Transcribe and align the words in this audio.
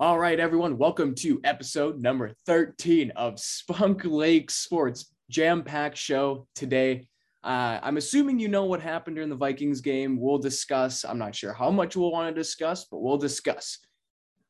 All 0.00 0.16
right, 0.16 0.38
everyone, 0.38 0.78
welcome 0.78 1.12
to 1.16 1.40
episode 1.42 2.00
number 2.00 2.32
13 2.46 3.10
of 3.16 3.40
Spunk 3.40 4.04
Lake 4.04 4.48
Sports 4.48 5.12
Jam 5.28 5.64
Pack 5.64 5.96
Show 5.96 6.46
today. 6.54 7.08
Uh, 7.42 7.80
I'm 7.82 7.96
assuming 7.96 8.38
you 8.38 8.46
know 8.46 8.64
what 8.64 8.80
happened 8.80 9.16
during 9.16 9.28
the 9.28 9.34
Vikings 9.34 9.80
game. 9.80 10.20
We'll 10.20 10.38
discuss. 10.38 11.04
I'm 11.04 11.18
not 11.18 11.34
sure 11.34 11.52
how 11.52 11.72
much 11.72 11.96
we'll 11.96 12.12
want 12.12 12.32
to 12.32 12.40
discuss, 12.40 12.84
but 12.84 13.00
we'll 13.00 13.18
discuss. 13.18 13.80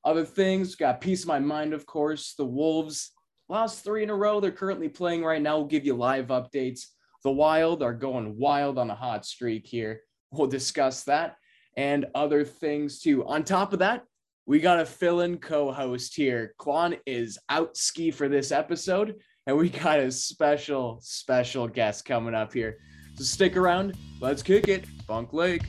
Other 0.04 0.26
things, 0.26 0.74
got 0.74 1.00
piece 1.00 1.22
of 1.22 1.28
my 1.28 1.38
mind, 1.38 1.72
of 1.72 1.86
course. 1.86 2.34
The 2.36 2.44
Wolves 2.44 3.12
lost 3.48 3.82
three 3.82 4.02
in 4.02 4.10
a 4.10 4.14
row. 4.14 4.40
They're 4.40 4.50
currently 4.50 4.90
playing 4.90 5.24
right 5.24 5.40
now. 5.40 5.56
We'll 5.56 5.66
give 5.68 5.86
you 5.86 5.94
live 5.94 6.26
updates. 6.26 6.88
The 7.24 7.32
Wild 7.32 7.82
are 7.82 7.94
going 7.94 8.36
wild 8.36 8.76
on 8.76 8.90
a 8.90 8.94
hot 8.94 9.24
streak 9.24 9.66
here. 9.66 10.02
We'll 10.30 10.48
discuss 10.48 11.04
that 11.04 11.36
and 11.74 12.04
other 12.14 12.44
things 12.44 13.00
too. 13.00 13.24
On 13.24 13.44
top 13.44 13.72
of 13.72 13.78
that, 13.78 14.04
we 14.48 14.58
got 14.58 14.80
a 14.80 14.86
fill-in 14.86 15.36
co-host 15.36 16.16
here. 16.16 16.54
Kwan 16.56 16.96
is 17.04 17.38
out 17.50 17.76
ski 17.76 18.10
for 18.10 18.30
this 18.30 18.50
episode, 18.50 19.16
and 19.46 19.54
we 19.58 19.68
got 19.68 19.98
a 19.98 20.10
special, 20.10 20.98
special 21.02 21.68
guest 21.68 22.06
coming 22.06 22.34
up 22.34 22.54
here. 22.54 22.78
So 23.16 23.24
stick 23.24 23.58
around. 23.58 23.94
Let's 24.22 24.42
kick 24.42 24.68
it. 24.68 24.86
Spunk 25.02 25.34
Lake. 25.34 25.64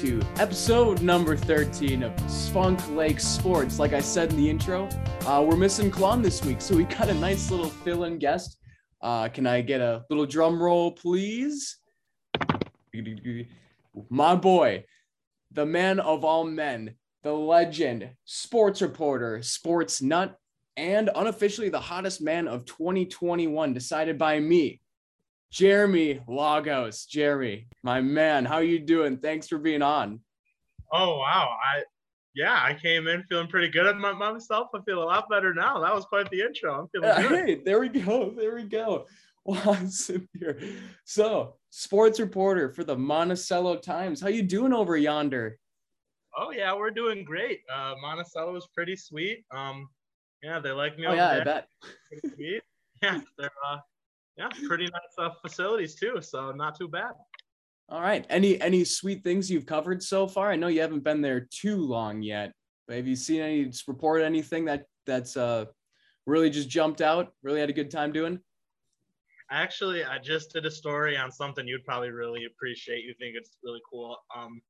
To 0.00 0.18
episode 0.38 1.02
number 1.02 1.36
13 1.36 2.02
of 2.02 2.30
Spunk 2.30 2.80
Lake 2.96 3.20
Sports. 3.20 3.78
Like 3.78 3.92
I 3.92 4.00
said 4.00 4.30
in 4.30 4.38
the 4.38 4.48
intro, 4.48 4.88
uh, 5.26 5.44
we're 5.46 5.58
missing 5.58 5.90
Klon 5.90 6.22
this 6.22 6.42
week, 6.42 6.62
so 6.62 6.74
we 6.74 6.84
got 6.84 7.10
a 7.10 7.14
nice 7.14 7.50
little 7.50 7.68
fill 7.68 8.04
in 8.04 8.18
guest. 8.18 8.56
Uh, 9.02 9.28
can 9.28 9.46
I 9.46 9.60
get 9.60 9.82
a 9.82 10.06
little 10.08 10.24
drum 10.24 10.62
roll, 10.62 10.92
please? 10.92 11.76
My 14.08 14.34
boy, 14.36 14.86
the 15.52 15.66
man 15.66 16.00
of 16.00 16.24
all 16.24 16.44
men, 16.44 16.94
the 17.22 17.34
legend, 17.34 18.08
sports 18.24 18.80
reporter, 18.80 19.42
sports 19.42 20.00
nut, 20.00 20.34
and 20.78 21.10
unofficially 21.14 21.68
the 21.68 21.78
hottest 21.78 22.22
man 22.22 22.48
of 22.48 22.64
2021, 22.64 23.74
decided 23.74 24.16
by 24.16 24.40
me, 24.40 24.80
Jeremy 25.50 26.20
Lagos. 26.28 27.06
Jeremy, 27.06 27.66
my 27.82 28.00
man, 28.00 28.44
how 28.44 28.58
you 28.58 28.78
doing? 28.78 29.18
Thanks 29.18 29.48
for 29.48 29.58
being 29.58 29.82
on. 29.82 30.20
Oh 30.92 31.18
wow, 31.18 31.56
I 31.62 31.82
yeah, 32.34 32.54
I 32.62 32.74
came 32.74 33.08
in 33.08 33.24
feeling 33.24 33.48
pretty 33.48 33.68
good 33.68 33.96
my, 33.96 34.12
myself. 34.12 34.68
I 34.74 34.80
feel 34.86 35.02
a 35.02 35.04
lot 35.04 35.28
better 35.28 35.52
now. 35.52 35.80
That 35.80 35.94
was 35.94 36.04
quite 36.04 36.30
the 36.30 36.42
intro. 36.42 36.80
I'm 36.80 36.88
feeling 36.88 37.28
good. 37.28 37.48
Hey, 37.48 37.60
there 37.64 37.80
we 37.80 37.88
go. 37.88 38.30
There 38.30 38.54
we 38.54 38.64
go. 38.64 39.06
Sitting 39.88 40.28
here. 40.38 40.60
So, 41.04 41.56
sports 41.70 42.20
reporter 42.20 42.72
for 42.72 42.84
the 42.84 42.96
Monticello 42.96 43.76
Times. 43.78 44.20
How 44.20 44.28
you 44.28 44.42
doing 44.42 44.72
over 44.72 44.96
yonder? 44.96 45.58
Oh 46.38 46.52
yeah, 46.52 46.74
we're 46.76 46.92
doing 46.92 47.24
great. 47.24 47.60
Uh, 47.72 47.94
Monticello 48.00 48.54
is 48.54 48.68
pretty 48.72 48.94
sweet. 48.94 49.44
Um, 49.50 49.88
yeah, 50.42 50.60
they 50.60 50.70
like 50.70 50.96
me. 50.96 51.06
Oh 51.06 51.10
over 51.10 51.16
yeah, 51.16 51.30
I 51.30 51.44
bet. 51.44 51.68
Yeah, 53.02 53.18
they're 53.38 53.50
uh, 53.66 53.78
yeah, 54.36 54.48
pretty 54.66 54.84
nice 54.84 55.14
uh, 55.18 55.30
facilities 55.42 55.94
too. 55.94 56.20
So 56.20 56.52
not 56.52 56.78
too 56.78 56.88
bad. 56.88 57.12
All 57.88 58.00
right. 58.00 58.24
Any 58.30 58.60
any 58.60 58.84
sweet 58.84 59.24
things 59.24 59.50
you've 59.50 59.66
covered 59.66 60.02
so 60.02 60.28
far? 60.28 60.50
I 60.50 60.56
know 60.56 60.68
you 60.68 60.80
haven't 60.80 61.04
been 61.04 61.20
there 61.20 61.48
too 61.50 61.76
long 61.76 62.22
yet, 62.22 62.52
but 62.86 62.96
have 62.96 63.06
you 63.06 63.16
seen 63.16 63.40
any 63.40 63.72
report 63.88 64.22
anything 64.22 64.64
that 64.66 64.84
that's 65.06 65.36
uh 65.36 65.64
really 66.26 66.50
just 66.50 66.68
jumped 66.68 67.00
out? 67.00 67.32
Really 67.42 67.60
had 67.60 67.70
a 67.70 67.74
good 67.74 67.90
time 67.90 68.12
doing? 68.12 68.38
Actually, 69.50 70.04
I 70.04 70.18
just 70.18 70.52
did 70.52 70.64
a 70.64 70.70
story 70.70 71.16
on 71.16 71.32
something 71.32 71.66
you'd 71.66 71.84
probably 71.84 72.10
really 72.10 72.44
appreciate. 72.44 73.04
You 73.04 73.14
think 73.18 73.34
it's 73.36 73.56
really 73.64 73.80
cool. 73.90 74.16
Um, 74.36 74.62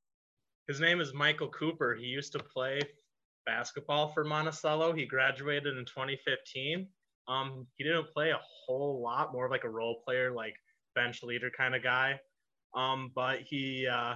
his 0.68 0.80
name 0.80 1.02
is 1.02 1.12
Michael 1.12 1.48
Cooper. 1.48 1.94
He 1.94 2.06
used 2.06 2.32
to 2.32 2.38
play 2.38 2.80
basketball 3.44 4.08
for 4.12 4.24
Monticello. 4.24 4.94
He 4.94 5.04
graduated 5.04 5.76
in 5.76 5.84
2015. 5.84 6.86
Um, 7.30 7.66
he 7.76 7.84
didn't 7.84 8.12
play 8.12 8.30
a 8.30 8.40
whole 8.66 9.00
lot, 9.02 9.32
more 9.32 9.44
of 9.44 9.52
like 9.52 9.64
a 9.64 9.70
role 9.70 10.02
player, 10.04 10.32
like 10.32 10.54
bench 10.96 11.22
leader 11.22 11.50
kind 11.56 11.76
of 11.76 11.82
guy. 11.82 12.18
Um, 12.74 13.12
but 13.14 13.40
he 13.46 13.86
uh, 13.86 14.14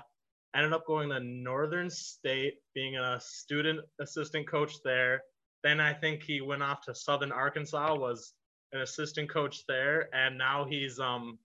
ended 0.54 0.72
up 0.72 0.86
going 0.86 1.10
to 1.10 1.20
Northern 1.20 1.88
State, 1.90 2.54
being 2.74 2.96
a 2.96 3.20
student 3.20 3.80
assistant 4.00 4.48
coach 4.48 4.74
there. 4.84 5.22
Then 5.62 5.80
I 5.80 5.92
think 5.94 6.22
he 6.22 6.40
went 6.40 6.62
off 6.62 6.82
to 6.82 6.94
Southern 6.94 7.32
Arkansas, 7.32 7.94
was 7.94 8.34
an 8.72 8.80
assistant 8.80 9.30
coach 9.30 9.64
there, 9.68 10.08
and 10.14 10.36
now 10.36 10.66
he's 10.68 10.98
um, 10.98 11.38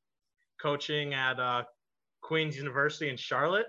coaching 0.62 1.14
at 1.14 1.40
uh, 1.40 1.64
Queens 2.22 2.58
University 2.58 3.10
in 3.10 3.18
Charlotte, 3.18 3.68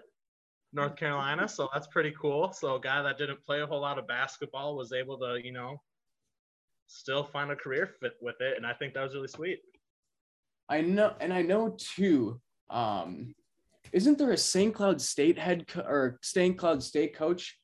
North 0.73 0.97
Carolina. 0.97 1.47
So 1.47 1.69
that's 1.73 1.87
pretty 1.87 2.15
cool. 2.21 2.53
So 2.53 2.77
a 2.77 2.81
guy 2.81 3.03
that 3.03 3.19
didn't 3.19 3.45
play 3.45 3.61
a 3.61 3.67
whole 3.67 3.81
lot 3.81 3.99
of 3.99 4.09
basketball 4.09 4.77
was 4.77 4.93
able 4.93 5.19
to, 5.19 5.39
you 5.43 5.53
know, 5.53 5.81
still 6.91 7.25
find 7.25 7.51
a 7.51 7.57
career 7.57 7.87
fit 8.01 8.15
with 8.21 8.41
it, 8.41 8.57
and 8.57 8.67
I 8.67 8.73
think 8.73 8.95
that 8.95 9.03
was 9.03 9.15
really 9.15 9.29
sweet. 9.29 9.61
I 10.69 10.81
know, 10.81 11.15
and 11.21 11.33
I 11.33 11.43
know 11.43 11.77
too. 11.79 12.41
Um, 12.69 13.35
isn't 13.93 14.19
there 14.19 14.33
a 14.33 14.37
St. 14.37 14.75
Cloud 14.75 15.01
State 15.01 15.39
head 15.39 15.67
co- 15.67 15.81
or 15.81 16.19
St. 16.23 16.57
Cloud 16.57 16.83
State 16.83 17.15
coach 17.15 17.59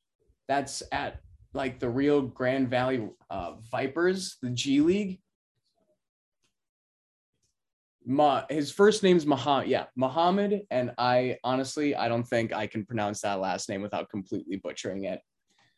that's 0.49 0.83
at 0.93 1.21
like 1.53 1.79
the 1.79 1.89
Rio 1.89 2.23
Grande 2.23 2.69
Valley 2.69 3.09
uh, 3.31 3.55
Vipers, 3.71 4.37
the 4.43 4.51
G 4.51 4.81
League? 4.81 5.21
Ma, 8.05 8.45
his 8.49 8.71
first 8.71 9.03
name's 9.03 9.27
Muhammad. 9.27 9.69
Yeah, 9.69 9.87
Muhammad, 9.97 10.63
and 10.71 10.93
I 10.99 11.39
honestly 11.43 11.97
I 11.97 12.09
don't 12.09 12.25
think 12.25 12.53
I 12.53 12.69
can 12.69 12.87
pronounce 12.87 13.21
that 13.23 13.41
last 13.41 13.69
name 13.69 13.83
without 13.83 14.09
completely 14.11 14.57
butchering 14.57 15.05
it. 15.05 15.21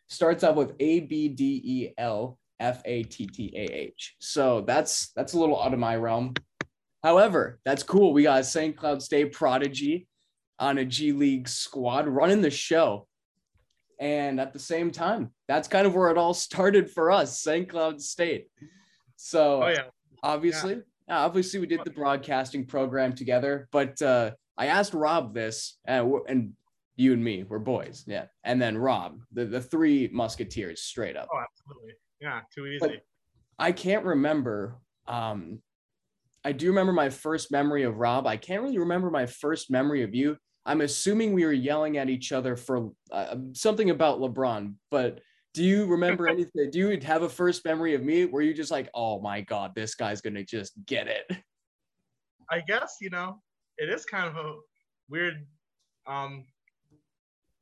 Starts 0.09 0.45
out 0.45 0.57
with 0.57 0.75
A 0.81 1.01
B 1.01 1.29
D 1.29 1.63
E 1.65 1.93
L 1.97 2.39
F 2.61 2.83
A 2.85 3.03
T 3.05 3.27
T 3.27 3.53
A 3.55 3.65
H. 3.65 4.17
So 4.19 4.63
that's 4.63 5.13
that's 5.13 5.33
a 5.33 5.39
little 5.39 5.61
out 5.61 5.73
of 5.73 5.79
my 5.79 5.97
realm. 5.97 6.35
However, 7.03 7.61
that's 7.65 7.83
cool. 7.83 8.13
We 8.13 8.25
got 8.25 8.41
a 8.41 8.45
St. 8.45 8.77
Cloud 8.77 9.03
State 9.03 9.33
prodigy 9.33 10.09
on 10.59 10.79
a 10.79 10.85
G 10.85 11.13
League 11.13 11.49
squad 11.49 12.09
running 12.09 12.43
the 12.43 12.51
show. 12.51 13.07
And 14.01 14.41
at 14.41 14.53
the 14.53 14.59
same 14.59 14.91
time, 14.91 15.33
that's 15.49 15.69
kind 15.69 15.87
of 15.87 15.95
where 15.95 16.11
it 16.11 16.19
all 16.19 16.35
started 16.35 16.91
for 16.91 17.11
us, 17.11 17.41
St. 17.41 17.69
Cloud 17.69 18.01
State. 18.01 18.49
So 19.17 19.63
Oh 19.65 19.69
yeah, 19.69 19.85
obviously, 20.23 20.81
yeah, 21.09 21.21
obviously 21.21 21.59
we 21.59 21.67
did 21.67 21.81
the 21.85 21.91
broadcasting 21.91 22.65
program 22.67 23.13
together, 23.13 23.69
but 23.73 24.01
uh, 24.03 24.33
I 24.57 24.67
asked 24.67 24.95
Rob 24.95 25.35
this, 25.35 25.79
and, 25.85 26.13
and 26.29 26.53
you 26.97 27.13
and 27.13 27.23
me, 27.23 27.45
we're 27.45 27.59
boys, 27.59 28.05
yeah. 28.07 28.27
And 28.45 28.61
then 28.63 28.79
Rob, 28.79 29.21
the, 29.33 29.45
the 29.47 29.61
three 29.61 30.09
musketeers, 30.13 30.83
straight 30.83 31.17
up. 31.17 31.29
oh 31.33 31.41
absolutely, 31.41 31.95
yeah, 32.21 32.41
too 32.55 32.67
easy. 32.67 32.79
But- 32.81 33.05
I 33.59 33.73
can't 33.73 34.05
remember. 34.05 34.79
Um, 35.07 35.61
I 36.45 36.53
do 36.53 36.69
remember 36.69 36.93
my 36.93 37.11
first 37.11 37.51
memory 37.51 37.83
of 37.83 37.97
Rob. 37.99 38.27
I 38.27 38.37
can't 38.37 38.63
really 38.63 38.79
remember 38.79 39.11
my 39.11 39.27
first 39.27 39.71
memory 39.71 40.03
of 40.05 40.15
you. 40.15 40.37
I'm 40.65 40.83
assuming 40.83 41.33
we 41.33 41.45
were 41.45 41.53
yelling 41.53 41.97
at 41.97 42.09
each 42.09 42.31
other 42.31 42.57
for 42.57 42.91
uh, 43.11 43.37
something 43.55 43.91
about 43.91 44.21
LeBron. 44.21 44.75
But 44.91 45.21
do 45.55 45.65
you 45.65 45.87
remember 45.87 46.29
anything? 46.29 46.71
Do 46.71 46.79
you 46.79 47.01
have 47.01 47.23
a 47.23 47.29
first 47.29 47.65
memory 47.65 47.95
of 47.95 48.05
me 48.05 48.27
where 48.27 48.43
you 48.43 48.55
just 48.55 48.71
like, 48.71 48.89
oh 48.95 49.21
my 49.21 49.41
god, 49.41 49.73
this 49.75 49.95
guy's 49.95 50.21
gonna 50.21 50.45
just 50.45 50.75
get 50.87 51.09
it? 51.09 51.25
I 52.51 52.61
guess 52.61 52.97
you 53.01 53.11
know 53.11 53.43
it 53.77 53.89
is 53.91 54.05
kind 54.05 54.27
of 54.29 54.37
a 54.37 54.55
weird 55.09 55.47
um 56.07 56.45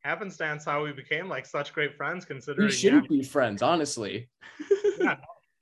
happenstance 0.07 0.65
how 0.65 0.85
we 0.85 0.93
became 0.93 1.29
like 1.29 1.45
such 1.45 1.73
great 1.73 1.97
friends 1.97 2.25
considering 2.25 2.67
We 2.69 2.73
shouldn't 2.73 3.09
be 3.09 3.23
friends, 3.23 3.61
honestly. 3.63 4.29
yeah, 5.01 5.17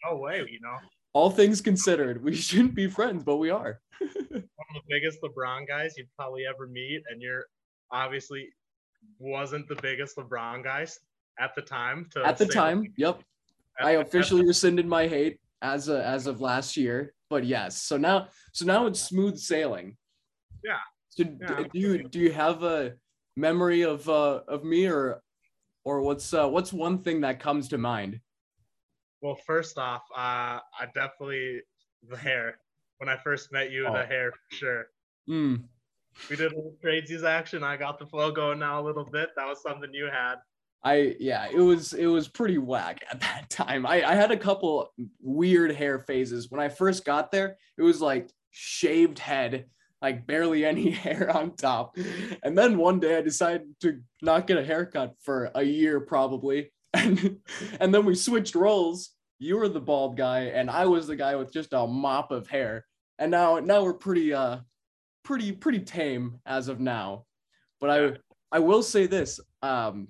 no, 0.04 0.10
no 0.10 0.16
way 0.18 0.36
you 0.48 0.60
know 0.60 0.76
All 1.14 1.30
things 1.30 1.60
considered, 1.60 2.22
we 2.22 2.34
shouldn't 2.34 2.74
be 2.74 2.88
friends, 2.88 3.24
but 3.24 3.36
we 3.36 3.50
are. 3.50 3.80
one 4.00 4.10
of 4.32 4.42
the 4.74 4.80
biggest 4.88 5.18
LeBron 5.22 5.66
guys 5.66 5.94
you'd 5.96 6.08
probably 6.18 6.44
ever 6.46 6.66
meet, 6.66 7.02
and 7.10 7.22
you're 7.22 7.46
obviously 7.90 8.48
wasn't 9.18 9.66
the 9.68 9.76
biggest 9.76 10.16
LeBron 10.16 10.62
guys 10.62 10.98
at 11.38 11.54
the 11.54 11.62
time. 11.62 12.06
To 12.12 12.24
At 12.24 12.36
the 12.36 12.46
time, 12.46 12.92
yep. 12.96 13.20
at 13.80 13.86
I 13.86 13.92
the- 13.94 14.00
officially 14.00 14.46
rescinded 14.46 14.86
my 14.86 15.06
hate 15.08 15.38
as 15.62 15.88
a, 15.88 16.04
as 16.04 16.26
of 16.26 16.40
last 16.40 16.76
year. 16.76 17.14
But 17.30 17.44
yes, 17.44 17.80
so 17.82 17.96
now 17.96 18.28
so 18.52 18.66
now 18.66 18.86
it's 18.86 19.00
smooth 19.00 19.38
sailing. 19.38 19.96
Yeah. 20.62 20.76
So 21.08 21.24
Yeah, 21.40 21.62
do 21.72 21.78
you 21.78 22.08
do 22.08 22.18
you 22.18 22.32
have 22.32 22.62
a 22.62 22.94
memory 23.36 23.82
of 23.82 24.08
uh 24.08 24.40
of 24.48 24.64
me 24.64 24.86
or 24.86 25.22
or 25.84 26.00
what's 26.02 26.32
uh 26.32 26.48
what's 26.48 26.72
one 26.72 26.98
thing 26.98 27.20
that 27.22 27.40
comes 27.40 27.68
to 27.68 27.78
mind? 27.78 28.20
Well, 29.20 29.36
first 29.46 29.78
off, 29.78 30.02
uh, 30.14 30.60
I 30.60 30.86
definitely 30.94 31.62
the 32.08 32.16
hair. 32.16 32.58
When 32.98 33.08
I 33.08 33.16
first 33.16 33.50
met 33.52 33.70
you, 33.70 33.86
Oh. 33.86 33.92
the 33.92 34.04
hair 34.04 34.32
for 34.32 34.54
sure. 34.56 34.86
Mm, 35.28 35.64
We 36.28 36.36
did 36.36 36.52
a 36.52 36.54
little 36.54 36.76
action. 37.24 37.62
I 37.62 37.76
got 37.76 37.98
the 37.98 38.06
flow 38.06 38.30
going 38.30 38.58
now 38.58 38.80
a 38.80 38.84
little 38.84 39.04
bit. 39.04 39.30
That 39.36 39.46
was 39.48 39.62
something 39.62 39.92
you 39.94 40.06
had. 40.12 40.36
I 40.82 41.16
yeah, 41.18 41.48
it 41.50 41.58
was 41.60 41.94
it 41.94 42.06
was 42.06 42.28
pretty 42.28 42.58
whack 42.58 43.02
at 43.10 43.20
that 43.20 43.48
time. 43.48 43.86
I, 43.86 44.04
I 44.04 44.14
had 44.14 44.30
a 44.30 44.36
couple 44.36 44.92
weird 45.22 45.72
hair 45.74 45.98
phases. 45.98 46.50
When 46.50 46.60
I 46.60 46.68
first 46.68 47.04
got 47.06 47.32
there, 47.32 47.56
it 47.78 47.82
was 47.82 48.02
like 48.02 48.30
shaved 48.50 49.18
head, 49.18 49.66
like 50.04 50.26
barely 50.26 50.66
any 50.66 50.90
hair 51.04 51.34
on 51.34 51.56
top. 51.56 51.96
And 52.42 52.56
then 52.56 52.76
one 52.76 53.00
day 53.00 53.16
I 53.16 53.22
decided 53.22 53.62
to 53.80 54.00
not 54.20 54.46
get 54.46 54.58
a 54.58 54.64
haircut 54.64 55.14
for 55.22 55.50
a 55.54 55.62
year 55.62 56.00
probably. 56.00 56.70
And 56.96 57.40
and 57.80 57.92
then 57.92 58.04
we 58.04 58.14
switched 58.14 58.54
roles. 58.54 59.10
You 59.40 59.56
were 59.56 59.68
the 59.68 59.80
bald 59.80 60.16
guy 60.16 60.42
and 60.58 60.70
I 60.70 60.86
was 60.86 61.08
the 61.08 61.16
guy 61.16 61.34
with 61.34 61.52
just 61.52 61.72
a 61.72 61.86
mop 61.88 62.30
of 62.30 62.46
hair. 62.46 62.84
And 63.18 63.32
now 63.32 63.58
now 63.58 63.82
we're 63.82 63.94
pretty 64.06 64.32
uh 64.32 64.58
pretty 65.24 65.50
pretty 65.50 65.80
tame 65.80 66.38
as 66.46 66.68
of 66.68 66.78
now. 66.78 67.24
But 67.80 67.90
I 67.90 67.98
I 68.52 68.60
will 68.60 68.82
say 68.82 69.06
this. 69.06 69.40
Um 69.62 70.08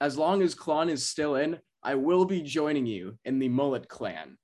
as 0.00 0.16
long 0.16 0.42
as 0.42 0.54
Klon 0.54 0.90
is 0.90 1.08
still 1.08 1.34
in, 1.36 1.58
I 1.82 1.94
will 1.94 2.24
be 2.24 2.42
joining 2.42 2.86
you 2.86 3.18
in 3.24 3.40
the 3.40 3.48
Mullet 3.48 3.88
Clan. 3.88 4.36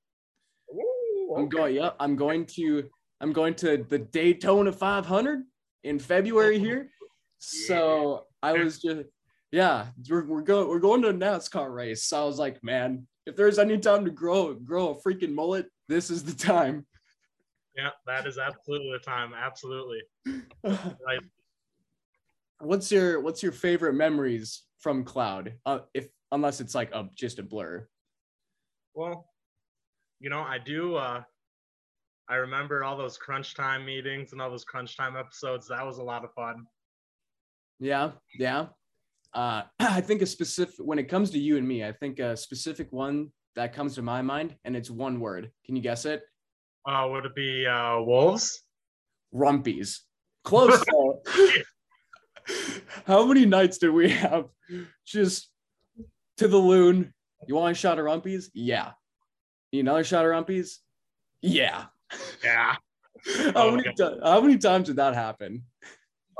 Ooh, 0.75 1.35
I'm 1.37 1.49
going. 1.49 1.77
Yeah, 1.77 1.91
I'm 2.01 2.17
going 2.17 2.47
to. 2.57 2.89
I'm 3.23 3.33
going 3.33 3.55
to 3.55 3.87
the 3.89 4.01
Daytona 4.01 4.73
500 4.73 5.45
in 5.85 5.99
February 6.01 6.59
here. 6.59 6.91
So 7.39 8.27
I 8.43 8.53
was 8.53 8.81
just, 8.81 9.05
yeah, 9.53 9.87
we're, 10.11 10.27
we're 10.27 10.43
going. 10.43 10.69
We're 10.69 10.81
going 10.81 11.03
to 11.03 11.09
a 11.09 11.15
NASCAR 11.15 11.73
race. 11.73 12.05
So 12.05 12.21
I 12.21 12.25
was 12.25 12.39
like, 12.39 12.63
man, 12.65 13.07
if 13.27 13.37
there's 13.37 13.61
any 13.61 13.79
time 13.79 14.05
to 14.05 14.11
grow 14.11 14.55
grow 14.55 14.91
a 14.91 14.95
freaking 14.97 15.33
mullet, 15.33 15.67
this 15.89 16.11
is 16.11 16.25
the 16.25 16.35
time. 16.35 16.85
Yeah, 17.77 17.91
that 18.07 18.27
is 18.27 18.39
absolutely 18.39 18.91
the 18.93 18.99
time. 18.99 19.33
Absolutely. 19.35 20.03
Right. 20.65 21.19
what's 22.61 22.93
your 22.93 23.21
What's 23.21 23.43
your 23.43 23.53
favorite 23.53 23.95
memories 23.95 24.63
from 24.79 25.05
Cloud? 25.05 25.55
Uh, 25.67 25.81
if 25.95 26.09
unless 26.31 26.61
it's 26.61 26.75
like 26.75 26.93
a 26.93 27.09
just 27.15 27.39
a 27.39 27.43
blur. 27.43 27.87
Well, 28.95 29.29
you 30.21 30.31
know, 30.31 30.41
I 30.41 30.59
do. 30.59 30.97
Uh, 30.97 31.23
I 32.29 32.37
remember 32.37 32.85
all 32.85 32.97
those 32.97 33.19
crunch 33.19 33.55
time 33.55 33.85
meetings 33.85 34.33
and 34.33 34.41
all 34.41 34.51
those 34.51 34.65
crunch 34.65 34.97
time 34.97 35.17
episodes. 35.17 35.69
That 35.69 35.85
was 35.85 35.99
a 35.99 36.03
lot 36.03 36.25
of 36.25 36.33
fun. 36.35 36.67
Yeah, 37.79 38.13
yeah. 38.39 38.67
Uh, 39.35 39.63
I 39.79 40.01
think 40.01 40.23
a 40.23 40.27
specific 40.27 40.77
when 40.79 40.99
it 40.99 41.09
comes 41.09 41.31
to 41.31 41.39
you 41.39 41.57
and 41.57 41.67
me, 41.67 41.85
I 41.85 41.93
think 41.93 42.19
a 42.19 42.37
specific 42.37 42.93
one 42.93 43.31
that 43.57 43.75
comes 43.75 43.95
to 43.97 44.03
my 44.03 44.23
mind, 44.23 44.57
and 44.65 44.77
it's 44.77 44.91
one 44.91 45.21
word. 45.21 45.51
Can 45.67 45.77
you 45.77 45.83
guess 45.83 46.05
it? 46.05 46.23
Uh, 46.87 47.07
would 47.11 47.27
it 47.27 47.35
be 47.35 47.67
uh, 47.67 48.01
wolves? 48.01 48.63
Rumpies. 49.35 49.99
Close. 50.45 50.83
How 53.07 53.25
many 53.27 53.47
nights 53.47 53.79
did 53.79 53.91
we 53.91 54.11
have? 54.11 54.47
Just 55.07 55.51
to 56.39 56.49
the 56.49 56.57
loon. 56.57 57.13
You 57.47 57.57
want 57.57 57.73
a 57.73 57.75
shot 57.75 57.99
of 57.99 58.05
rumpies? 58.05 58.47
Yeah. 58.55 58.93
Need 59.73 59.81
another 59.81 60.05
shot 60.05 60.25
of 60.25 60.31
rumpies? 60.31 60.77
Yeah. 61.41 61.87
Yeah. 62.44 62.75
How 63.37 63.53
Oh, 63.55 63.70
many 63.76 63.93
ti- 63.97 64.19
how 64.25 64.41
many 64.41 64.59
times 64.59 64.88
did 64.88 64.97
that 64.97 65.14
happen? 65.14 65.62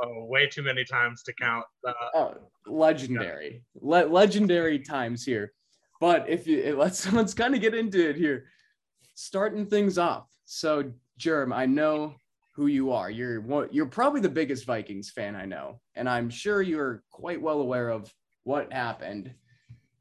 Oh, 0.01 0.25
way 0.25 0.47
too 0.47 0.63
many 0.63 0.83
times 0.83 1.23
to 1.23 1.33
count. 1.33 1.65
Uh, 1.87 1.93
Oh, 2.13 2.33
legendary, 2.67 3.63
Le- 3.81 4.05
legendary 4.07 4.79
times 4.79 5.23
here. 5.23 5.53
But 6.01 6.27
if 6.27 6.45
you 6.47 6.75
let's 6.77 7.09
let's 7.13 7.33
kind 7.33 7.55
of 7.55 7.61
get 7.61 7.73
into 7.73 8.09
it 8.09 8.15
here, 8.17 8.45
starting 9.13 9.65
things 9.67 9.97
off. 9.97 10.27
So, 10.45 10.91
Germ, 11.17 11.53
I 11.53 11.65
know 11.65 12.15
who 12.55 12.67
you 12.67 12.91
are. 12.91 13.09
You're 13.09 13.39
one, 13.41 13.69
you're 13.71 13.85
probably 13.85 14.19
the 14.19 14.29
biggest 14.29 14.65
Vikings 14.65 15.09
fan 15.11 15.35
I 15.35 15.45
know, 15.45 15.79
and 15.95 16.09
I'm 16.09 16.29
sure 16.29 16.61
you're 16.61 17.03
quite 17.11 17.41
well 17.41 17.61
aware 17.61 17.89
of 17.89 18.13
what 18.43 18.73
happened. 18.73 19.33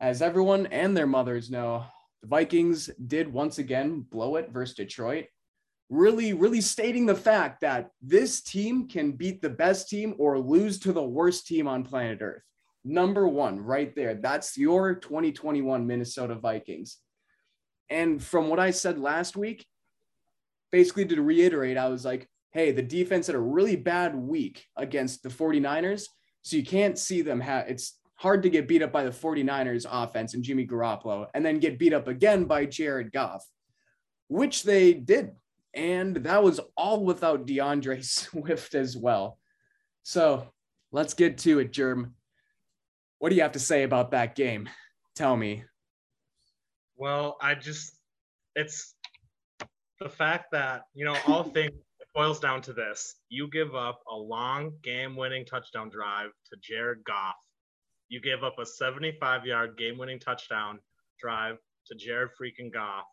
As 0.00 0.20
everyone 0.20 0.66
and 0.66 0.96
their 0.96 1.06
mothers 1.06 1.48
know, 1.50 1.84
the 2.22 2.26
Vikings 2.28 2.90
did 3.06 3.32
once 3.32 3.58
again 3.58 4.00
blow 4.10 4.34
it 4.36 4.50
versus 4.50 4.74
Detroit. 4.74 5.26
Really, 5.92 6.32
really 6.32 6.62
stating 6.62 7.04
the 7.04 7.14
fact 7.14 7.60
that 7.60 7.90
this 8.00 8.40
team 8.40 8.88
can 8.88 9.12
beat 9.12 9.42
the 9.42 9.50
best 9.50 9.90
team 9.90 10.14
or 10.16 10.38
lose 10.38 10.78
to 10.80 10.92
the 10.94 11.02
worst 11.02 11.46
team 11.46 11.68
on 11.68 11.84
planet 11.84 12.22
Earth. 12.22 12.40
Number 12.82 13.28
one, 13.28 13.60
right 13.60 13.94
there. 13.94 14.14
That's 14.14 14.56
your 14.56 14.94
2021 14.94 15.86
Minnesota 15.86 16.34
Vikings. 16.34 16.96
And 17.90 18.24
from 18.24 18.48
what 18.48 18.58
I 18.58 18.70
said 18.70 18.98
last 18.98 19.36
week, 19.36 19.66
basically 20.70 21.04
to 21.04 21.20
reiterate, 21.20 21.76
I 21.76 21.88
was 21.88 22.06
like, 22.06 22.26
hey, 22.52 22.72
the 22.72 22.80
defense 22.80 23.26
had 23.26 23.36
a 23.36 23.40
really 23.40 23.76
bad 23.76 24.16
week 24.16 24.64
against 24.78 25.22
the 25.22 25.28
49ers. 25.28 26.06
So 26.40 26.56
you 26.56 26.64
can't 26.64 26.98
see 26.98 27.20
them 27.20 27.38
have 27.40 27.68
it's 27.68 27.98
hard 28.14 28.42
to 28.44 28.48
get 28.48 28.66
beat 28.66 28.82
up 28.82 28.92
by 28.92 29.04
the 29.04 29.10
49ers 29.10 29.84
offense 29.90 30.32
and 30.32 30.42
Jimmy 30.42 30.66
Garoppolo 30.66 31.26
and 31.34 31.44
then 31.44 31.58
get 31.58 31.78
beat 31.78 31.92
up 31.92 32.08
again 32.08 32.44
by 32.44 32.64
Jared 32.64 33.12
Goff, 33.12 33.44
which 34.28 34.62
they 34.62 34.94
did. 34.94 35.32
And 35.74 36.16
that 36.16 36.42
was 36.42 36.60
all 36.76 37.04
without 37.04 37.46
DeAndre 37.46 38.04
Swift 38.04 38.74
as 38.74 38.96
well. 38.96 39.38
So 40.02 40.46
let's 40.90 41.14
get 41.14 41.38
to 41.38 41.58
it, 41.60 41.72
Germ. 41.72 42.14
What 43.18 43.30
do 43.30 43.36
you 43.36 43.42
have 43.42 43.52
to 43.52 43.58
say 43.58 43.84
about 43.84 44.10
that 44.10 44.34
game? 44.34 44.68
Tell 45.14 45.36
me. 45.36 45.64
well, 46.96 47.36
I 47.40 47.54
just, 47.54 47.96
it's 48.54 48.94
the 50.00 50.08
fact 50.08 50.52
that, 50.52 50.82
you 50.94 51.04
know, 51.04 51.16
all 51.26 51.44
things 51.54 51.72
boils 52.14 52.40
down 52.40 52.60
to 52.62 52.72
this. 52.72 53.14
You 53.28 53.48
give 53.50 53.74
up 53.74 54.00
a 54.10 54.14
long 54.14 54.72
game 54.82 55.16
winning 55.16 55.44
touchdown 55.44 55.88
drive 55.88 56.30
to 56.50 56.56
Jared 56.62 57.04
Goff. 57.04 57.36
You 58.08 58.20
give 58.20 58.44
up 58.44 58.58
a 58.58 58.66
75 58.66 59.46
yard 59.46 59.76
game 59.78 59.98
winning 59.98 60.20
touchdown 60.20 60.78
drive 61.18 61.56
to 61.86 61.94
Jared 61.94 62.30
freaking 62.40 62.72
Goff 62.72 63.06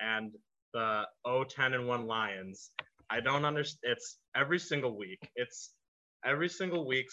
and 0.00 0.32
the 0.74 1.04
0 1.26 1.44
10 1.44 1.72
and 1.74 1.88
1 1.88 2.06
Lions. 2.06 2.70
I 3.10 3.20
don't 3.20 3.44
understand. 3.46 3.94
It's 3.96 4.18
every 4.36 4.58
single 4.58 4.98
week. 4.98 5.20
It's 5.36 5.72
every 6.24 6.48
single 6.48 6.86
week 6.86 7.06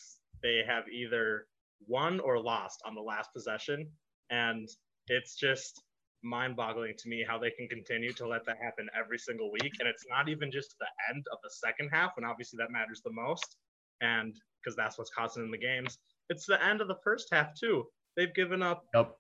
they 0.44 0.62
have 0.68 0.84
either 0.90 1.46
won 1.88 2.19
or 2.19 2.40
lost 2.40 2.81
on 2.86 2.96
the 2.96 3.02
last 3.02 3.30
possession. 3.34 3.90
And 4.30 4.68
it's 5.08 5.36
just 5.36 5.81
mind 6.24 6.56
boggling 6.56 6.94
to 6.98 7.10
me 7.10 7.25
how 7.28 7.38
they 7.38 7.52
can 7.52 7.68
continue 7.68 8.13
to 8.13 8.28
let 8.28 8.46
that 8.46 8.58
happen 8.62 8.88
every 9.00 9.18
single 9.18 9.51
week. 9.51 9.74
And 9.80 9.88
it's 9.88 10.06
not 10.10 10.30
even 10.30 10.51
just 10.51 10.75
the 10.80 10.88
end 11.13 11.25
of 11.32 11.39
the 11.44 11.50
second 11.50 11.89
half, 11.91 12.12
when 12.15 12.25
obviously 12.25 12.58
that 12.58 12.72
matters 12.72 13.01
the 13.03 13.12
most. 13.12 13.58
And 14.01 14.36
because 14.63 14.75
that's 14.75 14.98
what's 14.98 15.12
causing 15.12 15.51
the 15.51 15.58
games. 15.58 15.98
It's 16.30 16.46
the 16.46 16.63
end 16.63 16.82
of 16.82 16.88
the 16.88 16.98
first 17.03 17.27
half, 17.32 17.53
too. 17.60 17.86
They've 18.15 18.34
given 18.34 18.62
up 18.62 18.86
Yep. 18.94 19.15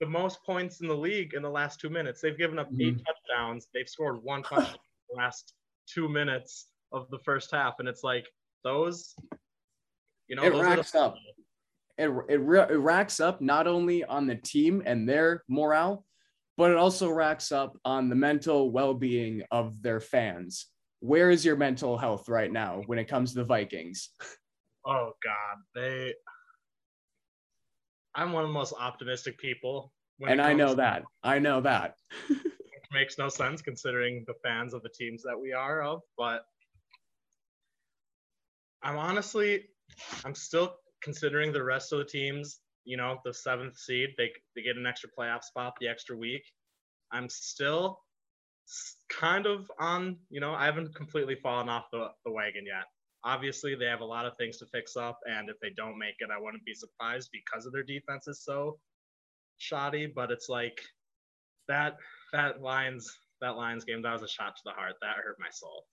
The 0.00 0.06
most 0.06 0.42
points 0.44 0.80
in 0.80 0.88
the 0.88 0.96
league 0.96 1.34
in 1.34 1.42
the 1.42 1.50
last 1.50 1.78
two 1.78 1.90
minutes. 1.90 2.20
They've 2.20 2.36
given 2.36 2.58
up 2.58 2.68
eight 2.80 2.96
Mhm. 2.96 3.04
touchdowns. 3.04 3.68
They've 3.72 3.88
scored 3.88 4.22
one 4.22 4.42
touchdown 4.42 4.74
in 4.74 5.16
the 5.16 5.16
last 5.16 5.54
two 5.86 6.08
minutes 6.08 6.72
of 6.92 7.08
the 7.10 7.18
first 7.20 7.50
half. 7.50 7.74
And 7.78 7.88
it's 7.88 8.02
like 8.02 8.26
those, 8.64 9.14
you 10.26 10.36
know, 10.36 10.42
It 10.42 10.50
those 10.50 10.60
are 10.60 10.70
the- 10.70 10.76
racks 10.76 10.94
up. 10.94 11.16
It, 11.98 12.08
it, 12.30 12.40
it 12.40 12.78
racks 12.78 13.20
up 13.20 13.42
not 13.42 13.66
only 13.66 14.02
on 14.04 14.26
the 14.26 14.36
team 14.36 14.82
and 14.86 15.06
their 15.06 15.44
morale, 15.48 16.06
but 16.56 16.70
it 16.70 16.78
also 16.78 17.10
racks 17.10 17.52
up 17.52 17.76
on 17.84 18.08
the 18.08 18.14
mental 18.16 18.70
well 18.70 18.94
being 18.94 19.42
of 19.50 19.82
their 19.82 20.00
fans. 20.00 20.66
Where 21.00 21.30
is 21.30 21.44
your 21.44 21.56
mental 21.56 21.98
health 21.98 22.28
right 22.28 22.50
now 22.50 22.82
when 22.86 22.98
it 22.98 23.04
comes 23.06 23.32
to 23.32 23.38
the 23.40 23.44
Vikings? 23.44 24.10
Oh 24.82 25.12
God, 25.22 25.58
they. 25.74 26.14
I'm 28.14 28.32
one 28.32 28.44
of 28.44 28.48
the 28.48 28.54
most 28.54 28.74
optimistic 28.78 29.38
people. 29.38 29.92
when 30.18 30.32
and 30.32 30.40
I 30.40 30.52
know 30.52 30.74
that. 30.74 31.04
I 31.22 31.38
know 31.38 31.60
that. 31.60 31.96
which 32.28 32.40
makes 32.92 33.18
no 33.18 33.28
sense 33.28 33.62
considering 33.62 34.24
the 34.26 34.34
fans 34.42 34.74
of 34.74 34.82
the 34.82 34.88
teams 34.88 35.22
that 35.22 35.38
we 35.40 35.52
are 35.52 35.82
of. 35.82 36.02
But 36.16 36.42
I'm 38.82 38.96
honestly, 38.96 39.64
I'm 40.24 40.34
still 40.34 40.74
considering 41.02 41.52
the 41.52 41.62
rest 41.62 41.92
of 41.92 41.98
the 41.98 42.04
teams. 42.04 42.60
You 42.84 42.96
know, 42.96 43.18
the 43.24 43.34
seventh 43.34 43.76
seed, 43.78 44.10
they 44.16 44.30
they 44.56 44.62
get 44.62 44.76
an 44.76 44.86
extra 44.86 45.10
playoff 45.16 45.44
spot 45.44 45.74
the 45.80 45.88
extra 45.88 46.16
week. 46.16 46.42
I'm 47.12 47.28
still 47.28 48.00
kind 49.08 49.46
of 49.46 49.70
on. 49.78 50.16
You 50.30 50.40
know, 50.40 50.54
I 50.54 50.64
haven't 50.64 50.94
completely 50.94 51.36
fallen 51.36 51.68
off 51.68 51.84
the, 51.92 52.08
the 52.24 52.32
wagon 52.32 52.64
yet. 52.66 52.86
Obviously, 53.24 53.74
they 53.74 53.86
have 53.86 54.00
a 54.00 54.04
lot 54.04 54.24
of 54.24 54.36
things 54.36 54.56
to 54.58 54.66
fix 54.66 54.96
up, 54.96 55.18
and 55.30 55.50
if 55.50 55.56
they 55.60 55.70
don't 55.76 55.98
make 55.98 56.16
it, 56.20 56.30
I 56.34 56.40
wouldn't 56.40 56.64
be 56.64 56.74
surprised 56.74 57.30
because 57.32 57.66
of 57.66 57.72
their 57.72 57.82
defense 57.82 58.26
is 58.28 58.42
so 58.44 58.78
shoddy. 59.58 60.06
But 60.06 60.30
it's 60.30 60.48
like 60.48 60.80
that 61.68 61.96
that 62.32 62.62
Lions 62.62 63.10
that 63.40 63.56
Lions 63.56 63.84
game 63.84 64.02
that 64.02 64.12
was 64.12 64.22
a 64.22 64.28
shot 64.28 64.56
to 64.56 64.62
the 64.64 64.72
heart. 64.72 64.94
That 65.02 65.16
hurt 65.16 65.36
my 65.38 65.50
soul. 65.50 65.84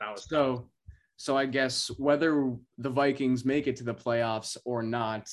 That 0.00 0.12
was 0.12 0.22
tough. 0.22 0.28
So, 0.28 0.70
so 1.16 1.36
I 1.36 1.46
guess 1.46 1.88
whether 1.98 2.56
the 2.78 2.90
Vikings 2.90 3.44
make 3.44 3.66
it 3.66 3.76
to 3.76 3.84
the 3.84 3.94
playoffs 3.94 4.56
or 4.64 4.82
not, 4.82 5.28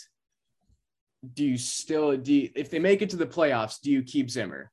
do 1.34 1.46
you 1.46 1.58
still 1.58 2.18
do 2.18 2.34
you, 2.34 2.50
if 2.56 2.70
they 2.70 2.80
make 2.80 3.02
it 3.02 3.10
to 3.12 3.18
the 3.18 3.26
playoffs, 3.26 3.80
do 3.80 3.90
you 3.90 4.04
keep 4.04 4.30
Zimmer? 4.30 4.72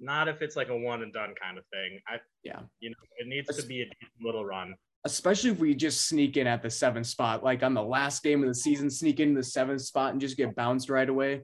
not 0.00 0.28
if 0.28 0.42
it's 0.42 0.56
like 0.56 0.70
a 0.70 0.76
one 0.76 1.02
and 1.02 1.12
done 1.12 1.34
kind 1.40 1.58
of 1.58 1.64
thing. 1.66 2.00
I 2.08 2.18
Yeah. 2.42 2.60
you 2.80 2.90
know, 2.90 2.96
it 3.18 3.28
needs 3.28 3.54
to 3.54 3.66
be 3.66 3.82
a 3.82 3.86
little 4.22 4.44
run. 4.44 4.74
Especially 5.04 5.50
if 5.50 5.58
we 5.58 5.74
just 5.74 6.08
sneak 6.08 6.36
in 6.36 6.46
at 6.46 6.62
the 6.62 6.70
seventh 6.70 7.06
spot, 7.06 7.42
like 7.42 7.62
on 7.62 7.74
the 7.74 7.82
last 7.82 8.22
game 8.22 8.42
of 8.42 8.48
the 8.48 8.54
season, 8.54 8.90
sneak 8.90 9.20
into 9.20 9.40
the 9.40 9.44
seventh 9.44 9.82
spot 9.82 10.12
and 10.12 10.20
just 10.20 10.36
get 10.36 10.54
bounced 10.54 10.90
right 10.90 11.08
away. 11.08 11.42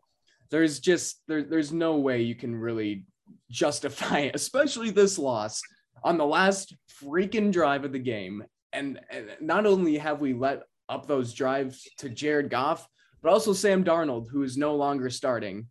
There's 0.50 0.78
just 0.78 1.22
there, 1.26 1.42
there's 1.42 1.72
no 1.72 1.96
way 1.96 2.22
you 2.22 2.34
can 2.34 2.54
really 2.54 3.04
justify 3.50 4.20
it, 4.20 4.34
especially 4.34 4.90
this 4.90 5.18
loss 5.18 5.60
on 6.04 6.18
the 6.18 6.26
last 6.26 6.74
freaking 7.02 7.50
drive 7.50 7.84
of 7.84 7.92
the 7.92 7.98
game. 7.98 8.44
And, 8.72 9.00
and 9.10 9.30
not 9.40 9.64
only 9.64 9.96
have 9.96 10.20
we 10.20 10.34
let 10.34 10.62
up 10.88 11.06
those 11.06 11.32
drives 11.32 11.88
to 11.98 12.08
Jared 12.10 12.50
Goff, 12.50 12.86
but 13.22 13.32
also 13.32 13.52
Sam 13.52 13.82
Darnold, 13.82 14.28
who 14.30 14.42
is 14.42 14.56
no 14.56 14.76
longer 14.76 15.08
starting. 15.08 15.66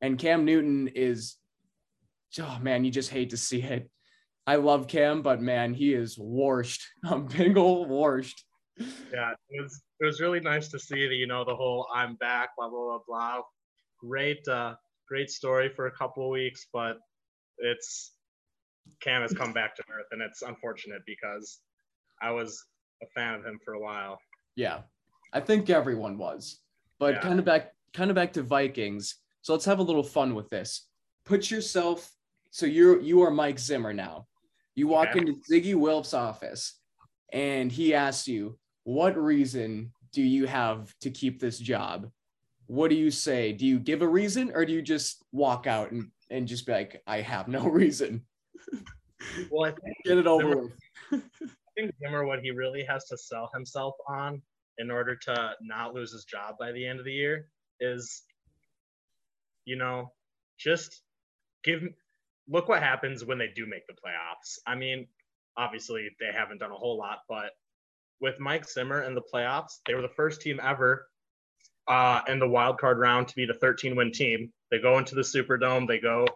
And 0.00 0.18
Cam 0.18 0.44
Newton 0.44 0.88
is, 0.88 1.36
oh 2.40 2.58
man, 2.60 2.84
you 2.84 2.90
just 2.90 3.10
hate 3.10 3.30
to 3.30 3.36
see 3.36 3.62
it. 3.62 3.88
I 4.48 4.56
love 4.56 4.88
Cam, 4.88 5.20
but 5.20 5.42
man, 5.42 5.74
he 5.74 5.92
is 5.92 6.16
washed. 6.18 6.82
Big 7.36 7.58
old 7.58 7.90
washed. 7.90 8.46
Yeah, 8.78 9.34
it 9.50 9.60
was 9.62 9.82
it 10.00 10.06
was 10.06 10.22
really 10.22 10.40
nice 10.40 10.68
to 10.68 10.78
see 10.78 11.06
the 11.06 11.14
you 11.14 11.26
know 11.26 11.44
the 11.44 11.54
whole 11.54 11.86
I'm 11.94 12.14
back 12.14 12.56
blah 12.56 12.70
blah 12.70 12.96
blah 12.96 13.00
blah. 13.06 13.42
Great 14.00 14.48
uh 14.48 14.74
great 15.06 15.28
story 15.28 15.68
for 15.68 15.88
a 15.88 15.90
couple 15.90 16.24
of 16.24 16.30
weeks, 16.30 16.66
but 16.72 16.96
it's 17.58 18.14
Cam 19.02 19.20
has 19.20 19.34
come 19.34 19.52
back 19.52 19.76
to 19.76 19.82
earth, 19.90 20.06
and 20.12 20.22
it's 20.22 20.40
unfortunate 20.40 21.02
because 21.04 21.58
I 22.22 22.30
was 22.30 22.64
a 23.02 23.06
fan 23.14 23.34
of 23.34 23.44
him 23.44 23.60
for 23.62 23.74
a 23.74 23.80
while. 23.80 24.18
Yeah, 24.56 24.80
I 25.30 25.40
think 25.40 25.68
everyone 25.68 26.16
was. 26.16 26.60
But 26.98 27.16
Yeah. 27.16 27.20
kind 27.20 27.38
of 27.38 27.44
back, 27.44 27.74
kind 27.92 28.10
of 28.10 28.14
back 28.14 28.32
to 28.32 28.42
Vikings. 28.42 29.16
So 29.42 29.52
let's 29.52 29.66
have 29.66 29.78
a 29.78 29.82
little 29.82 30.02
fun 30.02 30.34
with 30.34 30.48
this. 30.48 30.88
Put 31.26 31.50
yourself. 31.50 32.10
So 32.50 32.64
you're 32.64 32.98
you 33.02 33.20
are 33.20 33.30
Mike 33.30 33.58
Zimmer 33.58 33.92
now. 33.92 34.26
You 34.78 34.86
walk 34.86 35.08
Okay. 35.08 35.18
into 35.18 35.32
Zygi 35.50 35.74
Wilf's 35.74 36.14
office, 36.14 36.80
and 37.32 37.72
he 37.72 37.94
asks 37.94 38.28
you, 38.28 38.60
"What 38.84 39.16
reason 39.16 39.92
do 40.12 40.22
you 40.22 40.46
have 40.46 40.96
to 41.00 41.10
keep 41.10 41.40
this 41.40 41.58
job?" 41.58 42.12
What 42.66 42.90
do 42.90 42.94
you 42.94 43.10
say? 43.10 43.52
Do 43.52 43.66
you 43.66 43.80
give 43.80 44.02
a 44.02 44.06
reason, 44.06 44.52
or 44.54 44.64
do 44.64 44.72
you 44.72 44.80
just 44.80 45.24
walk 45.32 45.66
out 45.66 45.90
and 45.90 46.12
and 46.30 46.46
just 46.46 46.64
be 46.64 46.70
like, 46.70 47.02
"I 47.08 47.22
have 47.22 47.48
no 47.48 47.66
reason." 47.68 48.24
Well, 49.50 49.64
I 49.64 49.72
think, 49.72 49.96
Get 50.04 50.18
it 50.18 50.28
over 50.28 50.56
with. 50.62 50.72
I 51.10 51.20
think 51.76 51.92
Zimmer 51.98 52.24
what 52.24 52.38
he 52.38 52.52
really 52.52 52.84
has 52.84 53.04
to 53.06 53.18
sell 53.18 53.50
himself 53.52 53.94
on 54.06 54.40
in 54.78 54.92
order 54.92 55.16
to 55.16 55.56
not 55.60 55.92
lose 55.92 56.12
his 56.12 56.24
job 56.24 56.54
by 56.56 56.70
the 56.70 56.86
end 56.86 57.00
of 57.00 57.04
the 57.04 57.12
year 57.12 57.50
is, 57.80 58.22
you 59.64 59.74
know, 59.74 60.12
just 60.56 61.02
give. 61.64 61.82
Look 62.48 62.68
what 62.68 62.82
happens 62.82 63.24
when 63.24 63.38
they 63.38 63.48
do 63.54 63.66
make 63.66 63.86
the 63.86 63.92
playoffs. 63.94 64.58
I 64.66 64.74
mean, 64.74 65.06
obviously 65.56 66.08
they 66.20 66.30
haven't 66.32 66.58
done 66.58 66.70
a 66.70 66.76
whole 66.76 66.96
lot, 66.98 67.18
but 67.28 67.50
with 68.20 68.40
Mike 68.40 68.68
Zimmer 68.68 69.02
in 69.02 69.14
the 69.14 69.22
playoffs, 69.32 69.78
they 69.86 69.94
were 69.94 70.02
the 70.02 70.08
first 70.08 70.40
team 70.40 70.58
ever 70.62 71.06
uh, 71.86 72.20
in 72.28 72.38
the 72.38 72.48
wild 72.48 72.78
card 72.78 72.98
round 72.98 73.28
to 73.28 73.34
be 73.36 73.44
the 73.46 73.54
13 73.54 73.96
win 73.96 74.12
team. 74.12 74.52
They 74.70 74.78
go 74.80 74.98
into 74.98 75.14
the 75.14 75.22
Superdome, 75.22 75.86
they 75.86 75.98
go, 75.98 76.26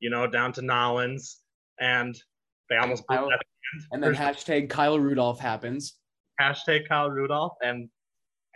you 0.00 0.10
know, 0.10 0.26
down 0.26 0.52
to 0.54 0.62
Nollins, 0.62 1.36
and 1.80 2.14
they 2.68 2.76
almost 2.76 3.06
blew 3.06 3.16
Kyle- 3.16 3.28
that 3.28 3.40
And 3.92 4.02
then 4.02 4.14
hashtag 4.14 4.68
Kyle 4.70 4.98
Rudolph 4.98 5.38
happens. 5.40 5.96
hashtag 6.40 6.88
Kyle 6.88 7.10
Rudolph 7.10 7.54
and 7.62 7.88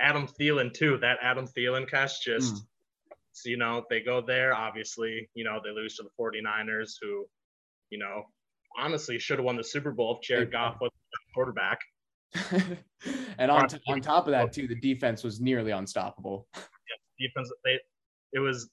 Adam 0.01 0.27
Thielen 0.27 0.73
too. 0.73 0.99
That 0.99 1.19
Adam 1.23 1.47
Thielen 1.47 1.89
cast 1.89 2.23
just, 2.23 2.55
Mm. 2.55 2.67
You 3.45 3.57
know, 3.57 3.85
they 3.91 4.01
go 4.01 4.21
there. 4.21 4.55
Obviously, 4.55 5.29
you 5.35 5.45
know, 5.45 5.61
they 5.63 5.71
lose 5.71 5.97
to 5.97 6.03
the 6.05 6.11
49ers 6.19 6.95
who, 7.01 7.27
you 7.91 7.99
know, 7.99 8.25
honestly 8.79 9.19
should 9.19 9.39
have 9.39 9.45
won 9.45 9.57
the 9.57 9.65
Super 9.65 9.91
Bowl 9.93 10.17
if 10.17 10.27
Jared 10.27 10.53
Goff 10.53 10.77
was 10.81 10.91
the 11.13 11.19
quarterback. 11.35 11.79
and 13.39 13.51
on, 13.51 13.69
t- 13.69 13.79
on 13.89 14.01
top 14.01 14.27
of 14.27 14.33
that, 14.33 14.53
too, 14.53 14.67
the 14.67 14.75
defense 14.75 15.23
was 15.25 15.41
nearly 15.41 15.71
unstoppable. 15.71 16.47
Defense, 17.19 17.51
they, 17.65 17.79
it 18.33 18.41
was 18.41 18.69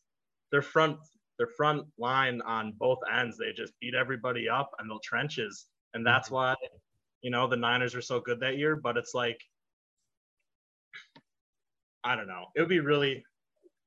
their 0.52 0.62
front, 0.62 0.98
their 1.38 1.48
front 1.56 1.86
line 1.98 2.42
on 2.46 2.74
both 2.78 3.00
ends. 3.18 3.38
They 3.38 3.54
just 3.54 3.74
beat 3.80 3.94
everybody 3.96 4.50
up 4.50 4.72
in 4.82 4.88
the 4.88 5.00
trenches, 5.04 5.68
and 5.94 6.06
that's 6.06 6.28
Mm-hmm. 6.28 6.36
why, 6.36 6.56
you 7.22 7.32
know, 7.32 7.48
the 7.48 7.56
Niners 7.56 7.96
are 7.96 8.02
so 8.02 8.20
good 8.20 8.40
that 8.42 8.58
year. 8.58 8.76
But 8.76 8.98
it's 8.98 9.14
like, 9.14 9.40
I 12.04 12.16
don't 12.16 12.28
know. 12.28 12.46
It 12.56 12.60
would 12.60 12.70
be 12.70 12.80
really. 12.82 13.24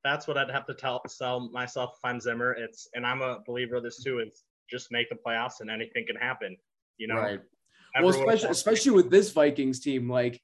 That's 0.04 0.26
what 0.26 0.38
I'd 0.38 0.50
have 0.50 0.66
to 0.66 0.74
tell 0.74 1.02
sell 1.08 1.50
myself 1.50 1.94
if 1.96 2.04
I'm 2.04 2.20
Zimmer. 2.20 2.52
It's 2.52 2.88
and 2.94 3.06
I'm 3.06 3.22
a 3.22 3.40
believer 3.46 3.76
of 3.76 3.82
this 3.82 4.02
too. 4.02 4.20
Is 4.20 4.44
just 4.70 4.92
make 4.92 5.08
the 5.08 5.16
playoffs 5.16 5.60
and 5.60 5.70
anything 5.70 6.06
can 6.06 6.16
happen. 6.16 6.56
You 6.98 7.08
know, 7.08 7.16
right. 7.16 7.40
Well, 8.00 8.10
especially, 8.10 8.50
especially 8.50 8.92
with 8.92 9.10
this 9.10 9.32
Vikings 9.32 9.80
team, 9.80 10.08
like 10.08 10.40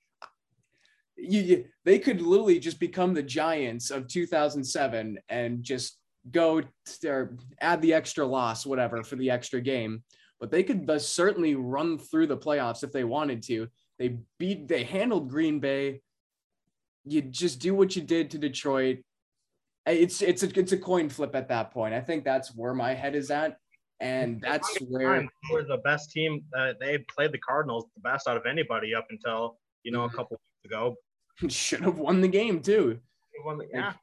you, 1.17 1.41
you, 1.41 1.65
they 1.85 1.99
could 1.99 2.21
literally 2.21 2.59
just 2.59 2.81
become 2.81 3.15
the 3.15 3.23
Giants 3.23 3.91
of 3.91 4.09
2007 4.09 5.19
and 5.29 5.63
just 5.63 5.99
go 6.31 6.63
or 7.05 7.37
add 7.61 7.83
the 7.83 7.95
extra 7.95 8.25
loss, 8.25 8.65
whatever, 8.65 9.03
for 9.03 9.17
the 9.17 9.31
extra 9.31 9.61
game. 9.61 10.03
But 10.41 10.51
they 10.51 10.63
could 10.63 10.87
thus 10.87 11.09
certainly 11.09 11.55
run 11.55 11.99
through 11.99 12.27
the 12.27 12.37
playoffs 12.37 12.83
if 12.83 12.93
they 12.93 13.05
wanted 13.05 13.43
to. 13.45 13.69
They 13.99 14.19
beat, 14.39 14.67
they 14.67 14.85
handled 14.85 15.31
Green 15.31 15.61
Bay. 15.61 16.01
You 17.05 17.23
just 17.23 17.61
do 17.61 17.75
what 17.75 17.95
you 17.95 18.03
did 18.03 18.31
to 18.31 18.39
Detroit. 18.39 18.99
It's 19.87 20.23
it's 20.23 20.43
a 20.43 20.59
it's 20.59 20.73
a 20.73 20.79
coin 20.79 21.09
flip 21.09 21.35
at 21.35 21.49
that 21.49 21.71
point. 21.73 21.93
I 21.95 22.01
think 22.01 22.25
that's 22.25 22.55
where 22.55 22.73
my 22.75 22.95
head 22.95 23.15
is 23.17 23.31
at, 23.31 23.57
and 24.01 24.41
that's 24.41 24.79
where 24.89 25.29
were 25.51 25.65
the 25.65 25.79
best 25.79 26.11
team. 26.13 26.45
Uh, 26.57 26.75
they 26.81 26.99
played 26.99 27.33
the 27.33 27.39
Cardinals 27.39 27.87
the 27.97 28.01
best 28.01 28.29
out 28.29 28.37
of 28.37 28.47
anybody 28.47 28.95
up 28.95 29.07
until 29.11 29.59
you 29.83 29.91
know 29.91 30.05
a 30.05 30.09
Mhm. 30.09 30.15
couple 30.15 30.37
weeks 30.37 30.73
ago. 30.73 30.95
should 31.49 31.81
have 31.81 31.99
won 31.99 32.21
the 32.21 32.29
game 32.29 32.61
too. 32.61 33.01
Won 33.45 33.59
the- 33.59 33.67
Yeah, 33.73 33.95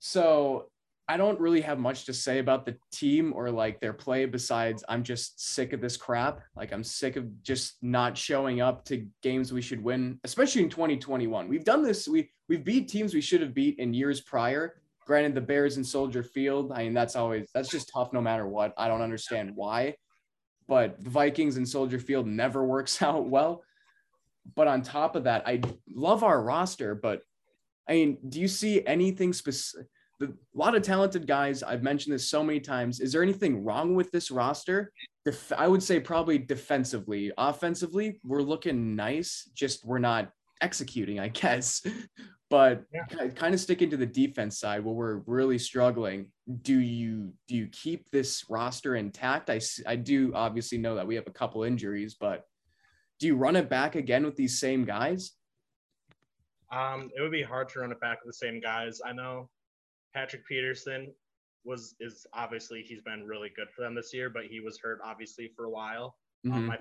So 0.00 0.70
I 1.08 1.16
don't 1.16 1.40
really 1.40 1.60
have 1.62 1.78
much 1.78 2.04
to 2.06 2.12
say 2.12 2.40
about 2.40 2.66
the 2.66 2.76
team 2.92 3.32
or 3.32 3.50
like 3.50 3.80
their 3.80 3.92
play 3.94 4.26
besides 4.26 4.84
I'm 4.88 5.02
just 5.04 5.40
sick 5.54 5.72
of 5.72 5.80
this 5.80 5.96
crap. 5.96 6.40
Like 6.56 6.72
I'm 6.72 6.84
sick 6.84 7.16
of 7.16 7.42
just 7.42 7.76
not 7.82 8.18
showing 8.18 8.60
up 8.60 8.84
to 8.86 9.06
games 9.22 9.50
we 9.52 9.62
should 9.62 9.82
win, 9.82 10.20
especially 10.24 10.62
in 10.64 10.68
2021. 10.68 11.48
We've 11.48 11.64
done 11.64 11.82
this. 11.82 12.06
We 12.06 12.30
we've 12.48 12.64
beat 12.64 12.88
teams 12.88 13.14
we 13.14 13.22
should 13.22 13.40
have 13.40 13.54
beat 13.54 13.78
in 13.78 13.94
years 13.94 14.20
prior. 14.20 14.82
Granted, 15.06 15.34
the 15.34 15.40
Bears 15.40 15.76
and 15.76 15.86
Soldier 15.86 16.24
Field. 16.24 16.72
I 16.72 16.82
mean, 16.82 16.94
that's 16.94 17.14
always 17.14 17.48
that's 17.54 17.68
just 17.68 17.90
tough 17.94 18.12
no 18.12 18.20
matter 18.20 18.46
what. 18.46 18.74
I 18.76 18.88
don't 18.88 19.02
understand 19.02 19.52
why, 19.54 19.94
but 20.66 21.02
the 21.02 21.10
Vikings 21.10 21.56
and 21.56 21.68
Soldier 21.68 22.00
Field 22.00 22.26
never 22.26 22.64
works 22.64 23.00
out 23.02 23.28
well. 23.28 23.62
But 24.54 24.68
on 24.68 24.82
top 24.82 25.16
of 25.16 25.24
that, 25.24 25.46
I 25.46 25.60
love 25.92 26.22
our 26.22 26.42
roster, 26.42 26.94
but 26.94 27.22
I 27.88 27.94
mean, 27.94 28.18
do 28.28 28.40
you 28.40 28.48
see 28.48 28.84
anything 28.86 29.32
specific? 29.32 29.86
The, 30.18 30.26
a 30.26 30.58
lot 30.58 30.74
of 30.74 30.82
talented 30.82 31.26
guys. 31.26 31.62
I've 31.62 31.82
mentioned 31.82 32.14
this 32.14 32.30
so 32.30 32.42
many 32.42 32.58
times. 32.58 33.00
Is 33.00 33.12
there 33.12 33.22
anything 33.22 33.64
wrong 33.64 33.94
with 33.94 34.10
this 34.12 34.30
roster? 34.30 34.90
Def- 35.24 35.52
I 35.56 35.68
would 35.68 35.82
say 35.82 36.00
probably 36.00 36.38
defensively. 36.38 37.32
Offensively, 37.36 38.18
we're 38.24 38.42
looking 38.42 38.96
nice. 38.96 39.50
Just 39.54 39.84
we're 39.84 39.98
not 39.98 40.30
executing, 40.62 41.20
I 41.20 41.28
guess. 41.28 41.84
But 42.48 42.84
Yeah. 42.92 43.28
kind 43.30 43.54
of 43.54 43.60
sticking 43.60 43.90
to 43.90 43.96
the 43.96 44.06
defense 44.06 44.58
side 44.58 44.84
where 44.84 44.94
we're 44.94 45.16
really 45.26 45.58
struggling. 45.58 46.30
Do 46.62 46.78
you 46.78 47.34
do 47.48 47.56
you 47.56 47.66
keep 47.68 48.08
this 48.10 48.48
roster 48.48 48.94
intact? 48.94 49.50
I 49.50 49.60
I 49.84 49.96
do 49.96 50.32
obviously 50.34 50.78
know 50.78 50.94
that 50.94 51.06
we 51.06 51.16
have 51.16 51.26
a 51.26 51.32
couple 51.32 51.64
injuries, 51.64 52.14
but 52.14 52.44
do 53.18 53.26
you 53.26 53.36
run 53.36 53.56
it 53.56 53.68
back 53.68 53.96
again 53.96 54.24
with 54.24 54.36
these 54.36 54.60
same 54.60 54.84
guys? 54.84 55.32
um, 56.72 57.10
it 57.16 57.22
would 57.22 57.30
be 57.30 57.44
hard 57.44 57.68
to 57.68 57.78
run 57.78 57.92
it 57.92 58.00
back 58.00 58.18
with 58.24 58.34
the 58.34 58.36
same 58.46 58.60
guys. 58.60 59.00
I 59.04 59.12
know 59.12 59.48
Patrick 60.12 60.44
Peterson 60.46 61.14
was 61.64 61.94
is 62.00 62.26
obviously 62.32 62.82
he's 62.82 63.00
been 63.02 63.24
really 63.24 63.50
good 63.54 63.68
for 63.70 63.82
them 63.82 63.94
this 63.94 64.12
year, 64.12 64.30
but 64.30 64.46
he 64.46 64.58
was 64.60 64.76
hurt 64.78 65.00
obviously 65.04 65.48
for 65.54 65.66
a 65.66 65.70
while. 65.70 66.16
Mhm. 66.44 66.52
Um, 66.52 66.70
I 66.70 66.78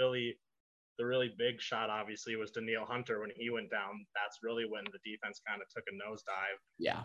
really, 0.00 0.36
the 1.00 1.06
really 1.06 1.32
big 1.38 1.58
shot 1.62 1.88
obviously 1.88 2.36
was 2.36 2.50
Danielle 2.50 2.84
Hunter 2.84 3.20
when 3.20 3.30
he 3.34 3.48
went 3.48 3.70
down. 3.70 4.04
That's 4.14 4.40
really 4.42 4.66
when 4.68 4.84
the 4.92 5.00
defense 5.10 5.40
kind 5.48 5.62
of 5.62 5.68
took 5.74 5.84
a 5.88 5.96
nosedive. 5.96 6.60
yeah. 6.78 7.00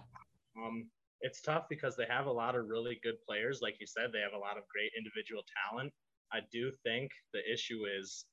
Um, 0.60 0.90
it's 1.22 1.42
tough 1.42 1.64
because 1.70 1.96
they 1.96 2.06
have 2.10 2.26
a 2.26 2.32
lot 2.32 2.56
of 2.56 2.68
really 2.68 3.00
good 3.02 3.16
players. 3.26 3.60
Like 3.62 3.76
you 3.80 3.88
said, 3.88 4.12
they 4.12 4.20
have 4.20 4.34
a 4.36 4.38
lot 4.38 4.58
of 4.58 4.64
great 4.68 4.92
individual 4.98 5.44
talent. 5.64 5.94
I 6.34 6.40
do 6.52 6.74
think 6.84 7.10
the 7.34 7.40
issue 7.52 7.84
is 8.00 8.26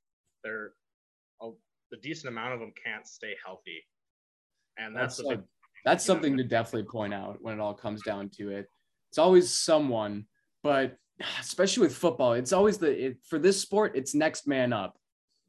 they're 0.42 0.72
a, 1.40 1.50
the 1.92 1.98
decent 2.02 2.32
amount 2.32 2.54
of 2.54 2.60
them 2.60 2.72
can't 2.84 3.06
stay 3.06 3.34
healthy, 3.44 3.80
and 4.78 4.96
that's, 4.96 5.18
That's 5.18 5.28
the 5.28 5.36
big, 5.36 5.44
that's 5.84 6.04
something 6.04 6.36
to 6.36 6.44
definitely 6.44 6.88
point 6.90 7.14
out 7.14 7.38
when 7.40 7.54
it 7.54 7.60
all 7.60 7.74
comes 7.74 8.02
down 8.02 8.30
to 8.38 8.50
it. 8.50 8.66
It's 9.10 9.18
always 9.18 9.52
someone, 9.52 10.26
but 10.64 10.96
especially 11.40 11.84
with 11.84 11.96
football, 11.96 12.32
it's 12.32 12.52
always 12.52 12.78
the 12.78 13.06
it, 13.06 13.18
for 13.28 13.38
this 13.38 13.60
sport, 13.60 13.92
it's 13.94 14.12
next 14.12 14.48
man 14.48 14.72
up, 14.72 14.98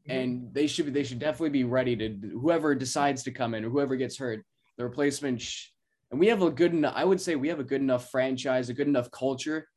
and 0.08 0.54
they 0.54 0.68
should 0.68 0.86
be 0.86 0.92
they 0.92 1.04
should 1.04 1.20
definitely 1.20 1.50
be 1.50 1.64
ready 1.64 1.96
to 1.96 2.18
whoever 2.34 2.76
decides 2.76 3.24
to 3.24 3.32
come 3.32 3.54
in 3.54 3.64
or 3.64 3.70
whoever 3.70 3.96
gets 3.96 4.18
hurt, 4.18 4.46
the 4.78 4.84
replacement. 4.84 5.42
Sh- 5.42 5.70
and 6.12 6.20
we 6.20 6.28
have 6.28 6.42
a 6.42 6.52
good 6.52 6.74
enough. 6.74 6.94
I 6.96 7.06
would 7.06 7.22
say 7.22 7.36
we 7.36 7.48
have 7.48 7.60
a 7.60 7.64
good 7.64 7.82
enough 7.82 8.12
franchise, 8.12 8.70
a 8.70 8.74
good 8.74 8.88
enough 8.88 9.10
culture 9.12 9.68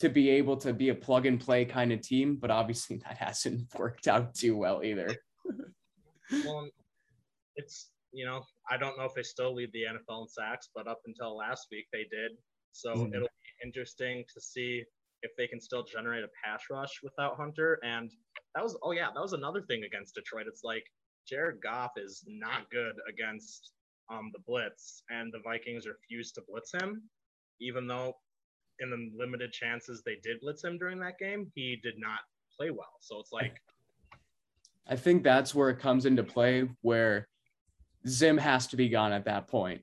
to 0.00 0.08
be 0.08 0.30
able 0.30 0.56
to 0.58 0.72
be 0.72 0.90
a 0.90 0.94
plug 0.94 1.26
and 1.26 1.40
play 1.40 1.64
kind 1.64 1.92
of 1.92 2.00
team, 2.00 2.36
but 2.36 2.50
obviously 2.50 2.96
that 3.04 3.16
hasn't 3.16 3.62
worked 3.78 4.08
out 4.08 4.34
too 4.34 4.56
well 4.56 4.82
either. 4.82 5.14
well, 6.44 6.68
it's 7.56 7.90
you 8.12 8.24
know 8.24 8.42
I 8.70 8.76
don't 8.76 8.98
know 8.98 9.04
if 9.04 9.14
they 9.14 9.22
still 9.22 9.54
lead 9.54 9.70
the 9.72 9.82
NFL 9.82 10.22
in 10.22 10.28
sacks, 10.28 10.68
but 10.74 10.88
up 10.88 11.00
until 11.06 11.36
last 11.36 11.68
week 11.70 11.86
they 11.92 12.06
did. 12.10 12.32
So 12.72 12.94
mm-hmm. 12.94 13.14
it'll 13.14 13.28
be 13.28 13.66
interesting 13.66 14.24
to 14.34 14.40
see 14.40 14.84
if 15.22 15.32
they 15.36 15.46
can 15.46 15.60
still 15.60 15.84
generate 15.84 16.24
a 16.24 16.28
pass 16.44 16.62
rush 16.70 17.00
without 17.02 17.36
Hunter. 17.36 17.78
And 17.82 18.10
that 18.54 18.62
was 18.62 18.76
oh 18.82 18.92
yeah, 18.92 19.08
that 19.14 19.20
was 19.20 19.32
another 19.32 19.62
thing 19.62 19.84
against 19.84 20.14
Detroit. 20.14 20.46
It's 20.48 20.64
like 20.64 20.84
Jared 21.28 21.60
Goff 21.62 21.92
is 21.96 22.24
not 22.26 22.70
good 22.70 22.94
against 23.08 23.72
um, 24.10 24.30
the 24.32 24.40
blitz, 24.46 25.02
and 25.10 25.32
the 25.32 25.40
Vikings 25.44 25.86
refused 25.86 26.34
to 26.36 26.42
blitz 26.48 26.72
him, 26.72 27.02
even 27.60 27.86
though 27.86 28.14
in 28.80 28.90
the 28.90 29.10
limited 29.18 29.52
chances 29.52 30.02
they 30.04 30.16
did 30.22 30.40
blitz 30.40 30.64
him 30.64 30.78
during 30.78 30.98
that 31.00 31.18
game, 31.18 31.50
he 31.54 31.78
did 31.82 31.94
not 31.98 32.20
play 32.56 32.70
well. 32.70 32.94
So 33.00 33.18
it's 33.20 33.32
like 33.32 33.56
I 34.88 34.96
think 34.96 35.22
that's 35.22 35.54
where 35.54 35.68
it 35.68 35.78
comes 35.78 36.06
into 36.06 36.22
play 36.22 36.68
where 36.80 37.28
Zim 38.06 38.38
has 38.38 38.66
to 38.68 38.76
be 38.76 38.88
gone 38.88 39.12
at 39.12 39.26
that 39.26 39.48
point. 39.48 39.82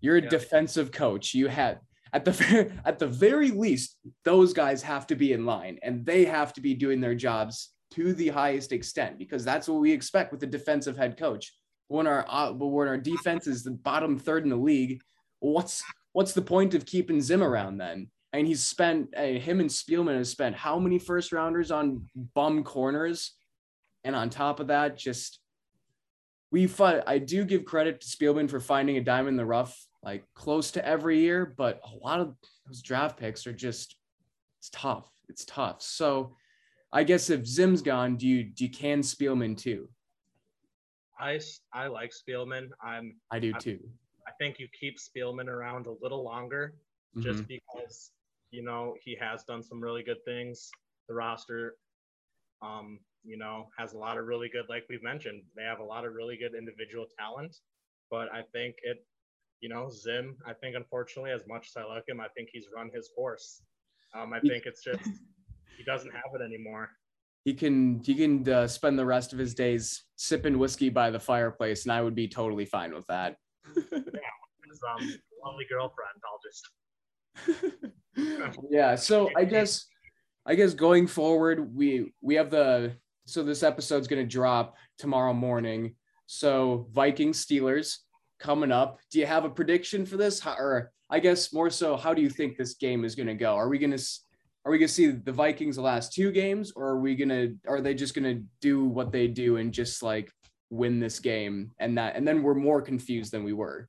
You're 0.00 0.16
a 0.16 0.22
yeah. 0.22 0.28
defensive 0.28 0.90
coach. 0.90 1.34
You 1.34 1.48
had 1.48 1.80
at 2.12 2.24
the 2.24 2.72
at 2.84 2.98
the 2.98 3.06
very 3.06 3.50
least, 3.50 3.96
those 4.24 4.52
guys 4.52 4.82
have 4.82 5.06
to 5.08 5.16
be 5.16 5.32
in 5.32 5.46
line 5.46 5.78
and 5.82 6.04
they 6.04 6.24
have 6.24 6.52
to 6.54 6.60
be 6.60 6.74
doing 6.74 7.00
their 7.00 7.14
jobs 7.14 7.70
to 7.92 8.12
the 8.12 8.28
highest 8.28 8.72
extent 8.72 9.18
because 9.18 9.44
that's 9.44 9.68
what 9.68 9.80
we 9.80 9.92
expect 9.92 10.32
with 10.32 10.42
a 10.42 10.46
defensive 10.46 10.96
head 10.96 11.16
coach. 11.16 11.52
When 11.88 12.06
our 12.06 12.24
uh, 12.28 12.52
when 12.52 12.88
our 12.88 12.98
defense 12.98 13.46
is 13.46 13.62
the 13.62 13.70
bottom 13.70 14.18
third 14.18 14.44
in 14.44 14.50
the 14.50 14.56
league, 14.56 15.00
what's 15.40 15.82
what's 16.12 16.32
the 16.32 16.42
point 16.42 16.74
of 16.74 16.86
keeping 16.86 17.20
Zim 17.20 17.42
around 17.42 17.78
then? 17.78 18.10
And 18.32 18.46
he's 18.46 18.62
spent 18.62 19.14
uh, 19.16 19.22
him 19.22 19.60
and 19.60 19.70
Spielman 19.70 20.16
have 20.16 20.28
spent 20.28 20.54
how 20.54 20.78
many 20.78 20.98
first 20.98 21.32
rounders 21.32 21.70
on 21.70 22.06
bum 22.34 22.62
corners, 22.62 23.32
and 24.04 24.14
on 24.14 24.28
top 24.28 24.60
of 24.60 24.66
that, 24.66 24.98
just 24.98 25.40
we 26.50 26.66
find 26.66 27.02
I 27.06 27.18
do 27.18 27.44
give 27.44 27.64
credit 27.64 28.02
to 28.02 28.06
Spielman 28.06 28.50
for 28.50 28.60
finding 28.60 28.98
a 28.98 29.02
diamond 29.02 29.34
in 29.34 29.36
the 29.36 29.46
rough 29.46 29.74
like 30.02 30.24
close 30.34 30.70
to 30.72 30.86
every 30.86 31.20
year, 31.20 31.54
but 31.56 31.80
a 31.84 31.96
lot 32.04 32.20
of 32.20 32.34
those 32.66 32.82
draft 32.82 33.18
picks 33.18 33.46
are 33.46 33.52
just 33.52 33.96
it's 34.58 34.70
tough. 34.70 35.10
It's 35.28 35.44
tough. 35.44 35.82
So 35.82 36.34
I 36.92 37.04
guess 37.04 37.30
if 37.30 37.46
Zim's 37.46 37.82
gone, 37.82 38.16
do 38.16 38.26
you 38.26 38.44
do 38.44 38.64
you 38.64 38.70
can 38.70 39.00
Spielman 39.00 39.56
too? 39.56 39.88
I 41.18 41.40
I 41.72 41.88
like 41.88 42.12
Spielman. 42.12 42.68
I'm 42.82 43.16
I 43.30 43.38
do 43.38 43.52
too. 43.54 43.78
I, 44.26 44.30
I 44.30 44.32
think 44.38 44.58
you 44.58 44.68
keep 44.78 44.96
Spielman 44.98 45.48
around 45.48 45.86
a 45.86 45.94
little 46.02 46.24
longer 46.24 46.74
mm-hmm. 47.16 47.22
just 47.22 47.46
because 47.48 48.12
you 48.50 48.62
know 48.62 48.94
he 49.02 49.16
has 49.20 49.44
done 49.44 49.62
some 49.62 49.80
really 49.80 50.02
good 50.02 50.24
things. 50.24 50.70
The 51.08 51.14
roster 51.14 51.74
um 52.60 52.98
you 53.24 53.36
know 53.36 53.68
has 53.76 53.92
a 53.92 53.98
lot 53.98 54.18
of 54.18 54.26
really 54.26 54.48
good 54.48 54.64
like 54.68 54.84
we've 54.88 55.02
mentioned 55.02 55.42
they 55.56 55.62
have 55.62 55.80
a 55.80 55.84
lot 55.84 56.04
of 56.04 56.14
really 56.14 56.36
good 56.36 56.54
individual 56.56 57.06
talent 57.18 57.56
but 58.10 58.32
I 58.32 58.42
think 58.52 58.76
it 58.82 59.04
you 59.60 59.68
know, 59.68 59.90
Zim, 59.90 60.36
I 60.46 60.52
think 60.52 60.76
unfortunately, 60.76 61.32
as 61.32 61.42
much 61.46 61.68
as 61.68 61.76
I 61.76 61.84
like 61.84 62.08
him, 62.08 62.20
I 62.20 62.28
think 62.36 62.48
he's 62.52 62.66
run 62.74 62.90
his 62.94 63.10
course. 63.14 63.62
Um, 64.14 64.32
I 64.32 64.40
think 64.40 64.64
it's 64.66 64.82
just 64.82 65.04
he 65.76 65.84
doesn't 65.84 66.12
have 66.12 66.40
it 66.40 66.42
anymore. 66.42 66.90
He 67.44 67.54
can 67.54 68.00
he 68.00 68.14
can 68.14 68.48
uh, 68.48 68.66
spend 68.66 68.98
the 68.98 69.06
rest 69.06 69.32
of 69.32 69.38
his 69.38 69.54
days 69.54 70.04
sipping 70.16 70.58
whiskey 70.58 70.88
by 70.88 71.10
the 71.10 71.20
fireplace, 71.20 71.84
and 71.84 71.92
I 71.92 72.02
would 72.02 72.14
be 72.14 72.28
totally 72.28 72.64
fine 72.64 72.94
with 72.94 73.06
that. 73.06 73.36
yeah, 73.76 73.82
his 73.92 74.80
um, 74.88 75.14
lovely 75.44 75.66
girlfriend. 75.68 76.18
I'll 76.24 76.40
just. 76.44 77.94
yeah. 78.70 78.94
So 78.94 79.30
I 79.36 79.44
guess 79.44 79.86
I 80.46 80.54
guess 80.54 80.74
going 80.74 81.06
forward, 81.06 81.74
we 81.74 82.12
we 82.20 82.34
have 82.36 82.50
the 82.50 82.96
so 83.26 83.42
this 83.42 83.62
episode's 83.62 84.08
gonna 84.08 84.26
drop 84.26 84.76
tomorrow 84.98 85.34
morning. 85.34 85.94
So 86.26 86.88
Vikings 86.92 87.44
Steelers 87.44 87.98
coming 88.38 88.72
up. 88.72 88.98
Do 89.10 89.18
you 89.18 89.26
have 89.26 89.44
a 89.44 89.50
prediction 89.50 90.06
for 90.06 90.16
this, 90.16 90.40
how, 90.40 90.54
or 90.54 90.92
I 91.10 91.20
guess 91.20 91.52
more 91.52 91.70
so, 91.70 91.96
how 91.96 92.14
do 92.14 92.22
you 92.22 92.30
think 92.30 92.56
this 92.56 92.74
game 92.74 93.04
is 93.04 93.14
going 93.14 93.26
to 93.26 93.34
go? 93.34 93.54
Are 93.54 93.68
we 93.68 93.78
going 93.78 93.96
to 93.96 94.02
are 94.64 94.72
we 94.72 94.78
going 94.78 94.88
to 94.88 94.94
see 94.94 95.06
the 95.06 95.32
Vikings 95.32 95.76
the 95.76 95.82
last 95.82 96.12
two 96.12 96.30
games, 96.30 96.72
or 96.76 96.88
are 96.88 97.00
we 97.00 97.14
going 97.14 97.28
to 97.30 97.56
are 97.66 97.80
they 97.80 97.94
just 97.94 98.14
going 98.14 98.36
to 98.36 98.44
do 98.60 98.84
what 98.84 99.12
they 99.12 99.26
do 99.26 99.56
and 99.56 99.72
just 99.72 100.02
like 100.02 100.30
win 100.70 101.00
this 101.00 101.18
game 101.18 101.70
and 101.78 101.96
that 101.96 102.14
and 102.16 102.28
then 102.28 102.42
we're 102.42 102.54
more 102.54 102.82
confused 102.82 103.32
than 103.32 103.44
we 103.44 103.52
were? 103.52 103.88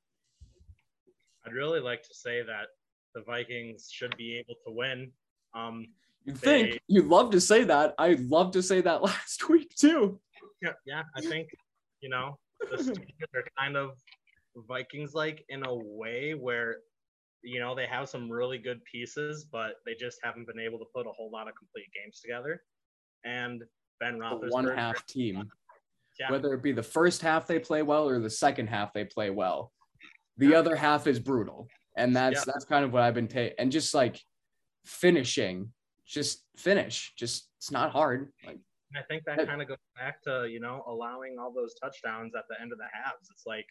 I'd 1.46 1.52
really 1.52 1.80
like 1.80 2.02
to 2.04 2.14
say 2.14 2.42
that 2.42 2.68
the 3.14 3.22
Vikings 3.22 3.88
should 3.90 4.16
be 4.16 4.38
able 4.38 4.54
to 4.66 4.72
win. 4.72 5.10
Um, 5.54 5.88
you 6.24 6.34
think 6.34 6.72
they, 6.72 6.78
you'd 6.86 7.06
love 7.06 7.30
to 7.32 7.40
say 7.40 7.64
that? 7.64 7.94
I'd 7.98 8.20
love 8.20 8.52
to 8.52 8.62
say 8.62 8.80
that 8.80 9.02
last 9.10 9.48
week 9.48 9.74
too. 9.74 10.20
Yeah, 10.62 10.72
yeah. 10.86 11.02
I 11.16 11.20
think 11.20 11.48
you 12.00 12.08
know 12.08 12.38
the 12.70 12.76
Steelers 12.76 13.34
are 13.34 13.44
kind 13.58 13.76
of 13.76 13.98
Vikings 14.56 15.14
like 15.14 15.44
in 15.48 15.64
a 15.64 15.74
way 15.74 16.32
where 16.32 16.78
you 17.42 17.60
know 17.60 17.74
they 17.74 17.86
have 17.86 18.08
some 18.08 18.30
really 18.30 18.58
good 18.58 18.84
pieces, 18.84 19.46
but 19.50 19.74
they 19.86 19.94
just 19.94 20.18
haven't 20.22 20.46
been 20.46 20.60
able 20.60 20.78
to 20.78 20.84
put 20.94 21.06
a 21.06 21.10
whole 21.10 21.30
lot 21.30 21.48
of 21.48 21.54
complete 21.54 21.86
games 21.94 22.20
together. 22.20 22.62
And 23.24 23.62
Ben 24.00 24.18
Roethlisberger, 24.18 24.50
one 24.50 24.76
half 24.76 25.06
team, 25.06 25.50
yeah. 26.18 26.30
whether 26.30 26.52
it 26.54 26.62
be 26.62 26.72
the 26.72 26.82
first 26.82 27.22
half 27.22 27.46
they 27.46 27.58
play 27.58 27.82
well 27.82 28.08
or 28.08 28.18
the 28.18 28.30
second 28.30 28.68
half 28.68 28.92
they 28.92 29.04
play 29.04 29.30
well, 29.30 29.72
the 30.36 30.48
yeah. 30.48 30.58
other 30.58 30.74
half 30.74 31.06
is 31.06 31.18
brutal, 31.18 31.68
and 31.96 32.14
that's 32.14 32.46
yeah. 32.46 32.52
that's 32.52 32.64
kind 32.64 32.84
of 32.84 32.92
what 32.92 33.02
I've 33.02 33.14
been 33.14 33.28
taking. 33.28 33.54
And 33.58 33.70
just 33.70 33.94
like 33.94 34.20
finishing, 34.84 35.72
just 36.06 36.44
finish, 36.56 37.12
just 37.16 37.48
it's 37.58 37.70
not 37.70 37.92
hard. 37.92 38.32
Like 38.46 38.58
I 38.96 39.02
think 39.08 39.24
that 39.26 39.46
kind 39.46 39.62
of 39.62 39.68
goes 39.68 39.76
back 39.96 40.22
to 40.22 40.48
you 40.50 40.60
know 40.60 40.82
allowing 40.88 41.36
all 41.38 41.52
those 41.52 41.74
touchdowns 41.74 42.34
at 42.34 42.44
the 42.48 42.60
end 42.60 42.72
of 42.72 42.78
the 42.78 42.88
halves. 42.92 43.28
It's 43.30 43.44
like 43.46 43.66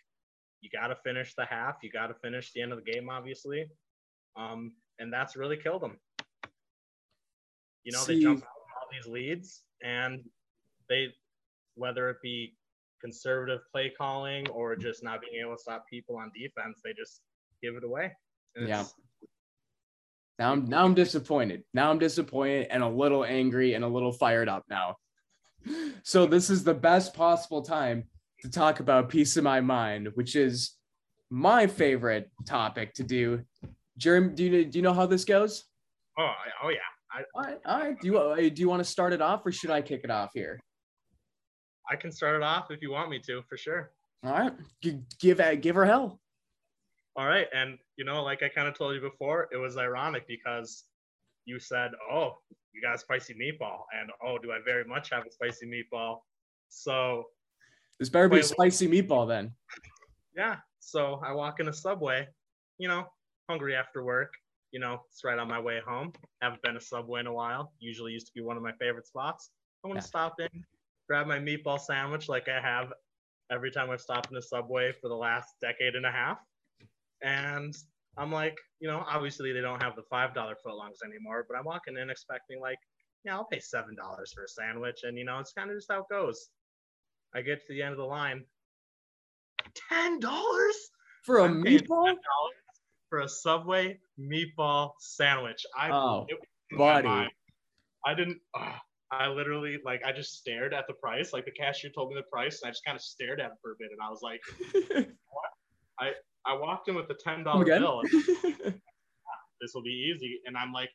you 0.61 0.69
got 0.69 0.87
to 0.87 0.95
finish 1.03 1.33
the 1.35 1.45
half. 1.45 1.77
You 1.81 1.91
got 1.91 2.07
to 2.07 2.13
finish 2.15 2.51
the 2.53 2.61
end 2.61 2.71
of 2.71 2.83
the 2.83 2.91
game, 2.91 3.09
obviously. 3.09 3.65
Um, 4.35 4.73
and 4.99 5.11
that's 5.11 5.35
really 5.35 5.57
killed 5.57 5.81
them. 5.81 5.97
You 7.83 7.93
know, 7.93 7.99
See, 7.99 8.15
they 8.15 8.21
jump 8.21 8.43
out 8.43 8.47
all 8.47 8.87
these 8.91 9.07
leads, 9.11 9.63
and 9.81 10.21
they, 10.89 11.07
whether 11.75 12.09
it 12.09 12.17
be 12.21 12.55
conservative 13.01 13.61
play 13.71 13.91
calling 13.97 14.47
or 14.49 14.75
just 14.75 15.03
not 15.03 15.21
being 15.21 15.41
able 15.41 15.55
to 15.55 15.61
stop 15.61 15.85
people 15.89 16.17
on 16.17 16.31
defense, 16.37 16.81
they 16.83 16.93
just 16.93 17.21
give 17.63 17.75
it 17.75 17.83
away. 17.83 18.11
yeah. 18.55 18.83
Now 20.37 20.53
I'm 20.53 20.65
now 20.69 20.85
I'm 20.85 20.93
disappointed. 20.93 21.63
Now 21.73 21.89
I'm 21.91 21.99
disappointed 21.99 22.67
and 22.71 22.81
a 22.81 22.87
little 22.87 23.25
angry 23.25 23.73
and 23.73 23.83
a 23.83 23.87
little 23.87 24.13
fired 24.13 24.49
up 24.49 24.63
now. 24.69 24.95
So 26.03 26.25
this 26.25 26.49
is 26.49 26.63
the 26.63 26.73
best 26.73 27.13
possible 27.13 27.61
time 27.61 28.05
to 28.41 28.49
talk 28.49 28.79
about 28.79 29.09
piece 29.09 29.37
of 29.37 29.43
my 29.43 29.61
mind, 29.61 30.09
which 30.15 30.35
is 30.35 30.75
my 31.29 31.67
favorite 31.67 32.29
topic 32.47 32.93
to 32.95 33.03
do. 33.03 33.41
Jeremy, 33.97 34.33
do 34.33 34.43
you, 34.45 34.65
do 34.65 34.77
you 34.77 34.81
know 34.81 34.93
how 34.93 35.05
this 35.05 35.25
goes? 35.25 35.65
Oh, 36.17 36.31
oh 36.63 36.69
yeah. 36.69 36.77
I, 37.11 37.23
all 37.33 37.43
right, 37.43 37.59
all 37.65 37.79
right. 37.79 37.99
Do 37.99 38.07
you 38.07 38.17
uh, 38.19 38.35
do 38.35 38.53
you 38.55 38.69
want 38.69 38.81
to 38.81 38.89
start 38.89 39.13
it 39.13 39.21
off, 39.21 39.45
or 39.45 39.51
should 39.51 39.71
I 39.71 39.81
kick 39.81 40.01
it 40.03 40.11
off 40.11 40.29
here? 40.33 40.59
I 41.89 41.95
can 41.95 42.11
start 42.11 42.35
it 42.35 42.43
off 42.43 42.69
if 42.69 42.81
you 42.81 42.91
want 42.91 43.09
me 43.09 43.19
to, 43.25 43.41
for 43.49 43.57
sure. 43.57 43.91
All 44.23 44.31
right, 44.31 44.53
G- 44.83 44.99
give 45.19 45.39
uh, 45.39 45.55
give 45.55 45.75
her 45.75 45.85
hell. 45.85 46.19
All 47.15 47.25
right, 47.25 47.47
and 47.53 47.79
you 47.97 48.05
know, 48.05 48.23
like 48.23 48.43
I 48.43 48.49
kind 48.49 48.67
of 48.67 48.77
told 48.77 48.93
you 48.93 49.01
before, 49.01 49.47
it 49.51 49.57
was 49.57 49.75
ironic 49.77 50.27
because 50.27 50.83
you 51.45 51.57
said, 51.57 51.91
"Oh, 52.11 52.37
you 52.73 52.81
got 52.81 52.93
a 52.95 52.97
spicy 52.99 53.33
meatball," 53.33 53.85
and 53.99 54.11
"Oh, 54.23 54.37
do 54.37 54.51
I 54.51 54.59
very 54.63 54.85
much 54.85 55.09
have 55.09 55.25
a 55.25 55.31
spicy 55.31 55.65
meatball?" 55.65 56.19
So 56.69 57.25
this 57.99 58.09
better 58.09 58.29
be 58.29 58.37
Wait, 58.37 58.45
spicy 58.45 58.87
meatball 58.87 59.27
then. 59.27 59.51
Yeah. 60.35 60.57
So 60.79 61.21
I 61.23 61.33
walk 61.33 61.59
in 61.59 61.67
a 61.67 61.73
subway, 61.73 62.27
you 62.77 62.87
know, 62.87 63.05
hungry 63.49 63.75
after 63.75 64.03
work. 64.03 64.31
You 64.71 64.79
know, 64.79 65.01
it's 65.11 65.23
right 65.23 65.37
on 65.37 65.47
my 65.47 65.59
way 65.59 65.81
home. 65.85 66.13
Haven't 66.41 66.61
been 66.61 66.77
a 66.77 66.81
subway 66.81 67.19
in 67.19 67.27
a 67.27 67.33
while. 67.33 67.73
Usually 67.79 68.11
used 68.11 68.27
to 68.27 68.33
be 68.33 68.41
one 68.41 68.55
of 68.55 68.63
my 68.63 68.71
favorite 68.79 69.07
spots. 69.07 69.49
I 69.83 69.87
want 69.87 69.99
to 69.99 70.05
yeah. 70.05 70.07
stop 70.07 70.35
in, 70.39 70.63
grab 71.07 71.27
my 71.27 71.39
meatball 71.39 71.79
sandwich 71.79 72.29
like 72.29 72.47
I 72.47 72.61
have 72.61 72.93
every 73.51 73.71
time 73.71 73.89
I've 73.89 74.01
stopped 74.01 74.31
in 74.31 74.37
a 74.37 74.41
subway 74.41 74.93
for 75.01 75.09
the 75.09 75.15
last 75.15 75.55
decade 75.61 75.95
and 75.95 76.05
a 76.05 76.11
half. 76.11 76.37
And 77.23 77.75
I'm 78.17 78.31
like, 78.31 78.57
you 78.79 78.87
know, 78.87 79.03
obviously 79.07 79.51
they 79.51 79.61
don't 79.61 79.81
have 79.81 79.95
the 79.95 80.03
five 80.09 80.33
dollar 80.33 80.55
footlongs 80.65 81.03
anymore, 81.05 81.45
but 81.49 81.57
I'm 81.57 81.65
walking 81.65 81.97
in 81.97 82.09
expecting 82.09 82.61
like, 82.61 82.77
yeah, 83.25 83.35
I'll 83.35 83.45
pay 83.45 83.59
seven 83.59 83.95
dollars 83.95 84.31
for 84.33 84.43
a 84.43 84.47
sandwich, 84.47 85.01
and 85.03 85.17
you 85.17 85.25
know, 85.25 85.39
it's 85.39 85.51
kind 85.51 85.69
of 85.69 85.77
just 85.77 85.91
how 85.91 85.99
it 85.99 86.05
goes. 86.09 86.49
I 87.33 87.41
get 87.41 87.65
to 87.67 87.73
the 87.73 87.81
end 87.81 87.91
of 87.91 87.97
the 87.97 88.05
line. 88.05 88.43
Ten 89.89 90.19
dollars 90.19 90.75
for 91.23 91.39
a 91.39 91.43
I'm 91.45 91.63
meatball? 91.63 92.15
For 93.09 93.19
a 93.19 93.29
Subway 93.29 93.99
meatball 94.19 94.91
sandwich. 94.99 95.65
I 95.77 95.91
oh, 95.91 96.27
buddy. 96.77 97.27
I 98.05 98.13
didn't. 98.15 98.39
Uh, 98.53 98.73
I 99.11 99.27
literally 99.27 99.79
like 99.83 100.01
I 100.05 100.11
just 100.11 100.37
stared 100.37 100.73
at 100.73 100.85
the 100.87 100.93
price. 100.93 101.33
Like 101.33 101.45
the 101.45 101.51
cashier 101.51 101.91
told 101.93 102.09
me 102.09 102.15
the 102.15 102.23
price, 102.31 102.61
and 102.61 102.69
I 102.69 102.71
just 102.71 102.85
kind 102.85 102.95
of 102.95 103.01
stared 103.01 103.39
at 103.39 103.47
it 103.47 103.57
for 103.61 103.71
a 103.71 103.75
bit, 103.79 103.89
and 103.91 103.99
I 104.03 104.09
was 104.09 104.21
like, 104.21 104.41
"What?" 105.29 105.49
I 105.99 106.11
I 106.45 106.53
walked 106.53 106.87
in 106.87 106.95
with 106.95 107.09
a 107.09 107.15
ten 107.15 107.43
dollar 107.43 107.65
bill. 107.65 108.01
this 109.61 109.71
will 109.73 109.83
be 109.83 110.13
easy, 110.13 110.39
and 110.45 110.55
I'm 110.55 110.71
like, 110.71 110.89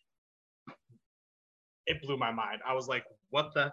it 1.87 2.01
blew 2.03 2.17
my 2.17 2.31
mind. 2.31 2.61
I 2.67 2.73
was 2.75 2.89
like, 2.89 3.05
what 3.31 3.53
the 3.55 3.73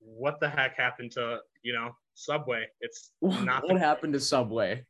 what 0.00 0.38
the 0.40 0.48
heck 0.48 0.76
happened 0.76 1.12
to 1.12 1.38
you 1.68 1.74
know 1.74 1.90
Subway? 2.14 2.64
It's 2.80 3.12
not 3.22 3.62
what 3.64 3.74
the, 3.74 3.78
happened 3.78 4.14
to 4.14 4.20
Subway? 4.20 4.84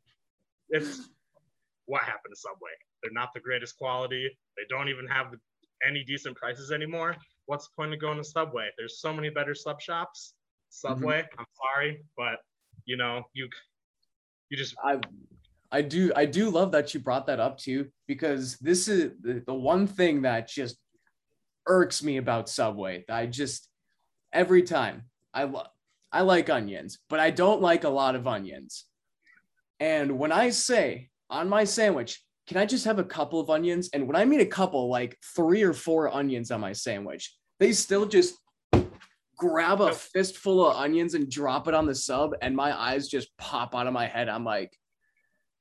it's 0.70 1.08
what 1.86 2.02
happened 2.02 2.32
to 2.34 2.40
Subway. 2.40 2.70
They're 3.02 3.12
not 3.12 3.30
the 3.34 3.40
greatest 3.40 3.76
quality. 3.76 4.28
They 4.56 4.62
don't 4.68 4.88
even 4.88 5.06
have 5.08 5.34
any 5.86 6.04
decent 6.04 6.36
prices 6.36 6.70
anymore. 6.70 7.16
What's 7.46 7.66
the 7.66 7.72
point 7.76 7.94
of 7.94 8.00
going 8.00 8.18
to 8.18 8.24
Subway? 8.24 8.68
There's 8.76 9.00
so 9.00 9.12
many 9.12 9.30
better 9.30 9.54
sub 9.54 9.80
shops. 9.80 10.34
Mm-hmm. 10.34 10.88
Subway, 10.88 11.24
I'm 11.38 11.46
sorry, 11.56 12.04
but 12.16 12.36
you 12.84 12.96
know, 12.96 13.22
you 13.32 13.48
you 14.50 14.56
just 14.56 14.74
I 14.84 15.00
I 15.72 15.82
do 15.82 16.12
I 16.14 16.26
do 16.26 16.50
love 16.50 16.70
that 16.72 16.94
you 16.94 17.00
brought 17.00 17.26
that 17.26 17.40
up 17.40 17.58
too 17.58 17.88
because 18.06 18.56
this 18.58 18.86
is 18.86 19.12
the, 19.20 19.42
the 19.46 19.54
one 19.54 19.86
thing 19.86 20.22
that 20.22 20.48
just 20.48 20.76
irks 21.66 22.02
me 22.02 22.18
about 22.18 22.48
Subway. 22.48 23.04
I 23.08 23.26
just 23.26 23.68
every 24.32 24.62
time 24.62 25.04
I 25.34 25.44
love 25.44 25.68
I 26.12 26.22
like 26.22 26.48
onions, 26.50 26.98
but 27.08 27.20
I 27.20 27.30
don't 27.30 27.60
like 27.60 27.84
a 27.84 27.88
lot 27.88 28.14
of 28.14 28.26
onions. 28.26 28.84
And 29.80 30.18
when 30.18 30.32
I 30.32 30.50
say 30.50 31.10
on 31.30 31.48
my 31.48 31.64
sandwich, 31.64 32.22
can 32.46 32.56
I 32.56 32.64
just 32.64 32.86
have 32.86 32.98
a 32.98 33.04
couple 33.04 33.40
of 33.40 33.50
onions? 33.50 33.90
And 33.92 34.06
when 34.06 34.16
I 34.16 34.24
mean 34.24 34.40
a 34.40 34.46
couple, 34.46 34.88
like 34.88 35.16
three 35.36 35.62
or 35.62 35.74
four 35.74 36.12
onions 36.12 36.50
on 36.50 36.60
my 36.60 36.72
sandwich, 36.72 37.36
they 37.60 37.72
still 37.72 38.06
just 38.06 38.36
grab 39.36 39.80
a 39.80 39.92
fistful 39.92 40.66
of 40.66 40.76
onions 40.76 41.14
and 41.14 41.30
drop 41.30 41.68
it 41.68 41.74
on 41.74 41.86
the 41.86 41.94
sub, 41.94 42.34
and 42.42 42.56
my 42.56 42.76
eyes 42.76 43.08
just 43.08 43.36
pop 43.38 43.74
out 43.74 43.86
of 43.86 43.92
my 43.92 44.06
head. 44.06 44.28
I'm 44.28 44.44
like, 44.44 44.76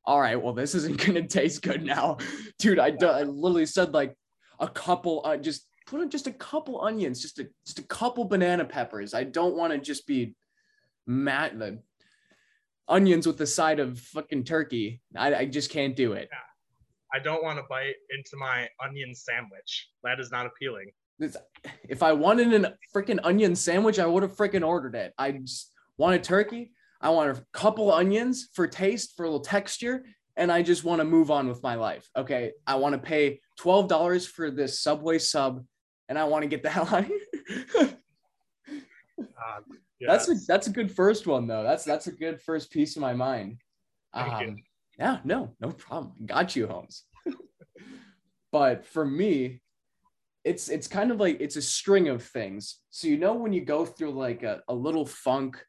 all 0.06 0.20
right, 0.20 0.42
well, 0.42 0.54
this 0.54 0.76
isn't 0.76 0.98
gonna 1.06 1.28
taste 1.28 1.62
good 1.62 1.84
now, 1.84 2.18
dude. 2.60 2.80
I, 2.80 2.88
I 3.02 3.24
literally 3.24 3.66
said 3.66 3.94
like 3.94 4.16
a 4.60 4.68
couple, 4.68 5.22
uh, 5.26 5.38
just 5.38 5.68
put 5.88 6.02
in 6.02 6.10
just 6.10 6.28
a 6.28 6.32
couple 6.32 6.82
onions, 6.82 7.22
just 7.22 7.40
a 7.40 7.48
just 7.66 7.80
a 7.80 7.84
couple 7.84 8.26
banana 8.26 8.66
peppers. 8.66 9.14
I 9.14 9.24
don't 9.24 9.56
want 9.56 9.74
to 9.74 9.80
just 9.80 10.06
be 10.06 10.36
mad 11.08 11.58
the 11.58 11.80
onions 12.88 13.26
with 13.26 13.38
the 13.38 13.48
side 13.48 13.80
of 13.80 14.00
fucking 14.00 14.44
turkey. 14.44 15.02
I, 15.16 15.34
I 15.36 15.46
just 15.46 15.72
can't 15.72 15.96
do 15.96 16.14
it. 16.14 16.30
I 17.14 17.20
don't 17.20 17.44
want 17.44 17.58
to 17.58 17.64
bite 17.70 17.96
into 18.16 18.38
my 18.38 18.68
onion 18.86 19.16
sandwich. 19.16 19.90
That 20.04 20.20
is 20.20 20.32
not 20.32 20.46
appealing. 20.46 20.92
This- 21.18 21.38
if 21.90 22.04
I 22.04 22.14
wanted 22.14 22.54
a 22.54 22.76
freaking 22.96 23.20
onion 23.24 23.56
sandwich, 23.56 23.98
I 23.98 24.06
would 24.06 24.24
have 24.24 24.36
freaking 24.36 24.66
ordered 24.66 24.94
it. 24.96 25.14
I 25.18 25.32
just 25.32 25.72
wanted 25.98 26.24
turkey. 26.24 26.72
I 27.02 27.10
want 27.10 27.38
a 27.38 27.44
couple 27.54 27.92
onions 27.92 28.50
for 28.54 28.68
taste, 28.68 29.16
for 29.16 29.24
a 29.24 29.28
little 29.28 29.40
texture, 29.40 30.06
and 30.36 30.52
I 30.52 30.62
just 30.62 30.84
want 30.84 31.00
to 31.00 31.06
move 31.06 31.32
on 31.32 31.48
with 31.48 31.64
my 31.64 31.76
life. 31.76 32.08
Okay, 32.16 32.52
I 32.66 32.76
want 32.76 32.94
to 32.94 33.00
pay 33.00 33.40
twelve 33.58 33.88
dollars 33.88 34.28
for 34.28 34.52
this 34.52 34.80
Subway 34.82 35.18
sub, 35.20 35.64
and 36.10 36.18
I 36.18 36.24
want 36.26 36.44
to 36.44 36.48
get 36.48 36.64
the 36.64 36.70
hell 36.70 36.88
out 36.92 37.02
of 37.02 37.08
here. 37.08 37.98
Uh, 39.20 39.62
that's 40.00 40.30
a 40.30 40.36
that's 40.48 40.68
a 40.68 40.72
good 40.72 40.92
first 40.92 41.26
one 41.26 41.48
though. 41.48 41.64
That's 41.64 41.84
that's 41.84 42.08
a 42.08 42.12
good 42.12 42.42
first 42.42 42.72
piece 42.72 42.96
of 42.96 43.02
my 43.02 43.14
mind. 43.14 43.58
Um, 44.14 44.58
yeah, 45.00 45.20
no, 45.24 45.52
no 45.60 45.72
problem. 45.72 46.14
Got 46.26 46.56
you, 46.56 46.68
Holmes. 46.68 47.04
but 48.52 48.86
for 48.86 49.06
me, 49.06 49.62
it's 50.44 50.70
it's 50.70 50.88
kind 50.88 51.12
of 51.12 51.20
like 51.20 51.38
it's 51.40 51.56
a 51.56 51.62
string 51.62 52.10
of 52.10 52.24
things. 52.24 52.80
So 52.90 53.08
you 53.08 53.18
know 53.18 53.34
when 53.34 53.54
you 53.54 53.66
go 53.66 53.86
through 53.86 54.12
like 54.12 54.44
a, 54.44 54.62
a 54.68 54.74
little 54.74 55.06
funk 55.06 55.64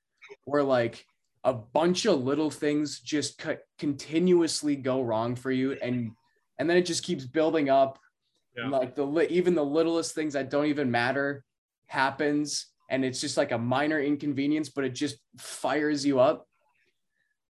where 0.45 0.63
like 0.63 1.05
a 1.45 1.53
bunch 1.53 2.05
of 2.07 2.23
little 2.23 2.51
things 2.51 3.01
just 3.01 3.39
co- 3.39 3.57
continuously 3.79 4.77
go 4.77 5.03
wrong 5.03 5.35
for 5.35 5.51
you 5.51 5.73
and 5.73 6.11
and 6.59 6.69
then 6.69 6.77
it 6.77 6.87
just 6.87 7.05
keeps 7.05 7.25
building 7.25 7.71
up 7.71 7.99
Yeah. 8.59 8.69
like 8.69 8.97
the 8.97 9.27
even 9.31 9.55
the 9.55 9.65
littlest 9.65 10.15
things 10.15 10.33
that 10.33 10.51
don't 10.51 10.67
even 10.67 10.91
matter 10.91 11.45
happens 11.87 12.67
and 12.91 13.05
it's 13.05 13.21
just 13.21 13.37
like 13.37 13.53
a 13.53 13.59
minor 13.59 14.01
inconvenience 14.01 14.69
but 14.69 14.85
it 14.85 14.95
just 14.95 15.19
fires 15.37 16.05
you 16.05 16.19
up. 16.19 16.47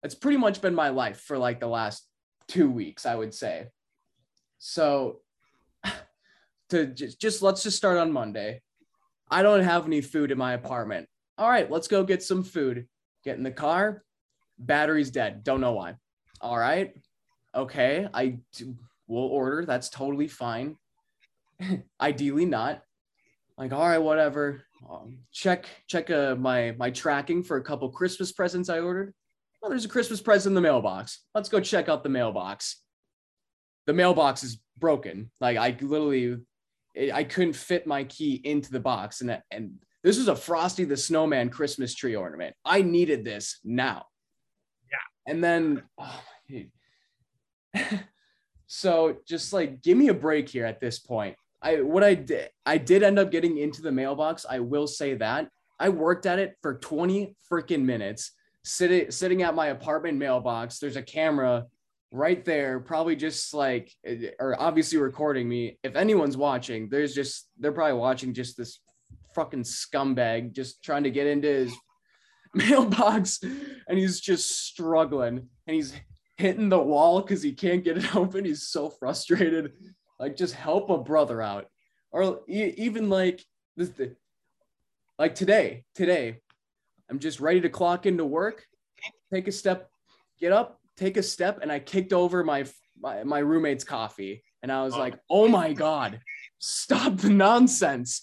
It's 0.01 0.15
pretty 0.15 0.37
much 0.37 0.61
been 0.61 0.75
my 0.75 0.89
life 0.89 1.19
for 1.19 1.37
like 1.37 1.59
the 1.59 1.67
last 1.67 2.07
two 2.47 2.69
weeks 2.69 3.05
i 3.05 3.15
would 3.15 3.33
say. 3.33 3.67
So 4.59 5.19
to 6.69 6.87
just, 6.87 7.19
just 7.19 7.41
let's 7.41 7.63
just 7.63 7.77
start 7.77 7.97
on 7.97 8.11
monday. 8.11 8.61
I 9.29 9.43
don't 9.43 9.63
have 9.63 9.85
any 9.85 10.01
food 10.01 10.31
in 10.31 10.37
my 10.37 10.53
apartment. 10.53 11.09
All 11.37 11.49
right 11.49 11.69
let's 11.69 11.89
go 11.89 12.03
get 12.03 12.23
some 12.23 12.43
food. 12.43 12.87
Get 13.25 13.37
in 13.37 13.43
the 13.43 13.51
car. 13.51 14.03
Battery's 14.57 15.11
dead. 15.11 15.43
Don't 15.43 15.61
know 15.61 15.73
why. 15.73 15.95
All 16.39 16.57
right. 16.57 16.93
Okay 17.53 18.07
i 18.13 18.37
will 19.07 19.27
order. 19.27 19.65
That's 19.65 19.89
totally 19.89 20.29
fine 20.29 20.77
ideally 22.01 22.45
not. 22.45 22.81
Like 23.57 23.71
all 23.71 23.87
right 23.87 23.99
whatever. 23.99 24.63
Um, 24.89 25.19
check 25.31 25.65
check 25.87 26.09
uh, 26.09 26.35
my 26.35 26.71
my 26.77 26.89
tracking 26.89 27.43
for 27.43 27.57
a 27.57 27.63
couple 27.63 27.89
christmas 27.89 28.31
presents 28.31 28.69
i 28.69 28.79
ordered. 28.79 29.13
Well 29.61 29.69
there's 29.69 29.85
a 29.85 29.89
christmas 29.89 30.21
present 30.21 30.51
in 30.51 30.55
the 30.55 30.61
mailbox. 30.61 31.19
Let's 31.35 31.49
go 31.49 31.59
check 31.59 31.89
out 31.89 32.03
the 32.03 32.09
mailbox. 32.09 32.81
The 33.85 33.93
mailbox 33.93 34.43
is 34.43 34.59
broken. 34.77 35.31
Like 35.39 35.57
i 35.57 35.77
literally 35.79 36.37
it, 36.95 37.13
i 37.13 37.23
couldn't 37.23 37.53
fit 37.53 37.87
my 37.87 38.03
key 38.05 38.41
into 38.43 38.71
the 38.71 38.79
box. 38.79 39.21
And 39.21 39.39
and 39.51 39.73
this 40.03 40.17
was 40.17 40.27
a 40.27 40.35
frosty 40.35 40.83
the 40.83 40.97
snowman 40.97 41.49
christmas 41.49 41.93
tree 41.93 42.15
ornament. 42.15 42.55
I 42.65 42.81
needed 42.81 43.23
this 43.23 43.59
now. 43.63 44.07
Yeah. 44.91 45.31
and 45.31 45.43
then 45.43 45.83
oh, 45.97 46.23
so 48.67 49.17
just 49.27 49.53
like 49.53 49.81
give 49.81 49.97
me 49.97 50.07
a 50.09 50.13
break 50.13 50.49
here 50.49 50.65
at 50.65 50.79
this 50.79 50.99
point 50.99 51.35
I 51.63 51.81
what 51.81 52.03
I 52.03 52.13
did 52.13 52.49
I 52.65 52.77
did 52.77 53.03
end 53.03 53.17
up 53.17 53.31
getting 53.31 53.57
into 53.57 53.81
the 53.81 53.91
mailbox. 53.91 54.45
I 54.47 54.59
will 54.59 54.87
say 54.87 55.15
that. 55.15 55.49
I 55.79 55.89
worked 55.89 56.25
at 56.25 56.39
it 56.39 56.55
for 56.61 56.75
20 56.75 57.35
freaking 57.49 57.83
minutes, 57.83 58.31
sitting 58.63 59.09
sitting 59.09 59.41
at 59.41 59.55
my 59.55 59.67
apartment 59.67 60.17
mailbox. 60.17 60.79
There's 60.79 60.97
a 60.97 61.01
camera 61.01 61.65
right 62.11 62.43
there, 62.45 62.79
probably 62.79 63.15
just 63.15 63.53
like 63.53 63.91
or 64.39 64.61
obviously 64.61 64.99
recording 64.99 65.47
me. 65.47 65.79
If 65.83 65.95
anyone's 65.95 66.37
watching, 66.37 66.89
there's 66.89 67.15
just 67.15 67.47
they're 67.57 67.71
probably 67.71 67.99
watching 67.99 68.33
just 68.33 68.57
this 68.57 68.79
fucking 69.33 69.63
scumbag 69.63 70.51
just 70.51 70.83
trying 70.83 71.03
to 71.03 71.11
get 71.11 71.27
into 71.27 71.47
his 71.47 71.73
mailbox 72.53 73.39
and 73.41 73.97
he's 73.97 74.19
just 74.19 74.67
struggling 74.67 75.49
and 75.65 75.75
he's 75.75 75.93
hitting 76.37 76.69
the 76.69 76.79
wall 76.79 77.21
because 77.21 77.41
he 77.41 77.53
can't 77.53 77.83
get 77.83 77.97
it 77.97 78.15
open. 78.15 78.45
He's 78.45 78.67
so 78.67 78.89
frustrated 78.89 79.71
like 80.23 80.37
just 80.37 80.53
help 80.55 80.89
a 80.89 80.97
brother 80.97 81.41
out 81.41 81.67
or 82.13 82.39
even 82.47 83.09
like 83.09 83.43
this 83.75 83.91
like 85.19 85.35
today 85.35 85.83
today 85.95 86.39
i'm 87.09 87.19
just 87.19 87.41
ready 87.41 87.59
to 87.59 87.67
clock 87.67 88.05
into 88.05 88.23
work 88.23 88.65
take 89.33 89.49
a 89.49 89.51
step 89.51 89.89
get 90.39 90.53
up 90.53 90.79
take 90.95 91.17
a 91.17 91.23
step 91.23 91.59
and 91.61 91.69
i 91.69 91.77
kicked 91.77 92.13
over 92.13 92.41
my 92.41 92.63
my, 93.01 93.21
my 93.25 93.39
roommate's 93.39 93.83
coffee 93.83 94.41
and 94.61 94.71
i 94.71 94.81
was 94.81 94.93
Oh. 94.93 94.99
like 94.99 95.19
oh 95.29 95.49
my 95.49 95.73
god 95.73 96.21
stop 96.59 97.17
the 97.17 97.29
nonsense 97.29 98.21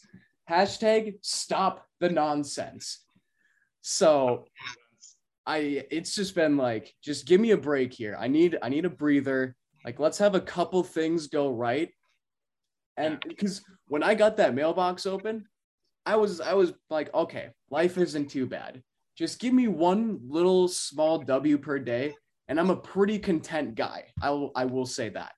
hashtag 0.49 1.19
stop 1.21 1.87
the 2.01 2.09
nonsense 2.09 3.05
so 3.83 4.47
I 5.47 5.85
it's 5.91 6.15
just 6.15 6.35
been 6.35 6.57
like 6.57 6.95
just 7.03 7.27
give 7.27 7.41
me 7.41 7.53
a 7.53 7.57
break 7.57 7.95
here. 7.95 8.17
I 8.21 8.29
need 8.29 8.59
I 8.63 8.69
need 8.69 8.85
a 8.85 8.91
breather. 8.91 9.57
Like 9.85 9.99
let's 9.99 10.19
have 10.19 10.35
a 10.35 10.41
couple 10.41 10.83
things 10.83 11.29
go 11.29 11.51
right. 11.51 11.91
And 12.97 13.19
because 13.27 13.63
when 13.89 14.03
I 14.03 14.15
got 14.15 14.37
that 14.37 14.55
mailbox 14.55 15.07
open, 15.07 15.47
I 16.05 16.17
was 16.17 16.41
I 16.41 16.55
was 16.55 16.73
like, 16.91 17.13
okay, 17.15 17.51
life 17.71 17.97
isn't 17.99 18.29
too 18.29 18.47
bad. 18.47 18.83
Just 19.17 19.39
give 19.39 19.53
me 19.55 19.69
one 19.69 20.19
little 20.27 20.69
small 20.69 21.19
W 21.19 21.59
per 21.59 21.79
day, 21.79 22.15
and 22.49 22.59
I'm 22.59 22.71
a 22.71 22.77
pretty 22.77 23.19
content 23.19 23.75
guy. 23.75 24.07
I 24.23 24.31
will 24.31 24.51
I 24.55 24.65
will 24.65 24.87
say 24.87 25.09
that. 25.11 25.33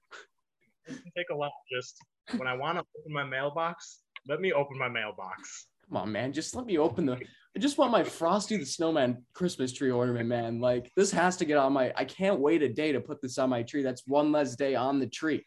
It 0.86 1.02
can 1.02 1.12
take 1.16 1.30
a 1.30 1.34
lot. 1.34 1.52
Just 1.72 1.96
when 2.36 2.48
I 2.48 2.54
want 2.54 2.78
to 2.78 2.84
open 2.98 3.12
my 3.12 3.24
mailbox, 3.24 4.00
let 4.28 4.40
me 4.40 4.52
open 4.52 4.78
my 4.78 4.88
mailbox. 4.88 5.66
Come 5.92 6.04
on, 6.04 6.12
man. 6.12 6.32
Just 6.32 6.56
let 6.56 6.64
me 6.64 6.78
open 6.78 7.04
the. 7.04 7.18
I 7.54 7.58
just 7.58 7.76
want 7.76 7.92
my 7.92 8.02
Frosty 8.02 8.56
the 8.56 8.64
Snowman 8.64 9.26
Christmas 9.34 9.74
tree 9.74 9.90
ornament, 9.90 10.26
man. 10.26 10.58
Like 10.58 10.90
this 10.96 11.10
has 11.10 11.36
to 11.36 11.44
get 11.44 11.58
on 11.58 11.74
my. 11.74 11.92
I 11.94 12.06
can't 12.06 12.40
wait 12.40 12.62
a 12.62 12.68
day 12.70 12.92
to 12.92 13.00
put 13.00 13.20
this 13.20 13.36
on 13.36 13.50
my 13.50 13.62
tree. 13.62 13.82
That's 13.82 14.06
one 14.06 14.32
less 14.32 14.56
day 14.56 14.74
on 14.74 14.98
the 14.98 15.06
tree. 15.06 15.44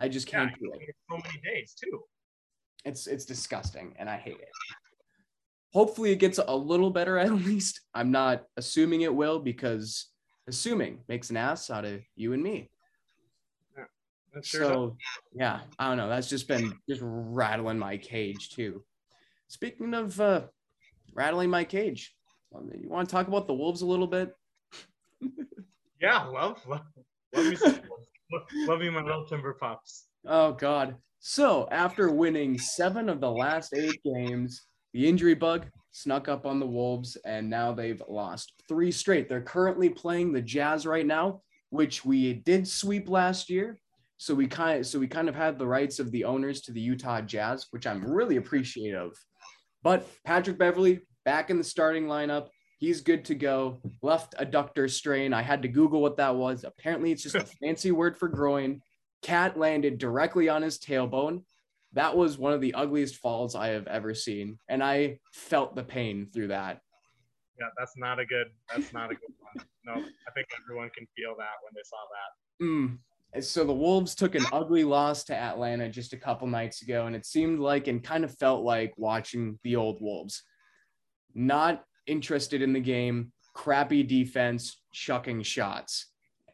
I 0.00 0.08
just 0.08 0.26
can't 0.26 0.50
do 0.58 0.72
it. 0.72 0.96
so 1.08 1.16
many 1.16 1.40
days 1.44 1.76
too. 1.80 2.00
It's 2.84 3.06
it's 3.06 3.24
disgusting, 3.24 3.94
and 4.00 4.10
I 4.10 4.16
hate 4.16 4.40
it. 4.40 4.48
Hopefully, 5.72 6.10
it 6.10 6.18
gets 6.18 6.40
a 6.44 6.56
little 6.56 6.90
better 6.90 7.16
at 7.18 7.32
least. 7.32 7.82
I'm 7.94 8.10
not 8.10 8.46
assuming 8.56 9.02
it 9.02 9.14
will 9.14 9.38
because 9.38 10.06
assuming 10.48 11.04
makes 11.06 11.30
an 11.30 11.36
ass 11.36 11.70
out 11.70 11.84
of 11.84 12.00
you 12.16 12.32
and 12.32 12.42
me. 12.42 12.68
That 14.34 14.44
sure 14.44 14.60
does. 14.60 14.70
So 14.70 14.96
yeah, 15.34 15.60
I 15.78 15.86
don't 15.86 15.98
know. 15.98 16.08
That's 16.08 16.28
just 16.28 16.48
been 16.48 16.74
just 16.88 17.00
rattling 17.04 17.78
my 17.78 17.96
cage 17.96 18.50
too. 18.50 18.82
Speaking 19.48 19.94
of 19.94 20.20
uh, 20.20 20.42
rattling 21.14 21.50
my 21.50 21.64
cage, 21.64 22.14
you 22.52 22.88
want 22.88 23.08
to 23.08 23.12
talk 23.12 23.28
about 23.28 23.46
the 23.46 23.54
wolves 23.54 23.80
a 23.80 23.86
little 23.86 24.06
bit? 24.06 24.34
yeah, 26.00 26.24
love, 26.24 26.60
love, 26.66 26.82
love 27.34 27.46
me, 27.46 27.56
love, 28.30 28.42
love 28.66 28.80
me, 28.80 28.90
my 28.90 29.02
little 29.02 29.26
timber 29.26 29.54
pops. 29.54 30.06
Oh 30.26 30.52
God, 30.52 30.96
So 31.18 31.66
after 31.70 32.10
winning 32.10 32.58
seven 32.58 33.08
of 33.08 33.20
the 33.20 33.30
last 33.30 33.72
eight 33.74 34.00
games, 34.04 34.66
the 34.92 35.08
injury 35.08 35.34
bug 35.34 35.66
snuck 35.92 36.28
up 36.28 36.46
on 36.46 36.60
the 36.60 36.66
Wolves, 36.66 37.16
and 37.24 37.48
now 37.48 37.72
they've 37.72 38.02
lost 38.06 38.52
three 38.68 38.92
straight. 38.92 39.28
They're 39.28 39.40
currently 39.40 39.88
playing 39.88 40.32
the 40.32 40.42
Jazz 40.42 40.86
right 40.86 41.06
now, 41.06 41.40
which 41.70 42.04
we 42.04 42.34
did 42.34 42.68
sweep 42.68 43.08
last 43.08 43.48
year. 43.48 43.78
So 44.18 44.34
we 44.34 44.46
kind 44.46 44.80
of 44.80 44.86
so 44.86 44.98
we 44.98 45.06
kind 45.06 45.28
of 45.28 45.34
had 45.34 45.58
the 45.58 45.66
rights 45.66 45.98
of 46.00 46.10
the 46.10 46.24
owners 46.24 46.60
to 46.62 46.72
the 46.72 46.80
Utah 46.80 47.20
Jazz, 47.20 47.66
which 47.70 47.86
I'm 47.86 48.04
really 48.04 48.36
appreciative. 48.36 49.12
But 49.82 50.08
Patrick 50.24 50.58
Beverley 50.58 51.00
back 51.24 51.50
in 51.50 51.58
the 51.58 51.64
starting 51.64 52.06
lineup. 52.06 52.48
He's 52.78 53.00
good 53.00 53.24
to 53.26 53.34
go. 53.34 53.80
Left 54.02 54.34
adductor 54.38 54.88
strain. 54.88 55.34
I 55.34 55.42
had 55.42 55.62
to 55.62 55.68
Google 55.68 56.00
what 56.00 56.16
that 56.16 56.36
was. 56.36 56.64
Apparently, 56.64 57.12
it's 57.12 57.22
just 57.22 57.34
a 57.34 57.44
fancy 57.60 57.90
word 57.90 58.16
for 58.16 58.28
groin. 58.28 58.80
Kat 59.22 59.58
landed 59.58 59.98
directly 59.98 60.48
on 60.48 60.62
his 60.62 60.78
tailbone. 60.78 61.42
That 61.92 62.16
was 62.16 62.38
one 62.38 62.52
of 62.52 62.60
the 62.60 62.74
ugliest 62.74 63.16
falls 63.16 63.54
I 63.54 63.68
have 63.68 63.86
ever 63.88 64.14
seen. 64.14 64.58
And 64.68 64.82
I 64.82 65.18
felt 65.32 65.74
the 65.74 65.82
pain 65.82 66.28
through 66.32 66.48
that. 66.48 66.80
Yeah, 67.58 67.66
that's 67.76 67.96
not 67.96 68.20
a 68.20 68.24
good 68.24 68.46
that's 68.72 68.92
not 68.92 69.10
a 69.10 69.14
good 69.14 69.34
one. 69.40 69.66
No, 69.84 69.94
I 69.94 70.30
think 70.32 70.46
everyone 70.62 70.90
can 70.96 71.06
feel 71.16 71.34
that 71.36 71.56
when 71.62 71.72
they 71.74 71.82
saw 71.84 71.96
that. 72.14 72.64
Mm. 72.64 72.98
So 73.40 73.64
the 73.64 73.74
Wolves 73.74 74.14
took 74.14 74.34
an 74.34 74.46
ugly 74.52 74.84
loss 74.84 75.24
to 75.24 75.36
Atlanta 75.36 75.88
just 75.88 76.14
a 76.14 76.16
couple 76.16 76.46
nights 76.46 76.82
ago, 76.82 77.06
and 77.06 77.14
it 77.14 77.26
seemed 77.26 77.60
like 77.60 77.86
and 77.86 78.02
kind 78.02 78.24
of 78.24 78.36
felt 78.38 78.64
like 78.64 78.94
watching 78.96 79.58
the 79.64 79.76
old 79.76 80.00
Wolves. 80.00 80.42
Not 81.34 81.84
interested 82.06 82.62
in 82.62 82.72
the 82.72 82.80
game, 82.80 83.32
crappy 83.54 84.02
defense, 84.02 84.80
chucking 84.92 85.42
shots. 85.42 86.06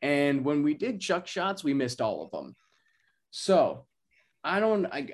And 0.03 0.45
when 0.45 0.63
we 0.63 0.75
did 0.75 1.01
chuck 1.01 1.27
shots, 1.27 1.63
we 1.63 1.75
missed 1.75 2.01
all 2.01 2.23
of 2.23 2.31
them. 2.33 2.57
So 3.31 3.87
I 4.43 4.59
don't, 4.59 4.87
I, 4.87 5.09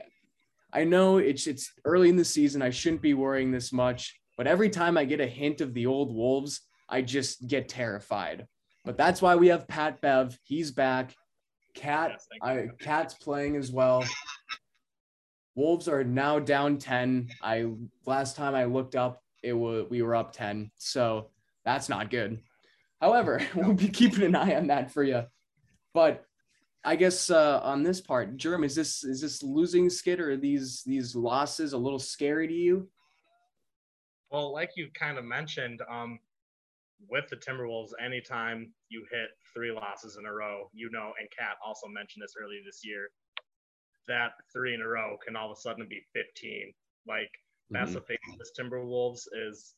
I 0.73 0.85
know 0.85 1.19
it's 1.19 1.47
it's 1.47 1.71
early 1.85 2.09
in 2.09 2.17
the 2.17 2.25
season. 2.25 2.63
I 2.63 2.71
shouldn't 2.71 3.03
be 3.03 3.15
worrying 3.15 3.51
this 3.51 3.73
much, 3.73 4.19
but 4.37 4.47
every 4.47 4.71
time 4.71 4.97
I 4.97 5.05
get 5.05 5.21
a 5.21 5.27
hint 5.27 5.61
of 5.61 5.75
the 5.75 5.87
old 5.87 6.15
Wolves, 6.15 6.63
I 6.89 7.03
just 7.03 7.47
get 7.47 7.69
terrified. 7.69 8.47
But 8.85 8.97
that's 8.97 9.21
why 9.21 9.37
we 9.37 9.49
have 9.49 9.69
Pat 9.69 10.01
Bev. 10.01 10.39
He's 10.43 10.71
back. 10.71 11.15
Kat, 11.75 12.13
yes, 12.13 12.29
I, 12.43 12.69
Kat's 12.79 13.15
playing 13.15 13.57
as 13.57 13.71
well. 13.71 14.05
Wolves 15.55 15.89
are 15.89 16.05
now 16.05 16.39
down 16.39 16.79
10. 16.79 17.29
I 17.43 17.67
last 18.07 18.37
time 18.37 18.55
I 18.55 18.65
looked 18.65 18.97
up, 18.97 19.23
it 19.43 19.53
was 19.53 19.87
we 19.91 20.03
were 20.03 20.15
up 20.15 20.33
10. 20.33 20.71
So 20.77 21.31
that's 21.65 21.89
not 21.89 22.11
good. 22.11 22.41
However, 23.01 23.41
we'll 23.55 23.75
be 23.75 23.89
keeping 23.89 24.23
an 24.25 24.35
eye 24.35 24.55
on 24.55 24.69
that 24.69 24.93
for 24.93 25.03
you. 25.03 25.25
But 25.95 26.25
I 26.85 26.97
guess 26.97 27.31
uh, 27.31 27.61
on 27.63 27.83
this 27.83 28.01
part, 28.01 28.37
Germ, 28.37 28.65
is 28.65 28.75
this 28.75 29.05
is 29.05 29.21
this 29.21 29.43
losing 29.43 29.91
skid 29.91 30.21
or 30.21 30.37
these 30.37 30.83
these 30.85 31.15
losses 31.15 31.73
a 31.73 31.79
little 31.79 31.99
scary 31.99 32.47
to 32.49 32.55
you? 32.55 32.89
Well, 34.31 34.53
like 34.53 34.71
you 34.77 34.89
kind 34.95 35.19
of 35.19 35.25
mentioned, 35.25 35.83
um, 35.91 36.21
with 37.09 37.25
the 37.31 37.37
Timberwolves, 37.37 37.91
anytime 38.05 38.73
you 38.89 39.05
hit 39.11 39.31
three 39.55 39.73
losses 39.73 40.17
in 40.19 40.27
a 40.27 40.33
row, 40.33 40.69
you 40.73 40.91
know, 40.91 41.13
and 41.19 41.29
Kat 41.37 41.57
also 41.65 41.87
mentioned 41.89 42.23
this 42.23 42.35
earlier 42.41 42.61
this 42.65 42.81
year, 42.85 43.11
that 44.09 44.33
three 44.53 44.75
in 44.75 44.83
a 44.83 44.89
row 44.89 45.17
can 45.25 45.37
all 45.37 45.51
of 45.51 45.57
a 45.57 45.61
sudden 45.61 45.87
be 45.89 46.03
15. 46.15 46.73
Like 47.07 47.31
that's 47.71 47.91
mm-hmm. 47.91 47.95
the 47.95 48.01
thing 48.01 48.19
with 48.29 48.39
this 48.39 48.53
Timberwolves 48.59 49.23
is, 49.49 49.75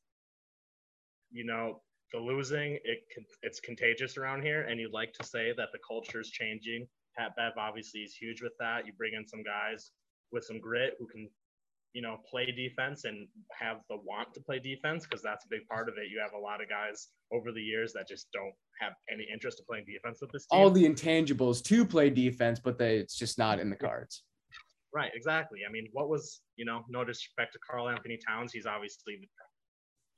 you 1.31 1.45
know, 1.45 1.81
the 2.13 2.19
losing 2.19 2.79
it 2.85 3.05
can, 3.13 3.25
it's 3.43 3.61
contagious 3.61 4.17
around 4.17 4.43
here, 4.43 4.63
and 4.63 4.79
you'd 4.79 4.93
like 4.93 5.13
to 5.15 5.25
say 5.25 5.53
that 5.57 5.69
the 5.73 5.79
culture 5.87 6.21
is 6.21 6.31
changing. 6.31 6.87
Pat 7.17 7.35
Bev 7.37 7.53
obviously 7.59 8.01
is 8.01 8.15
huge 8.15 8.43
with 8.43 8.53
that. 8.59 8.87
You 8.87 8.93
bring 8.97 9.15
in 9.15 9.27
some 9.27 9.43
guys 9.43 9.93
with 10.31 10.45
some 10.45 10.61
grit 10.61 10.95
who 10.99 11.07
can, 11.07 11.29
you 11.93 12.03
know, 12.03 12.17
play 12.31 12.47
defense 12.47 13.05
and 13.05 13.29
have 13.59 13.79
the 13.91 13.97
want 13.97 14.33
to 14.35 14.41
play 14.41 14.59
defense 14.59 15.05
because 15.05 15.23
that's 15.23 15.45
a 15.45 15.49
big 15.49 15.67
part 15.69 15.89
of 15.89 15.97
it. 15.99 16.11
You 16.11 16.21
have 16.21 16.33
a 16.33 16.43
lot 16.43 16.63
of 16.63 16.69
guys 16.69 17.09
over 17.33 17.53
the 17.53 17.61
years 17.61 17.93
that 17.93 18.09
just 18.09 18.29
don't 18.33 18.55
have 18.81 18.95
any 19.13 19.27
interest 19.33 19.61
in 19.61 19.67
playing 19.67 19.85
defense 19.87 20.19
with 20.21 20.31
this 20.33 20.47
team. 20.47 20.59
All 20.59 20.71
the 20.71 20.85
intangibles 20.85 21.63
to 21.65 21.85
play 21.85 22.09
defense, 22.09 22.61
but 22.61 22.79
they, 22.79 22.97
it's 22.97 23.17
just 23.17 23.39
not 23.39 23.61
in 23.61 23.69
the 23.69 23.77
cards. 23.77 24.23
Right, 24.95 25.11
exactly. 25.15 25.61
I 25.69 25.73
mean, 25.73 25.89
what 25.93 26.09
was, 26.09 26.41
you 26.57 26.65
know, 26.65 26.83
no 26.89 27.05
disrespect 27.05 27.55
to 27.55 27.59
Karl-Anthony 27.69 28.19
Towns, 28.27 28.53
he's 28.53 28.67
obviously 28.67 29.29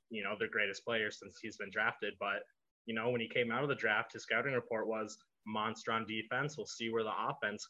you 0.09 0.23
know, 0.23 0.35
their 0.37 0.49
greatest 0.49 0.85
player 0.85 1.11
since 1.11 1.39
he's 1.41 1.57
been 1.57 1.69
drafted. 1.71 2.13
But, 2.19 2.43
you 2.85 2.95
know, 2.95 3.09
when 3.09 3.21
he 3.21 3.27
came 3.27 3.51
out 3.51 3.63
of 3.63 3.69
the 3.69 3.75
draft, 3.75 4.13
his 4.13 4.23
scouting 4.23 4.53
report 4.53 4.87
was 4.87 5.17
monster 5.45 5.91
on 5.91 6.05
defense. 6.05 6.57
We'll 6.57 6.67
see 6.67 6.89
where 6.89 7.03
the 7.03 7.11
offense, 7.29 7.67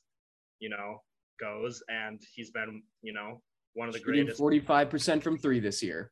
you 0.59 0.69
know, 0.69 1.01
goes. 1.39 1.81
And 1.89 2.21
he's 2.33 2.51
been, 2.51 2.83
you 3.01 3.13
know, 3.13 3.41
one 3.75 3.87
of 3.87 3.93
the 3.93 3.99
Shooting 3.99 4.25
greatest. 4.25 4.41
45% 4.41 5.21
from 5.21 5.37
three 5.37 5.59
this 5.59 5.83
year, 5.83 6.11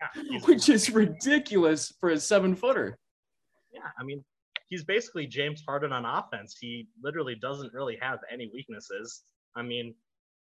yeah, 0.00 0.40
which 0.46 0.68
is 0.68 0.90
ridiculous 0.90 1.92
for 2.00 2.10
a 2.10 2.18
seven 2.18 2.56
footer. 2.56 2.98
Yeah. 3.72 3.82
I 3.98 4.02
mean, 4.02 4.24
he's 4.68 4.84
basically 4.84 5.26
James 5.26 5.62
Harden 5.66 5.92
on 5.92 6.04
offense. 6.04 6.56
He 6.60 6.88
literally 7.02 7.36
doesn't 7.36 7.72
really 7.72 7.98
have 8.00 8.18
any 8.32 8.50
weaknesses. 8.52 9.22
I 9.54 9.62
mean, 9.62 9.94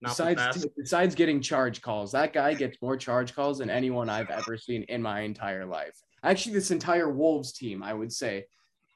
besides 0.02 0.66
besides 0.78 1.16
getting 1.16 1.42
charge 1.42 1.82
calls, 1.82 2.12
that 2.12 2.34
guy 2.34 2.54
gets 2.54 2.78
more 2.82 2.98
charge 2.98 3.34
calls 3.34 3.58
than 3.58 3.70
anyone 3.70 4.10
I've 4.10 4.30
ever 4.30 4.58
seen 4.58 4.84
in 4.84 5.02
my 5.02 5.22
entire 5.22 5.66
life. 5.66 5.98
Actually, 6.24 6.54
this 6.54 6.72
entire 6.72 7.10
Wolves 7.10 7.52
team, 7.52 7.82
I 7.82 7.94
would 7.94 8.12
say, 8.12 8.46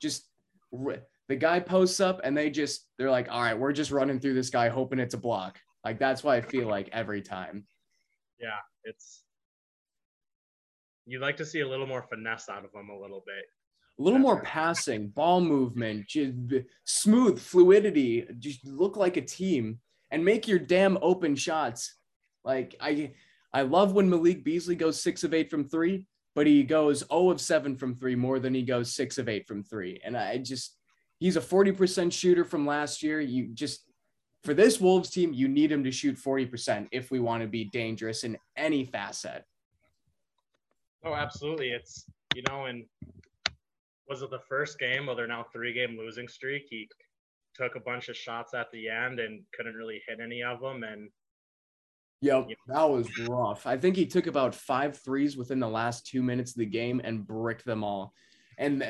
just 0.01 0.27
the 0.71 1.35
guy 1.35 1.59
posts 1.59 1.99
up 1.99 2.21
and 2.23 2.37
they 2.37 2.49
just 2.49 2.87
they're 2.97 3.11
like, 3.11 3.27
all 3.31 3.41
right, 3.41 3.57
we're 3.57 3.73
just 3.73 3.91
running 3.91 4.19
through 4.19 4.33
this 4.33 4.49
guy, 4.49 4.69
hoping 4.69 4.99
it's 4.99 5.13
a 5.13 5.17
block. 5.17 5.59
Like 5.83 5.99
that's 5.99 6.23
why 6.23 6.37
I 6.37 6.41
feel 6.41 6.67
like 6.67 6.89
every 6.91 7.21
time. 7.21 7.65
Yeah, 8.39 8.59
it's 8.83 9.23
you'd 11.05 11.21
like 11.21 11.37
to 11.37 11.45
see 11.45 11.61
a 11.61 11.67
little 11.67 11.87
more 11.87 12.03
finesse 12.03 12.49
out 12.49 12.65
of 12.65 12.71
them 12.71 12.89
a 12.89 12.99
little 12.99 13.23
bit. 13.25 13.45
A 13.99 14.01
little 14.01 14.19
more 14.19 14.41
passing, 14.41 15.09
ball 15.09 15.41
movement, 15.41 16.07
just 16.07 16.33
smooth 16.85 17.39
fluidity, 17.39 18.25
just 18.39 18.65
look 18.65 18.97
like 18.97 19.17
a 19.17 19.21
team 19.21 19.79
and 20.11 20.23
make 20.23 20.47
your 20.47 20.59
damn 20.59 20.97
open 21.01 21.35
shots. 21.35 21.95
Like 22.43 22.75
I 22.79 23.11
I 23.53 23.63
love 23.63 23.93
when 23.93 24.09
Malik 24.09 24.43
Beasley 24.43 24.75
goes 24.75 25.01
six 25.01 25.23
of 25.23 25.33
eight 25.33 25.49
from 25.49 25.67
three, 25.67 26.05
but 26.35 26.47
he 26.47 26.63
goes 26.63 27.03
0 27.11 27.31
of 27.31 27.41
seven 27.41 27.75
from 27.75 27.95
three 27.95 28.15
more 28.15 28.39
than 28.39 28.53
he 28.53 28.61
goes 28.61 28.93
six 28.93 29.17
of 29.17 29.27
eight 29.27 29.47
from 29.47 29.63
three. 29.63 29.99
And 30.03 30.15
I 30.15 30.37
just 30.37 30.77
he's 31.19 31.35
a 31.35 31.41
40% 31.41 32.11
shooter 32.11 32.45
from 32.45 32.65
last 32.65 33.03
year. 33.03 33.19
You 33.19 33.49
just 33.53 33.90
for 34.43 34.53
this 34.53 34.79
Wolves 34.79 35.09
team, 35.09 35.33
you 35.33 35.47
need 35.47 35.71
him 35.71 35.83
to 35.83 35.91
shoot 35.91 36.17
40% 36.17 36.87
if 36.91 37.11
we 37.11 37.19
want 37.19 37.41
to 37.43 37.47
be 37.47 37.65
dangerous 37.65 38.23
in 38.23 38.37
any 38.57 38.85
facet. 38.85 39.43
Oh, 41.05 41.13
absolutely. 41.13 41.69
It's 41.69 42.05
you 42.35 42.43
know, 42.47 42.65
and 42.65 42.85
was 44.07 44.21
it 44.21 44.29
the 44.29 44.39
first 44.47 44.79
game 44.79 45.05
Well, 45.05 45.15
they're 45.15 45.27
now 45.27 45.45
three 45.51 45.73
game 45.73 45.97
losing 45.97 46.27
streak? 46.27 46.67
He 46.69 46.87
took 47.55 47.75
a 47.75 47.79
bunch 47.79 48.09
of 48.09 48.15
shots 48.15 48.53
at 48.53 48.71
the 48.71 48.89
end 48.89 49.19
and 49.19 49.41
couldn't 49.55 49.75
really 49.75 50.01
hit 50.07 50.19
any 50.23 50.43
of 50.43 50.61
them. 50.61 50.83
And 50.83 51.09
Yep, 52.23 52.49
that 52.67 52.83
was 52.83 53.09
rough. 53.27 53.65
I 53.65 53.77
think 53.77 53.95
he 53.95 54.05
took 54.05 54.27
about 54.27 54.53
five 54.53 54.95
threes 54.95 55.37
within 55.37 55.59
the 55.59 55.67
last 55.67 56.05
two 56.05 56.21
minutes 56.21 56.51
of 56.51 56.57
the 56.57 56.67
game 56.67 57.01
and 57.03 57.25
bricked 57.25 57.65
them 57.65 57.83
all. 57.83 58.13
And 58.59 58.83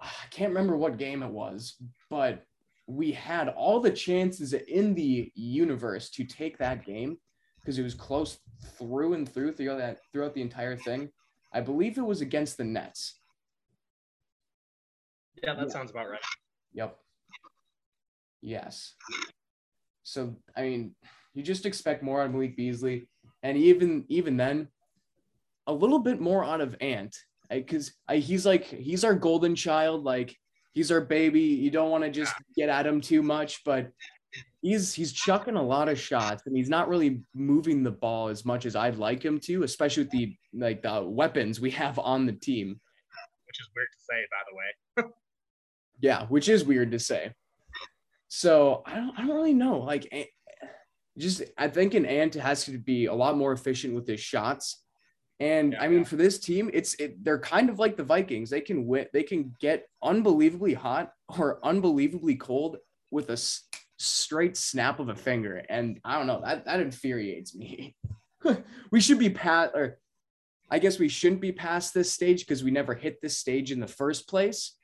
ah, 0.00 0.16
I 0.24 0.26
can't 0.30 0.48
remember 0.48 0.78
what 0.78 0.96
game 0.96 1.22
it 1.22 1.30
was, 1.30 1.76
but 2.08 2.42
we 2.90 3.12
had 3.12 3.48
all 3.48 3.78
the 3.78 3.90
chances 3.90 4.52
in 4.52 4.94
the 4.94 5.30
universe 5.34 6.10
to 6.10 6.24
take 6.24 6.58
that 6.58 6.84
game 6.84 7.16
because 7.60 7.78
it 7.78 7.84
was 7.84 7.94
close 7.94 8.38
through 8.78 9.14
and 9.14 9.28
through 9.28 9.52
throughout 9.52 9.78
that 9.78 9.98
throughout 10.12 10.34
the 10.34 10.42
entire 10.42 10.76
thing. 10.76 11.08
I 11.52 11.60
believe 11.60 11.98
it 11.98 12.06
was 12.06 12.20
against 12.20 12.56
the 12.56 12.64
Nets. 12.64 13.20
Yeah, 15.42 15.54
that 15.54 15.68
yeah. 15.68 15.72
sounds 15.72 15.90
about 15.90 16.10
right. 16.10 16.20
Yep. 16.74 16.96
Yes. 18.42 18.94
So 20.02 20.34
I 20.56 20.62
mean, 20.62 20.94
you 21.34 21.42
just 21.44 21.66
expect 21.66 22.02
more 22.02 22.20
out 22.20 22.26
of 22.26 22.32
Malik 22.32 22.56
Beasley, 22.56 23.08
and 23.44 23.56
even 23.56 24.04
even 24.08 24.36
then, 24.36 24.66
a 25.68 25.72
little 25.72 26.00
bit 26.00 26.20
more 26.20 26.44
out 26.44 26.60
of 26.60 26.74
Ant, 26.80 27.16
because 27.48 27.92
he's 28.10 28.44
like 28.44 28.64
he's 28.64 29.04
our 29.04 29.14
golden 29.14 29.54
child, 29.54 30.02
like 30.02 30.36
he's 30.72 30.90
our 30.90 31.00
baby. 31.00 31.40
You 31.40 31.70
don't 31.70 31.90
want 31.90 32.04
to 32.04 32.10
just 32.10 32.34
get 32.56 32.68
at 32.68 32.86
him 32.86 33.00
too 33.00 33.22
much, 33.22 33.62
but 33.64 33.90
he's 34.62 34.94
he's 34.94 35.12
chucking 35.12 35.56
a 35.56 35.62
lot 35.62 35.88
of 35.88 35.98
shots, 35.98 36.42
and 36.46 36.56
he's 36.56 36.68
not 36.68 36.88
really 36.88 37.22
moving 37.34 37.82
the 37.82 37.90
ball 37.90 38.28
as 38.28 38.44
much 38.44 38.66
as 38.66 38.76
I'd 38.76 38.96
like 38.96 39.22
him 39.22 39.40
to, 39.40 39.62
especially 39.62 40.04
with 40.04 40.12
the 40.12 40.36
like 40.54 40.82
the 40.82 41.02
weapons 41.02 41.60
we 41.60 41.70
have 41.72 41.98
on 41.98 42.26
the 42.26 42.32
team. 42.32 42.80
Which 43.46 43.60
is 43.60 43.70
weird 43.74 43.88
to 43.92 44.00
say, 44.08 44.26
by 44.30 45.04
the 45.04 45.04
way. 45.06 45.12
yeah, 46.00 46.26
which 46.26 46.48
is 46.48 46.64
weird 46.64 46.92
to 46.92 46.98
say. 46.98 47.32
So 48.28 48.82
I 48.86 48.94
don't, 48.94 49.18
I 49.18 49.26
don't 49.26 49.34
really 49.34 49.54
know. 49.54 49.80
Like, 49.80 50.06
eh, 50.12 50.26
just 51.18 51.42
I 51.58 51.68
think 51.68 51.94
an 51.94 52.06
Ant 52.06 52.34
has 52.34 52.64
to 52.66 52.78
be 52.78 53.06
a 53.06 53.14
lot 53.14 53.36
more 53.36 53.52
efficient 53.52 53.94
with 53.94 54.06
his 54.06 54.20
shots. 54.20 54.82
And 55.40 55.72
yeah, 55.72 55.82
I 55.82 55.88
mean, 55.88 56.00
yeah. 56.00 56.04
for 56.04 56.16
this 56.16 56.38
team, 56.38 56.70
it's 56.72 56.94
it, 56.94 57.24
they're 57.24 57.38
kind 57.38 57.70
of 57.70 57.78
like 57.78 57.96
the 57.96 58.04
Vikings. 58.04 58.50
They 58.50 58.60
can 58.60 58.86
win. 58.86 59.06
They 59.12 59.22
can 59.22 59.54
get 59.58 59.88
unbelievably 60.02 60.74
hot 60.74 61.12
or 61.38 61.64
unbelievably 61.64 62.36
cold 62.36 62.76
with 63.10 63.30
a 63.30 63.38
straight 63.98 64.56
snap 64.56 65.00
of 65.00 65.08
a 65.08 65.14
finger. 65.14 65.64
And 65.68 65.98
I 66.04 66.16
don't 66.16 66.26
know, 66.26 66.42
that, 66.44 66.64
that 66.66 66.80
infuriates 66.80 67.54
me. 67.54 67.96
we 68.90 69.00
should 69.00 69.18
be 69.18 69.30
past, 69.30 69.72
or 69.74 69.98
I 70.70 70.78
guess 70.78 70.98
we 70.98 71.08
shouldn't 71.08 71.40
be 71.40 71.52
past 71.52 71.94
this 71.94 72.12
stage 72.12 72.40
because 72.40 72.62
we 72.62 72.70
never 72.70 72.94
hit 72.94 73.20
this 73.20 73.36
stage 73.36 73.72
in 73.72 73.80
the 73.80 73.86
first 73.86 74.28
place. 74.28 74.76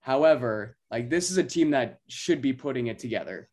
However, 0.00 0.76
like 0.90 1.08
this 1.08 1.30
is 1.30 1.38
a 1.38 1.44
team 1.44 1.70
that 1.70 1.98
should 2.08 2.42
be 2.42 2.52
putting 2.52 2.88
it 2.88 2.98
together. 2.98 3.48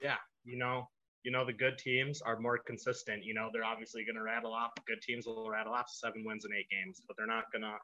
Yeah, 0.00 0.16
you 0.44 0.56
know, 0.58 0.88
you 1.24 1.32
know 1.32 1.44
the 1.44 1.52
good 1.52 1.78
teams 1.78 2.20
are 2.20 2.38
more 2.38 2.58
consistent. 2.58 3.24
You 3.24 3.34
know, 3.34 3.48
they're 3.52 3.64
obviously 3.64 4.04
going 4.04 4.16
to 4.16 4.22
rattle 4.22 4.52
off. 4.52 4.72
Good 4.86 5.00
teams 5.02 5.26
will 5.26 5.48
rattle 5.50 5.72
off 5.72 5.88
seven 5.88 6.22
wins 6.24 6.44
in 6.44 6.52
eight 6.52 6.68
games, 6.70 7.00
but 7.06 7.16
they're 7.16 7.26
not 7.26 7.44
going 7.50 7.62
to 7.62 7.74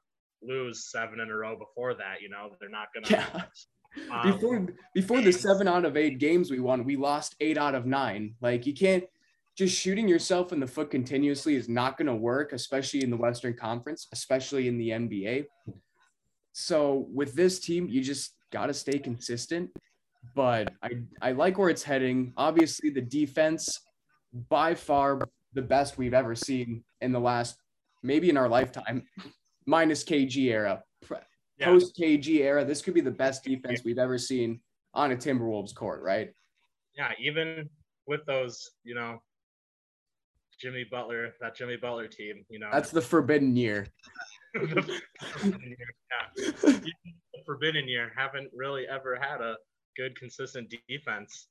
lose 0.43 0.91
seven 0.91 1.21
in 1.21 1.31
a 1.31 1.35
row 1.35 1.57
before 1.57 1.95
that. 1.95 2.21
You 2.21 2.29
know, 2.29 2.51
they're 2.61 2.69
not 2.69 2.89
going 2.95 3.05
to. 3.05 3.13
Yeah. 3.13 3.43
Um, 4.09 4.31
before 4.31 4.67
before 4.95 5.21
the 5.21 5.33
seven 5.33 5.67
out 5.67 5.85
of 5.85 5.97
eight 5.97 6.21
games 6.21 6.49
we 6.49 6.61
won, 6.61 6.85
we 6.85 6.95
lost 6.95 7.35
eight 7.41 7.59
out 7.59 7.75
of 7.75 7.87
nine. 7.87 8.37
Like 8.41 8.65
you 8.65 8.73
can't 8.73 9.03
just 9.57 9.77
shooting 9.77 10.07
yourself 10.07 10.53
in 10.53 10.61
the 10.61 10.67
foot 10.69 10.93
continuously 10.93 11.57
is 11.57 11.69
not 11.69 11.99
going 11.99 12.07
to 12.07 12.15
work, 12.15 12.53
especially 12.53 13.03
in 13.03 13.11
the 13.11 13.17
Western 13.17 13.53
Conference, 13.53 14.07
especially 14.13 14.69
in 14.69 14.79
the 14.79 14.91
NBA. 14.91 15.47
So 16.53 17.09
with 17.13 17.35
this 17.35 17.59
team, 17.59 17.89
you 17.89 18.01
just 18.01 18.35
got 18.53 18.67
to 18.67 18.75
stay 18.75 18.99
consistent. 18.99 19.71
But 20.35 20.73
I 20.83 20.91
I 21.21 21.33
like 21.33 21.59
where 21.59 21.71
it's 21.71 21.83
heading. 21.83 22.33
Obviously, 22.37 22.91
the 22.91 23.01
defense 23.01 23.81
by 24.49 24.75
far 24.75 25.21
the 25.55 25.63
best 25.63 25.99
we've 25.99 26.15
ever 26.15 26.35
seen 26.35 26.85
in 27.01 27.13
the 27.13 27.21
last 27.21 27.57
maybe 28.03 28.31
in 28.31 28.37
our 28.37 28.49
lifetime, 28.49 29.05
minus 29.67 30.05
KG 30.05 30.51
era 30.51 30.83
yeah. 31.61 31.67
post 31.67 31.97
KG 31.97 32.41
era, 32.41 32.65
this 32.65 32.83
could 32.83 32.95
be 32.95 33.01
the 33.01 33.11
best 33.11 33.45
defense 33.45 33.85
we've 33.85 33.99
ever 33.99 34.19
seen 34.19 34.61
on 34.95 35.13
a 35.13 35.17
Timberwolves 35.17 35.75
court, 35.75 36.03
right? 36.03 36.33
Yeah, 36.97 37.13
even 37.21 37.69
with 38.07 38.25
those, 38.27 38.71
you 38.83 38.95
know, 38.95 39.23
Jimmy 40.59 40.85
Butler, 40.91 41.35
that 41.41 41.55
Jimmy 41.55 41.77
Butler 41.77 42.09
team, 42.09 42.45
you 42.49 42.59
know. 42.59 42.69
That's 42.73 42.91
the 42.91 43.01
forbidden 43.01 43.55
year. 43.57 43.87
the 44.55 45.01
forbidden 45.21 45.61
year, 45.63 45.95
yeah. 46.11 46.53
the 46.63 47.43
forbidden 47.47 47.87
year 47.87 48.11
haven't 48.17 48.51
really 48.55 48.87
ever 48.89 49.19
had 49.21 49.41
a 49.41 49.57
good 49.97 50.17
consistent 50.19 50.73
defense. 50.89 51.49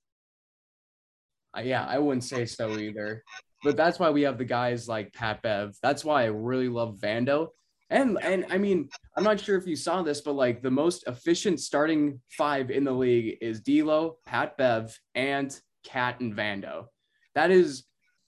Uh, 1.58 1.62
yeah, 1.62 1.86
I 1.86 1.98
wouldn't 1.98 2.24
say 2.24 2.46
so 2.46 2.78
either. 2.78 3.24
But 3.64 3.76
that's 3.76 4.00
why 4.00 4.10
we 4.10 4.22
have 4.22 4.38
the 4.38 4.46
guys 4.46 4.88
like 4.88 5.14
Pat 5.14 5.42
Bev. 5.42 5.76
That's 5.82 6.06
why 6.06 6.24
I 6.24 6.28
really 6.28 6.70
love 6.70 7.00
Vando 7.02 7.50
and 7.90 8.18
and 8.22 8.46
I 8.50 8.58
mean, 8.58 8.90
I'm 9.18 9.24
not 9.24 9.40
sure 9.40 9.58
if 9.58 9.66
you 9.66 9.76
saw 9.76 10.04
this, 10.04 10.22
but 10.22 10.34
like 10.34 10.62
the 10.62 10.72
most 10.72 11.08
efficient 11.08 11.60
starting 11.60 12.22
five 12.30 12.70
in 12.70 12.84
the 12.84 12.92
league 12.92 13.38
is 13.42 13.62
D'Lo, 13.62 14.18
Pat 14.26 14.58
Bev, 14.58 14.98
and 15.16 15.58
Kat 15.84 16.20
and 16.20 16.36
Vando. 16.36 16.86
That 17.36 17.52
is 17.52 17.86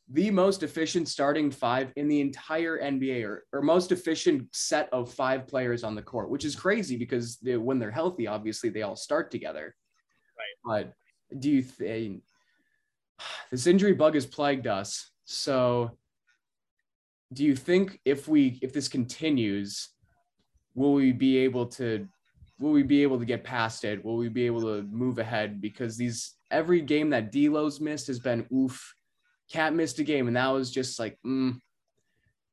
the 0.09 0.31
most 0.31 0.63
efficient 0.63 1.07
starting 1.07 1.51
five 1.51 1.93
in 1.95 2.07
the 2.07 2.21
entire 2.21 2.79
NBA, 2.79 3.23
or, 3.23 3.45
or 3.53 3.61
most 3.61 3.91
efficient 3.91 4.47
set 4.51 4.89
of 4.91 5.13
five 5.13 5.47
players 5.47 5.83
on 5.83 5.95
the 5.95 6.01
court, 6.01 6.29
which 6.29 6.43
is 6.43 6.55
crazy 6.55 6.97
because 6.97 7.37
they, 7.37 7.55
when 7.55 7.79
they're 7.79 7.91
healthy, 7.91 8.27
obviously 8.27 8.69
they 8.69 8.81
all 8.81 8.95
start 8.95 9.31
together. 9.31 9.75
But 10.63 10.93
do 11.37 11.49
you 11.49 11.61
think 11.61 12.23
this 13.51 13.67
injury 13.67 13.93
bug 13.93 14.15
has 14.15 14.25
plagued 14.25 14.67
us? 14.67 15.11
So 15.25 15.97
do 17.33 17.43
you 17.43 17.55
think 17.55 17.99
if 18.05 18.27
we 18.27 18.59
if 18.61 18.73
this 18.73 18.87
continues, 18.87 19.89
will 20.75 20.93
we 20.93 21.11
be 21.11 21.37
able 21.39 21.67
to 21.67 22.07
will 22.59 22.71
we 22.71 22.83
be 22.83 23.01
able 23.01 23.19
to 23.19 23.25
get 23.25 23.43
past 23.43 23.83
it? 23.83 24.03
Will 24.03 24.17
we 24.17 24.29
be 24.29 24.45
able 24.45 24.61
to 24.61 24.83
move 24.83 25.17
ahead? 25.17 25.61
Because 25.61 25.97
these 25.97 26.35
every 26.51 26.81
game 26.81 27.09
that 27.09 27.31
D'Lo's 27.31 27.79
missed 27.79 28.07
has 28.07 28.19
been 28.19 28.45
oof. 28.53 28.95
Kat 29.51 29.73
missed 29.73 29.99
a 29.99 30.03
game, 30.03 30.27
and 30.27 30.37
that 30.37 30.47
was 30.47 30.71
just 30.71 30.97
like 30.97 31.17
mm. 31.25 31.57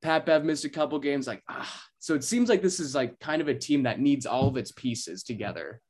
Pat 0.02 0.26
Bev 0.26 0.44
missed 0.44 0.64
a 0.64 0.68
couple 0.68 0.98
games, 0.98 1.26
like 1.26 1.42
ah. 1.48 1.82
So 2.00 2.14
it 2.14 2.24
seems 2.24 2.48
like 2.48 2.62
this 2.62 2.80
is 2.80 2.94
like 2.94 3.18
kind 3.20 3.42
of 3.42 3.48
a 3.48 3.54
team 3.54 3.82
that 3.84 4.00
needs 4.00 4.26
all 4.26 4.48
of 4.48 4.56
its 4.56 4.72
pieces 4.72 5.22
together. 5.22 5.80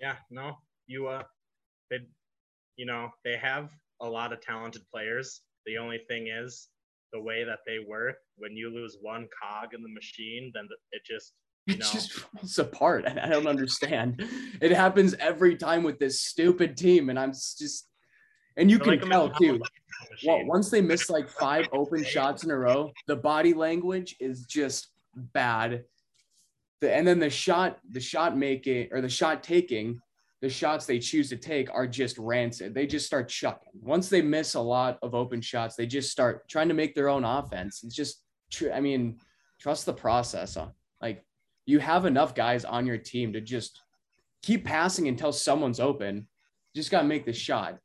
Yeah, 0.00 0.16
no, 0.30 0.58
you 0.86 1.08
uh, 1.08 1.22
they, 1.90 1.98
you 2.76 2.86
know, 2.86 3.10
they 3.24 3.36
have 3.36 3.70
a 4.00 4.08
lot 4.08 4.32
of 4.32 4.40
talented 4.40 4.82
players. 4.92 5.42
The 5.66 5.78
only 5.78 6.00
thing 6.08 6.28
is 6.28 6.68
the 7.12 7.20
way 7.20 7.44
that 7.44 7.60
they 7.66 7.78
work, 7.78 8.16
when 8.36 8.56
you 8.56 8.68
lose 8.74 8.98
one 9.00 9.28
cog 9.40 9.72
in 9.72 9.82
the 9.82 9.88
machine, 9.88 10.50
then 10.54 10.68
it 10.92 11.02
just 11.06 11.32
you 11.66 11.78
know, 11.78 11.86
it 11.86 11.92
just 11.92 12.12
falls 12.12 12.58
apart, 12.58 13.06
I 13.06 13.28
don't 13.28 13.46
understand. 13.46 14.22
It 14.60 14.72
happens 14.72 15.14
every 15.14 15.56
time 15.56 15.82
with 15.82 15.98
this 15.98 16.20
stupid 16.20 16.76
team, 16.76 17.08
and 17.08 17.18
I'm 17.18 17.32
just, 17.32 17.88
and 18.58 18.70
you 18.70 18.78
They're 18.78 18.98
can 18.98 19.08
like 19.08 19.10
tell 19.10 19.30
too. 19.30 19.62
Well, 20.26 20.44
once 20.44 20.68
they 20.68 20.82
miss 20.82 21.08
like 21.08 21.28
five 21.28 21.66
open 21.72 22.04
shots 22.04 22.44
in 22.44 22.50
a 22.50 22.56
row, 22.56 22.92
the 23.06 23.16
body 23.16 23.54
language 23.54 24.14
is 24.20 24.44
just 24.44 24.88
bad. 25.14 25.84
The, 26.82 26.94
and 26.94 27.06
then 27.06 27.18
the 27.18 27.30
shot, 27.30 27.78
the 27.90 28.00
shot 28.00 28.36
making 28.36 28.88
or 28.92 29.00
the 29.00 29.08
shot 29.08 29.42
taking 29.42 30.00
the 30.44 30.50
shots 30.50 30.84
they 30.84 30.98
choose 30.98 31.30
to 31.30 31.38
take 31.38 31.72
are 31.72 31.86
just 31.86 32.18
rancid. 32.18 32.74
They 32.74 32.86
just 32.86 33.06
start 33.06 33.30
chucking. 33.30 33.72
Once 33.80 34.10
they 34.10 34.20
miss 34.20 34.56
a 34.56 34.60
lot 34.60 34.98
of 35.00 35.14
open 35.14 35.40
shots, 35.40 35.74
they 35.74 35.86
just 35.86 36.10
start 36.10 36.46
trying 36.50 36.68
to 36.68 36.74
make 36.74 36.94
their 36.94 37.08
own 37.08 37.24
offense. 37.24 37.82
It's 37.82 37.94
just. 37.94 38.20
I 38.70 38.78
mean, 38.78 39.16
trust 39.58 39.86
the 39.86 39.94
process. 39.94 40.58
Uh, 40.58 40.68
like 41.00 41.24
you 41.64 41.78
have 41.78 42.04
enough 42.04 42.34
guys 42.34 42.66
on 42.66 42.84
your 42.84 42.98
team 42.98 43.32
to 43.32 43.40
just 43.40 43.80
keep 44.42 44.66
passing 44.66 45.08
until 45.08 45.32
someone's 45.32 45.80
open. 45.80 46.28
Just 46.76 46.90
got 46.90 47.00
to 47.00 47.08
make 47.08 47.24
the 47.24 47.32
shot, 47.32 47.78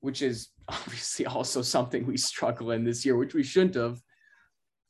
which 0.00 0.22
is 0.22 0.48
obviously 0.68 1.26
also 1.26 1.62
something 1.62 2.04
we 2.04 2.16
struggle 2.16 2.72
in 2.72 2.82
this 2.82 3.06
year, 3.06 3.16
which 3.16 3.32
we 3.32 3.44
shouldn't 3.44 3.76
have. 3.76 4.02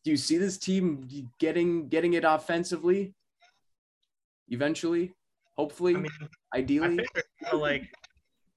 Do 0.02 0.10
you 0.10 0.16
see 0.16 0.38
this 0.38 0.56
team 0.56 1.06
getting 1.38 1.90
getting 1.90 2.14
it 2.14 2.24
offensively 2.24 3.12
eventually? 4.48 5.12
Hopefully, 5.62 5.94
I 5.94 5.98
mean, 6.00 6.10
ideally. 6.56 7.06
I 7.52 7.54
like, 7.54 7.88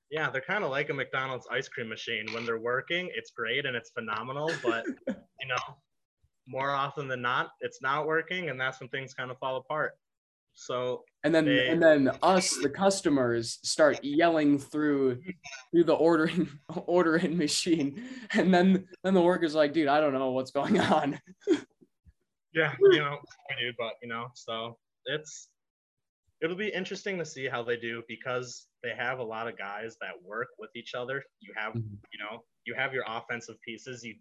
yeah, 0.09 0.31
they're 0.31 0.41
kind 0.41 0.63
of 0.63 0.71
like 0.71 0.89
a 0.89 0.93
McDonald's 0.93 1.45
ice 1.51 1.67
cream 1.67 1.87
machine. 1.87 2.25
When 2.33 2.47
they're 2.47 2.57
working, 2.57 3.11
it's 3.15 3.29
great 3.29 3.67
and 3.67 3.75
it's 3.75 3.91
phenomenal, 3.91 4.51
but 4.63 4.85
you 5.07 5.47
know, 5.47 5.75
more 6.47 6.71
often 6.71 7.07
than 7.07 7.21
not, 7.21 7.51
it's 7.61 7.79
not 7.79 8.07
working, 8.07 8.49
and 8.49 8.59
that's 8.59 8.79
when 8.79 8.89
things 8.89 9.13
kind 9.13 9.29
of 9.29 9.37
fall 9.37 9.57
apart. 9.57 9.91
So 10.55 11.03
and 11.23 11.35
then 11.35 11.45
they, 11.45 11.67
and 11.67 11.79
then 11.79 12.09
us, 12.23 12.57
the 12.59 12.71
customers, 12.71 13.59
start 13.61 13.99
yelling 14.03 14.57
through 14.57 15.21
through 15.71 15.83
the 15.83 15.93
ordering 15.93 16.49
ordering 16.87 17.37
machine, 17.37 18.03
and 18.33 18.51
then 18.51 18.87
then 19.03 19.13
the 19.13 19.21
workers 19.21 19.53
like, 19.53 19.73
dude, 19.73 19.89
I 19.89 19.99
don't 19.99 20.13
know 20.13 20.31
what's 20.31 20.49
going 20.49 20.79
on. 20.79 21.19
yeah, 22.55 22.73
you 22.79 22.97
know, 22.97 23.19
I 23.51 23.59
do, 23.61 23.73
but 23.77 23.93
you 24.01 24.09
know, 24.09 24.29
so 24.33 24.79
it's 25.05 25.49
it'll 26.45 26.55
be 26.55 26.69
interesting 26.69 27.17
to 27.17 27.25
see 27.25 27.47
how 27.47 27.63
they 27.63 27.75
do 27.75 28.03
because 28.07 28.67
they 28.83 28.91
have 28.95 29.17
a 29.17 29.23
lot 29.23 29.47
of 29.47 29.57
guys 29.57 29.97
that 29.99 30.11
work 30.23 30.49
with 30.59 30.69
each 30.75 30.93
other. 30.93 31.23
You 31.39 31.51
have, 31.57 31.73
mm-hmm. 31.73 31.95
you 32.13 32.19
know, 32.19 32.43
you 32.65 32.75
have 32.75 32.93
your 32.93 33.03
offensive 33.07 33.55
pieces. 33.61 34.03
You, 34.03 34.13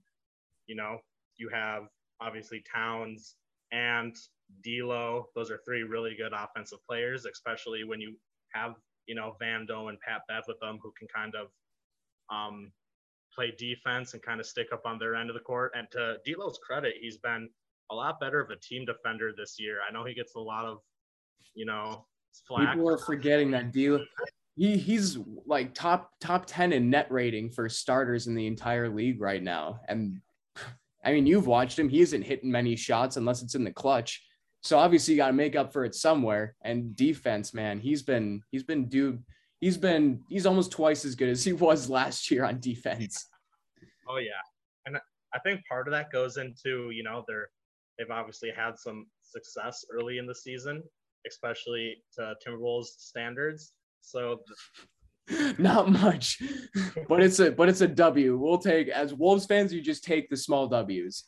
you 0.66 0.74
know, 0.74 0.98
you 1.36 1.50
have 1.50 1.82
obviously 2.20 2.64
Towns 2.72 3.36
and 3.72 4.16
D'Lo. 4.64 5.26
Those 5.34 5.50
are 5.50 5.60
three 5.66 5.82
really 5.82 6.16
good 6.16 6.32
offensive 6.32 6.78
players, 6.88 7.26
especially 7.26 7.84
when 7.84 8.00
you 8.00 8.16
have, 8.54 8.74
you 9.06 9.14
know, 9.14 9.36
Van 9.38 9.66
Vando 9.66 9.90
and 9.90 10.00
Pat 10.00 10.22
Bev 10.26 10.44
with 10.48 10.58
them 10.60 10.78
who 10.82 10.92
can 10.98 11.06
kind 11.14 11.34
of 11.34 11.48
um, 12.34 12.72
play 13.34 13.52
defense 13.58 14.14
and 14.14 14.22
kind 14.22 14.40
of 14.40 14.46
stick 14.46 14.68
up 14.72 14.86
on 14.86 14.98
their 14.98 15.14
end 15.14 15.28
of 15.28 15.34
the 15.34 15.40
court. 15.40 15.72
And 15.76 15.86
to 15.90 16.16
D'Lo's 16.24 16.58
credit, 16.66 16.94
he's 16.98 17.18
been 17.18 17.50
a 17.90 17.94
lot 17.94 18.18
better 18.18 18.40
of 18.40 18.48
a 18.48 18.56
team 18.56 18.86
defender 18.86 19.32
this 19.36 19.56
year. 19.58 19.80
I 19.86 19.92
know 19.92 20.06
he 20.06 20.14
gets 20.14 20.34
a 20.36 20.40
lot 20.40 20.64
of 20.64 20.78
you 21.54 21.64
know, 21.64 22.06
flack. 22.46 22.74
People 22.74 22.90
are 22.90 22.98
forgetting 22.98 23.50
that 23.52 23.72
deal. 23.72 24.00
He 24.56 24.76
he's 24.76 25.18
like 25.46 25.74
top 25.74 26.12
top 26.20 26.44
10 26.46 26.72
in 26.72 26.90
net 26.90 27.10
rating 27.10 27.50
for 27.50 27.68
starters 27.68 28.26
in 28.26 28.34
the 28.34 28.46
entire 28.46 28.88
league 28.88 29.20
right 29.20 29.42
now. 29.42 29.80
And 29.88 30.20
I 31.04 31.12
mean, 31.12 31.26
you've 31.26 31.46
watched 31.46 31.78
him. 31.78 31.88
He 31.88 32.00
isn't 32.00 32.22
hitting 32.22 32.50
many 32.50 32.76
shots 32.76 33.16
unless 33.16 33.42
it's 33.42 33.54
in 33.54 33.64
the 33.64 33.72
clutch. 33.72 34.24
So 34.62 34.78
obviously 34.78 35.12
you 35.12 35.18
got 35.18 35.26
to 35.26 35.34
make 35.34 35.56
up 35.56 35.72
for 35.72 35.84
it 35.84 35.94
somewhere. 35.94 36.56
And 36.62 36.96
defense, 36.96 37.52
man, 37.52 37.78
he's 37.78 38.02
been 38.02 38.42
he's 38.50 38.62
been 38.62 38.88
dude, 38.88 39.22
he's 39.60 39.76
been 39.76 40.20
he's 40.28 40.46
almost 40.46 40.72
twice 40.72 41.04
as 41.04 41.14
good 41.14 41.28
as 41.28 41.44
he 41.44 41.52
was 41.52 41.90
last 41.90 42.30
year 42.30 42.44
on 42.44 42.60
defense. 42.60 43.26
Oh 44.08 44.16
yeah. 44.16 44.32
And 44.86 44.98
I 45.34 45.38
think 45.40 45.60
part 45.68 45.88
of 45.88 45.92
that 45.92 46.10
goes 46.10 46.36
into, 46.36 46.90
you 46.90 47.02
know, 47.02 47.24
they're 47.28 47.48
they've 47.98 48.10
obviously 48.10 48.50
had 48.56 48.78
some 48.78 49.06
success 49.22 49.84
early 49.92 50.18
in 50.18 50.26
the 50.26 50.34
season 50.34 50.82
especially 51.26 52.02
to 52.16 52.34
Timberwolves 52.46 52.86
standards. 52.98 53.72
So 54.00 54.40
not 55.58 55.90
much, 55.90 56.42
but 57.08 57.22
it's 57.22 57.38
a 57.40 57.50
but 57.50 57.68
it's 57.68 57.80
a 57.80 57.88
W. 57.88 58.36
We'll 58.38 58.58
take 58.58 58.88
as 58.88 59.14
Wolves 59.14 59.46
fans, 59.46 59.72
you 59.72 59.80
just 59.80 60.04
take 60.04 60.28
the 60.28 60.36
small 60.36 60.66
W's. 60.68 61.24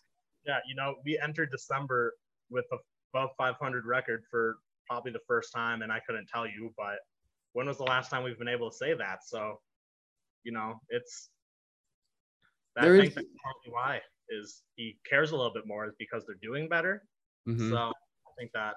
Yeah, 0.47 0.59
you 0.69 0.75
know, 0.77 0.95
we 1.05 1.19
entered 1.19 1.51
December 1.51 2.15
with 2.51 2.67
a 2.73 2.77
above 3.15 3.31
500 3.39 3.87
record 3.87 4.25
for 4.31 4.59
probably 4.87 5.11
the 5.11 5.21
first 5.27 5.51
time, 5.55 5.81
and 5.83 5.91
I 5.91 6.01
couldn't 6.07 6.27
tell 6.29 6.47
you, 6.47 6.73
but 6.77 6.99
when 7.55 7.67
was 7.67 7.79
the 7.79 7.85
last 7.85 8.11
time 8.11 8.23
we've 8.23 8.39
been 8.39 8.47
able 8.49 8.71
to 8.71 8.77
say 8.77 8.93
that? 8.95 9.21
So, 9.25 9.59
you 10.45 10.53
know, 10.53 10.75
it's 10.91 11.31
I 12.77 12.83
There 12.83 12.97
think 12.99 13.09
is- 13.11 13.15
that's 13.15 13.27
partly 13.43 13.73
why 13.73 14.01
is 14.29 14.63
he 14.75 14.99
cares 15.09 15.31
a 15.31 15.37
little 15.37 15.53
bit 15.55 15.67
more 15.67 15.87
is 15.87 15.95
because 15.99 16.27
they're 16.27 16.37
doing 16.43 16.69
better. 16.69 17.07
Mhm. 17.49 17.71
So 17.71 17.77
I 17.77 18.31
think 18.39 18.51
that 18.53 18.75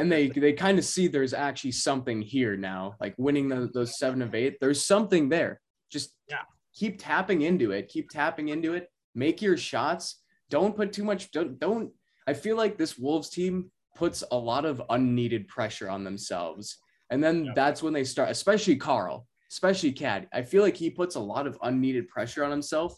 and 0.00 0.10
they 0.10 0.28
they 0.28 0.54
kind 0.54 0.78
of 0.78 0.84
see 0.84 1.06
there's 1.08 1.34
actually 1.34 1.72
something 1.72 2.22
here 2.22 2.56
now 2.56 2.94
like 3.00 3.14
winning 3.18 3.48
those, 3.48 3.70
those 3.72 3.98
seven 3.98 4.22
of 4.22 4.34
eight 4.34 4.56
there's 4.60 4.84
something 4.84 5.28
there. 5.28 5.60
Just 5.92 6.14
Yeah. 6.28 6.42
keep 6.74 6.98
tapping 6.98 7.42
into 7.42 7.72
it 7.72 7.88
keep 7.88 8.08
tapping 8.10 8.48
into 8.48 8.74
it. 8.74 8.88
Make 9.14 9.42
your 9.42 9.56
shots. 9.56 10.22
Don't 10.48 10.74
put 10.74 10.92
too 10.92 11.04
much 11.04 11.30
don't 11.32 11.58
don't 11.58 11.92
i 12.26 12.32
feel 12.32 12.56
like 12.56 12.76
this 12.78 12.96
wolves 12.98 13.28
team 13.30 13.70
puts 13.94 14.22
a 14.30 14.36
lot 14.36 14.64
of 14.64 14.82
unneeded 14.88 15.46
pressure 15.48 15.90
on 15.90 16.02
themselves. 16.04 16.78
And 17.10 17.22
then 17.22 17.44
Yeah. 17.44 17.52
that's 17.54 17.82
when 17.82 17.92
they 17.92 18.04
start 18.04 18.30
especially 18.30 18.76
carl 18.76 19.26
especially 19.52 19.90
Kat. 19.92 20.28
I 20.32 20.42
feel 20.42 20.62
like 20.62 20.76
he 20.76 20.90
puts 20.90 21.16
a 21.16 21.20
lot 21.34 21.44
of 21.48 21.58
unneeded 21.62 22.06
pressure 22.06 22.44
on 22.44 22.52
himself. 22.52 22.96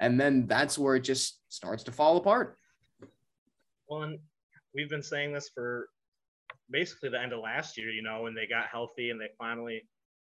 And 0.00 0.20
then 0.20 0.48
that's 0.48 0.76
where 0.76 0.96
it 0.96 1.04
just 1.04 1.40
starts 1.48 1.84
to 1.84 1.92
fall 1.92 2.16
apart. 2.16 2.56
Well, 3.88 4.02
and 4.02 4.18
we've 4.74 4.90
been 4.90 5.02
saying 5.12 5.32
this 5.32 5.48
for 5.54 5.88
basically 6.70 7.10
the 7.10 7.20
end 7.20 7.32
of 7.32 7.40
last 7.40 7.76
year, 7.76 7.90
you 7.90 8.02
know, 8.02 8.22
when 8.22 8.34
they 8.34 8.46
got 8.46 8.66
healthy 8.66 9.10
and 9.10 9.20
they 9.20 9.30
finally, 9.38 9.82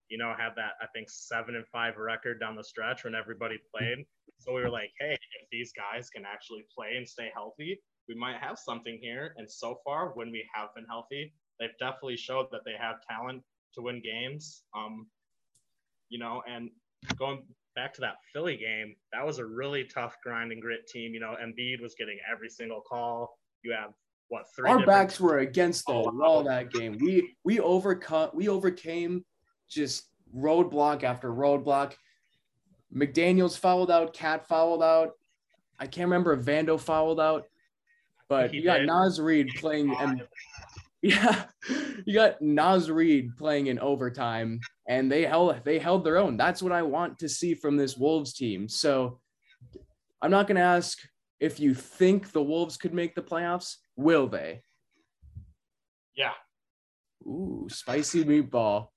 you 0.08 0.18
know, 0.18 0.34
had 0.38 0.52
that 0.56 0.72
I 0.80 0.86
think 0.94 1.08
seven 1.10 1.56
and 1.56 1.66
five 1.66 1.96
record 1.96 2.40
down 2.40 2.56
the 2.56 2.64
stretch 2.64 3.04
when 3.04 3.14
everybody 3.14 3.56
played. 3.74 4.06
So 4.38 4.54
we 4.54 4.62
were 4.62 4.70
like, 4.70 4.90
hey, 5.00 5.12
if 5.12 5.48
these 5.50 5.72
guys 5.72 6.08
can 6.10 6.24
actually 6.24 6.64
play 6.74 6.96
and 6.96 7.06
stay 7.06 7.30
healthy, 7.34 7.80
we 8.08 8.14
might 8.14 8.36
have 8.40 8.58
something 8.58 8.98
here. 9.02 9.34
And 9.36 9.50
so 9.50 9.80
far, 9.84 10.10
when 10.14 10.30
we 10.30 10.44
have 10.54 10.68
been 10.74 10.86
healthy, 10.88 11.34
they've 11.58 11.76
definitely 11.78 12.16
showed 12.16 12.46
that 12.52 12.60
they 12.64 12.74
have 12.80 12.96
talent 13.08 13.42
to 13.74 13.82
win 13.82 14.00
games. 14.02 14.62
Um, 14.76 15.06
you 16.08 16.18
know, 16.18 16.42
and 16.48 16.70
going 17.16 17.42
back 17.74 17.92
to 17.94 18.00
that 18.00 18.16
Philly 18.32 18.56
game, 18.56 18.96
that 19.12 19.24
was 19.26 19.38
a 19.38 19.44
really 19.44 19.84
tough 19.84 20.16
grind 20.22 20.52
and 20.52 20.62
grit 20.62 20.86
team. 20.86 21.12
You 21.14 21.20
know, 21.20 21.36
Embiid 21.42 21.82
was 21.82 21.94
getting 21.98 22.18
every 22.30 22.48
single 22.48 22.80
call. 22.80 23.38
You 23.62 23.72
have 23.72 23.90
what 24.28 24.44
three? 24.54 24.68
our 24.70 24.78
different- 24.78 24.86
backs 24.86 25.20
were 25.20 25.38
against 25.38 25.86
the 25.86 25.92
Oh, 25.92 26.10
wall 26.12 26.42
wow. 26.44 26.48
that 26.50 26.70
game. 26.72 26.98
We 27.00 27.34
we 27.44 27.58
overcut 27.58 28.34
we 28.34 28.48
overcame 28.48 29.24
just 29.68 30.08
roadblock 30.34 31.02
after 31.04 31.30
roadblock. 31.32 31.94
McDaniels 32.94 33.58
fouled 33.58 33.90
out, 33.90 34.12
Kat 34.14 34.46
fouled 34.48 34.82
out. 34.82 35.12
I 35.78 35.86
can't 35.86 36.06
remember 36.06 36.32
if 36.32 36.40
Vando 36.44 36.80
fouled 36.80 37.20
out, 37.20 37.46
but 38.28 38.52
you 38.54 38.62
got 38.64 38.78
did. 38.78 38.86
Naz 38.86 39.20
Reid 39.20 39.48
playing 39.56 39.94
and 39.98 40.22
yeah, 41.02 41.44
you 42.04 42.14
got 42.14 42.40
Naz 42.42 42.90
Reid 42.90 43.36
playing 43.36 43.68
in 43.68 43.78
overtime, 43.78 44.58
and 44.88 45.10
they 45.12 45.24
held 45.24 45.54
they 45.64 45.78
held 45.78 46.04
their 46.04 46.16
own. 46.18 46.36
That's 46.36 46.62
what 46.62 46.72
I 46.72 46.82
want 46.82 47.18
to 47.20 47.28
see 47.28 47.54
from 47.54 47.76
this 47.76 47.96
Wolves 47.96 48.32
team. 48.32 48.68
So 48.68 49.20
I'm 50.20 50.30
not 50.30 50.48
gonna 50.48 50.60
ask 50.60 50.98
if 51.40 51.60
you 51.60 51.74
think 51.74 52.32
the 52.32 52.42
Wolves 52.42 52.76
could 52.76 52.92
make 52.94 53.14
the 53.14 53.22
playoffs. 53.22 53.76
Will 53.98 54.28
they? 54.28 54.62
Yeah, 56.16 56.32
Ooh, 57.26 57.66
spicy 57.68 58.24
meatball. 58.24 58.88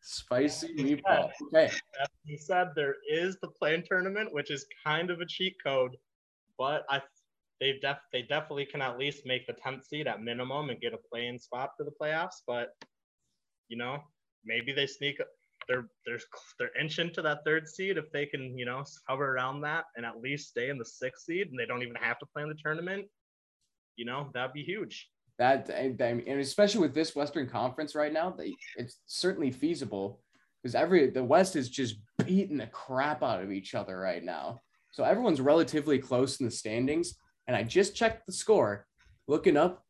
Spicy 0.00 0.74
meatball. 0.74 1.30
Okay. 1.46 1.70
that 1.98 2.10
being 2.26 2.38
said, 2.38 2.68
there 2.74 2.96
is 3.10 3.38
the 3.40 3.48
play-in 3.48 3.82
tournament, 3.84 4.32
which 4.32 4.50
is 4.50 4.66
kind 4.84 5.10
of 5.10 5.20
a 5.20 5.26
cheat 5.26 5.54
code, 5.64 5.96
but 6.58 6.84
I 6.88 7.00
they 7.60 7.78
def 7.80 7.98
they 8.12 8.22
definitely 8.22 8.66
can 8.66 8.82
at 8.82 8.98
least 8.98 9.22
make 9.24 9.46
the 9.46 9.52
10th 9.52 9.84
seed 9.84 10.08
at 10.08 10.20
minimum 10.20 10.70
and 10.70 10.80
get 10.80 10.94
a 10.94 10.98
play-in 11.10 11.38
spot 11.38 11.70
for 11.76 11.84
the 11.84 11.92
playoffs. 12.00 12.42
But 12.46 12.70
you 13.68 13.76
know, 13.76 13.98
maybe 14.44 14.72
they 14.72 14.86
sneak. 14.86 15.20
They're 15.68 15.86
they're 16.04 16.20
they're 16.58 16.80
inching 16.80 17.12
to 17.14 17.22
that 17.22 17.44
third 17.46 17.68
seed 17.68 17.96
if 17.96 18.10
they 18.12 18.26
can 18.26 18.58
you 18.58 18.66
know 18.66 18.84
hover 19.08 19.34
around 19.34 19.60
that 19.60 19.84
and 19.96 20.04
at 20.04 20.20
least 20.20 20.48
stay 20.48 20.70
in 20.70 20.78
the 20.78 20.84
sixth 20.84 21.24
seed 21.24 21.48
and 21.48 21.58
they 21.58 21.66
don't 21.66 21.82
even 21.82 21.94
have 21.96 22.18
to 22.18 22.26
play 22.26 22.42
in 22.42 22.48
the 22.48 22.56
tournament. 22.62 23.06
You 23.96 24.04
know, 24.04 24.30
that'd 24.34 24.52
be 24.52 24.62
huge. 24.62 25.08
That 25.38 25.70
and, 25.70 26.00
and 26.00 26.40
especially 26.40 26.80
with 26.80 26.94
this 26.94 27.16
Western 27.16 27.48
Conference 27.48 27.94
right 27.94 28.12
now, 28.12 28.30
they, 28.30 28.54
it's 28.76 28.98
certainly 29.06 29.50
feasible 29.50 30.20
because 30.62 30.74
every 30.74 31.10
the 31.10 31.24
West 31.24 31.56
is 31.56 31.68
just 31.68 31.96
beating 32.24 32.58
the 32.58 32.66
crap 32.68 33.22
out 33.22 33.42
of 33.42 33.50
each 33.50 33.74
other 33.74 33.98
right 33.98 34.22
now. 34.22 34.60
So 34.92 35.04
everyone's 35.04 35.40
relatively 35.40 35.98
close 35.98 36.38
in 36.38 36.46
the 36.46 36.52
standings. 36.52 37.14
And 37.48 37.56
I 37.56 37.62
just 37.64 37.96
checked 37.96 38.26
the 38.26 38.32
score. 38.32 38.86
Looking 39.26 39.56
up, 39.56 39.84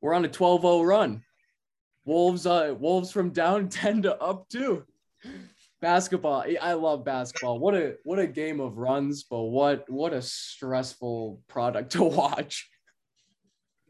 we're 0.00 0.14
on 0.14 0.24
a 0.24 0.28
12-0 0.28 0.86
run. 0.86 1.22
Wolves, 2.04 2.46
uh, 2.46 2.74
Wolves 2.78 3.10
from 3.12 3.30
down 3.30 3.68
10 3.70 4.02
to 4.02 4.20
up 4.20 4.48
two. 4.48 4.84
Basketball. 5.80 6.42
I- 6.42 6.58
I 6.60 6.72
love 6.74 7.04
basketball. 7.04 7.58
What 7.58 7.74
a 7.74 7.94
what 8.04 8.18
a 8.18 8.26
game 8.26 8.60
of 8.60 8.76
runs, 8.76 9.24
but 9.24 9.42
what 9.42 9.88
what 9.88 10.12
a 10.12 10.22
stressful 10.22 11.40
product 11.48 11.92
to 11.92 12.04
watch. 12.20 12.68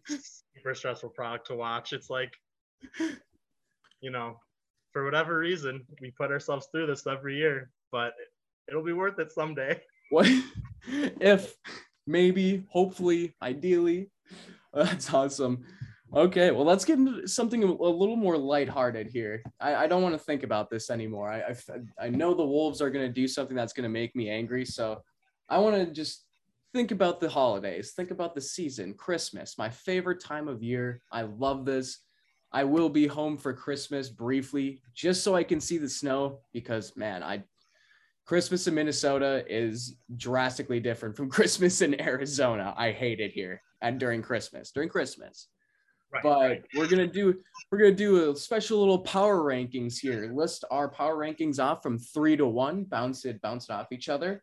Super 0.07 0.75
stressful 0.75 1.11
product 1.11 1.47
to 1.49 1.55
watch. 1.55 1.93
It's 1.93 2.11
like, 2.11 2.33
you 4.01 4.11
know, 4.11 4.37
for 4.93 5.05
whatever 5.05 5.39
reason, 5.39 5.85
we 6.01 6.11
put 6.11 6.31
ourselves 6.31 6.69
through 6.71 6.87
this 6.87 7.07
every 7.07 7.37
year, 7.37 7.71
but 7.91 8.13
it'll 8.69 8.85
be 8.85 8.93
worth 8.93 9.19
it 9.19 9.33
someday. 9.33 9.81
What 10.11 10.29
if 11.23 11.57
maybe, 12.07 12.67
hopefully, 12.69 13.35
ideally? 13.41 14.11
That's 14.75 15.15
awesome. 15.15 15.65
Okay, 16.15 16.51
well, 16.51 16.67
let's 16.67 16.85
get 16.85 16.99
into 16.99 17.27
something 17.27 17.63
a 17.63 17.67
little 17.67 18.17
more 18.17 18.37
lighthearted 18.37 19.07
here. 19.07 19.43
I, 19.59 19.75
I 19.75 19.87
don't 19.87 20.03
want 20.03 20.15
to 20.15 20.19
think 20.19 20.43
about 20.43 20.69
this 20.69 20.91
anymore. 20.91 21.33
I, 21.33 21.55
I 21.99 22.11
know 22.11 22.35
the 22.35 22.45
Wolves 22.45 22.83
are 22.83 22.91
going 22.91 23.07
to 23.07 23.13
do 23.13 23.27
something 23.27 23.57
that's 23.57 23.73
going 23.73 23.85
to 23.85 23.89
make 23.89 24.15
me 24.15 24.29
angry. 24.29 24.67
So 24.67 25.01
I 25.49 25.57
want 25.57 25.77
to 25.77 25.87
just 25.91 26.27
think 26.73 26.91
about 26.91 27.21
the 27.21 27.29
holidays, 27.29 27.93
think 27.93 28.11
about 28.11 28.35
the 28.35 28.41
season, 28.41 28.95
Christmas, 28.95 29.59
my 29.59 29.69
favorite 29.69 30.21
time 30.21 30.49
of 30.49 30.63
year. 30.63 31.03
I 31.11 31.23
love 31.23 31.65
this. 31.65 31.99
I 32.53 32.65
will 32.65 32.89
be 32.89 33.07
home 33.07 33.37
for 33.37 33.53
Christmas 33.53 34.09
briefly 34.09 34.81
just 34.95 35.23
so 35.23 35.35
I 35.35 35.43
can 35.43 35.61
see 35.61 35.79
the 35.79 35.89
snow 35.89 36.41
because, 36.53 36.97
man, 36.97 37.23
I 37.23 37.45
Christmas 38.25 38.67
in 38.69 38.75
Minnesota 38.75 39.45
is 39.49 39.97
drastically 40.17 40.81
different 40.81 41.17
from 41.17 41.29
Christmas 41.31 41.81
in 41.83 42.01
Arizona. 42.01 42.75
I 42.77 42.93
hate 42.93 43.21
it 43.21 43.33
here 43.33 43.61
and 43.81 43.99
during 43.99 44.23
Christmas. 44.23 44.71
During 44.71 44.89
Christmas. 44.89 45.49
Right. 46.13 46.23
But 46.23 46.41
right. 46.41 46.65
we're 46.77 46.89
gonna 46.89 47.07
do 47.07 47.35
we're 47.71 47.79
gonna 47.79 47.93
do 47.93 48.31
a 48.31 48.37
special 48.37 48.79
little 48.79 48.99
power 48.99 49.43
rankings 49.43 49.99
here. 49.99 50.31
List 50.33 50.65
our 50.71 50.89
power 50.89 51.17
rankings 51.17 51.59
off 51.59 51.83
from 51.83 51.99
three 51.99 52.37
to 52.37 52.47
one, 52.47 52.85
bounce 52.85 53.25
it, 53.25 53.41
bounce 53.41 53.71
it 53.71 53.73
off 53.73 53.93
each 53.93 54.11
other. 54.11 54.43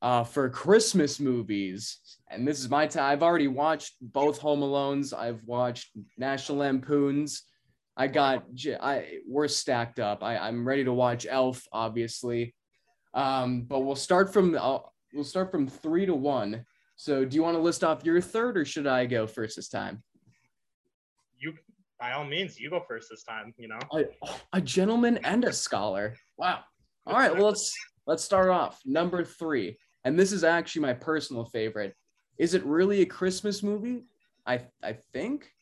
Uh, 0.00 0.22
for 0.22 0.48
Christmas 0.48 1.18
movies, 1.18 1.98
and 2.30 2.46
this 2.46 2.60
is 2.60 2.70
my 2.70 2.86
time. 2.86 3.10
I've 3.10 3.22
already 3.24 3.48
watched 3.48 3.94
both 4.00 4.38
Home 4.38 4.60
Alones. 4.60 5.12
I've 5.12 5.42
watched 5.44 5.90
National 6.16 6.58
Lampoons. 6.58 7.42
I 7.96 8.06
got 8.06 8.44
I 8.80 9.18
we're 9.26 9.48
stacked 9.48 9.98
up. 9.98 10.22
I, 10.22 10.36
I'm 10.36 10.66
ready 10.66 10.84
to 10.84 10.92
watch 10.92 11.26
Elf, 11.28 11.66
obviously. 11.72 12.54
Um, 13.12 13.62
but 13.62 13.80
we'll 13.80 13.96
start 13.96 14.32
from 14.32 14.56
uh, 14.56 14.78
we'll 15.12 15.24
start 15.24 15.50
from 15.50 15.66
three 15.66 16.06
to 16.06 16.14
one. 16.14 16.64
So, 16.94 17.24
do 17.24 17.34
you 17.34 17.42
want 17.42 17.56
to 17.56 17.60
list 17.60 17.82
off 17.82 18.04
your 18.04 18.20
third, 18.20 18.56
or 18.56 18.64
should 18.64 18.86
I 18.86 19.06
go 19.06 19.26
first 19.26 19.56
this 19.56 19.68
time? 19.68 20.02
You, 21.38 21.54
by 21.98 22.12
all 22.12 22.24
means, 22.24 22.58
you 22.58 22.70
go 22.70 22.84
first 22.86 23.08
this 23.10 23.24
time. 23.24 23.52
You 23.56 23.68
know, 23.68 23.78
a, 23.92 24.04
a 24.52 24.60
gentleman 24.60 25.18
and 25.18 25.44
a 25.44 25.52
scholar. 25.52 26.14
Wow. 26.36 26.60
All 27.06 27.14
right, 27.14 27.34
well 27.34 27.46
let's 27.46 27.74
let's 28.06 28.22
start 28.22 28.50
off 28.50 28.80
number 28.84 29.24
3. 29.24 29.76
And 30.04 30.18
this 30.18 30.32
is 30.32 30.44
actually 30.44 30.82
my 30.82 30.94
personal 30.94 31.44
favorite. 31.44 31.94
Is 32.38 32.54
it 32.54 32.64
really 32.64 33.02
a 33.02 33.06
Christmas 33.06 33.62
movie? 33.62 34.04
I 34.46 34.62
I 34.82 34.98
think 35.12 35.52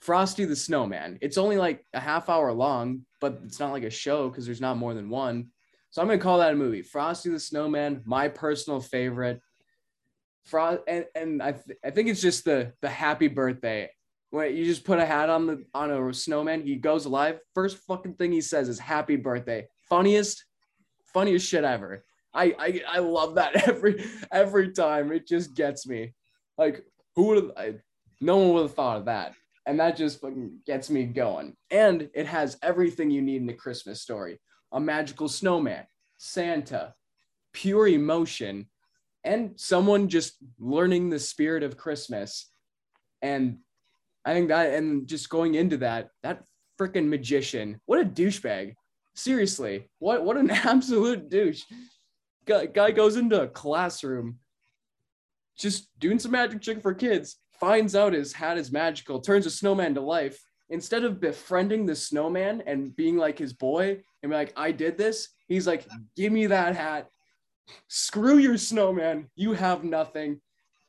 Frosty 0.00 0.44
the 0.44 0.56
Snowman. 0.56 1.18
It's 1.20 1.38
only 1.38 1.56
like 1.56 1.84
a 1.94 2.00
half 2.00 2.28
hour 2.28 2.52
long, 2.52 3.06
but 3.20 3.40
it's 3.44 3.58
not 3.58 3.72
like 3.72 3.84
a 3.84 3.90
show 3.90 4.28
because 4.28 4.46
there's 4.46 4.60
not 4.60 4.76
more 4.76 4.94
than 4.94 5.08
one. 5.08 5.48
So 5.90 6.02
I'm 6.02 6.08
gonna 6.08 6.18
call 6.18 6.38
that 6.38 6.52
a 6.52 6.56
movie. 6.56 6.82
Frosty 6.82 7.30
the 7.30 7.40
Snowman, 7.40 8.02
my 8.04 8.28
personal 8.28 8.80
favorite. 8.80 9.40
Fro- 10.44 10.82
and, 10.86 11.06
and 11.16 11.42
I, 11.42 11.52
th- 11.52 11.78
I 11.84 11.90
think 11.90 12.08
it's 12.08 12.20
just 12.20 12.44
the 12.44 12.72
the 12.82 12.88
happy 12.88 13.28
birthday 13.28 13.90
when 14.30 14.56
you 14.56 14.64
just 14.64 14.84
put 14.84 14.98
a 14.98 15.06
hat 15.06 15.28
on 15.30 15.46
the 15.46 15.64
on 15.74 15.90
a 15.90 16.12
snowman, 16.12 16.62
he 16.62 16.76
goes 16.76 17.04
alive. 17.04 17.38
First 17.54 17.78
fucking 17.78 18.14
thing 18.14 18.32
he 18.32 18.40
says 18.40 18.68
is 18.68 18.78
"Happy 18.78 19.16
birthday." 19.16 19.68
Funniest, 19.88 20.44
funniest 21.04 21.46
shit 21.46 21.64
ever. 21.64 22.04
I 22.36 22.54
I, 22.58 22.82
I 22.88 22.98
love 22.98 23.34
that 23.36 23.68
every 23.68 24.04
every 24.32 24.72
time. 24.72 25.12
It 25.12 25.26
just 25.26 25.54
gets 25.54 25.86
me. 25.86 26.14
Like 26.58 26.84
who 27.14 27.24
would 27.24 27.52
have? 27.56 27.76
No 28.20 28.36
one 28.38 28.52
would 28.54 28.62
have 28.62 28.74
thought 28.74 28.98
of 28.98 29.04
that, 29.06 29.34
and 29.66 29.80
that 29.80 29.96
just 29.96 30.20
fucking 30.20 30.60
gets 30.66 30.88
me 30.88 31.04
going. 31.04 31.54
And 31.70 32.08
it 32.14 32.26
has 32.26 32.58
everything 32.62 33.10
you 33.10 33.22
need 33.22 33.42
in 33.42 33.48
a 33.48 33.54
Christmas 33.54 34.00
story: 34.00 34.38
a 34.72 34.80
magical 34.80 35.28
snowman, 35.28 35.86
Santa, 36.18 36.94
pure 37.52 37.88
emotion, 37.88 38.66
and 39.24 39.52
someone 39.56 40.08
just 40.08 40.36
learning 40.58 41.10
the 41.10 41.18
spirit 41.18 41.62
of 41.62 41.76
Christmas. 41.76 42.50
And 43.22 43.58
I 44.24 44.34
think 44.34 44.48
that, 44.48 44.74
and 44.74 45.06
just 45.06 45.28
going 45.28 45.54
into 45.54 45.78
that, 45.78 46.10
that 46.22 46.44
freaking 46.78 47.08
magician, 47.08 47.80
what 47.86 48.00
a 48.00 48.04
douchebag. 48.04 48.74
Seriously, 49.14 49.88
what 49.98 50.24
what 50.24 50.36
an 50.36 50.50
absolute 50.72 51.30
douche. 51.30 51.62
Guy, 52.46 52.66
guy 52.66 52.90
goes 52.90 53.16
into 53.16 53.42
a 53.42 53.48
classroom 53.48 54.38
just 55.56 55.88
doing 55.98 56.18
some 56.18 56.32
magic 56.32 56.62
trick 56.62 56.82
for 56.82 56.94
kids, 56.94 57.36
finds 57.58 57.96
out 57.96 58.12
his 58.12 58.32
hat 58.32 58.58
is 58.58 58.70
magical, 58.70 59.20
turns 59.20 59.46
a 59.46 59.50
snowman 59.50 59.94
to 59.94 60.00
life. 60.00 60.38
Instead 60.68 61.04
of 61.04 61.20
befriending 61.20 61.86
the 61.86 61.94
snowman 61.94 62.62
and 62.66 62.94
being 62.96 63.16
like 63.16 63.38
his 63.38 63.52
boy 63.52 64.02
and 64.22 64.30
be 64.30 64.36
like, 64.36 64.52
I 64.56 64.72
did 64.72 64.98
this, 64.98 65.28
he's 65.48 65.66
like, 65.66 65.86
give 66.16 66.32
me 66.32 66.46
that 66.46 66.76
hat. 66.76 67.08
Screw 67.88 68.38
your 68.38 68.58
snowman. 68.58 69.28
You 69.36 69.52
have 69.52 69.84
nothing. 69.84 70.40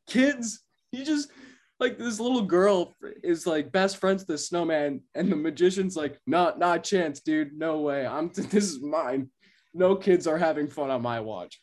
Kids, 0.07 0.63
he 0.91 1.03
just 1.03 1.31
like 1.79 1.99
this 1.99 2.19
little 2.19 2.41
girl 2.41 2.95
is 3.23 3.45
like 3.45 3.71
best 3.71 3.97
friends 3.97 4.21
with 4.21 4.29
the 4.29 4.37
snowman, 4.37 5.01
and 5.15 5.31
the 5.31 5.35
magician's 5.35 5.95
like, 5.95 6.19
not 6.25 6.57
not 6.59 6.83
chance, 6.83 7.19
dude. 7.19 7.57
No 7.57 7.81
way. 7.81 8.05
I'm 8.05 8.29
this 8.33 8.65
is 8.65 8.81
mine. 8.81 9.29
No 9.77 9.95
kids 9.95 10.25
are 10.25 10.39
having 10.39 10.67
fun 10.67 10.89
on 10.89 11.03
my 11.03 11.19
watch. 11.19 11.61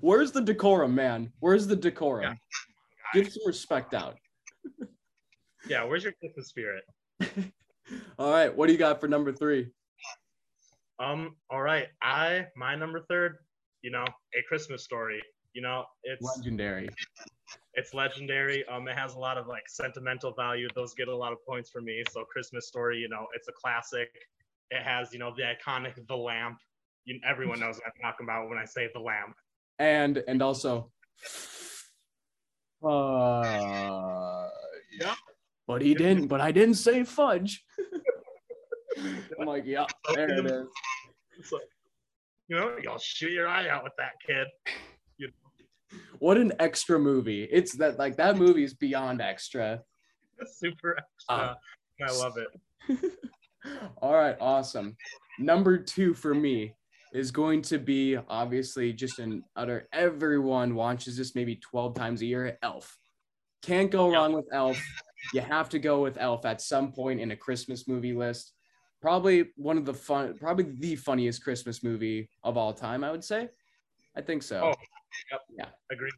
Where's 0.00 0.32
the 0.32 0.40
decorum, 0.40 0.94
man? 0.94 1.30
Where's 1.40 1.66
the 1.66 1.76
decorum? 1.76 2.38
Yeah. 3.14 3.20
Give 3.22 3.30
some 3.30 3.46
respect 3.46 3.92
out. 3.92 4.16
yeah, 5.68 5.84
where's 5.84 6.02
your 6.02 6.14
Christmas 6.14 6.48
spirit? 6.48 6.84
all 8.18 8.30
right, 8.30 8.56
what 8.56 8.68
do 8.68 8.72
you 8.72 8.78
got 8.78 9.02
for 9.02 9.06
number 9.06 9.32
three? 9.32 9.68
Um, 10.98 11.36
all 11.50 11.60
right. 11.60 11.88
I 12.00 12.46
my 12.56 12.74
number 12.74 13.00
third, 13.00 13.36
you 13.82 13.90
know, 13.90 14.04
a 14.04 14.42
Christmas 14.48 14.82
story. 14.82 15.20
You 15.52 15.60
know, 15.60 15.84
it's 16.04 16.24
legendary. 16.38 16.88
It's 17.74 17.92
legendary. 17.92 18.66
Um, 18.66 18.88
it 18.88 18.96
has 18.96 19.14
a 19.14 19.18
lot 19.18 19.36
of 19.36 19.46
like 19.46 19.64
sentimental 19.68 20.32
value. 20.32 20.68
Those 20.74 20.94
get 20.94 21.08
a 21.08 21.16
lot 21.16 21.32
of 21.32 21.44
points 21.46 21.68
for 21.68 21.82
me. 21.82 22.02
So 22.10 22.24
Christmas 22.24 22.66
story, 22.66 22.98
you 22.98 23.10
know, 23.10 23.26
it's 23.34 23.48
a 23.48 23.52
classic. 23.52 24.08
It 24.72 24.82
has, 24.82 25.12
you 25.12 25.18
know, 25.18 25.34
the 25.36 25.42
iconic 25.42 25.94
the 26.08 26.16
lamp. 26.16 26.58
You, 27.04 27.20
everyone 27.28 27.60
knows 27.60 27.76
what 27.76 27.84
I'm 27.86 27.92
talking 28.00 28.24
about 28.24 28.48
when 28.48 28.56
I 28.56 28.64
say 28.64 28.88
the 28.94 29.00
lamp. 29.00 29.34
And 29.78 30.22
and 30.26 30.40
also 30.40 30.90
uh 32.82 34.48
yeah. 34.98 35.14
But 35.66 35.82
he 35.82 35.94
didn't 35.94 36.26
but 36.26 36.40
i 36.40 36.50
didn't 36.50 36.74
say 36.74 37.04
fudge. 37.04 37.64
I'm 39.40 39.46
like 39.46 39.64
yeah 39.66 39.86
there 40.14 40.28
it 40.28 40.46
is. 40.46 40.66
So, 41.44 41.58
you 42.48 42.56
know 42.56 42.76
y'all 42.82 42.98
shoot 42.98 43.32
your 43.32 43.48
eye 43.48 43.68
out 43.68 43.84
with 43.84 43.94
that 43.98 44.12
kid. 44.26 44.46
You 45.18 45.28
know. 45.28 45.98
what 46.18 46.38
an 46.38 46.52
extra 46.58 46.98
movie. 46.98 47.44
It's 47.44 47.76
that 47.76 47.98
like 47.98 48.16
that 48.16 48.36
movie 48.36 48.64
is 48.64 48.74
beyond 48.74 49.20
extra. 49.20 49.82
Super 50.46 50.96
extra. 50.98 51.34
Uh, 51.34 51.54
i 52.08 52.12
love 52.18 52.36
it 52.36 52.48
all 54.02 54.14
right 54.14 54.36
awesome. 54.40 54.96
Number 55.38 55.78
two 55.78 56.14
for 56.14 56.34
me 56.34 56.74
is 57.12 57.30
going 57.30 57.62
to 57.62 57.78
be 57.78 58.16
obviously 58.28 58.92
just 58.92 59.18
an 59.18 59.44
utter 59.56 59.88
everyone 59.92 60.74
watches 60.74 61.16
this 61.16 61.34
maybe 61.34 61.56
12 61.56 61.94
times 61.94 62.22
a 62.22 62.26
year 62.26 62.58
elf. 62.62 62.98
Can't 63.62 63.90
go 63.90 64.10
wrong 64.10 64.32
with 64.32 64.46
elf. 64.52 64.80
You 65.34 65.40
have 65.40 65.68
to 65.70 65.78
go 65.78 66.02
with 66.02 66.18
elf 66.18 66.44
at 66.44 66.60
some 66.60 66.92
point 66.92 67.20
in 67.20 67.30
a 67.30 67.36
christmas 67.36 67.86
movie 67.86 68.14
list. 68.14 68.52
Probably 69.00 69.50
one 69.56 69.78
of 69.78 69.84
the 69.84 69.94
fun 69.94 70.36
probably 70.38 70.66
the 70.78 70.96
funniest 70.96 71.42
christmas 71.42 71.82
movie 71.82 72.28
of 72.44 72.56
all 72.56 72.72
time 72.72 73.04
i 73.04 73.10
would 73.10 73.24
say. 73.24 73.48
I 74.16 74.20
think 74.20 74.42
so. 74.42 74.60
Oh, 74.60 74.74
yep. 75.30 75.40
yeah. 75.56 75.68
Agree 75.90 76.10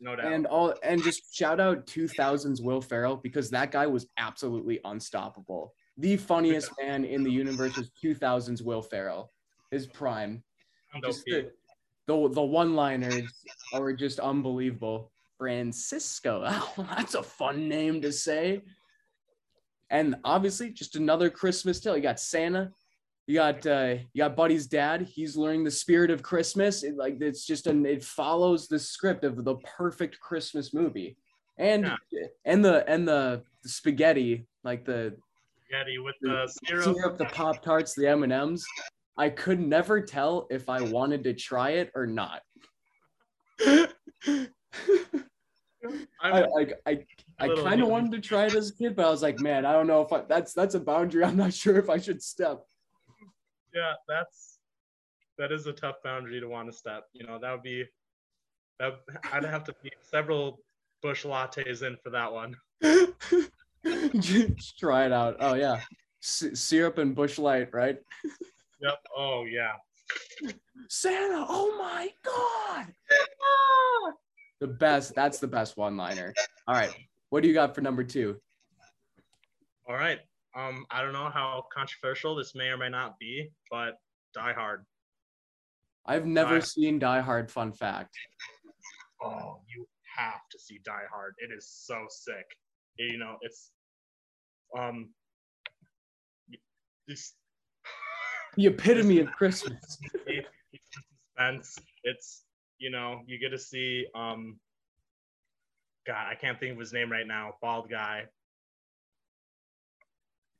no 0.00 0.16
doubt. 0.16 0.32
And 0.32 0.46
all 0.46 0.74
and 0.82 1.02
just 1.02 1.34
shout 1.34 1.60
out 1.60 1.86
2000s 1.86 2.62
will 2.62 2.80
ferrell 2.80 3.16
because 3.16 3.50
that 3.50 3.70
guy 3.70 3.86
was 3.86 4.06
absolutely 4.18 4.80
unstoppable 4.84 5.72
the 5.98 6.16
funniest 6.16 6.70
man 6.80 7.04
in 7.04 7.22
the 7.22 7.30
universe 7.30 7.78
is 7.78 7.90
2000s 8.02 8.62
will 8.62 8.82
ferrell 8.82 9.32
his 9.70 9.86
prime. 9.86 10.42
The, 11.00 11.50
the, 12.06 12.28
the 12.28 12.42
one-liners 12.42 13.32
are 13.72 13.92
just 13.92 14.20
unbelievable. 14.20 15.10
Francisco, 15.38 16.42
oh, 16.46 16.88
that's 16.96 17.14
a 17.14 17.22
fun 17.22 17.68
name 17.68 18.00
to 18.02 18.12
say. 18.12 18.62
And 19.90 20.16
obviously, 20.24 20.70
just 20.70 20.96
another 20.96 21.30
Christmas 21.30 21.80
tale. 21.80 21.96
You 21.96 22.02
got 22.02 22.18
Santa, 22.18 22.72
you 23.26 23.34
got 23.34 23.66
uh, 23.66 23.96
you 24.12 24.22
got 24.22 24.36
Buddy's 24.36 24.66
dad. 24.66 25.02
He's 25.02 25.36
learning 25.36 25.64
the 25.64 25.70
spirit 25.70 26.10
of 26.10 26.22
Christmas. 26.22 26.82
It, 26.82 26.96
like 26.96 27.20
it's 27.20 27.44
just 27.44 27.66
an 27.66 27.84
it 27.84 28.04
follows 28.04 28.68
the 28.68 28.78
script 28.78 29.24
of 29.24 29.44
the 29.44 29.56
perfect 29.56 30.18
Christmas 30.20 30.72
movie. 30.72 31.16
And 31.58 31.90
yeah. 32.10 32.26
and 32.44 32.64
the 32.64 32.88
and 32.88 33.06
the 33.06 33.42
spaghetti, 33.64 34.46
like 34.64 34.84
the 34.84 35.16
spaghetti 35.66 35.98
with 35.98 36.14
the, 36.20 36.50
syrup, 36.64 36.84
syrup 36.84 37.18
the 37.18 37.26
Pop 37.26 37.62
Tarts, 37.62 37.94
the 37.94 38.06
M 38.06 38.22
and 38.22 38.32
M's. 38.32 38.64
I 39.18 39.30
could 39.30 39.60
never 39.60 40.00
tell 40.00 40.46
if 40.50 40.68
I 40.68 40.80
wanted 40.82 41.24
to 41.24 41.34
try 41.34 41.70
it 41.70 41.90
or 41.94 42.06
not. 42.06 42.42
I 46.20 46.40
like 46.54 46.74
I 46.86 47.04
I 47.38 47.48
kind 47.54 47.80
of 47.80 47.88
wanted 47.88 48.12
to 48.12 48.20
try 48.20 48.46
it 48.46 48.54
as 48.54 48.70
a 48.70 48.74
kid, 48.74 48.96
but 48.96 49.06
I 49.06 49.10
was 49.10 49.22
like, 49.22 49.40
man, 49.40 49.64
I 49.64 49.72
don't 49.72 49.86
know 49.86 50.02
if 50.02 50.12
I, 50.12 50.22
that's 50.22 50.52
that's 50.52 50.74
a 50.74 50.80
boundary. 50.80 51.24
I'm 51.24 51.36
not 51.36 51.54
sure 51.62 51.78
if 51.78 51.88
I 51.88 51.98
should 51.98 52.22
step. 52.22 52.64
Yeah, 53.74 53.92
that's 54.08 54.58
that 55.38 55.52
is 55.52 55.66
a 55.66 55.72
tough 55.72 55.96
boundary 56.02 56.40
to 56.40 56.48
want 56.48 56.70
to 56.70 56.76
step. 56.76 57.04
You 57.12 57.26
know, 57.26 57.38
that 57.38 57.52
would 57.52 57.62
be 57.62 57.84
that 58.80 59.00
I'd 59.32 59.44
have 59.44 59.64
to 59.64 59.74
be 59.82 59.90
several 60.02 60.58
Busch 61.02 61.24
Lattes 61.24 61.82
in 61.82 61.96
for 62.02 62.10
that 62.10 62.32
one. 62.32 62.56
Just 64.18 64.78
try 64.78 65.06
it 65.06 65.12
out. 65.12 65.36
Oh 65.40 65.54
yeah, 65.54 65.80
S- 66.22 66.50
syrup 66.54 66.98
and 66.98 67.14
Busch 67.14 67.38
Light, 67.38 67.68
right? 67.72 67.98
Yep. 68.80 68.98
Oh 69.16 69.44
yeah. 69.44 69.72
Santa, 70.88 71.44
oh 71.48 71.76
my 71.78 72.08
god. 72.24 72.86
The 74.60 74.66
best. 74.66 75.14
That's 75.14 75.38
the 75.38 75.46
best 75.46 75.76
one 75.76 75.96
liner. 75.96 76.32
All 76.68 76.74
right. 76.74 76.94
What 77.30 77.42
do 77.42 77.48
you 77.48 77.54
got 77.54 77.74
for 77.74 77.80
number 77.80 78.04
two? 78.04 78.36
All 79.88 79.94
right. 79.96 80.20
Um, 80.56 80.86
I 80.90 81.02
don't 81.02 81.12
know 81.12 81.28
how 81.28 81.64
controversial 81.72 82.34
this 82.34 82.54
may 82.54 82.68
or 82.68 82.78
may 82.78 82.88
not 82.88 83.18
be, 83.18 83.50
but 83.70 83.98
Die 84.34 84.52
Hard. 84.52 84.84
I've 86.06 86.24
never 86.26 86.58
Die 86.60 86.64
seen 86.64 86.98
Die 86.98 87.20
Hard. 87.20 87.50
Fun 87.50 87.72
fact. 87.72 88.16
Oh, 89.22 89.60
you 89.68 89.86
have 90.16 90.40
to 90.50 90.58
see 90.58 90.80
Die 90.84 91.04
Hard. 91.12 91.34
It 91.38 91.50
is 91.54 91.68
so 91.68 92.06
sick. 92.08 92.46
You 92.98 93.18
know, 93.18 93.36
it's 93.42 93.72
um, 94.76 95.10
this 97.06 97.34
the 98.56 98.66
epitome 98.66 99.18
of 99.20 99.30
Christmas. 99.32 99.98
suspense. 101.36 101.78
It's 102.04 102.44
you 102.78 102.90
know 102.90 103.20
you 103.26 103.38
get 103.38 103.50
to 103.50 103.58
see 103.58 104.06
um. 104.14 104.58
God, 106.06 106.26
I 106.30 106.36
can't 106.36 106.60
think 106.60 106.72
of 106.72 106.78
his 106.78 106.92
name 106.92 107.10
right 107.10 107.26
now. 107.26 107.54
Bald 107.60 107.90
guy. 107.90 108.26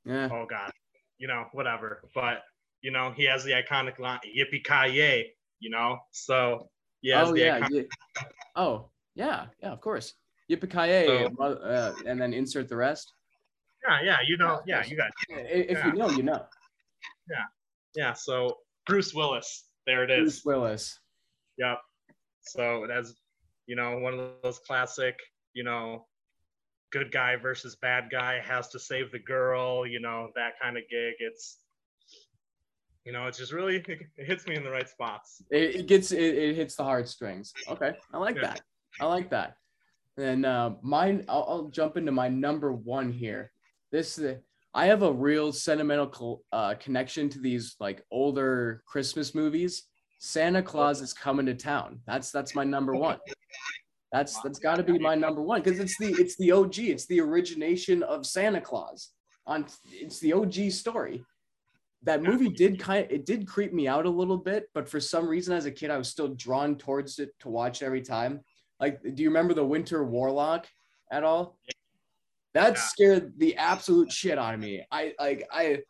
Yeah. 0.03 0.27
Oh 0.31 0.45
God, 0.49 0.71
you 1.17 1.27
know 1.27 1.45
whatever. 1.53 2.01
But 2.13 2.43
you 2.81 2.91
know 2.91 3.13
he 3.15 3.23
has 3.25 3.43
the 3.43 3.51
iconic 3.51 3.99
line 3.99 4.19
"Yippee 4.25 4.63
ki! 4.63 5.31
You 5.59 5.69
know, 5.69 5.99
so 6.11 6.69
yeah. 7.01 7.23
Oh 7.23 7.33
yeah. 7.33 7.59
Iconic- 7.59 7.87
yeah. 8.15 8.23
Oh 8.55 8.89
yeah, 9.15 9.45
yeah, 9.61 9.71
of 9.71 9.81
course. 9.81 10.13
Yippee 10.51 10.69
ki 10.69 11.07
so, 11.07 11.43
uh, 11.43 11.93
and 12.05 12.19
then 12.19 12.33
insert 12.33 12.67
the 12.69 12.75
rest. 12.75 13.13
Yeah, 13.85 14.01
yeah, 14.03 14.17
you 14.27 14.37
know, 14.37 14.61
yeah, 14.65 14.85
you 14.85 14.97
got. 14.97 15.11
It. 15.29 15.67
If 15.69 15.77
yeah. 15.77 15.87
you 15.87 15.93
know, 15.93 16.09
you 16.09 16.23
know. 16.23 16.45
Yeah, 17.29 17.43
yeah, 17.95 18.13
so 18.13 18.57
Bruce 18.85 19.13
Willis. 19.13 19.65
There 19.85 20.03
it 20.03 20.11
is. 20.11 20.41
Bruce 20.41 20.45
Willis. 20.45 20.99
Yep. 21.57 21.79
So 22.41 22.83
it 22.83 22.89
has, 22.89 23.15
you 23.65 23.75
know, 23.75 23.97
one 23.99 24.13
of 24.13 24.31
those 24.43 24.59
classic, 24.59 25.17
you 25.53 25.63
know, 25.63 26.05
good 26.91 27.11
guy 27.11 27.35
versus 27.35 27.75
bad 27.81 28.09
guy 28.11 28.39
has 28.39 28.69
to 28.69 28.79
save 28.79 29.11
the 29.11 29.19
girl, 29.19 29.85
you 29.85 29.99
know, 29.99 30.29
that 30.35 30.53
kind 30.61 30.77
of 30.77 30.83
gig. 30.89 31.15
It's, 31.19 31.57
you 33.05 33.11
know, 33.11 33.27
it's 33.27 33.37
just 33.37 33.51
really 33.51 33.77
it 33.87 34.07
hits 34.17 34.47
me 34.47 34.55
in 34.55 34.63
the 34.63 34.69
right 34.69 34.87
spots. 34.87 35.41
It, 35.51 35.75
it 35.75 35.87
gets 35.87 36.11
it, 36.11 36.35
it 36.35 36.55
hits 36.55 36.75
the 36.75 36.83
heartstrings. 36.83 37.53
Okay, 37.69 37.93
I 38.13 38.17
like 38.17 38.35
yeah. 38.35 38.41
that. 38.41 38.61
I 38.99 39.05
like 39.05 39.29
that. 39.31 39.57
And 40.17 40.45
uh, 40.45 40.71
mine, 40.81 41.23
I'll, 41.29 41.45
I'll 41.47 41.65
jump 41.65 41.95
into 41.95 42.11
my 42.11 42.27
number 42.27 42.73
one 42.73 43.11
here. 43.11 43.51
This 43.97 44.21
I 44.75 44.85
have 44.85 45.01
a 45.01 45.11
real 45.11 45.51
sentimental 45.51 46.43
uh, 46.51 46.75
connection 46.75 47.29
to 47.29 47.39
these 47.39 47.75
like 47.79 48.03
older 48.11 48.83
Christmas 48.85 49.33
movies. 49.33 49.85
Santa 50.19 50.61
Claus 50.61 51.01
is 51.01 51.15
coming 51.15 51.47
to 51.47 51.55
town. 51.55 51.99
That's 52.05 52.29
that's 52.29 52.53
my 52.53 52.63
number 52.63 52.93
one. 52.93 53.17
That's 54.11 54.39
that's 54.41 54.59
got 54.59 54.75
to 54.75 54.83
be 54.83 54.99
my 54.99 55.15
number 55.15 55.41
one 55.41 55.63
because 55.63 55.79
it's 55.79 55.97
the 55.97 56.09
it's 56.19 56.37
the 56.37 56.51
OG. 56.51 56.77
It's 56.77 57.07
the 57.07 57.19
origination 57.21 58.03
of 58.03 58.27
Santa 58.27 58.61
Claus. 58.61 59.13
On 59.47 59.65
it's 59.91 60.19
the 60.19 60.31
OG 60.31 60.69
story. 60.69 61.25
That 62.03 62.21
movie 62.21 62.49
did 62.49 62.79
kind 62.79 63.03
of 63.03 63.11
it 63.11 63.25
did 63.25 63.47
creep 63.47 63.73
me 63.73 63.87
out 63.87 64.05
a 64.05 64.11
little 64.11 64.37
bit, 64.37 64.69
but 64.75 64.87
for 64.87 64.99
some 64.99 65.27
reason 65.27 65.55
as 65.55 65.65
a 65.65 65.71
kid 65.71 65.89
I 65.89 65.97
was 65.97 66.07
still 66.07 66.35
drawn 66.35 66.75
towards 66.75 67.17
it 67.17 67.31
to 67.39 67.49
watch 67.49 67.81
every 67.81 68.03
time. 68.03 68.41
Like, 68.79 69.01
do 69.01 69.23
you 69.23 69.29
remember 69.29 69.55
the 69.55 69.65
Winter 69.65 70.05
Warlock 70.05 70.67
at 71.11 71.23
all? 71.23 71.57
That 72.57 72.73
yeah. 72.73 72.81
scared 72.81 73.33
the 73.37 73.55
absolute 73.57 74.11
shit 74.11 74.39
out 74.39 74.55
of 74.55 74.59
me. 74.59 74.83
I 74.91 75.13
like 75.19 75.47
I 75.51 75.83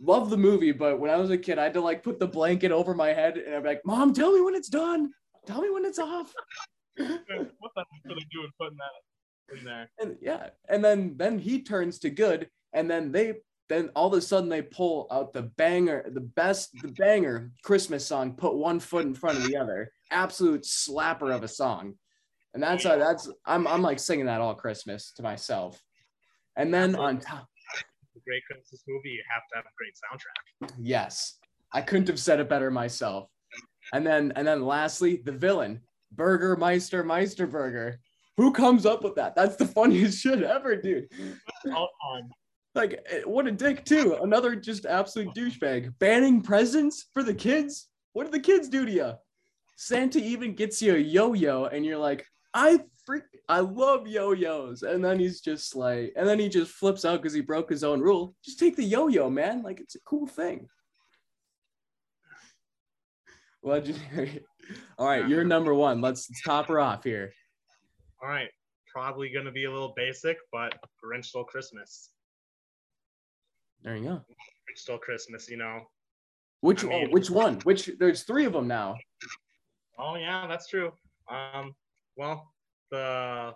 love 0.00 0.30
the 0.30 0.36
movie, 0.36 0.70
but 0.70 1.00
when 1.00 1.10
I 1.10 1.16
was 1.16 1.30
a 1.30 1.38
kid, 1.38 1.58
I 1.58 1.64
had 1.64 1.74
to 1.74 1.80
like 1.80 2.04
put 2.04 2.20
the 2.20 2.28
blanket 2.28 2.70
over 2.70 2.94
my 2.94 3.08
head 3.08 3.38
and 3.38 3.52
I'm 3.52 3.64
like, 3.64 3.80
Mom, 3.84 4.12
tell 4.12 4.32
me 4.32 4.40
when 4.40 4.54
it's 4.54 4.68
done. 4.68 5.10
Tell 5.46 5.60
me 5.60 5.68
when 5.68 5.84
it's 5.84 5.98
off. 5.98 6.32
what 6.96 7.08
the 7.08 7.10
heck 7.10 8.12
are 8.12 8.14
they 8.14 8.26
doing 8.30 8.50
putting 8.56 8.78
that 8.78 9.58
in 9.58 9.64
there? 9.64 9.90
And 9.98 10.16
yeah, 10.20 10.50
and 10.68 10.84
then 10.84 11.16
then 11.16 11.40
he 11.40 11.62
turns 11.62 11.98
to 12.00 12.10
good, 12.10 12.48
and 12.72 12.88
then 12.88 13.10
they 13.10 13.34
then 13.68 13.90
all 13.96 14.06
of 14.06 14.12
a 14.12 14.20
sudden 14.20 14.48
they 14.48 14.62
pull 14.62 15.08
out 15.10 15.32
the 15.32 15.42
banger, 15.42 16.08
the 16.12 16.20
best, 16.20 16.70
the 16.82 16.92
banger 16.92 17.50
Christmas 17.64 18.06
song, 18.06 18.34
put 18.34 18.54
one 18.54 18.78
foot 18.78 19.06
in 19.06 19.14
front 19.14 19.38
of 19.38 19.44
the 19.48 19.56
other. 19.56 19.90
Absolute 20.12 20.62
slapper 20.62 21.34
of 21.34 21.42
a 21.42 21.48
song. 21.48 21.94
And 22.54 22.62
that's 22.62 22.86
uh, 22.86 22.96
that's 22.96 23.28
I'm 23.44 23.66
I'm 23.66 23.82
like 23.82 23.98
singing 23.98 24.26
that 24.26 24.40
all 24.40 24.54
Christmas 24.54 25.10
to 25.16 25.22
myself. 25.22 25.82
And 26.56 26.72
then 26.72 26.96
on 26.96 27.20
top 27.20 27.46
A 28.16 28.20
great 28.24 28.42
Christmas 28.50 28.82
movie, 28.88 29.10
you 29.10 29.22
have 29.32 29.42
to 29.50 29.56
have 29.56 29.64
a 29.64 29.74
great 29.76 29.94
soundtrack. 29.94 30.72
Yes. 30.78 31.38
I 31.72 31.82
couldn't 31.82 32.08
have 32.08 32.18
said 32.18 32.40
it 32.40 32.48
better 32.48 32.70
myself. 32.70 33.28
And 33.92 34.06
then 34.06 34.32
and 34.36 34.46
then 34.46 34.64
lastly, 34.64 35.22
the 35.24 35.32
villain, 35.32 35.80
Burgermeister 36.12 37.04
Meisterburger. 37.04 37.96
Who 38.36 38.52
comes 38.52 38.84
up 38.84 39.02
with 39.02 39.14
that? 39.14 39.34
That's 39.34 39.56
the 39.56 39.66
funniest 39.66 40.18
shit 40.22 40.42
ever, 40.42 40.76
dude. 40.76 41.10
Time. 41.64 42.30
Like, 42.74 43.00
eh, 43.10 43.22
what 43.24 43.46
a 43.46 43.52
dick, 43.52 43.84
too. 43.86 44.18
Another 44.22 44.54
just 44.54 44.84
absolute 44.84 45.34
douchebag. 45.34 45.98
Banning 45.98 46.42
presents 46.42 47.06
for 47.14 47.22
the 47.22 47.32
kids? 47.32 47.88
What 48.12 48.24
did 48.24 48.34
the 48.34 48.40
kids 48.40 48.68
do 48.68 48.84
to 48.84 48.92
you? 48.92 49.12
Santa 49.76 50.18
even 50.18 50.54
gets 50.54 50.82
you 50.82 50.94
a 50.94 50.98
yo 50.98 51.32
yo, 51.32 51.64
and 51.66 51.84
you're 51.84 51.98
like, 51.98 52.26
I 52.52 52.80
freak, 53.04 53.24
I 53.48 53.60
love 53.60 54.08
yo 54.08 54.32
yos. 54.32 54.82
And 54.82 55.04
then 55.04 55.18
he's 55.20 55.40
just 55.40 55.76
like, 55.76 56.12
and 56.16 56.26
then 56.26 56.38
he 56.38 56.48
just 56.48 56.72
flips 56.72 57.04
out 57.04 57.22
because 57.22 57.32
he 57.32 57.40
broke 57.40 57.70
his 57.70 57.84
own 57.84 58.00
rule. 58.00 58.34
Just 58.44 58.58
take 58.58 58.76
the 58.76 58.84
yo 58.84 59.08
yo, 59.08 59.30
man. 59.30 59.62
Like, 59.62 59.80
it's 59.80 59.94
a 59.94 60.00
cool 60.00 60.26
thing. 60.26 60.68
Legendary. 63.62 64.44
All 64.98 65.06
right, 65.06 65.28
you're 65.28 65.44
number 65.44 65.74
one. 65.74 66.00
Let's, 66.00 66.28
let's 66.28 66.42
top 66.42 66.66
her 66.68 66.80
off 66.80 67.04
here. 67.04 67.32
All 68.22 68.28
right. 68.28 68.48
Probably 68.92 69.30
going 69.30 69.44
to 69.44 69.52
be 69.52 69.64
a 69.64 69.70
little 69.70 69.92
basic, 69.94 70.38
but 70.50 70.74
Grinch 71.04 71.26
Stole 71.26 71.44
Christmas. 71.44 72.10
There 73.82 73.96
you 73.96 74.04
go. 74.04 74.14
Grinch 74.30 74.78
Stole 74.78 74.98
Christmas, 74.98 75.48
you 75.48 75.56
know. 75.56 75.82
Which 76.62 76.84
I 76.84 76.88
mean- 76.88 77.10
which 77.10 77.30
one? 77.30 77.60
Which 77.60 77.90
there's 77.98 78.22
three 78.22 78.44
of 78.46 78.52
them 78.54 78.66
now. 78.66 78.96
Oh 79.98 80.16
yeah, 80.16 80.46
that's 80.48 80.68
true. 80.68 80.92
Um, 81.30 81.74
well, 82.16 82.52
the 82.90 83.54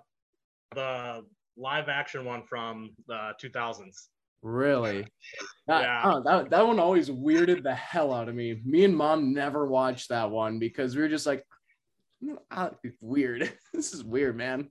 the 0.74 1.24
live 1.56 1.88
action 1.88 2.24
one 2.24 2.42
from 2.46 2.90
the 3.06 3.32
2000s. 3.42 4.08
Really? 4.42 5.06
That, 5.66 5.82
Yeah. 5.82 6.02
oh, 6.04 6.22
that, 6.22 6.50
that 6.50 6.66
one 6.66 6.78
always 6.78 7.10
weirded 7.10 7.62
the 7.62 7.74
hell 7.74 8.14
out 8.14 8.28
of 8.28 8.34
me. 8.34 8.60
Me 8.64 8.84
and 8.84 8.96
mom 8.96 9.34
never 9.34 9.66
watched 9.66 10.08
that 10.08 10.30
one 10.30 10.58
because 10.58 10.96
we 10.96 11.02
were 11.02 11.08
just 11.08 11.26
like, 11.26 11.44
"Mm, 12.24 12.38
ah, 12.50 12.70
weird. 13.00 13.52
this 13.74 13.92
is 13.92 14.04
weird, 14.04 14.36
man. 14.36 14.70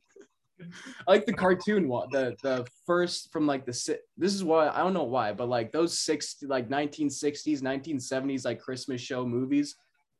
I 0.61 1.11
like 1.11 1.25
the 1.25 1.33
cartoon 1.33 1.87
one, 1.87 2.09
the 2.11 2.35
the 2.43 2.67
first 2.85 3.31
from 3.31 3.47
like 3.47 3.65
the 3.65 3.73
si- 3.73 3.95
this 4.17 4.33
is 4.33 4.43
why 4.43 4.67
I 4.69 4.79
don't 4.79 4.93
know 4.93 5.03
why, 5.03 5.31
but 5.31 5.47
like 5.47 5.71
those 5.71 5.97
six 5.97 6.35
like 6.41 6.69
1960s, 6.69 7.61
1970s 7.61 8.43
like 8.45 8.59
Christmas 8.59 8.99
show 8.99 9.25
movies, 9.25 9.75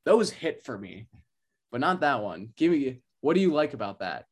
those 0.06 0.30
hit 0.30 0.64
for 0.64 0.78
me, 0.78 1.08
but 1.72 1.82
not 1.82 2.00
that 2.02 2.24
one. 2.24 2.54
Give 2.56 2.72
me 2.72 3.02
what 3.22 3.36
do 3.36 3.42
you 3.42 3.52
like 3.52 3.74
about 3.74 4.00
that? 4.00 4.26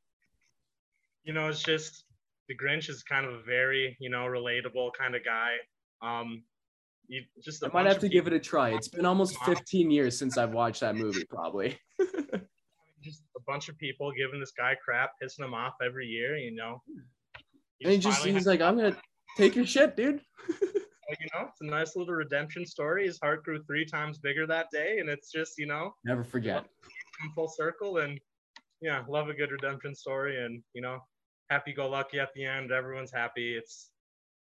You 1.24 1.34
know, 1.34 1.50
it's 1.50 1.62
just 1.62 2.06
the 2.48 2.56
Grinch 2.56 2.90
is 2.90 3.04
kind 3.04 3.26
of 3.26 3.34
a 3.34 3.42
very 3.44 3.98
you 4.00 4.10
know 4.10 4.26
relatable 4.26 4.92
kind 4.98 5.16
of 5.16 5.24
guy. 5.24 5.56
Um, 6.02 6.44
you 7.08 7.24
just 7.44 7.64
I 7.64 7.70
might 7.74 7.86
have 7.86 8.00
to 8.00 8.10
give 8.10 8.28
it 8.28 8.34
a 8.34 8.40
try. 8.40 8.70
It's 8.70 8.88
been 8.88 9.06
almost 9.06 9.38
15 9.44 9.92
years 9.92 10.18
since 10.18 10.38
I've 10.38 10.52
watched 10.52 10.82
that 10.82 10.96
movie, 10.96 11.24
probably. 11.30 11.78
just 13.04 13.24
a 13.36 13.42
bunch 13.46 13.70
of 13.70 13.78
people 13.78 14.12
giving 14.12 14.40
this 14.40 14.52
guy 14.58 14.76
crap, 14.84 15.12
pissing 15.22 15.46
him 15.46 15.54
off 15.54 15.74
every 15.86 16.08
year. 16.08 16.38
You 16.38 16.56
know. 16.56 16.82
And 17.82 17.92
he 17.92 17.98
just 17.98 18.26
he's 18.26 18.48
like, 18.48 18.62
I'm 18.62 18.76
gonna 18.76 18.98
take 19.38 19.56
your 19.56 19.66
shit, 19.66 19.96
dude. 19.96 20.22
you 20.50 21.28
know, 21.34 21.48
it's 21.48 21.62
a 21.62 21.66
nice 21.66 21.96
little 21.96 22.14
redemption 22.14 22.66
story. 22.66 23.06
His 23.06 23.20
heart 23.22 23.44
grew 23.44 23.64
three 23.64 23.86
times 23.86 24.18
bigger 24.18 24.48
that 24.48 24.68
day, 24.72 24.98
and 25.00 25.10
it's 25.10 25.32
just 25.32 25.58
you 25.58 25.68
know 25.68 25.94
Never 26.04 26.24
forget. 26.24 26.66
come 27.22 27.32
full 27.34 27.48
circle 27.48 27.98
and 27.98 28.20
yeah, 28.82 29.04
love 29.08 29.30
a 29.30 29.34
good 29.34 29.52
redemption 29.52 29.96
story 29.96 30.44
and 30.44 30.62
you 30.74 30.82
know, 30.82 31.00
happy 31.50 31.74
go 31.74 31.90
lucky 31.90 32.20
at 32.20 32.30
the 32.36 32.46
end. 32.46 32.72
Everyone's 32.72 33.12
happy. 33.12 33.56
It's 33.56 33.90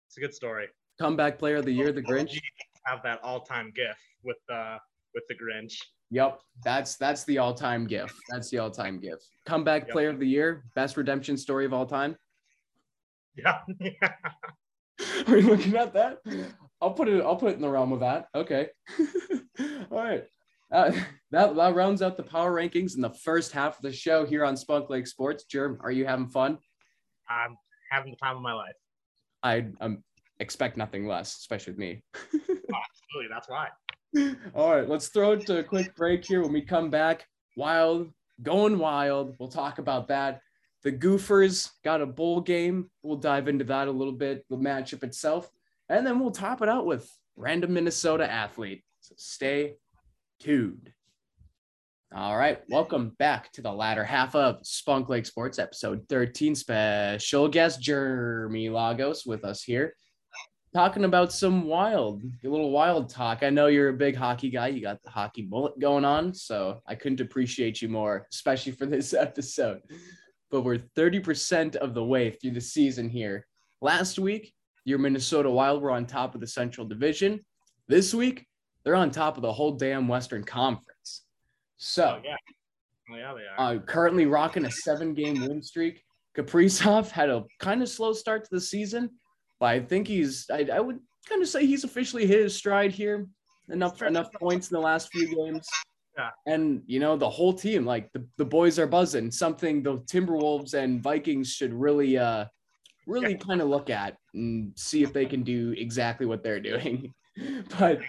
it's 0.07 0.17
a 0.17 0.19
good 0.19 0.33
story. 0.33 0.67
Comeback 0.99 1.37
player 1.37 1.57
of 1.57 1.65
the 1.65 1.71
year, 1.71 1.91
the 1.91 2.01
Grinch. 2.01 2.39
Have 2.85 3.03
that 3.03 3.21
all-time 3.23 3.71
gif 3.75 3.97
with 4.23 4.37
uh 4.51 4.77
with 5.13 5.23
the 5.27 5.35
Grinch. 5.35 5.75
Yep, 6.09 6.39
that's 6.63 6.95
that's 6.95 7.23
the 7.25 7.37
all-time 7.37 7.85
gift. 7.85 8.15
That's 8.29 8.49
the 8.49 8.59
all-time 8.59 8.99
gift. 8.99 9.27
Comeback 9.45 9.83
Yep. 9.87 9.91
player 9.91 10.09
of 10.09 10.19
the 10.19 10.27
year, 10.27 10.63
best 10.73 10.95
redemption 10.97 11.37
story 11.37 11.65
of 11.65 11.73
all 11.73 11.85
time. 11.85 12.15
Yeah. 13.35 13.59
Are 15.27 15.37
you 15.37 15.47
looking 15.47 15.75
at 15.75 15.93
that? 15.93 16.17
I'll 16.81 16.93
put 16.93 17.07
it. 17.07 17.21
I'll 17.23 17.35
put 17.35 17.51
it 17.51 17.55
in 17.55 17.61
the 17.61 17.69
realm 17.69 17.91
of 17.91 17.99
that. 17.99 18.27
Okay. 18.33 18.69
all 19.91 20.03
right. 20.03 20.25
Uh, 20.71 20.91
that 21.31 21.55
that 21.55 21.75
rounds 21.75 22.01
out 22.01 22.17
the 22.17 22.23
power 22.23 22.53
rankings 22.53 22.95
in 22.95 23.01
the 23.01 23.09
first 23.09 23.51
half 23.51 23.77
of 23.77 23.81
the 23.81 23.91
show 23.91 24.25
here 24.25 24.45
on 24.45 24.55
Spunk 24.55 24.89
Lake 24.89 25.07
Sports. 25.07 25.43
Germ, 25.43 25.77
are 25.81 25.91
you 25.91 26.05
having 26.05 26.27
fun? 26.27 26.57
I'm 27.29 27.57
having 27.91 28.11
the 28.11 28.17
time 28.17 28.37
of 28.37 28.41
my 28.41 28.53
life. 28.53 28.75
I 29.43 29.67
um, 29.81 30.03
expect 30.39 30.77
nothing 30.77 31.07
less, 31.07 31.35
especially 31.37 31.73
with 31.73 31.79
me. 31.79 32.03
Absolutely, 32.33 33.27
that's 33.29 33.49
why. 33.49 33.67
All 34.55 34.75
right, 34.75 34.87
let's 34.87 35.09
throw 35.09 35.33
it 35.33 35.45
to 35.47 35.59
a 35.59 35.63
quick 35.63 35.95
break 35.95 36.25
here. 36.25 36.41
When 36.41 36.53
we 36.53 36.61
come 36.61 36.89
back, 36.89 37.27
wild, 37.55 38.09
going 38.41 38.77
wild. 38.77 39.35
We'll 39.39 39.49
talk 39.49 39.79
about 39.79 40.07
that. 40.09 40.41
The 40.83 40.91
Gophers 40.91 41.71
got 41.83 42.01
a 42.01 42.05
bowl 42.05 42.41
game. 42.41 42.89
We'll 43.03 43.17
dive 43.17 43.47
into 43.47 43.65
that 43.65 43.87
a 43.87 43.91
little 43.91 44.13
bit, 44.13 44.45
the 44.49 44.57
matchup 44.57 45.03
itself, 45.03 45.49
and 45.89 46.05
then 46.05 46.19
we'll 46.19 46.31
top 46.31 46.61
it 46.61 46.69
out 46.69 46.85
with 46.85 47.09
random 47.35 47.73
Minnesota 47.73 48.29
athlete. 48.29 48.83
So 49.01 49.15
stay 49.17 49.75
tuned. 50.39 50.91
All 52.17 52.35
right, 52.35 52.63
welcome 52.69 53.11
back 53.19 53.51
to 53.51 53.61
the 53.61 53.71
latter 53.71 54.03
half 54.03 54.33
of 54.33 54.65
Spunk 54.65 55.07
Lake 55.07 55.27
Sports, 55.27 55.59
episode 55.59 56.03
13. 56.09 56.55
Special 56.55 57.47
guest 57.47 57.79
Jeremy 57.79 58.69
Lagos 58.69 59.23
with 59.23 59.45
us 59.45 59.61
here 59.61 59.93
talking 60.73 61.03
about 61.05 61.31
some 61.31 61.65
wild, 61.65 62.23
a 62.43 62.49
little 62.49 62.71
wild 62.71 63.11
talk. 63.11 63.43
I 63.43 63.51
know 63.51 63.67
you're 63.67 63.89
a 63.89 63.93
big 63.93 64.15
hockey 64.15 64.49
guy. 64.49 64.69
You 64.69 64.81
got 64.81 65.03
the 65.03 65.11
hockey 65.11 65.43
bullet 65.43 65.77
going 65.77 66.05
on, 66.05 66.33
so 66.33 66.81
I 66.87 66.95
couldn't 66.95 67.21
appreciate 67.21 67.83
you 67.83 67.87
more, 67.87 68.25
especially 68.33 68.71
for 68.71 68.87
this 68.87 69.13
episode. 69.13 69.81
But 70.49 70.61
we're 70.61 70.79
30% 70.79 71.75
of 71.75 71.93
the 71.93 72.03
way 72.03 72.31
through 72.31 72.51
the 72.51 72.61
season 72.61 73.09
here. 73.09 73.45
Last 73.79 74.17
week, 74.17 74.55
your 74.85 74.97
Minnesota 74.97 75.51
Wild 75.51 75.83
were 75.83 75.91
on 75.91 76.07
top 76.07 76.33
of 76.33 76.41
the 76.41 76.47
Central 76.47 76.87
Division. 76.87 77.45
This 77.87 78.11
week, 78.11 78.47
they're 78.83 78.95
on 78.95 79.11
top 79.11 79.37
of 79.37 79.43
the 79.43 79.53
whole 79.53 79.73
damn 79.73 80.07
Western 80.07 80.43
Conference. 80.43 80.86
So, 81.77 82.19
Oh 82.19 82.21
yeah. 82.23 82.35
Oh 83.09 83.15
yeah, 83.15 83.33
they 83.33 83.63
are. 83.63 83.75
uh, 83.75 83.79
currently 83.79 84.25
rocking 84.25 84.65
a 84.65 84.71
seven 84.71 85.13
game 85.13 85.41
win 85.41 85.61
streak. 85.61 86.03
Kaprizov 86.37 87.09
had 87.09 87.29
a 87.29 87.45
kind 87.59 87.81
of 87.81 87.89
slow 87.89 88.13
start 88.13 88.43
to 88.43 88.49
the 88.51 88.61
season, 88.61 89.09
but 89.59 89.67
I 89.67 89.79
think 89.79 90.07
he's, 90.07 90.45
I, 90.51 90.67
I 90.71 90.79
would 90.79 90.99
kind 91.27 91.41
of 91.41 91.47
say 91.47 91.65
he's 91.65 91.83
officially 91.83 92.27
hit 92.27 92.43
his 92.43 92.55
stride 92.55 92.91
here. 92.91 93.27
Enough, 93.69 94.01
enough 94.01 94.31
points 94.33 94.69
in 94.69 94.75
the 94.75 94.81
last 94.81 95.09
few 95.11 95.33
games. 95.35 95.67
Yeah. 96.17 96.29
And, 96.45 96.83
you 96.85 96.99
know, 96.99 97.17
the 97.17 97.29
whole 97.29 97.53
team, 97.53 97.85
like 97.85 98.11
the, 98.13 98.25
the 98.37 98.45
boys 98.45 98.79
are 98.79 98.87
buzzing, 98.87 99.29
something 99.31 99.83
the 99.83 99.97
Timberwolves 99.99 100.73
and 100.73 101.01
Vikings 101.01 101.51
should 101.51 101.73
really, 101.73 102.17
uh, 102.17 102.45
really 103.07 103.35
kind 103.35 103.61
of 103.61 103.67
look 103.67 103.89
at 103.89 104.15
and 104.33 104.71
see 104.75 105.03
if 105.03 105.11
they 105.13 105.25
can 105.25 105.43
do 105.43 105.73
exactly 105.77 106.25
what 106.25 106.43
they're 106.43 106.59
doing. 106.59 107.13
but 107.79 107.99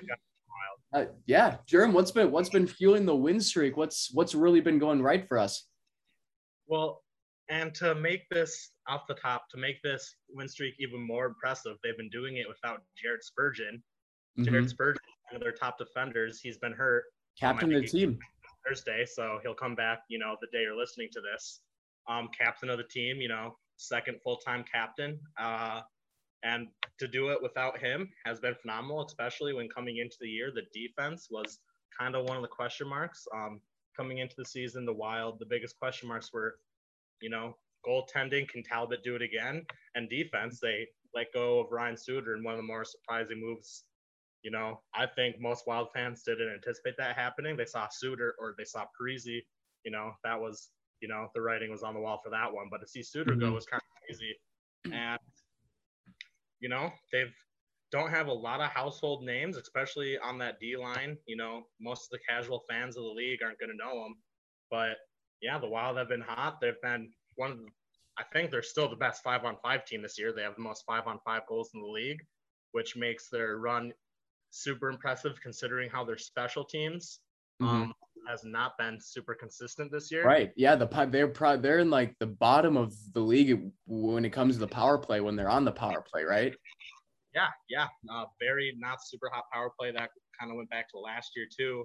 uh, 0.94 1.04
yeah, 1.26 1.56
Jerem, 1.66 1.92
what's 1.92 2.10
been 2.10 2.30
what's 2.30 2.48
been 2.48 2.66
fueling 2.66 3.04
the 3.04 3.14
win 3.14 3.40
streak? 3.40 3.76
What's 3.76 4.10
what's 4.12 4.34
really 4.34 4.60
been 4.60 4.78
going 4.78 5.02
right 5.02 5.26
for 5.28 5.38
us? 5.38 5.66
Well, 6.66 7.02
and 7.50 7.74
to 7.76 7.94
make 7.94 8.28
this 8.30 8.70
off 8.88 9.02
the 9.08 9.14
top, 9.14 9.48
to 9.50 9.58
make 9.58 9.82
this 9.82 10.16
win 10.30 10.48
streak 10.48 10.74
even 10.78 11.00
more 11.06 11.26
impressive, 11.26 11.76
they've 11.82 11.96
been 11.96 12.10
doing 12.10 12.36
it 12.36 12.46
without 12.48 12.82
Jared 12.96 13.22
Spurgeon. 13.22 13.82
Jared 14.42 14.64
Mhm. 14.66 14.68
Spurgeon, 14.70 15.02
one 15.30 15.36
of 15.36 15.42
their 15.42 15.52
top 15.52 15.78
defenders, 15.78 16.40
he's 16.40 16.58
been 16.58 16.72
hurt 16.72 17.04
Captain 17.38 17.72
of 17.74 17.82
the 17.82 17.88
team. 17.88 18.18
Thursday, 18.66 19.04
so 19.06 19.40
he'll 19.42 19.54
come 19.54 19.74
back, 19.74 20.00
you 20.08 20.18
know, 20.18 20.36
the 20.40 20.46
day 20.52 20.62
you're 20.62 20.76
listening 20.76 21.08
to 21.12 21.20
this. 21.20 21.62
Um, 22.06 22.28
captain 22.38 22.70
of 22.70 22.78
the 22.78 22.84
team, 22.84 23.20
you 23.20 23.28
know, 23.28 23.58
second 23.76 24.20
full-time 24.22 24.64
captain. 24.70 25.18
Uh, 25.38 25.82
and 26.42 26.68
to 26.98 27.08
do 27.08 27.28
it 27.30 27.42
without 27.42 27.78
him 27.78 28.08
has 28.24 28.40
been 28.40 28.54
phenomenal, 28.54 29.04
especially 29.04 29.52
when 29.52 29.68
coming 29.68 29.98
into 29.98 30.16
the 30.20 30.28
year, 30.28 30.52
the 30.54 30.66
defense 30.72 31.28
was 31.30 31.58
kind 31.98 32.14
of 32.14 32.24
one 32.24 32.36
of 32.36 32.42
the 32.42 32.48
question 32.48 32.88
marks. 32.88 33.26
Um, 33.34 33.60
coming 33.96 34.18
into 34.18 34.34
the 34.38 34.44
season, 34.44 34.84
the 34.84 34.92
Wild, 34.92 35.38
the 35.38 35.46
biggest 35.46 35.78
question 35.78 36.08
marks 36.08 36.32
were, 36.32 36.56
you 37.20 37.30
know, 37.30 37.56
goaltending, 37.86 38.48
can 38.48 38.62
Talbot 38.62 39.02
do 39.02 39.16
it 39.16 39.22
again? 39.22 39.64
And 39.94 40.08
defense, 40.08 40.60
they 40.60 40.86
let 41.14 41.32
go 41.32 41.60
of 41.60 41.72
Ryan 41.72 41.96
Suter 41.96 42.36
in 42.36 42.44
one 42.44 42.54
of 42.54 42.58
the 42.58 42.66
more 42.66 42.84
surprising 42.84 43.40
moves 43.40 43.84
you 44.42 44.50
know, 44.50 44.80
I 44.94 45.06
think 45.06 45.40
most 45.40 45.66
Wild 45.66 45.88
fans 45.92 46.22
didn't 46.22 46.52
anticipate 46.52 46.96
that 46.98 47.16
happening. 47.16 47.56
They 47.56 47.64
saw 47.64 47.88
Suter 47.90 48.34
or 48.38 48.54
they 48.56 48.64
saw 48.64 48.84
Parise. 48.98 49.42
You 49.84 49.90
know, 49.90 50.12
that 50.24 50.40
was, 50.40 50.70
you 51.00 51.08
know, 51.08 51.28
the 51.34 51.40
writing 51.40 51.70
was 51.70 51.82
on 51.82 51.94
the 51.94 52.00
wall 52.00 52.20
for 52.22 52.30
that 52.30 52.52
one. 52.52 52.68
But 52.70 52.78
to 52.78 52.86
see 52.86 53.02
Suter 53.02 53.32
mm-hmm. 53.32 53.40
go 53.40 53.52
was 53.52 53.66
kind 53.66 53.80
of 53.82 54.06
crazy. 54.06 54.34
And, 54.96 55.18
you 56.60 56.68
know, 56.68 56.90
they've 57.12 57.32
don't 57.90 58.10
have 58.10 58.26
a 58.26 58.32
lot 58.32 58.60
of 58.60 58.70
household 58.70 59.24
names, 59.24 59.56
especially 59.56 60.18
on 60.18 60.38
that 60.38 60.60
D 60.60 60.76
line. 60.76 61.16
You 61.26 61.36
know, 61.36 61.62
most 61.80 62.02
of 62.04 62.10
the 62.10 62.24
casual 62.28 62.62
fans 62.68 62.96
of 62.96 63.04
the 63.04 63.10
league 63.10 63.42
aren't 63.42 63.58
going 63.58 63.70
to 63.70 63.76
know 63.76 64.02
them. 64.02 64.14
But 64.70 64.96
yeah, 65.40 65.58
the 65.58 65.68
Wild 65.68 65.96
have 65.96 66.08
been 66.08 66.20
hot. 66.20 66.58
They've 66.60 66.80
been 66.82 67.10
one 67.36 67.52
of 67.52 67.58
the, 67.58 67.66
I 68.18 68.24
think 68.32 68.50
they're 68.50 68.62
still 68.62 68.90
the 68.90 68.96
best 68.96 69.22
five 69.22 69.44
on 69.44 69.56
five 69.62 69.84
team 69.86 70.02
this 70.02 70.18
year. 70.18 70.32
They 70.32 70.42
have 70.42 70.56
the 70.56 70.62
most 70.62 70.84
five 70.86 71.06
on 71.06 71.18
five 71.24 71.42
goals 71.48 71.70
in 71.74 71.80
the 71.80 71.86
league, 71.86 72.20
which 72.72 72.96
makes 72.96 73.30
their 73.30 73.56
run 73.56 73.92
super 74.50 74.90
impressive 74.90 75.38
considering 75.42 75.88
how 75.90 76.04
their 76.04 76.18
special 76.18 76.64
teams 76.64 77.20
mm-hmm. 77.62 77.74
um, 77.74 77.94
has 78.28 78.44
not 78.44 78.76
been 78.78 78.98
super 79.00 79.34
consistent 79.34 79.90
this 79.90 80.10
year. 80.10 80.24
Right. 80.24 80.52
Yeah. 80.56 80.76
The 80.76 80.86
they're 81.10 81.28
probably 81.28 81.62
they're 81.62 81.78
in 81.78 81.90
like 81.90 82.14
the 82.18 82.26
bottom 82.26 82.76
of 82.76 82.94
the 83.14 83.20
league 83.20 83.70
when 83.86 84.24
it 84.24 84.30
comes 84.30 84.54
to 84.54 84.60
the 84.60 84.68
power 84.68 84.98
play 84.98 85.20
when 85.20 85.36
they're 85.36 85.50
on 85.50 85.64
the 85.64 85.72
power 85.72 86.02
play, 86.02 86.24
right? 86.24 86.54
Yeah. 87.34 87.48
Yeah. 87.68 87.86
Uh, 88.12 88.24
very 88.40 88.74
not 88.78 88.98
super 89.04 89.30
hot 89.32 89.44
power 89.52 89.70
play. 89.78 89.90
That 89.92 90.10
kind 90.38 90.50
of 90.50 90.56
went 90.56 90.70
back 90.70 90.90
to 90.90 90.98
last 90.98 91.32
year 91.36 91.46
too. 91.56 91.84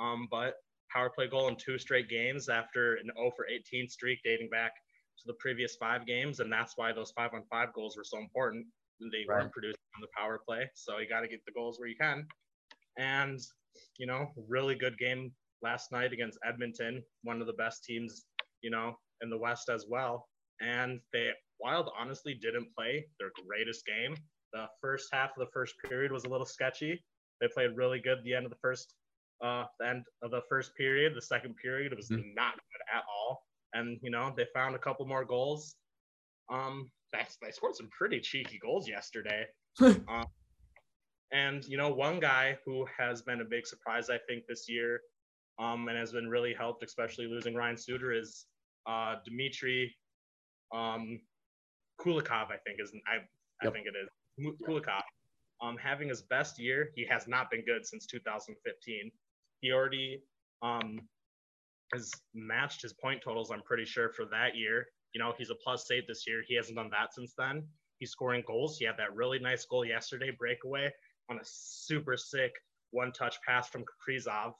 Um, 0.00 0.28
but 0.30 0.54
power 0.92 1.10
play 1.10 1.28
goal 1.28 1.48
in 1.48 1.56
two 1.56 1.78
straight 1.78 2.08
games 2.08 2.48
after 2.48 2.96
an 2.96 3.10
0 3.16 3.30
for 3.36 3.46
18 3.48 3.88
streak 3.88 4.18
dating 4.24 4.48
back 4.50 4.72
to 5.18 5.22
the 5.26 5.34
previous 5.34 5.76
five 5.76 6.06
games, 6.06 6.40
and 6.40 6.52
that's 6.52 6.74
why 6.76 6.92
those 6.92 7.12
five 7.12 7.30
on 7.32 7.42
five 7.50 7.72
goals 7.72 7.96
were 7.96 8.04
so 8.04 8.18
important 8.18 8.66
they 9.00 9.24
right. 9.28 9.40
weren't 9.40 9.52
producing 9.52 9.80
on 9.96 10.00
the 10.00 10.08
power 10.16 10.40
play. 10.46 10.70
So 10.74 10.98
you 10.98 11.08
got 11.08 11.20
to 11.20 11.28
get 11.28 11.44
the 11.46 11.52
goals 11.52 11.78
where 11.78 11.88
you 11.88 11.96
can. 11.96 12.26
And, 12.98 13.40
you 13.98 14.06
know, 14.06 14.32
really 14.48 14.74
good 14.74 14.98
game 14.98 15.32
last 15.66 15.90
night 15.90 16.12
against 16.12 16.38
Edmonton, 16.46 17.02
one 17.24 17.40
of 17.40 17.48
the 17.48 17.58
best 17.64 17.82
teams, 17.84 18.26
you 18.62 18.70
know, 18.70 18.94
in 19.22 19.28
the 19.28 19.38
West 19.38 19.68
as 19.68 19.84
well. 19.88 20.28
And 20.60 21.00
they, 21.12 21.30
Wild 21.60 21.90
honestly 21.98 22.34
didn't 22.34 22.68
play 22.76 23.04
their 23.18 23.30
greatest 23.44 23.84
game. 23.84 24.14
The 24.52 24.66
first 24.80 25.08
half 25.12 25.30
of 25.30 25.40
the 25.44 25.50
first 25.52 25.74
period 25.88 26.12
was 26.12 26.24
a 26.24 26.28
little 26.28 26.46
sketchy. 26.46 27.02
They 27.40 27.48
played 27.48 27.70
really 27.74 27.98
good 27.98 28.18
the 28.22 28.34
end 28.34 28.46
of 28.46 28.50
the 28.50 28.62
first, 28.62 28.94
uh, 29.44 29.64
the 29.80 29.88
end 29.88 30.04
of 30.22 30.30
the 30.30 30.42
first 30.48 30.70
period. 30.76 31.14
The 31.16 31.22
second 31.22 31.56
period 31.56 31.92
was 31.96 32.08
mm-hmm. 32.10 32.34
not 32.34 32.54
good 32.54 32.84
at 32.94 33.02
all. 33.12 33.42
And, 33.74 33.98
you 34.02 34.10
know, 34.10 34.32
they 34.36 34.46
found 34.54 34.76
a 34.76 34.78
couple 34.78 35.04
more 35.06 35.24
goals. 35.24 35.74
Um, 36.48 36.90
they 37.12 37.50
scored 37.50 37.74
some 37.74 37.88
pretty 37.96 38.20
cheeky 38.20 38.60
goals 38.62 38.88
yesterday. 38.88 39.44
um, 39.80 40.26
and 41.32 41.64
you 41.66 41.76
know, 41.76 41.90
one 41.90 42.20
guy 42.20 42.56
who 42.64 42.86
has 42.96 43.22
been 43.22 43.40
a 43.40 43.44
big 43.44 43.66
surprise, 43.66 44.10
I 44.10 44.18
think, 44.28 44.44
this 44.48 44.66
year, 44.68 45.00
um, 45.58 45.88
and 45.88 45.98
has 45.98 46.12
been 46.12 46.28
really 46.28 46.54
helped, 46.54 46.82
especially 46.82 47.26
losing 47.26 47.54
Ryan 47.54 47.76
Suter, 47.76 48.12
is 48.12 48.46
uh, 48.86 49.16
Dmitry 49.24 49.94
um, 50.74 51.20
Kulikov. 52.00 52.50
I 52.50 52.58
think 52.66 52.80
is 52.80 52.92
I, 53.06 53.66
I 53.66 53.70
think 53.70 53.86
it 53.86 53.94
is 53.96 54.54
Kulikov. 54.66 55.02
Um, 55.62 55.76
having 55.82 56.08
his 56.08 56.22
best 56.22 56.58
year, 56.58 56.90
he 56.94 57.06
has 57.08 57.26
not 57.26 57.50
been 57.50 57.64
good 57.64 57.86
since 57.86 58.06
2015. 58.06 59.10
He 59.60 59.72
already 59.72 60.20
um, 60.62 61.00
has 61.94 62.10
matched 62.34 62.82
his 62.82 62.92
point 62.92 63.22
totals. 63.22 63.50
I'm 63.50 63.62
pretty 63.62 63.86
sure 63.86 64.10
for 64.10 64.26
that 64.26 64.54
year. 64.54 64.86
You 65.14 65.20
know, 65.20 65.32
he's 65.38 65.48
a 65.48 65.54
plus 65.54 65.90
eight 65.90 66.04
this 66.06 66.26
year. 66.26 66.42
He 66.46 66.54
hasn't 66.54 66.76
done 66.76 66.90
that 66.90 67.14
since 67.14 67.32
then. 67.38 67.66
He's 67.98 68.10
scoring 68.10 68.44
goals. 68.46 68.76
He 68.78 68.84
had 68.84 68.98
that 68.98 69.14
really 69.14 69.38
nice 69.38 69.64
goal 69.64 69.84
yesterday, 69.84 70.30
breakaway 70.30 70.90
on 71.30 71.38
a 71.38 71.44
super 71.44 72.16
sick 72.16 72.52
one 72.90 73.12
touch 73.12 73.36
pass 73.46 73.68
from 73.68 73.84
Kaprizov. 73.84 74.52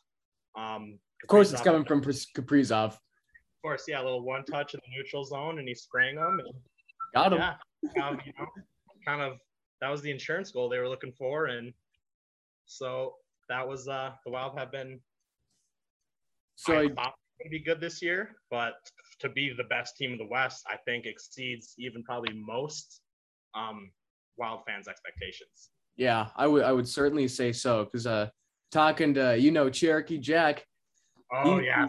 Um, 0.57 0.99
of 1.23 1.29
course, 1.29 1.53
it's 1.53 1.63
coming 1.63 1.85
from 1.85 2.03
Kaprizov. 2.03 2.93
Of 2.93 2.99
course, 3.63 3.85
yeah, 3.89 4.01
a 4.01 4.05
little 4.05 4.25
one 4.25 4.45
touch 4.45 4.75
in 4.75 4.81
the 4.85 4.97
neutral 4.97 5.25
zone, 5.25 5.59
and 5.59 5.69
he's 5.69 5.83
spraying 5.83 6.17
them. 6.17 6.41
And, 6.45 6.55
Got 7.15 7.33
him. 7.33 7.39
Yeah, 7.39 8.09
um, 8.09 8.19
you 8.25 8.33
know, 8.39 8.47
kind 9.07 9.23
of 9.23 9.39
that 9.81 9.91
was 9.91 10.03
the 10.03 10.11
insurance 10.11 10.51
goal 10.51 10.69
they 10.69 10.79
were 10.79 10.89
looking 10.89 11.13
for, 11.13 11.47
and 11.47 11.73
so 12.67 13.15
that 13.49 13.67
was 13.67 13.89
uh 13.89 14.11
the 14.25 14.33
Wild 14.33 14.59
have 14.59 14.73
been. 14.73 15.01
So 16.57 16.75
I, 16.75 16.83
I 16.85 16.89
thought 16.89 17.15
going 17.39 17.51
to 17.51 17.51
be 17.51 17.61
good 17.61 17.81
this 17.81 18.03
year, 18.03 18.37
but 18.51 18.75
to 19.21 19.29
be 19.29 19.53
the 19.57 19.65
best 19.65 19.97
team 19.97 20.13
in 20.13 20.19
the 20.19 20.27
West, 20.27 20.65
I 20.69 20.77
think 20.85 21.07
exceeds 21.07 21.75
even 21.79 22.03
probably 22.03 22.35
most 22.35 23.01
um, 23.55 23.91
Wild 24.37 24.61
fans' 24.67 24.89
expectations. 24.89 25.71
Yeah, 25.97 26.29
I 26.37 26.47
would 26.47 26.63
I 26.63 26.73
would 26.73 26.87
certainly 26.87 27.27
say 27.27 27.53
so 27.53 27.85
because 27.85 28.07
uh, 28.07 28.29
talking 28.71 29.15
to 29.15 29.39
you 29.39 29.51
know 29.51 29.71
Cherokee 29.71 30.19
Jack. 30.19 30.65
Oh 31.33 31.59
he, 31.59 31.67
yeah, 31.67 31.87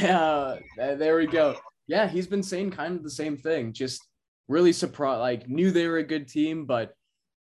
Yeah, 0.00 0.56
uh, 0.80 0.94
there 0.96 1.16
we 1.16 1.26
go. 1.26 1.56
Yeah, 1.86 2.06
he's 2.06 2.26
been 2.26 2.42
saying 2.42 2.70
kind 2.70 2.96
of 2.96 3.02
the 3.02 3.10
same 3.10 3.36
thing. 3.36 3.72
Just 3.72 4.06
really 4.48 4.72
surprised, 4.72 5.20
like 5.20 5.48
knew 5.48 5.70
they 5.70 5.86
were 5.86 5.98
a 5.98 6.04
good 6.04 6.28
team, 6.28 6.66
but 6.66 6.92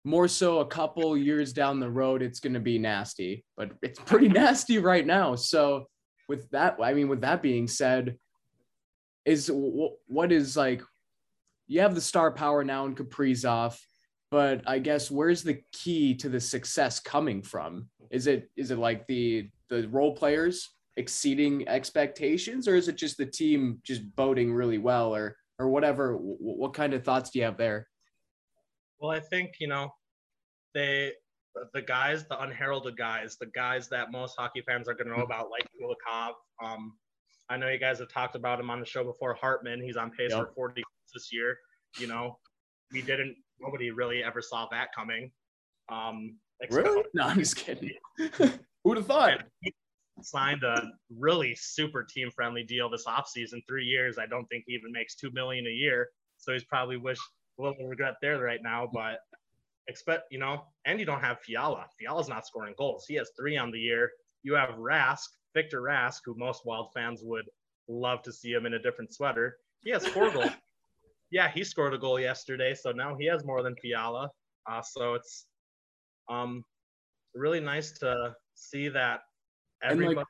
more 0.06 0.28
so 0.28 0.60
a 0.60 0.66
couple 0.66 1.16
years 1.16 1.54
down 1.54 1.80
the 1.80 1.90
road, 1.90 2.22
it's 2.22 2.40
going 2.40 2.54
to 2.54 2.60
be 2.60 2.78
nasty. 2.78 3.46
But 3.56 3.72
it's 3.82 4.00
pretty 4.00 4.28
nasty 4.42 4.80
right 4.80 5.06
now. 5.06 5.36
So 5.36 5.86
with 6.28 6.50
that, 6.52 6.78
I 6.82 6.94
mean, 6.94 7.08
with 7.08 7.22
that 7.22 7.42
being 7.42 7.68
said, 7.68 8.18
is 9.26 9.50
what 9.54 10.32
is 10.34 10.58
like 10.58 10.82
you 11.68 11.82
have 11.82 11.96
the 11.96 12.02
star 12.02 12.32
power 12.32 12.64
now 12.64 12.86
in 12.86 12.96
Kaprizov, 12.96 13.78
but 14.34 14.64
I 14.66 14.80
guess 14.80 15.12
where's 15.12 15.44
the 15.44 15.62
key 15.74 16.16
to 16.16 16.28
the 16.28 16.40
success 16.40 17.00
coming 17.00 17.44
from? 17.44 17.88
Is 18.10 18.26
it 18.26 18.50
is 18.58 18.72
it 18.72 18.80
like 18.80 19.06
the 19.06 19.48
the 19.70 19.88
role 19.90 20.16
players 20.16 20.72
exceeding 20.98 21.68
expectations, 21.68 22.68
or 22.68 22.76
is 22.76 22.88
it 22.88 22.96
just 22.98 23.18
the 23.18 23.28
team 23.28 23.80
just 23.84 24.02
boating 24.16 24.52
really 24.52 24.80
well, 24.80 25.14
or 25.14 25.38
or 25.60 25.70
whatever? 25.70 26.16
What 26.18 26.74
kind 26.74 26.96
of 26.96 27.04
thoughts 27.04 27.30
do 27.30 27.38
you 27.38 27.46
have 27.46 27.58
there? 27.58 27.88
Well, 29.00 29.12
I 29.12 29.20
think 29.20 29.52
you 29.60 29.68
know 29.68 29.94
they 30.74 31.12
the 31.76 31.84
guys, 31.84 32.26
the 32.28 32.42
unheralded 32.42 32.98
guys, 32.98 33.38
the 33.40 33.52
guys 33.54 33.88
that 33.90 34.12
most 34.12 34.34
hockey 34.36 34.64
fans 34.68 34.90
are 34.90 34.96
going 34.96 35.10
to 35.10 35.16
know 35.16 35.24
about, 35.24 35.52
like 35.52 35.68
Kulikov. 35.80 36.32
Um, 36.64 36.94
I 37.52 37.58
know 37.58 37.70
you 37.70 37.78
guys 37.78 38.00
have 38.00 38.10
talked 38.10 38.36
about 38.36 38.60
him 38.60 38.72
on 38.72 38.80
the 38.80 38.86
show 38.88 39.04
before. 39.04 39.36
Hartman, 39.36 39.80
he's 39.80 39.96
on 39.96 40.10
pace 40.10 40.32
yep. 40.32 40.40
for 40.40 40.54
40 40.56 40.82
this 41.14 41.30
year. 41.32 41.56
You 42.00 42.08
know, 42.08 42.40
we 42.92 43.04
didn't. 43.04 43.36
Nobody 43.64 43.92
really 43.92 44.24
ever 44.24 44.42
saw 44.42 44.68
that 44.72 44.90
coming. 44.96 45.32
Um, 45.90 46.38
really? 46.70 47.04
No, 47.14 47.24
I'm 47.24 47.40
just 47.40 47.56
kidding. 47.56 47.92
Who'd 48.84 48.98
have 48.98 49.08
thought? 49.08 49.44
Signed 50.22 50.64
a 50.64 50.92
really 51.18 51.56
super 51.56 52.04
team 52.04 52.30
friendly 52.32 52.64
deal 52.64 52.90
this 52.90 53.06
offseason. 53.06 53.62
Three 53.68 53.86
years. 53.86 54.18
I 54.18 54.26
don't 54.26 54.46
think 54.46 54.66
he 54.68 54.74
even 54.74 54.92
makes 54.92 55.16
two 55.16 55.32
million 55.32 55.66
a 55.68 55.72
year. 55.72 56.10
So 56.38 56.54
he's 56.54 56.64
probably 56.64 56.98
wish 56.98 57.20
a 57.60 57.64
little 57.64 57.88
regret 57.88 58.16
there 58.22 58.40
right 58.40 58.62
now. 58.62 58.90
But 58.92 59.20
expect, 59.88 60.24
you 60.32 60.40
know, 60.40 60.64
and 60.86 61.00
you 61.00 61.06
don't 61.06 61.22
have 61.22 61.40
Fiala. 61.40 61.86
Fiala's 62.00 62.30
not 62.30 62.46
scoring 62.46 62.74
goals. 62.78 63.06
He 63.08 63.16
has 63.16 63.32
three 63.38 63.58
on 63.58 63.72
the 63.72 63.80
year. 63.80 64.12
You 64.44 64.54
have 64.56 64.70
Rask, 64.72 65.28
Victor 65.54 65.82
Rask, 65.82 66.20
who 66.26 66.36
most 66.38 66.66
Wild 66.66 66.92
fans 66.94 67.22
would 67.24 67.46
love 67.88 68.22
to 68.24 68.34
see 68.34 68.52
him 68.52 68.66
in 68.66 68.74
a 68.74 68.80
different 68.82 69.14
sweater. 69.14 69.58
He 69.84 69.92
has 69.92 70.06
four 70.08 70.32
goals. 70.32 70.52
Yeah, 71.34 71.50
he 71.50 71.64
scored 71.64 71.96
a 71.96 71.98
goal 71.98 72.20
yesterday, 72.20 72.76
so 72.76 72.92
now 72.92 73.16
he 73.20 73.26
has 73.26 73.44
more 73.44 73.64
than 73.64 73.76
Fiala. 73.78 74.30
Uh, 74.70 74.84
so 74.84 75.16
it's 75.16 75.48
um, 76.30 76.64
really 77.34 77.60
nice 77.60 77.92
to 77.94 78.36
see 78.54 78.88
that 78.90 79.22
everybody 79.84 80.18
like, 80.18 80.28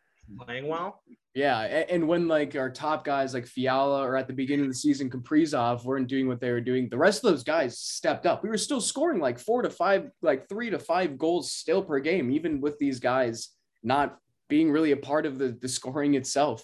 playing 0.47 0.69
well. 0.69 1.03
Yeah, 1.35 1.59
and 1.59 2.07
when 2.07 2.29
like 2.29 2.55
our 2.55 2.69
top 2.69 3.03
guys 3.03 3.33
like 3.33 3.45
Fiala 3.45 4.01
or 4.01 4.15
at 4.15 4.27
the 4.27 4.33
beginning 4.33 4.63
of 4.63 4.71
the 4.71 4.77
season 4.77 5.09
Kaprizov 5.09 5.83
weren't 5.83 6.07
doing 6.07 6.29
what 6.29 6.39
they 6.39 6.51
were 6.51 6.61
doing, 6.61 6.87
the 6.87 6.97
rest 6.97 7.21
of 7.21 7.31
those 7.31 7.43
guys 7.43 7.77
stepped 7.77 8.25
up. 8.25 8.41
We 8.41 8.47
were 8.47 8.57
still 8.57 8.79
scoring 8.79 9.19
like 9.19 9.39
four 9.39 9.61
to 9.61 9.69
five, 9.69 10.09
like 10.21 10.47
three 10.47 10.69
to 10.69 10.79
five 10.79 11.17
goals 11.17 11.51
still 11.51 11.83
per 11.83 11.99
game, 11.99 12.31
even 12.31 12.61
with 12.61 12.79
these 12.79 13.01
guys 13.01 13.49
not 13.83 14.19
being 14.47 14.71
really 14.71 14.91
a 14.91 14.97
part 14.97 15.25
of 15.25 15.37
the, 15.37 15.57
the 15.61 15.67
scoring 15.67 16.13
itself. 16.13 16.63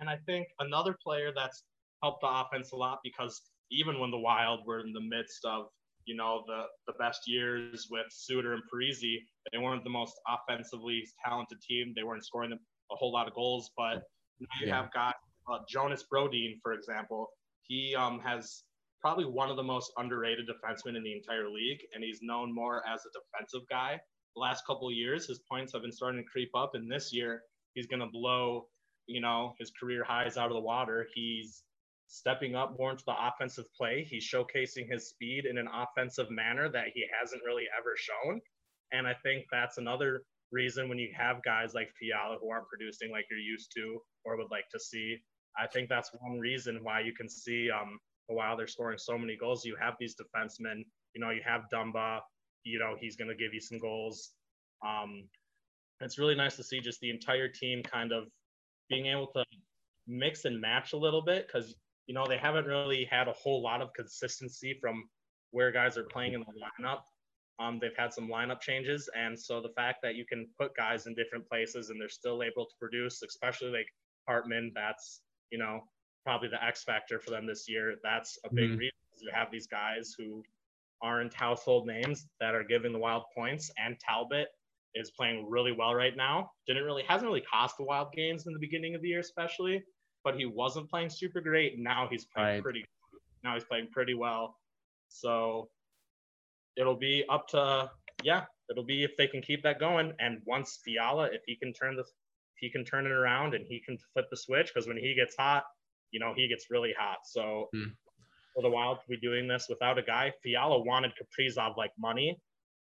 And 0.00 0.10
I 0.10 0.16
think 0.26 0.48
another 0.58 0.96
player 1.00 1.30
that's 1.36 1.62
helped 2.02 2.20
the 2.20 2.28
offense 2.28 2.72
a 2.72 2.76
lot 2.76 2.98
because 3.02 3.42
even 3.70 3.98
when 3.98 4.10
the 4.10 4.18
Wild 4.18 4.60
were 4.66 4.80
in 4.80 4.92
the 4.92 5.00
midst 5.00 5.44
of 5.44 5.66
you 6.06 6.16
know 6.16 6.42
the 6.46 6.62
the 6.86 6.94
best 6.98 7.20
years 7.26 7.86
with 7.90 8.06
Suter 8.10 8.54
and 8.54 8.62
Parise, 8.72 9.18
they 9.52 9.58
weren't 9.58 9.84
the 9.84 9.90
most 9.90 10.14
offensively 10.26 11.04
talented 11.24 11.58
team. 11.60 11.92
They 11.94 12.02
weren't 12.02 12.24
scoring 12.24 12.52
a 12.52 12.96
whole 12.96 13.12
lot 13.12 13.28
of 13.28 13.34
goals, 13.34 13.70
but 13.76 14.02
now 14.40 14.46
you 14.60 14.68
yeah. 14.68 14.82
have 14.82 14.92
got 14.92 15.16
uh, 15.52 15.58
Jonas 15.68 16.04
Brodin, 16.10 16.58
for 16.62 16.72
example. 16.72 17.28
He 17.62 17.94
um, 17.94 18.20
has 18.20 18.64
probably 19.00 19.26
one 19.26 19.50
of 19.50 19.56
the 19.56 19.62
most 19.62 19.92
underrated 19.98 20.48
defensemen 20.48 20.96
in 20.96 21.02
the 21.02 21.12
entire 21.12 21.48
league, 21.48 21.80
and 21.94 22.02
he's 22.02 22.20
known 22.22 22.54
more 22.54 22.82
as 22.88 23.00
a 23.00 23.10
defensive 23.12 23.68
guy. 23.68 24.00
The 24.34 24.40
last 24.40 24.66
couple 24.66 24.88
of 24.88 24.94
years, 24.94 25.26
his 25.26 25.40
points 25.50 25.72
have 25.72 25.82
been 25.82 25.92
starting 25.92 26.22
to 26.22 26.30
creep 26.30 26.50
up, 26.56 26.70
and 26.74 26.90
this 26.90 27.12
year 27.12 27.42
he's 27.74 27.86
going 27.86 28.00
to 28.00 28.08
blow, 28.10 28.66
you 29.06 29.20
know, 29.20 29.54
his 29.58 29.70
career 29.78 30.04
highs 30.04 30.36
out 30.36 30.50
of 30.50 30.54
the 30.54 30.60
water. 30.60 31.06
He's 31.14 31.62
stepping 32.08 32.56
up 32.56 32.74
more 32.78 32.90
into 32.90 33.04
the 33.06 33.14
offensive 33.14 33.66
play. 33.76 34.06
He's 34.08 34.28
showcasing 34.28 34.90
his 34.90 35.10
speed 35.10 35.44
in 35.44 35.58
an 35.58 35.68
offensive 35.68 36.30
manner 36.30 36.68
that 36.70 36.88
he 36.94 37.04
hasn't 37.18 37.42
really 37.46 37.64
ever 37.78 37.94
shown. 37.96 38.40
And 38.92 39.06
I 39.06 39.14
think 39.22 39.44
that's 39.52 39.78
another 39.78 40.22
reason 40.50 40.88
when 40.88 40.98
you 40.98 41.10
have 41.16 41.42
guys 41.42 41.74
like 41.74 41.90
Fiala 42.00 42.38
who 42.40 42.50
aren't 42.50 42.68
producing 42.68 43.12
like 43.12 43.26
you're 43.30 43.38
used 43.38 43.70
to 43.76 44.00
or 44.24 44.38
would 44.38 44.50
like 44.50 44.68
to 44.72 44.80
see. 44.80 45.18
I 45.58 45.66
think 45.66 45.88
that's 45.88 46.10
one 46.18 46.38
reason 46.38 46.78
why 46.82 47.00
you 47.00 47.12
can 47.12 47.28
see 47.28 47.68
um, 47.70 47.98
while 48.28 48.56
they're 48.56 48.66
scoring 48.66 48.98
so 48.98 49.18
many 49.18 49.36
goals, 49.36 49.64
you 49.64 49.76
have 49.80 49.94
these 50.00 50.14
defensemen. 50.14 50.84
You 51.14 51.20
know, 51.20 51.30
you 51.30 51.42
have 51.44 51.62
Dumba. 51.72 52.20
You 52.64 52.78
know, 52.78 52.96
he's 52.98 53.16
going 53.16 53.28
to 53.28 53.34
give 53.34 53.52
you 53.52 53.60
some 53.60 53.78
goals. 53.78 54.30
Um, 54.86 55.24
it's 56.00 56.18
really 56.18 56.34
nice 56.34 56.56
to 56.56 56.64
see 56.64 56.80
just 56.80 57.00
the 57.00 57.10
entire 57.10 57.48
team 57.48 57.82
kind 57.82 58.12
of 58.12 58.24
being 58.88 59.06
able 59.06 59.26
to 59.28 59.44
mix 60.06 60.44
and 60.44 60.60
match 60.60 60.92
a 60.92 60.96
little 60.96 61.22
bit 61.22 61.46
because 61.46 61.74
you 62.08 62.14
know 62.14 62.26
they 62.26 62.38
haven't 62.38 62.64
really 62.64 63.06
had 63.08 63.28
a 63.28 63.32
whole 63.32 63.62
lot 63.62 63.80
of 63.82 63.92
consistency 63.92 64.76
from 64.80 65.04
where 65.52 65.70
guys 65.70 65.96
are 65.96 66.04
playing 66.04 66.32
in 66.32 66.40
the 66.40 66.46
lineup. 66.46 67.02
Um, 67.60 67.78
they've 67.80 67.96
had 67.96 68.12
some 68.12 68.28
lineup 68.28 68.60
changes, 68.60 69.08
and 69.16 69.38
so 69.38 69.60
the 69.60 69.72
fact 69.76 69.98
that 70.02 70.14
you 70.14 70.24
can 70.24 70.48
put 70.58 70.74
guys 70.76 71.06
in 71.06 71.14
different 71.14 71.46
places 71.48 71.90
and 71.90 72.00
they're 72.00 72.08
still 72.08 72.42
able 72.42 72.64
to 72.64 72.74
produce, 72.80 73.22
especially 73.22 73.70
like 73.70 73.86
Hartman, 74.26 74.72
that's 74.74 75.20
you 75.50 75.58
know 75.58 75.80
probably 76.24 76.48
the 76.48 76.64
X 76.64 76.82
factor 76.82 77.20
for 77.20 77.30
them 77.30 77.46
this 77.46 77.68
year. 77.68 77.96
That's 78.02 78.38
a 78.44 78.52
big 78.52 78.70
mm-hmm. 78.70 78.78
reason 78.78 78.92
to 79.26 79.34
have 79.34 79.50
these 79.50 79.66
guys 79.66 80.14
who 80.16 80.42
aren't 81.02 81.34
household 81.34 81.86
names 81.86 82.26
that 82.40 82.54
are 82.54 82.64
giving 82.64 82.92
the 82.92 82.98
Wild 82.98 83.24
points, 83.36 83.70
and 83.76 83.98
Talbot 84.00 84.48
is 84.94 85.10
playing 85.10 85.46
really 85.48 85.72
well 85.72 85.94
right 85.94 86.16
now. 86.16 86.50
Didn't 86.66 86.84
really 86.84 87.04
hasn't 87.06 87.28
really 87.28 87.42
cost 87.42 87.76
the 87.76 87.84
Wild 87.84 88.12
games 88.12 88.46
in 88.46 88.54
the 88.54 88.58
beginning 88.58 88.94
of 88.94 89.02
the 89.02 89.08
year, 89.08 89.20
especially, 89.20 89.82
but 90.28 90.38
he 90.38 90.44
wasn't 90.44 90.90
playing 90.90 91.08
super 91.08 91.40
great. 91.40 91.78
Now 91.78 92.06
he's 92.10 92.26
playing 92.26 92.56
right. 92.56 92.62
pretty. 92.62 92.84
Now 93.42 93.54
he's 93.54 93.64
playing 93.64 93.88
pretty 93.90 94.12
well. 94.12 94.58
So 95.08 95.70
it'll 96.76 96.98
be 96.98 97.24
up 97.30 97.48
to 97.48 97.90
yeah, 98.22 98.44
it'll 98.70 98.84
be 98.84 99.04
if 99.04 99.16
they 99.16 99.26
can 99.26 99.40
keep 99.40 99.62
that 99.62 99.80
going. 99.80 100.12
And 100.20 100.42
once 100.44 100.80
Fiala, 100.84 101.30
if 101.32 101.40
he 101.46 101.56
can 101.56 101.72
turn 101.72 101.96
the 101.96 102.02
if 102.02 102.58
he 102.60 102.68
can 102.68 102.84
turn 102.84 103.06
it 103.06 103.12
around 103.12 103.54
and 103.54 103.64
he 103.66 103.80
can 103.80 103.96
flip 104.12 104.26
the 104.30 104.36
switch, 104.36 104.70
because 104.74 104.86
when 104.86 104.98
he 104.98 105.14
gets 105.14 105.34
hot, 105.34 105.64
you 106.10 106.20
know 106.20 106.34
he 106.36 106.46
gets 106.46 106.66
really 106.70 106.94
hot. 106.98 107.18
So. 107.24 107.68
Hmm. 107.74 107.90
For 108.54 108.62
the 108.62 108.70
Wild 108.70 108.98
to 109.02 109.08
be 109.08 109.16
doing 109.18 109.46
this 109.46 109.66
without 109.68 109.98
a 109.98 110.02
guy, 110.02 110.32
Fiala 110.42 110.82
wanted 110.82 111.12
Kaprizov 111.12 111.76
like 111.76 111.92
money, 111.96 112.40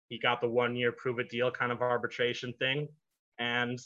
he 0.09 0.19
got 0.19 0.39
the 0.39 0.47
one 0.47 0.75
year 0.75 0.91
prove 0.91 1.17
it 1.17 1.27
deal 1.27 1.49
kind 1.49 1.71
of 1.71 1.81
arbitration 1.81 2.53
thing. 2.59 2.87
And 3.39 3.79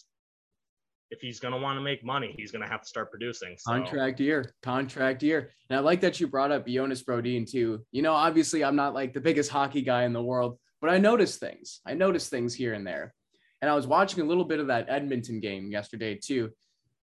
if 1.12 1.22
he's 1.22 1.40
going 1.40 1.54
to 1.54 1.60
want 1.60 1.78
to 1.78 1.82
make 1.82 2.04
money, 2.04 2.34
he's 2.38 2.52
going 2.52 2.64
to 2.64 2.68
have 2.70 2.82
to 2.82 2.88
start 2.88 3.10
producing. 3.10 3.56
So. 3.58 3.72
Contract 3.72 4.20
year, 4.20 4.54
contract 4.62 5.24
year. 5.24 5.52
And 5.70 5.78
I 5.78 5.82
like 5.82 6.02
that 6.02 6.20
you 6.20 6.28
brought 6.28 6.52
up 6.52 6.68
Jonas 6.68 7.04
Brodin 7.04 7.50
too. 7.50 7.84
You 7.92 8.02
know, 8.02 8.14
obviously, 8.14 8.64
I'm 8.64 8.76
not 8.76 8.94
like 8.94 9.14
the 9.14 9.22
biggest 9.22 9.50
hockey 9.50 9.82
guy 9.82 10.04
in 10.04 10.14
the 10.14 10.22
world, 10.22 10.60
but 10.82 10.90
I 10.90 10.98
notice 10.98 11.38
things. 11.38 11.82
I 11.86 11.94
notice 11.94 12.30
things 12.30 12.54
here 12.54 12.74
and 12.74 12.86
there. 12.86 13.14
And 13.62 13.70
I 13.70 13.76
was 13.76 13.88
watching 13.88 14.24
a 14.24 14.26
little 14.26 14.46
bit 14.46 14.60
of 14.60 14.68
that 14.68 14.86
Edmonton 14.90 15.40
game 15.40 15.72
yesterday 15.72 16.16
too. 16.16 16.52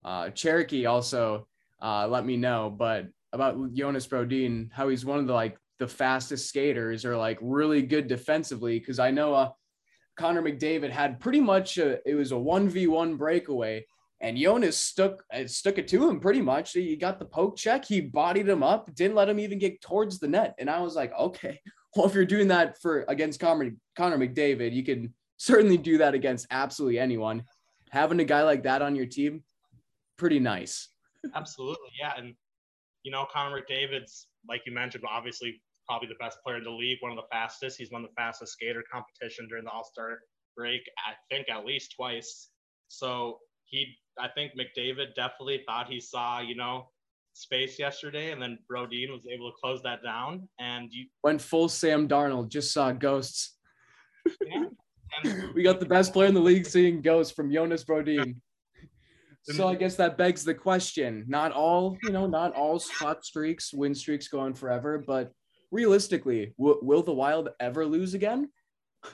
Uh, 0.04 0.30
Cherokee 0.30 0.86
also 0.86 1.48
uh, 1.82 2.06
let 2.06 2.24
me 2.24 2.36
know, 2.36 2.70
but 2.70 3.06
about 3.32 3.72
Jonas 3.72 4.06
Brodin, 4.06 4.70
how 4.72 4.88
he's 4.88 5.04
one 5.04 5.18
of 5.18 5.26
the 5.26 5.32
like 5.32 5.56
the 5.78 5.88
fastest 5.88 6.48
skaters 6.48 7.04
or 7.04 7.16
like 7.16 7.38
really 7.40 7.82
good 7.82 8.06
defensively. 8.06 8.78
Cause 8.78 9.00
I 9.00 9.10
know 9.10 9.34
uh, 9.34 9.50
Connor 10.16 10.42
McDavid 10.42 10.90
had 10.90 11.20
pretty 11.20 11.40
much 11.40 11.78
a, 11.78 11.98
it 12.08 12.14
was 12.14 12.32
a 12.32 12.36
1v1 12.36 13.18
breakaway 13.18 13.84
and 14.20 14.38
Jonas 14.38 14.78
stuck 14.78 15.22
uh, 15.34 15.46
stuck 15.46 15.78
it 15.78 15.86
to 15.88 16.08
him 16.08 16.18
pretty 16.18 16.40
much. 16.40 16.72
He 16.72 16.96
got 16.96 17.18
the 17.18 17.24
poke 17.24 17.56
check, 17.56 17.84
he 17.84 18.00
bodied 18.00 18.48
him 18.48 18.62
up, 18.62 18.92
didn't 18.94 19.16
let 19.16 19.28
him 19.28 19.38
even 19.38 19.58
get 19.58 19.80
towards 19.80 20.18
the 20.18 20.28
net. 20.28 20.54
And 20.58 20.70
I 20.70 20.80
was 20.80 20.94
like, 20.94 21.12
okay, 21.18 21.60
well, 21.96 22.06
if 22.06 22.14
you're 22.14 22.24
doing 22.24 22.48
that 22.48 22.80
for 22.80 23.04
against 23.08 23.38
Connor, 23.40 23.72
Connor 23.96 24.18
McDavid, 24.18 24.72
you 24.72 24.82
can 24.82 25.12
certainly 25.36 25.76
do 25.76 25.98
that 25.98 26.14
against 26.14 26.46
absolutely 26.50 26.98
anyone. 26.98 27.44
Having 27.90 28.20
a 28.20 28.24
guy 28.24 28.42
like 28.42 28.62
that 28.62 28.82
on 28.82 28.96
your 28.96 29.06
team, 29.06 29.42
pretty 30.16 30.40
nice. 30.40 30.88
Absolutely, 31.34 31.90
yeah. 32.00 32.14
And 32.16 32.34
you 33.02 33.12
know, 33.12 33.26
Connor 33.30 33.60
McDavid's 33.60 34.28
like 34.48 34.62
you 34.66 34.72
mentioned, 34.72 35.04
obviously 35.08 35.60
probably 35.86 36.08
the 36.08 36.14
best 36.20 36.38
player 36.44 36.58
in 36.58 36.64
the 36.64 36.70
league, 36.70 36.98
one 37.00 37.12
of 37.12 37.16
the 37.16 37.28
fastest. 37.30 37.78
He's 37.78 37.90
won 37.90 38.02
the 38.02 38.08
fastest 38.16 38.52
skater 38.52 38.84
competition 38.90 39.46
during 39.48 39.64
the 39.64 39.70
All 39.70 39.84
Star 39.84 40.18
break, 40.56 40.82
I 41.06 41.12
think 41.34 41.48
at 41.48 41.64
least 41.64 41.94
twice. 41.96 42.50
So 42.88 43.38
he, 43.64 43.94
I 44.18 44.28
think 44.28 44.52
McDavid 44.52 45.14
definitely 45.14 45.62
thought 45.66 45.88
he 45.88 46.00
saw, 46.00 46.40
you 46.40 46.54
know, 46.54 46.88
space 47.32 47.78
yesterday, 47.78 48.30
and 48.30 48.40
then 48.40 48.58
Brodin 48.70 49.10
was 49.10 49.26
able 49.32 49.50
to 49.50 49.56
close 49.60 49.82
that 49.82 50.02
down. 50.02 50.48
And 50.58 50.88
you 50.92 51.06
went 51.24 51.40
full 51.40 51.68
Sam 51.68 52.08
Darnold, 52.08 52.48
just 52.48 52.72
saw 52.72 52.92
ghosts. 52.92 53.56
Yeah. 54.44 54.66
we 55.54 55.62
got 55.62 55.80
the 55.80 55.86
best 55.86 56.12
player 56.12 56.28
in 56.28 56.34
the 56.34 56.40
league 56.40 56.66
seeing 56.66 57.02
ghosts 57.02 57.32
from 57.32 57.52
Jonas 57.52 57.84
Brodin. 57.84 58.36
So 59.46 59.68
I 59.68 59.74
guess 59.74 59.96
that 59.96 60.16
begs 60.16 60.42
the 60.42 60.54
question. 60.54 61.24
Not 61.28 61.52
all, 61.52 61.98
you 62.02 62.10
know, 62.10 62.26
not 62.26 62.54
all 62.54 62.82
hot 62.98 63.26
streaks, 63.26 63.74
win 63.74 63.94
streaks 63.94 64.26
go 64.26 64.40
on 64.40 64.54
forever, 64.54 65.04
but 65.06 65.32
realistically, 65.74 66.54
w- 66.56 66.78
will 66.82 67.02
the 67.02 67.12
Wild 67.12 67.50
ever 67.58 67.84
lose 67.84 68.14
again? 68.14 68.48
I 69.04 69.10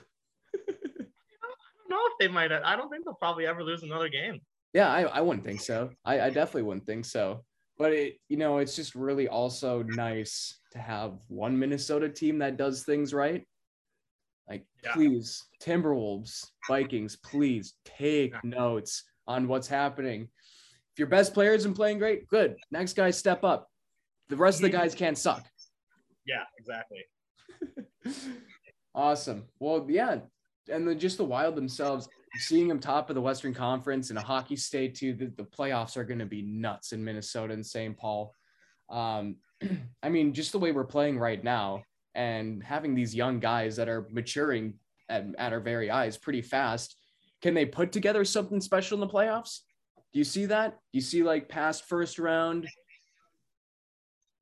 don't 0.55 1.89
know 1.89 1.99
if 2.05 2.13
they 2.19 2.27
might. 2.27 2.51
I 2.51 2.75
don't 2.75 2.89
think 2.89 3.03
they'll 3.03 3.15
probably 3.15 3.47
ever 3.47 3.63
lose 3.63 3.81
another 3.81 4.07
game. 4.07 4.39
Yeah, 4.73 4.89
I, 4.89 5.01
I 5.01 5.21
wouldn't 5.21 5.43
think 5.43 5.59
so. 5.59 5.89
I, 6.05 6.21
I 6.21 6.29
definitely 6.29 6.63
wouldn't 6.63 6.85
think 6.85 7.05
so. 7.05 7.43
But 7.77 7.93
it, 7.93 8.17
you 8.29 8.37
know, 8.37 8.59
it's 8.59 8.75
just 8.75 8.93
really 8.93 9.27
also 9.27 9.81
nice 9.81 10.59
to 10.71 10.79
have 10.79 11.13
one 11.27 11.57
Minnesota 11.57 12.07
team 12.07 12.37
that 12.37 12.57
does 12.57 12.83
things 12.83 13.11
right. 13.11 13.43
Like, 14.47 14.65
yeah. 14.83 14.93
please, 14.93 15.43
Timberwolves, 15.63 16.45
Vikings, 16.67 17.15
please 17.15 17.73
take 17.85 18.33
yeah. 18.33 18.39
notes 18.43 19.03
on 19.27 19.47
what's 19.47 19.67
happening. 19.67 20.29
If 20.93 20.99
your 20.99 21.07
best 21.07 21.33
player 21.33 21.53
isn't 21.53 21.73
playing 21.73 21.97
great, 21.97 22.27
good. 22.27 22.57
Next 22.69 22.93
guy 22.93 23.09
step 23.09 23.43
up. 23.43 23.67
The 24.29 24.37
rest 24.37 24.59
of 24.59 24.63
the 24.63 24.69
guys 24.69 24.93
can't 24.93 25.17
suck. 25.17 25.43
Yeah, 26.25 26.43
exactly. 26.57 27.05
awesome. 28.95 29.45
Well, 29.59 29.85
yeah, 29.89 30.19
and 30.69 30.87
then 30.87 30.99
just 30.99 31.17
the 31.17 31.25
Wild 31.25 31.55
themselves, 31.55 32.07
seeing 32.37 32.67
them 32.67 32.79
top 32.79 33.09
of 33.09 33.15
the 33.15 33.21
Western 33.21 33.53
Conference 33.53 34.11
in 34.11 34.17
a 34.17 34.21
hockey 34.21 34.55
state 34.55 34.95
too. 34.95 35.13
The, 35.13 35.27
the 35.37 35.43
playoffs 35.43 35.97
are 35.97 36.03
going 36.03 36.19
to 36.19 36.25
be 36.25 36.41
nuts 36.41 36.93
in 36.93 37.03
Minnesota 37.03 37.53
and 37.53 37.65
St. 37.65 37.97
Paul. 37.97 38.33
Um, 38.89 39.37
I 40.03 40.09
mean, 40.09 40.33
just 40.33 40.51
the 40.51 40.59
way 40.59 40.71
we're 40.71 40.83
playing 40.85 41.19
right 41.19 41.43
now, 41.43 41.83
and 42.13 42.61
having 42.61 42.93
these 42.93 43.15
young 43.15 43.39
guys 43.39 43.77
that 43.77 43.87
are 43.87 44.07
maturing 44.11 44.73
at, 45.09 45.25
at 45.37 45.53
our 45.53 45.61
very 45.61 45.89
eyes 45.89 46.17
pretty 46.17 46.41
fast 46.41 46.97
can 47.41 47.53
they 47.53 47.65
put 47.65 47.91
together 47.91 48.23
something 48.23 48.61
special 48.61 48.95
in 48.95 49.01
the 49.01 49.11
playoffs? 49.11 49.59
Do 50.13 50.19
you 50.19 50.23
see 50.23 50.45
that? 50.45 50.71
Do 50.71 50.97
you 50.97 51.01
see 51.01 51.23
like 51.23 51.49
past 51.49 51.87
first 51.87 52.19
round? 52.19 52.67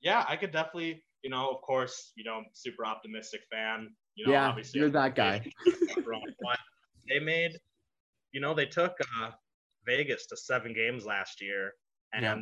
Yeah, 0.02 0.26
I 0.28 0.36
could 0.36 0.52
definitely, 0.52 1.04
you 1.24 1.30
know, 1.30 1.50
of 1.50 1.62
course, 1.62 2.14
you 2.16 2.24
know, 2.24 2.42
super 2.54 2.86
optimistic 2.86 3.42
fan. 3.52 3.90
You 4.16 4.28
know, 4.28 4.34
yeah, 4.34 4.50
obviously 4.50 4.80
you're 4.80 4.90
that 4.90 5.16
guy. 5.16 5.42
they 7.10 7.20
made, 7.20 7.58
you 8.32 8.42
know, 8.42 8.54
they 8.54 8.66
took 8.66 8.94
uh, 9.22 9.32
Vegas 9.86 10.28
to 10.28 10.38
seven 10.38 10.74
games 10.74 11.06
last 11.06 11.42
year, 11.42 11.74
and 12.14 12.24
yeah. 12.24 12.36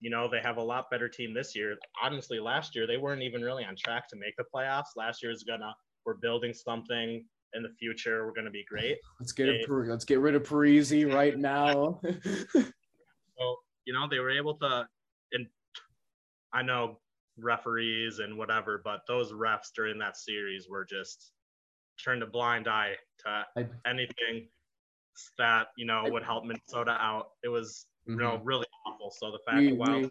you 0.00 0.10
know 0.10 0.28
they 0.30 0.40
have 0.40 0.56
a 0.56 0.62
lot 0.62 0.90
better 0.90 1.08
team 1.08 1.34
this 1.34 1.54
year. 1.54 1.76
Honestly, 2.02 2.38
last 2.38 2.74
year 2.74 2.86
they 2.86 2.96
weren't 2.96 3.22
even 3.22 3.42
really 3.42 3.64
on 3.64 3.74
track 3.76 4.08
to 4.08 4.16
make 4.16 4.34
the 4.36 4.44
playoffs. 4.54 4.96
Last 4.96 5.22
year 5.22 5.32
is 5.32 5.44
gonna 5.44 5.74
we're 6.04 6.14
building 6.14 6.54
something 6.54 7.24
in 7.54 7.62
the 7.62 7.70
future 7.78 8.26
we're 8.26 8.32
going 8.32 8.44
to 8.44 8.50
be 8.50 8.64
great. 8.68 8.98
Let's 9.18 9.32
get 9.32 9.46
they, 9.46 9.64
let's 9.68 10.04
get 10.04 10.20
rid 10.20 10.34
of 10.34 10.42
Parise 10.42 11.12
right 11.12 11.36
now. 11.36 12.00
so 12.52 13.56
you 13.84 13.92
know 13.92 14.06
they 14.10 14.18
were 14.18 14.30
able 14.30 14.54
to, 14.58 14.86
and 15.32 15.46
I 16.52 16.62
know 16.62 16.98
referees 17.38 18.18
and 18.18 18.36
whatever, 18.36 18.80
but 18.84 19.00
those 19.06 19.32
refs 19.32 19.72
during 19.74 19.98
that 19.98 20.16
series 20.16 20.68
were 20.68 20.84
just 20.84 21.32
turned 22.02 22.22
a 22.22 22.26
blind 22.26 22.68
eye 22.68 22.94
to 23.24 23.44
I, 23.56 23.66
anything 23.88 24.48
that 25.38 25.68
you 25.76 25.86
know 25.86 26.04
would 26.06 26.22
help 26.22 26.44
Minnesota 26.44 26.96
out. 27.00 27.28
It 27.42 27.48
was 27.48 27.86
you 28.06 28.16
know 28.16 28.32
mm-hmm. 28.32 28.44
really 28.44 28.66
awful. 28.86 29.10
So 29.10 29.30
the 29.30 29.38
fact 29.46 29.58
we, 29.58 29.70
that 29.70 30.02
we, 30.02 30.10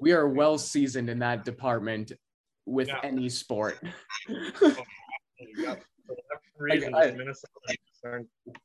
we 0.00 0.12
are 0.12 0.28
well 0.28 0.58
seasoned 0.58 1.10
in 1.10 1.18
that 1.20 1.44
department 1.44 2.12
with 2.66 2.88
yeah. 2.88 3.00
any 3.02 3.28
sport. 3.28 3.78
reason, 6.58 6.92
I, 6.94 7.12
Minnesota 7.12 7.46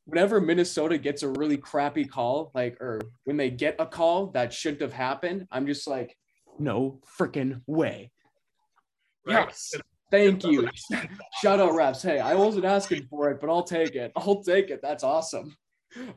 whenever 0.06 0.40
Minnesota 0.40 0.98
gets 0.98 1.24
a 1.24 1.30
really 1.30 1.58
crappy 1.58 2.06
call, 2.06 2.52
like 2.54 2.80
or 2.82 3.02
when 3.26 3.38
they 3.38 3.50
get 3.50 3.76
a 3.80 3.86
call 3.86 4.28
that 4.28 4.54
shouldn't 4.54 4.82
have 4.82 4.94
happened, 4.94 5.48
I'm 5.52 5.66
just 5.66 5.88
like, 5.88 6.16
no 6.60 7.00
freaking 7.20 7.62
way. 7.68 8.12
Right. 9.26 9.48
Yes. 9.48 9.74
Thank 10.12 10.44
you. 10.44 10.70
Shout 11.42 11.60
out 11.60 11.72
refs. 11.72 12.04
Hey, 12.04 12.20
I 12.20 12.36
wasn't 12.36 12.66
asking 12.66 13.08
for 13.10 13.32
it, 13.32 13.42
but 13.42 13.50
I'll 13.50 13.64
take 13.64 13.96
it. 13.96 14.12
I'll 14.16 14.44
take 14.44 14.70
it. 14.70 14.80
That's 14.82 15.04
awesome. 15.04 15.56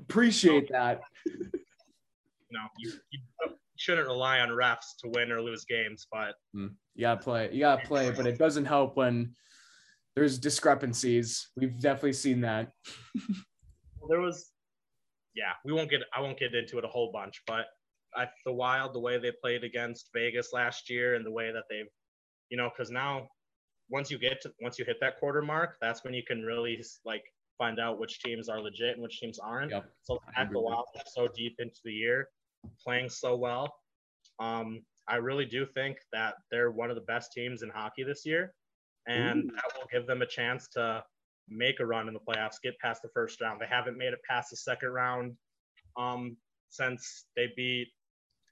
Appreciate 0.02 0.68
that. 0.70 1.00
No, 2.50 2.60
you, 2.78 2.92
you 3.10 3.20
shouldn't 3.76 4.06
rely 4.06 4.40
on 4.40 4.50
refs 4.50 4.96
to 5.02 5.10
win 5.14 5.32
or 5.32 5.40
lose 5.40 5.64
games, 5.64 6.06
but 6.10 6.34
mm, 6.54 6.70
you 6.94 7.02
gotta 7.02 7.20
play. 7.20 7.50
You 7.52 7.60
gotta 7.60 7.86
play, 7.86 8.10
but 8.10 8.26
it 8.26 8.38
doesn't 8.38 8.64
help 8.64 8.96
when 8.96 9.34
there's 10.14 10.38
discrepancies. 10.38 11.48
We've 11.56 11.78
definitely 11.80 12.14
seen 12.14 12.40
that. 12.42 12.72
there 14.08 14.20
was, 14.20 14.52
yeah, 15.34 15.52
we 15.64 15.72
won't 15.72 15.90
get. 15.90 16.02
I 16.14 16.20
won't 16.20 16.38
get 16.38 16.54
into 16.54 16.78
it 16.78 16.84
a 16.84 16.88
whole 16.88 17.10
bunch, 17.12 17.42
but 17.46 17.66
I, 18.16 18.28
the 18.44 18.52
Wild, 18.52 18.94
the 18.94 19.00
way 19.00 19.18
they 19.18 19.32
played 19.32 19.64
against 19.64 20.10
Vegas 20.14 20.52
last 20.52 20.88
year, 20.88 21.14
and 21.14 21.24
the 21.24 21.30
way 21.30 21.52
that 21.52 21.64
they've, 21.70 21.88
you 22.50 22.56
know, 22.56 22.70
because 22.74 22.90
now 22.90 23.28
once 23.90 24.10
you 24.10 24.18
get 24.18 24.40
to 24.42 24.52
once 24.60 24.78
you 24.78 24.84
hit 24.84 24.98
that 25.00 25.18
quarter 25.18 25.42
mark, 25.42 25.76
that's 25.80 26.04
when 26.04 26.14
you 26.14 26.22
can 26.26 26.42
really 26.42 26.82
like 27.04 27.22
find 27.58 27.78
out 27.78 27.98
which 27.98 28.20
teams 28.20 28.48
are 28.48 28.60
legit 28.60 28.94
and 28.94 29.02
which 29.02 29.20
teams 29.20 29.38
aren't. 29.38 29.70
Yep. 29.70 29.86
So 30.02 30.20
at 30.36 30.50
the 30.50 30.60
Wild 30.60 30.86
so 31.06 31.28
deep 31.34 31.56
into 31.58 31.80
the 31.84 31.92
year, 31.92 32.28
playing 32.82 33.08
so 33.08 33.36
well, 33.36 33.74
um, 34.40 34.82
I 35.08 35.16
really 35.16 35.46
do 35.46 35.66
think 35.66 35.98
that 36.12 36.34
they're 36.50 36.70
one 36.70 36.90
of 36.90 36.96
the 36.96 37.02
best 37.02 37.32
teams 37.32 37.62
in 37.62 37.70
hockey 37.70 38.02
this 38.02 38.22
year, 38.24 38.52
and 39.06 39.44
Ooh. 39.44 39.54
that 39.54 39.64
will 39.76 39.88
give 39.92 40.06
them 40.06 40.22
a 40.22 40.26
chance 40.26 40.68
to 40.68 41.04
make 41.48 41.80
a 41.80 41.86
run 41.86 42.08
in 42.08 42.14
the 42.14 42.20
playoffs, 42.20 42.56
get 42.62 42.78
past 42.80 43.02
the 43.02 43.08
first 43.14 43.40
round. 43.40 43.60
They 43.60 43.66
haven't 43.68 43.96
made 43.96 44.12
it 44.12 44.18
past 44.28 44.50
the 44.50 44.56
second 44.56 44.88
round 44.90 45.36
um, 45.96 46.36
since 46.70 47.26
they 47.36 47.52
beat 47.56 47.88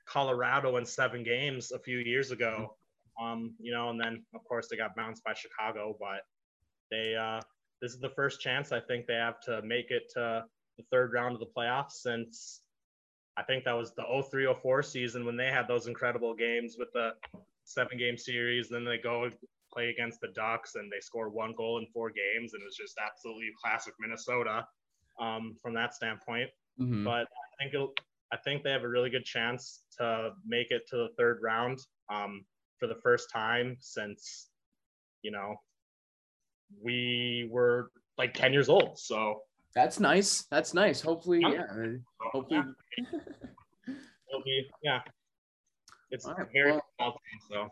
Colorado 0.06 0.76
in 0.76 0.84
seven 0.84 1.22
games 1.22 1.72
a 1.72 1.78
few 1.78 1.98
years 1.98 2.30
ago. 2.30 2.76
Um, 3.20 3.54
you 3.60 3.72
know, 3.72 3.90
and 3.90 4.00
then 4.00 4.24
of 4.34 4.44
course 4.44 4.68
they 4.68 4.76
got 4.76 4.96
bounced 4.96 5.22
by 5.24 5.34
Chicago, 5.34 5.96
but 5.98 6.22
they 6.90 7.14
uh, 7.14 7.40
this 7.80 7.92
is 7.92 8.00
the 8.00 8.10
first 8.10 8.40
chance 8.40 8.72
I 8.72 8.80
think 8.80 9.06
they 9.06 9.14
have 9.14 9.40
to 9.42 9.62
make 9.62 9.90
it 9.90 10.10
to 10.14 10.44
the 10.76 10.84
third 10.90 11.12
round 11.12 11.34
of 11.34 11.40
the 11.40 11.46
playoffs 11.56 11.92
since 11.92 12.60
I 13.36 13.42
think 13.42 13.64
that 13.64 13.72
was 13.72 13.92
the 13.94 14.04
0304 14.04 14.82
season 14.82 15.24
when 15.24 15.36
they 15.36 15.46
had 15.46 15.66
those 15.66 15.86
incredible 15.86 16.34
games 16.34 16.76
with 16.78 16.92
the 16.92 17.10
seven 17.64 17.98
game 17.98 18.16
series. 18.16 18.68
Then 18.68 18.84
they 18.84 18.98
go 18.98 19.30
play 19.72 19.90
against 19.90 20.20
the 20.20 20.28
Ducks 20.28 20.76
and 20.76 20.90
they 20.90 21.00
score 21.00 21.28
one 21.28 21.52
goal 21.56 21.78
in 21.78 21.86
four 21.92 22.10
games. 22.10 22.54
And 22.54 22.62
it 22.62 22.66
was 22.66 22.76
just 22.76 22.96
absolutely 23.04 23.50
classic 23.60 23.94
Minnesota 23.98 24.66
um, 25.20 25.56
from 25.60 25.74
that 25.74 25.94
standpoint. 25.94 26.50
Mm-hmm. 26.80 27.04
But 27.04 27.26
I 27.26 27.62
think 27.62 27.74
it'll, 27.74 27.94
I 28.34 28.36
think 28.38 28.64
they 28.64 28.72
have 28.72 28.82
a 28.82 28.88
really 28.88 29.10
good 29.10 29.24
chance 29.24 29.84
to 29.98 30.30
make 30.44 30.72
it 30.72 30.88
to 30.88 30.96
the 30.96 31.08
third 31.16 31.38
round 31.40 31.78
um, 32.12 32.44
for 32.80 32.88
the 32.88 32.96
first 32.96 33.30
time 33.32 33.76
since, 33.78 34.48
you 35.22 35.30
know, 35.30 35.54
we 36.82 37.48
were 37.48 37.92
like 38.18 38.34
10 38.34 38.52
years 38.52 38.68
old. 38.68 38.98
So 38.98 39.42
that's 39.72 40.00
nice. 40.00 40.46
That's 40.50 40.74
nice. 40.74 41.00
Hopefully, 41.00 41.42
yeah. 41.42 41.62
Hopefully, 42.32 42.60
it'll 43.08 44.42
be 44.44 44.66
yeah. 44.82 44.98
It's 46.10 46.26
right, 46.26 46.48
very 46.52 46.72
well, 46.98 47.16
so. 47.48 47.68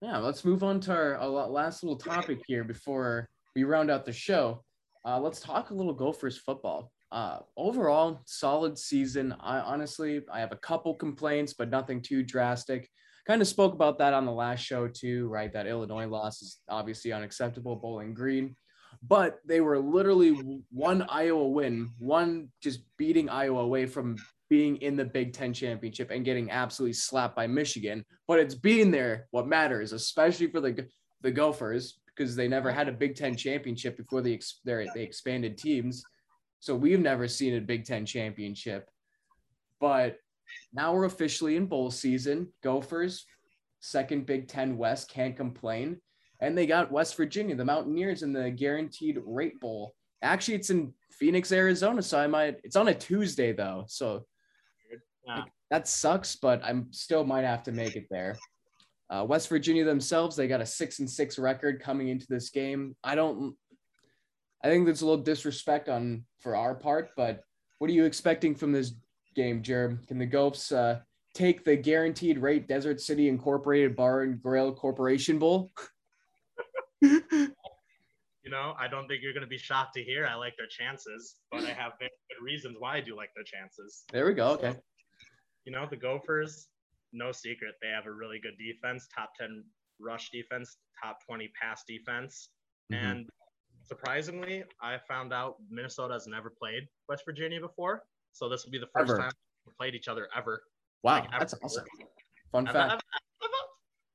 Yeah, 0.00 0.16
let's 0.16 0.46
move 0.46 0.62
on 0.62 0.80
to 0.80 0.92
our, 0.92 1.16
our 1.16 1.28
last 1.28 1.82
little 1.82 1.98
topic 1.98 2.40
here 2.46 2.64
before 2.64 3.28
we 3.54 3.64
round 3.64 3.90
out 3.90 4.06
the 4.06 4.14
show. 4.14 4.64
Uh, 5.04 5.20
let's 5.20 5.40
talk 5.40 5.68
a 5.68 5.74
little 5.74 5.92
Gophers 5.92 6.38
football. 6.38 6.90
Uh, 7.12 7.40
overall, 7.56 8.20
solid 8.26 8.78
season. 8.78 9.34
I 9.40 9.58
honestly, 9.58 10.22
I 10.32 10.40
have 10.40 10.52
a 10.52 10.56
couple 10.56 10.94
complaints, 10.94 11.52
but 11.52 11.70
nothing 11.70 12.00
too 12.02 12.22
drastic. 12.22 12.88
Kind 13.26 13.42
of 13.42 13.48
spoke 13.48 13.74
about 13.74 13.98
that 13.98 14.14
on 14.14 14.26
the 14.26 14.32
last 14.32 14.60
show 14.60 14.88
too, 14.88 15.28
right? 15.28 15.52
That 15.52 15.66
Illinois 15.66 16.06
loss 16.06 16.40
is 16.42 16.58
obviously 16.68 17.12
unacceptable. 17.12 17.76
Bowling 17.76 18.14
Green 18.14 18.54
but 19.02 19.40
they 19.46 19.60
were 19.60 19.78
literally 19.78 20.62
one 20.70 21.02
Iowa 21.08 21.48
win, 21.48 21.90
one 21.98 22.48
just 22.62 22.80
beating 22.96 23.28
Iowa 23.28 23.60
away 23.60 23.86
from 23.86 24.16
being 24.48 24.76
in 24.76 24.96
the 24.96 25.04
Big 25.04 25.32
Ten 25.32 25.54
championship 25.54 26.10
and 26.10 26.24
getting 26.24 26.50
absolutely 26.50 26.94
slapped 26.94 27.36
by 27.36 27.46
Michigan. 27.46 28.04
But 28.26 28.40
it's 28.40 28.54
being 28.54 28.90
there 28.90 29.28
what 29.30 29.46
matters, 29.46 29.92
especially 29.92 30.48
for 30.48 30.60
the 30.60 30.86
the 31.22 31.30
Gophers 31.30 32.00
because 32.06 32.34
they 32.34 32.48
never 32.48 32.70
had 32.70 32.88
a 32.88 32.92
Big 32.92 33.14
Ten 33.14 33.36
championship 33.36 33.96
before 33.96 34.22
they 34.22 34.38
they 34.64 35.02
expanded 35.02 35.56
teams. 35.56 36.02
So 36.60 36.76
we've 36.76 37.00
never 37.00 37.26
seen 37.26 37.54
a 37.56 37.60
Big 37.60 37.84
Ten 37.84 38.06
championship. 38.06 38.88
But 39.80 40.18
now 40.72 40.94
we're 40.94 41.04
officially 41.04 41.56
in 41.56 41.66
bowl 41.66 41.90
season. 41.90 42.48
Gophers, 42.62 43.24
second 43.80 44.26
Big 44.26 44.48
Ten 44.48 44.76
West, 44.76 45.10
can't 45.10 45.36
complain 45.36 46.00
and 46.40 46.56
they 46.56 46.66
got 46.66 46.90
West 46.90 47.16
Virginia, 47.16 47.54
the 47.54 47.64
Mountaineers, 47.64 48.22
in 48.22 48.32
the 48.32 48.50
Guaranteed 48.50 49.18
Rate 49.24 49.60
Bowl. 49.60 49.94
Actually, 50.22 50.54
it's 50.54 50.70
in 50.70 50.92
Phoenix, 51.10 51.52
Arizona, 51.52 52.02
so 52.02 52.18
I 52.18 52.26
might. 52.26 52.56
It's 52.64 52.76
on 52.76 52.88
a 52.88 52.94
Tuesday 52.94 53.52
though, 53.52 53.84
so 53.88 54.24
yeah. 55.26 55.44
that 55.70 55.86
sucks. 55.86 56.36
But 56.36 56.62
I'm 56.64 56.92
still 56.92 57.24
might 57.24 57.44
have 57.44 57.62
to 57.64 57.72
make 57.72 57.96
it 57.96 58.06
there. 58.10 58.38
Uh, 59.10 59.24
West 59.28 59.48
Virginia 59.48 59.84
themselves, 59.84 60.36
they 60.36 60.48
got 60.48 60.60
a 60.60 60.66
six 60.66 60.98
and 60.98 61.10
six 61.10 61.38
record 61.38 61.82
coming 61.82 62.08
into 62.08 62.26
this 62.28 62.50
game. 62.50 62.96
I 63.04 63.14
don't. 63.14 63.54
I 64.62 64.68
think 64.68 64.84
there's 64.84 65.02
a 65.02 65.06
little 65.06 65.22
disrespect 65.22 65.88
on 65.88 66.24
for 66.38 66.54
our 66.54 66.74
part, 66.74 67.10
but 67.16 67.44
what 67.78 67.88
are 67.88 67.94
you 67.94 68.04
expecting 68.04 68.54
from 68.54 68.72
this 68.72 68.92
game, 69.34 69.62
Jerem? 69.62 70.06
Can 70.06 70.18
the 70.18 70.26
Gophers 70.26 70.70
uh, 70.72 71.00
take 71.34 71.64
the 71.64 71.76
guaranteed 71.76 72.38
rate 72.38 72.68
Desert 72.68 73.00
City 73.00 73.28
Incorporated 73.28 73.96
Bar 73.96 74.22
and 74.22 74.42
Grill 74.42 74.74
Corporation 74.74 75.38
Bowl? 75.38 75.72
you 77.00 77.16
know, 78.50 78.74
I 78.78 78.86
don't 78.88 79.08
think 79.08 79.22
you're 79.22 79.32
going 79.32 79.44
to 79.44 79.48
be 79.48 79.58
shocked 79.58 79.94
to 79.94 80.02
hear 80.02 80.26
I 80.26 80.34
like 80.34 80.54
their 80.58 80.66
chances, 80.66 81.36
but 81.50 81.64
I 81.64 81.70
have 81.70 81.92
very 81.98 82.10
good 82.28 82.44
reasons 82.44 82.76
why 82.78 82.96
I 82.96 83.00
do 83.00 83.16
like 83.16 83.30
their 83.34 83.44
chances. 83.44 84.04
There 84.12 84.26
we 84.26 84.34
go. 84.34 84.50
Okay. 84.50 84.72
So, 84.72 84.80
you 85.64 85.72
know, 85.72 85.86
the 85.88 85.96
Gophers, 85.96 86.68
no 87.12 87.32
secret, 87.32 87.76
they 87.80 87.88
have 87.88 88.06
a 88.06 88.12
really 88.12 88.40
good 88.40 88.58
defense, 88.58 89.08
top 89.14 89.30
10 89.38 89.64
rush 89.98 90.30
defense, 90.30 90.76
top 91.02 91.18
20 91.26 91.50
pass 91.60 91.82
defense. 91.88 92.50
Mm-hmm. 92.92 93.06
And 93.06 93.30
surprisingly, 93.84 94.64
I 94.80 94.98
found 95.08 95.32
out 95.32 95.56
Minnesota 95.70 96.14
has 96.14 96.26
never 96.26 96.50
played 96.50 96.84
West 97.08 97.24
Virginia 97.24 97.60
before. 97.60 98.02
So 98.32 98.48
this 98.48 98.64
will 98.64 98.72
be 98.72 98.78
the 98.78 98.88
first 98.94 99.10
ever. 99.10 99.20
time 99.20 99.32
we 99.66 99.72
played 99.78 99.94
each 99.94 100.08
other 100.08 100.28
ever. 100.36 100.62
Wow, 101.02 101.14
like, 101.14 101.24
ever. 101.24 101.36
that's 101.38 101.54
awesome. 101.62 101.84
Fun 102.52 102.68
ever, 102.68 102.78
fact. 102.78 103.02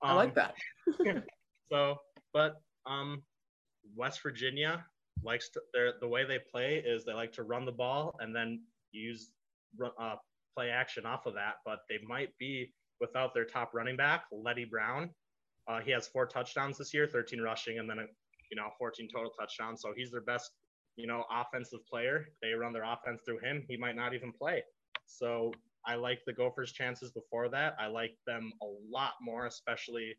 Um, 0.02 0.12
I 0.12 0.14
like 0.14 0.36
that. 0.36 0.54
so, 1.72 1.96
but 2.34 2.62
um, 2.86 3.24
West 3.96 4.22
Virginia 4.22 4.86
likes 5.24 5.50
to 5.50 5.62
their 5.74 5.94
the 6.00 6.08
way 6.08 6.26
they 6.26 6.40
play 6.52 6.84
is 6.86 7.06
they 7.06 7.14
like 7.14 7.32
to 7.34 7.44
run 7.44 7.66
the 7.66 7.72
ball 7.72 8.16
and 8.20 8.36
then 8.36 8.62
use 8.92 9.32
uh, 10.00 10.16
play 10.56 10.70
action 10.70 11.06
off 11.06 11.26
of 11.26 11.34
that. 11.34 11.56
But 11.66 11.80
they 11.90 11.98
might 12.08 12.30
be 12.40 12.72
without 13.02 13.34
their 13.34 13.46
top 13.46 13.72
running 13.74 13.98
back, 13.98 14.26
Leddie 14.32 14.66
Brown. 14.66 15.10
Uh, 15.68 15.80
he 15.80 15.92
has 15.92 16.08
four 16.08 16.28
touchdowns 16.28 16.78
this 16.78 16.94
year, 16.94 17.08
13 17.08 17.42
rushing, 17.42 17.80
and 17.80 17.90
then 17.90 18.00
a, 18.00 18.04
you 18.52 18.58
know 18.58 18.70
14 18.78 19.08
total 19.14 19.32
touchdowns. 19.40 19.82
So 19.82 19.94
he's 19.96 20.12
their 20.12 20.22
best 20.22 20.52
you 20.96 21.08
know 21.08 21.24
offensive 21.32 21.86
player. 21.90 22.26
They 22.42 22.54
run 22.54 22.74
their 22.74 22.84
offense 22.84 23.22
through 23.26 23.40
him. 23.40 23.64
He 23.68 23.78
might 23.78 23.96
not 23.96 24.14
even 24.14 24.32
play. 24.32 24.64
So 25.06 25.52
I 25.86 25.96
like 25.96 26.20
the 26.26 26.34
Gophers' 26.34 26.72
chances 26.72 27.12
before 27.12 27.50
that. 27.50 27.76
I 27.80 27.88
like 27.88 28.18
them 28.26 28.52
a 28.62 28.66
lot 28.90 29.14
more, 29.22 29.46
especially 29.46 30.16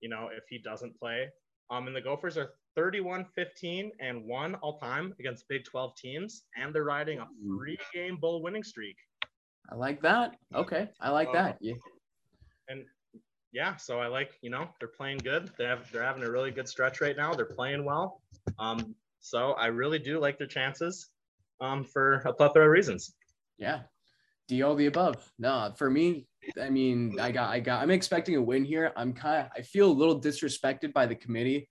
you 0.00 0.08
know 0.08 0.28
if 0.32 0.44
he 0.48 0.58
doesn't 0.58 0.98
play. 0.98 1.28
Um, 1.70 1.86
and 1.86 1.94
the 1.94 2.00
Gophers 2.00 2.36
are 2.36 2.50
31 2.76 3.26
15 3.36 3.92
and 4.00 4.24
1 4.24 4.54
all 4.56 4.78
time 4.78 5.14
against 5.20 5.46
Big 5.48 5.64
12 5.64 5.92
teams, 5.96 6.44
and 6.56 6.74
they're 6.74 6.84
riding 6.84 7.18
a 7.18 7.26
three 7.44 7.78
game 7.94 8.16
bowl 8.16 8.42
winning 8.42 8.64
streak. 8.64 8.96
I 9.70 9.76
like 9.76 10.02
that. 10.02 10.36
Okay. 10.54 10.88
I 11.00 11.10
like 11.10 11.32
that. 11.32 11.58
Yeah. 11.60 11.74
And 12.68 12.84
yeah, 13.52 13.76
so 13.76 13.98
I 13.98 14.06
like, 14.06 14.32
you 14.42 14.50
know, 14.50 14.68
they're 14.78 14.88
playing 14.88 15.18
good. 15.18 15.50
They 15.58 15.64
have 15.64 15.90
they're 15.92 16.02
having 16.02 16.22
a 16.22 16.30
really 16.30 16.50
good 16.50 16.68
stretch 16.68 17.00
right 17.00 17.16
now. 17.16 17.34
They're 17.34 17.44
playing 17.44 17.84
well. 17.84 18.20
Um, 18.58 18.94
so 19.20 19.52
I 19.52 19.66
really 19.66 19.98
do 19.98 20.18
like 20.20 20.38
their 20.38 20.46
chances 20.46 21.10
um, 21.60 21.84
for 21.84 22.22
a 22.26 22.32
plethora 22.32 22.64
of 22.64 22.70
reasons. 22.70 23.14
Yeah. 23.58 23.80
Do 24.48 24.66
all 24.66 24.74
the 24.74 24.86
above. 24.86 25.30
No, 25.38 25.72
for 25.76 25.90
me, 25.90 26.26
I 26.60 26.70
mean, 26.70 27.18
I 27.20 27.30
got, 27.30 27.50
I 27.50 27.60
got, 27.60 27.82
I'm 27.82 27.90
expecting 27.90 28.36
a 28.36 28.42
win 28.42 28.64
here. 28.64 28.92
I'm 28.96 29.12
kind 29.12 29.46
of, 29.46 29.52
I 29.56 29.62
feel 29.62 29.90
a 29.90 29.92
little 29.92 30.20
disrespected 30.20 30.92
by 30.92 31.06
the 31.06 31.14
committee 31.14 31.68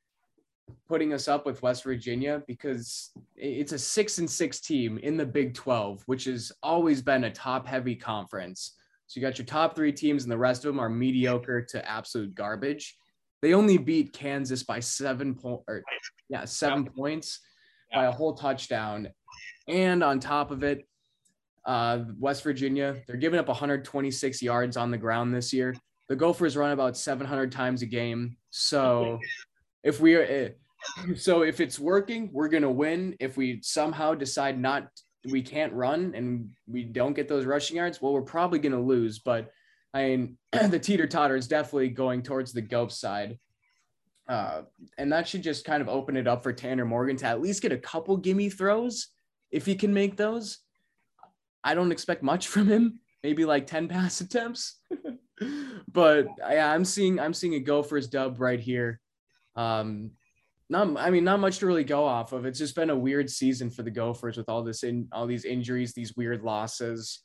putting 0.88 1.14
us 1.14 1.28
up 1.28 1.46
with 1.46 1.62
West 1.62 1.84
Virginia 1.84 2.44
because 2.48 3.12
it's 3.36 3.72
a 3.72 3.80
six 3.80 4.18
and 4.18 4.30
six 4.30 4.60
team 4.60 4.98
in 5.00 5.18
the 5.18 5.26
Big 5.26 5.54
12, 5.54 6.04
which 6.06 6.26
has 6.26 6.52
always 6.64 7.02
been 7.02 7.26
a 7.26 7.32
top 7.32 7.68
heavy 7.68 7.96
conference. 7.96 8.76
So 9.10 9.20
you 9.20 9.26
got 9.26 9.40
your 9.40 9.46
top 9.48 9.76
three 9.76 9.92
teams, 9.92 10.22
and 10.22 10.32
the 10.32 10.38
rest 10.38 10.64
of 10.64 10.70
them 10.70 10.80
are 10.80 10.88
mediocre 10.88 11.64
to 11.64 11.90
absolute 11.90 12.36
garbage. 12.36 12.96
They 13.42 13.56
only 13.56 13.80
beat 13.80 14.14
Kansas 14.14 14.62
by 14.62 14.82
seven 14.82 15.34
point, 15.34 15.62
or 15.68 15.82
yeah, 16.30 16.46
seven 16.46 16.84
yeah. 16.84 16.92
points 16.96 17.40
yeah. 17.90 17.98
by 17.98 18.06
a 18.06 18.12
whole 18.12 18.36
touchdown. 18.36 19.08
And 19.68 20.04
on 20.04 20.20
top 20.20 20.52
of 20.52 20.62
it, 20.64 20.88
uh, 21.66 22.04
West 22.20 22.44
Virginia, 22.44 22.98
they're 23.08 23.18
giving 23.18 23.40
up 23.40 23.48
126 23.48 24.44
yards 24.44 24.78
on 24.78 24.92
the 24.92 24.98
ground 24.98 25.34
this 25.34 25.52
year. 25.52 25.76
The 26.08 26.16
Gophers 26.16 26.56
run 26.56 26.70
about 26.70 26.96
700 26.96 27.52
times 27.52 27.82
a 27.82 27.88
game. 27.88 28.38
So 28.52 29.18
if 29.84 30.00
we 30.00 30.14
are, 30.18 30.24
eh, 30.24 30.50
so 31.16 31.42
if 31.42 31.60
it's 31.60 31.80
working, 31.80 32.30
we're 32.32 32.48
gonna 32.48 32.72
win. 32.72 33.16
If 33.20 33.38
we 33.38 33.60
somehow 33.64 34.14
decide 34.14 34.60
not, 34.60 34.88
we 35.26 35.42
can't 35.42 35.74
run 35.74 36.14
and 36.16 36.50
we 36.68 36.84
don't 36.84 37.14
get 37.14 37.28
those 37.28 37.46
rushing 37.46 37.78
yards, 37.78 38.02
well, 38.02 38.14
we're 38.14 38.22
probably 38.22 38.60
gonna 38.60 38.82
lose. 38.82 39.20
But 39.20 39.52
I 39.94 40.04
mean, 40.06 40.38
the 40.70 40.80
teeter 40.80 41.08
totter 41.08 41.36
is 41.36 41.48
definitely 41.48 41.90
going 41.90 42.24
towards 42.24 42.54
the 42.54 42.62
Goph 42.62 42.92
side. 42.92 43.38
Uh, 44.28 44.62
and 44.98 45.12
that 45.12 45.28
should 45.28 45.42
just 45.42 45.66
kind 45.66 45.82
of 45.82 45.90
open 45.90 46.16
it 46.16 46.28
up 46.28 46.44
for 46.44 46.54
Tanner 46.54 46.86
Morgan 46.86 47.18
to 47.18 47.26
at 47.26 47.42
least 47.42 47.64
get 47.64 47.72
a 47.72 47.78
couple 47.78 48.16
gimme 48.16 48.50
throws 48.50 49.08
if 49.50 49.66
he 49.66 49.76
can 49.76 49.92
make 49.94 50.18
those. 50.18 50.60
I 51.64 51.74
don't 51.74 51.92
expect 51.92 52.22
much 52.22 52.48
from 52.48 52.68
him, 52.68 53.00
maybe 53.24 53.44
like 53.46 53.66
10 53.66 53.88
pass 53.90 54.22
attempts. 54.22 54.80
but 55.92 56.28
yeah, 56.48 56.72
I'm 56.72 56.86
seeing 56.86 57.20
I'm 57.20 57.34
seeing 57.34 57.56
a 57.56 57.60
Gophers 57.60 58.08
dub 58.08 58.40
right 58.40 58.60
here. 58.60 59.02
Um, 59.56 60.12
not 60.70 60.98
I 60.98 61.10
mean 61.10 61.24
not 61.24 61.40
much 61.40 61.60
to 61.60 61.66
really 61.66 61.84
go 61.84 62.06
off 62.06 62.32
of. 62.32 62.46
It's 62.46 62.60
just 62.60 62.76
been 62.76 62.92
a 62.92 62.96
weird 62.96 63.30
season 63.30 63.70
for 63.70 63.84
the 63.84 63.92
Gophers 63.92 64.38
with 64.38 64.50
all 64.50 64.64
this 64.64 64.84
in 64.84 65.08
all 65.12 65.26
these 65.26 65.46
injuries, 65.46 65.94
these 65.94 66.16
weird 66.16 66.44
losses, 66.44 67.22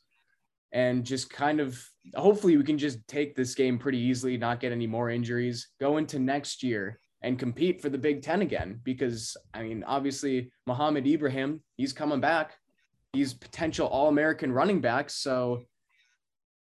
and 0.71 1.05
just 1.05 1.29
kind 1.29 1.59
of 1.59 1.79
hopefully 2.15 2.57
we 2.57 2.63
can 2.63 2.77
just 2.77 3.07
take 3.07 3.35
this 3.35 3.53
game 3.53 3.77
pretty 3.77 3.99
easily, 3.99 4.37
not 4.37 4.59
get 4.59 4.71
any 4.71 4.87
more 4.87 5.09
injuries, 5.09 5.69
go 5.79 5.97
into 5.97 6.19
next 6.19 6.63
year 6.63 6.99
and 7.21 7.39
compete 7.39 7.81
for 7.81 7.89
the 7.89 7.97
Big 7.97 8.21
Ten 8.21 8.41
again. 8.41 8.79
Because 8.83 9.37
I 9.53 9.63
mean, 9.63 9.83
obviously 9.85 10.51
Mohamed 10.65 11.07
Ibrahim, 11.07 11.61
he's 11.77 11.93
coming 11.93 12.19
back. 12.19 12.57
He's 13.13 13.33
potential 13.33 13.87
All 13.87 14.09
American 14.09 14.51
running 14.51 14.81
back. 14.81 15.09
So 15.09 15.63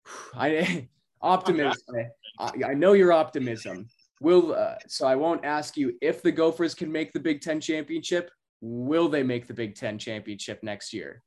I 0.35 0.89
optimism. 1.21 1.95
I, 2.39 2.51
I 2.67 2.73
know 2.73 2.93
your 2.93 3.13
optimism. 3.13 3.87
Will 4.23 4.55
uh, 4.55 4.75
so 4.87 5.05
I 5.05 5.15
won't 5.15 5.43
ask 5.43 5.75
you 5.75 5.97
if 6.01 6.23
the 6.23 6.31
Gophers 6.31 6.73
can 6.73 6.89
make 6.89 7.11
the 7.11 7.19
Big 7.19 7.41
Ten 7.41 7.59
championship. 7.59 8.31
Will 8.61 9.09
they 9.09 9.21
make 9.21 9.47
the 9.47 9.53
Big 9.53 9.75
Ten 9.75 9.99
championship 9.99 10.63
next 10.63 10.93
year? 10.93 11.21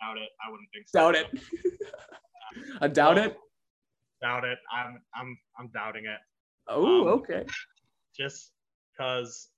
Doubt 0.00 0.16
it. 0.16 0.30
I 0.44 0.50
wouldn't 0.50 0.68
think 0.72 0.88
so. 0.88 0.98
Doubt 0.98 1.14
it. 1.14 1.26
I 2.80 2.88
doubt 2.88 3.18
it. 3.18 3.36
Doubt 4.22 4.44
it. 4.44 4.58
I'm 4.72 4.98
I'm 5.14 5.38
I'm 5.58 5.70
doubting 5.74 6.06
it. 6.06 6.18
Oh, 6.68 7.02
Um, 7.02 7.08
okay. 7.18 7.44
Just 8.16 8.52
because, 8.92 9.50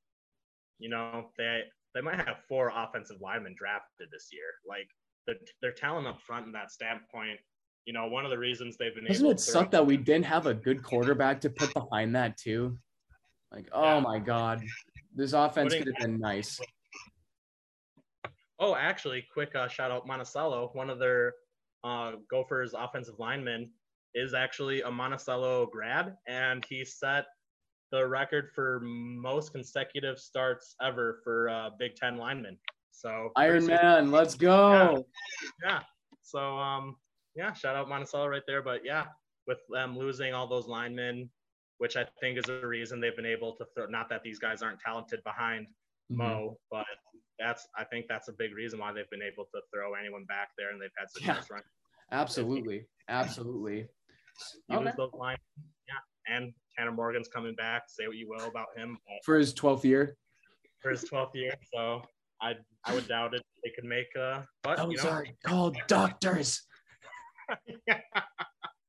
you 0.81 0.89
know, 0.89 1.31
they 1.39 1.61
they 1.95 2.01
might 2.01 2.17
have 2.17 2.39
four 2.49 2.73
offensive 2.75 3.19
linemen 3.21 3.55
drafted 3.57 4.09
this 4.11 4.31
year. 4.33 4.51
Like 4.69 4.89
their 5.29 5.37
their 5.63 5.73
talent 5.73 6.09
up 6.09 6.21
front 6.21 6.47
in 6.47 6.53
that 6.53 6.73
standpoint. 6.73 7.39
You 7.87 7.93
know, 7.93 8.07
one 8.09 8.25
of 8.25 8.31
the 8.31 8.39
reasons 8.39 8.77
they've 8.77 8.95
been 8.95 9.05
Doesn't 9.07 9.25
able 9.25 9.31
it 9.31 9.39
to 9.39 9.43
suck 9.45 9.71
that 9.71 9.87
we 9.87 9.97
didn't 9.97 10.27
have 10.27 10.47
a 10.47 10.55
good 10.55 10.83
quarterback 10.83 11.41
to 11.43 11.51
put 11.51 11.73
behind 11.73 12.15
that 12.17 12.37
too? 12.37 12.77
Like, 13.53 13.69
oh 13.73 13.85
Yeah. 13.95 14.01
my 14.01 14.19
god, 14.19 14.63
this 15.15 15.33
offense 15.33 15.73
Putting- 15.73 15.85
could 15.85 15.95
have 15.97 16.03
been 16.11 16.19
nice. 16.19 16.61
Oh, 18.59 18.75
actually, 18.75 19.25
quick 19.33 19.55
uh, 19.55 19.69
shout 19.69 19.91
out 19.91 20.07
Monticello. 20.07 20.71
One 20.73 20.91
of 20.91 20.99
their 20.99 21.35
uh, 21.85 22.13
Gophers 22.31 22.75
offensive 22.77 23.19
linemen 23.19 23.71
is 24.15 24.35
actually 24.35 24.81
a 24.83 24.91
Monticello 24.91 25.67
grad, 25.67 26.17
and 26.27 26.65
he 26.69 26.85
set 26.85 27.27
the 27.93 28.05
record 28.05 28.51
for 28.55 28.81
most 28.83 29.53
consecutive 29.53 30.19
starts 30.19 30.75
ever 30.83 31.21
for 31.23 31.49
uh, 31.51 31.71
Big 31.79 31.95
Ten 31.95 32.17
linemen. 32.17 32.59
So 32.91 33.31
Iron. 33.37 33.67
Man, 33.67 34.11
let's 34.11 34.35
go. 34.35 35.05
Yeah. 35.63 35.83
So 36.23 36.41
um, 36.59 36.97
yeah, 37.37 37.53
shout 37.53 37.77
out 37.77 37.89
Monticello 37.89 38.27
right 38.29 38.43
there. 38.47 38.63
But 38.63 38.85
yeah, 38.85 39.05
with 39.47 39.59
them 39.71 39.97
losing 39.97 40.35
all 40.35 40.47
those 40.47 40.67
linemen, 40.67 41.31
which 41.79 41.97
I 41.97 42.07
think 42.21 42.39
is 42.39 42.49
a 42.49 42.67
reason 42.67 43.01
they've 43.01 43.15
been 43.17 43.27
able 43.27 43.55
to 43.57 43.67
throw. 43.75 43.87
Not 43.87 44.09
that 44.09 44.23
these 44.23 44.39
guys 44.39 44.63
aren't 44.63 44.81
talented 44.81 45.23
behind 45.25 45.67
Mhm. 46.11 46.17
Mo, 46.19 46.57
but 46.71 46.87
that's 47.39 47.67
I 47.77 47.85
think 47.85 48.07
that's 48.09 48.29
a 48.29 48.33
big 48.33 48.55
reason 48.55 48.79
why 48.79 48.93
they've 48.93 49.11
been 49.11 49.23
able 49.23 49.45
to 49.55 49.61
throw 49.75 49.95
anyone 49.95 50.25
back 50.25 50.51
there 50.57 50.71
and 50.71 50.81
they've 50.81 50.91
had 50.97 51.11
success. 51.11 51.27
Yeah. 51.27 51.33
a 51.33 51.37
nice 51.41 51.51
run. 51.51 51.63
Absolutely, 52.13 52.87
absolutely. 53.09 53.79
Use 53.79 53.89
Okay. 54.73 54.93
those 54.97 55.13
line, 55.15 55.37
yeah. 55.89 56.35
And 56.35 56.55
Tanner 56.79 56.93
Morgan's 56.93 57.27
coming 57.29 57.55
back. 57.57 57.85
Say 57.89 58.07
what 58.07 58.17
you 58.17 58.29
will 58.29 58.47
about 58.47 58.69
him, 58.77 58.99
For 59.25 59.37
his 59.37 59.53
12th 59.55 59.85
year. 59.85 60.17
for 60.83 60.91
his 60.91 61.05
12th 61.05 61.35
year, 61.35 61.55
so 61.75 62.03
I 62.41 62.55
I 62.85 62.95
would 62.95 63.09
doubt 63.09 63.35
it. 63.35 63.43
They 63.65 63.71
could 63.71 63.85
make 63.85 64.07
uh, 64.17 64.45
but 64.63 64.79
you 64.79 64.97
Those 64.97 65.05
know, 65.05 65.11
are 65.11 65.27
called 65.45 65.77
doctors. 65.89 66.65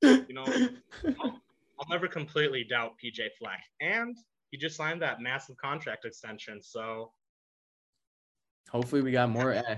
You 0.02 0.34
know, 0.34 0.46
I'll, 1.20 1.42
I'll 1.80 1.90
never 1.90 2.08
completely 2.08 2.64
doubt 2.64 2.94
PJ 3.04 3.30
Fleck, 3.40 3.62
and 3.82 4.16
he 4.52 4.58
just 4.58 4.76
signed 4.76 5.02
that 5.02 5.22
massive 5.22 5.58
contract 5.58 6.06
extension. 6.06 6.62
So 6.62 7.12
Hopefully, 8.70 9.02
we 9.02 9.12
got 9.12 9.30
more. 9.30 9.54
eh, 9.54 9.78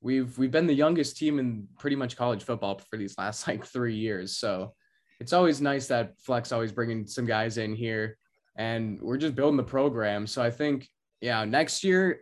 We've 0.00 0.36
we've 0.36 0.50
been 0.50 0.66
the 0.66 0.74
youngest 0.74 1.16
team 1.16 1.38
in 1.38 1.66
pretty 1.78 1.96
much 1.96 2.14
college 2.16 2.42
football 2.44 2.78
for 2.90 2.98
these 2.98 3.16
last 3.16 3.46
like 3.48 3.64
three 3.64 3.96
years. 3.96 4.36
So 4.36 4.74
it's 5.18 5.32
always 5.32 5.60
nice 5.62 5.86
that 5.86 6.18
Fleck's 6.20 6.52
always 6.52 6.72
bringing 6.72 7.06
some 7.06 7.24
guys 7.24 7.56
in 7.56 7.74
here, 7.74 8.18
and 8.56 9.00
we're 9.00 9.16
just 9.16 9.34
building 9.34 9.56
the 9.56 9.62
program. 9.62 10.26
So 10.26 10.42
I 10.42 10.50
think 10.50 10.88
yeah, 11.22 11.44
next 11.46 11.82
year, 11.84 12.20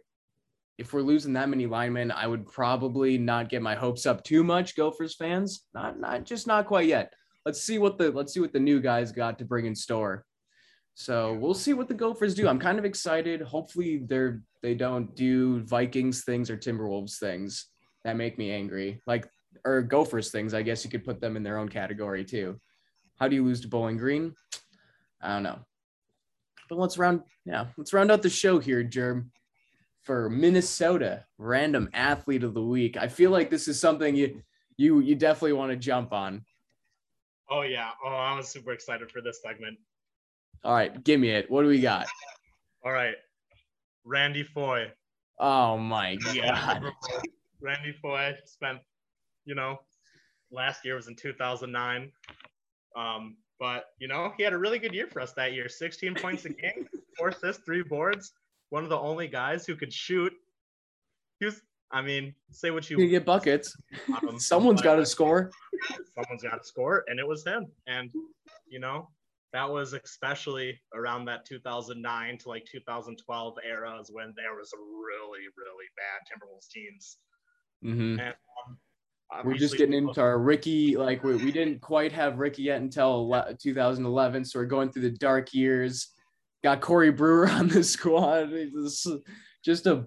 if 0.82 0.92
we're 0.92 1.00
losing 1.00 1.32
that 1.34 1.48
many 1.48 1.66
linemen, 1.66 2.10
I 2.10 2.26
would 2.26 2.44
probably 2.44 3.16
not 3.16 3.48
get 3.48 3.62
my 3.62 3.76
hopes 3.76 4.04
up 4.04 4.24
too 4.24 4.42
much. 4.42 4.74
Gophers 4.74 5.14
fans, 5.14 5.64
not 5.72 6.00
not 6.00 6.24
just 6.24 6.48
not 6.48 6.66
quite 6.66 6.88
yet. 6.88 7.12
Let's 7.46 7.62
see 7.62 7.78
what 7.78 7.98
the 7.98 8.10
let's 8.10 8.34
see 8.34 8.40
what 8.40 8.52
the 8.52 8.58
new 8.58 8.80
guys 8.80 9.12
got 9.12 9.38
to 9.38 9.44
bring 9.44 9.66
in 9.66 9.76
store. 9.76 10.24
So 10.94 11.34
we'll 11.34 11.54
see 11.54 11.72
what 11.72 11.86
the 11.86 11.94
Gophers 11.94 12.34
do. 12.34 12.48
I'm 12.48 12.58
kind 12.58 12.80
of 12.80 12.84
excited. 12.84 13.42
Hopefully 13.42 14.02
they're 14.08 14.42
they 14.60 14.74
don't 14.74 15.14
do 15.14 15.60
Vikings 15.62 16.24
things 16.24 16.50
or 16.50 16.56
Timberwolves 16.56 17.16
things 17.16 17.68
that 18.02 18.16
make 18.16 18.36
me 18.36 18.50
angry. 18.50 19.00
Like 19.06 19.28
or 19.64 19.82
Gophers 19.82 20.32
things. 20.32 20.52
I 20.52 20.62
guess 20.62 20.84
you 20.84 20.90
could 20.90 21.04
put 21.04 21.20
them 21.20 21.36
in 21.36 21.44
their 21.44 21.58
own 21.58 21.68
category 21.68 22.24
too. 22.24 22.58
How 23.20 23.28
do 23.28 23.36
you 23.36 23.44
lose 23.44 23.60
to 23.60 23.68
Bowling 23.68 23.98
Green? 23.98 24.34
I 25.20 25.28
don't 25.28 25.44
know. 25.44 25.60
But 26.68 26.78
let's 26.80 26.98
round 26.98 27.20
yeah, 27.44 27.66
let's 27.76 27.92
round 27.92 28.10
out 28.10 28.22
the 28.22 28.30
show 28.30 28.58
here, 28.58 28.82
Germ. 28.82 29.30
For 30.02 30.28
Minnesota, 30.28 31.24
random 31.38 31.88
athlete 31.94 32.42
of 32.42 32.54
the 32.54 32.62
week. 32.62 32.96
I 32.96 33.06
feel 33.06 33.30
like 33.30 33.50
this 33.50 33.68
is 33.68 33.78
something 33.78 34.16
you 34.16 34.42
you 34.76 35.00
you 35.00 35.14
definitely 35.14 35.52
want 35.52 35.70
to 35.70 35.76
jump 35.76 36.12
on. 36.12 36.44
oh 37.50 37.62
yeah, 37.62 37.90
oh 38.04 38.08
I 38.08 38.34
was 38.36 38.48
super 38.48 38.72
excited 38.72 39.10
for 39.10 39.20
this 39.20 39.40
segment. 39.42 39.78
All 40.64 40.74
right, 40.74 41.02
give 41.04 41.20
me 41.20 41.30
it. 41.30 41.50
What 41.50 41.62
do 41.62 41.68
we 41.68 41.80
got? 41.80 42.06
All 42.84 42.92
right, 42.92 43.14
Randy 44.04 44.42
Foye. 44.42 44.90
Oh 45.38 45.76
my 45.78 46.16
god. 46.16 46.82
Randy 47.60 47.92
Foye 47.92 48.34
spent, 48.44 48.80
you 49.44 49.54
know, 49.54 49.78
last 50.50 50.84
year 50.84 50.96
was 50.96 51.06
in 51.06 51.14
2009. 51.14 52.10
Um, 52.96 53.36
but 53.60 53.86
you 54.00 54.08
know, 54.08 54.32
he 54.36 54.42
had 54.42 54.52
a 54.52 54.58
really 54.58 54.80
good 54.80 54.92
year 54.92 55.06
for 55.06 55.20
us 55.20 55.32
that 55.34 55.52
year. 55.52 55.68
16 55.68 56.14
points 56.16 56.44
a 56.44 56.48
game, 56.48 56.88
four 57.16 57.28
assists, 57.28 57.62
three 57.64 57.82
boards. 57.84 58.32
One 58.72 58.84
of 58.84 58.88
the 58.88 58.98
only 58.98 59.28
guys 59.28 59.66
who 59.66 59.76
could 59.76 59.92
shoot. 59.92 60.32
He 61.40 61.44
was, 61.44 61.60
I 61.92 62.00
mean, 62.00 62.34
say 62.52 62.70
what 62.70 62.88
You 62.88 62.98
you 62.98 63.10
get 63.10 63.26
buckets. 63.26 63.76
Someone's 64.38 64.80
got 64.80 64.94
to 64.94 65.04
score. 65.04 65.50
Someone's 66.14 66.42
got 66.42 66.62
to 66.62 66.66
score, 66.66 67.04
and 67.06 67.20
it 67.20 67.28
was 67.28 67.44
him. 67.46 67.66
And 67.86 68.10
you 68.66 68.80
know, 68.80 69.10
that 69.52 69.68
was 69.68 69.92
especially 69.92 70.80
around 70.94 71.26
that 71.26 71.44
2009 71.44 72.38
to 72.38 72.48
like 72.48 72.64
2012 72.64 73.54
era 73.62 73.98
is 74.00 74.10
when 74.10 74.32
there 74.38 74.54
was 74.56 74.70
really, 74.72 75.44
really 75.58 75.88
bad 75.98 76.22
Timberwolves 76.32 76.70
teams. 76.70 77.18
hmm 77.82 78.18
And 78.18 78.34
um, 79.36 79.44
We're 79.44 79.58
just 79.58 79.76
getting 79.76 79.92
into 79.92 80.22
our 80.22 80.38
Ricky. 80.38 80.96
Like 80.96 81.22
we, 81.22 81.36
we 81.36 81.52
didn't 81.52 81.82
quite 81.82 82.12
have 82.12 82.38
Ricky 82.38 82.62
yet 82.62 82.80
until 82.80 83.54
2011, 83.60 84.46
so 84.46 84.58
we're 84.58 84.64
going 84.64 84.90
through 84.90 85.02
the 85.02 85.18
dark 85.18 85.52
years. 85.52 86.08
Got 86.62 86.80
Corey 86.80 87.10
Brewer 87.10 87.48
on 87.50 87.68
the 87.68 87.82
squad. 87.82 88.50
It's 88.52 89.06
just 89.64 89.86
a 89.86 90.06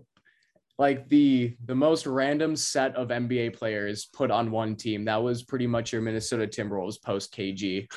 like 0.77 1.07
the 1.09 1.55
the 1.65 1.75
most 1.75 2.05
random 2.05 2.55
set 2.55 2.95
of 2.95 3.07
NBA 3.09 3.53
players 3.55 4.05
put 4.13 4.31
on 4.31 4.51
one 4.51 4.75
team. 4.75 5.05
That 5.05 5.21
was 5.23 5.43
pretty 5.43 5.67
much 5.67 5.93
your 5.93 6.01
Minnesota 6.01 6.47
Timberwolves 6.47 7.01
post 7.01 7.33
KG. 7.33 7.87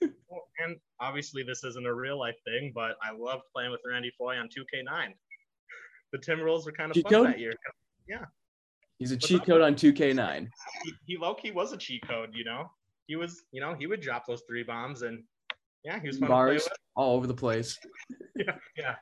and 0.00 0.76
obviously 1.00 1.42
this 1.42 1.62
isn't 1.64 1.86
a 1.86 1.94
real 1.94 2.18
life 2.18 2.36
thing, 2.44 2.72
but 2.74 2.96
I 3.02 3.12
loved 3.16 3.42
playing 3.54 3.70
with 3.70 3.80
Randy 3.88 4.10
Foye 4.18 4.36
on 4.38 4.48
2K9. 4.48 5.12
The 6.12 6.18
Timberwolves 6.18 6.64
were 6.64 6.72
kind 6.72 6.90
of 6.90 6.94
Cheat 6.94 7.04
fun 7.04 7.12
code? 7.12 7.26
that 7.28 7.38
year. 7.38 7.52
Yeah. 8.08 8.24
He's 8.98 9.12
a 9.12 9.14
What's 9.14 9.26
cheat 9.28 9.40
up? 9.42 9.46
code 9.46 9.60
on 9.62 9.74
2K9. 9.74 10.48
He, 10.84 10.92
he 11.04 11.16
low 11.18 11.34
key 11.34 11.50
was 11.50 11.72
a 11.72 11.76
cheat 11.76 12.06
code, 12.08 12.30
you 12.32 12.44
know. 12.44 12.70
He 13.06 13.14
was, 13.16 13.42
you 13.52 13.60
know, 13.60 13.74
he 13.78 13.86
would 13.86 14.00
drop 14.00 14.24
those 14.26 14.42
three 14.48 14.62
bombs, 14.64 15.02
and 15.02 15.22
yeah, 15.86 16.00
he 16.00 16.08
was 16.08 16.18
fun 16.18 16.28
Bars 16.28 16.68
all 16.96 17.16
over 17.16 17.26
the 17.26 17.34
place. 17.34 17.78
Yeah, 18.38 18.56
yeah. 18.76 18.96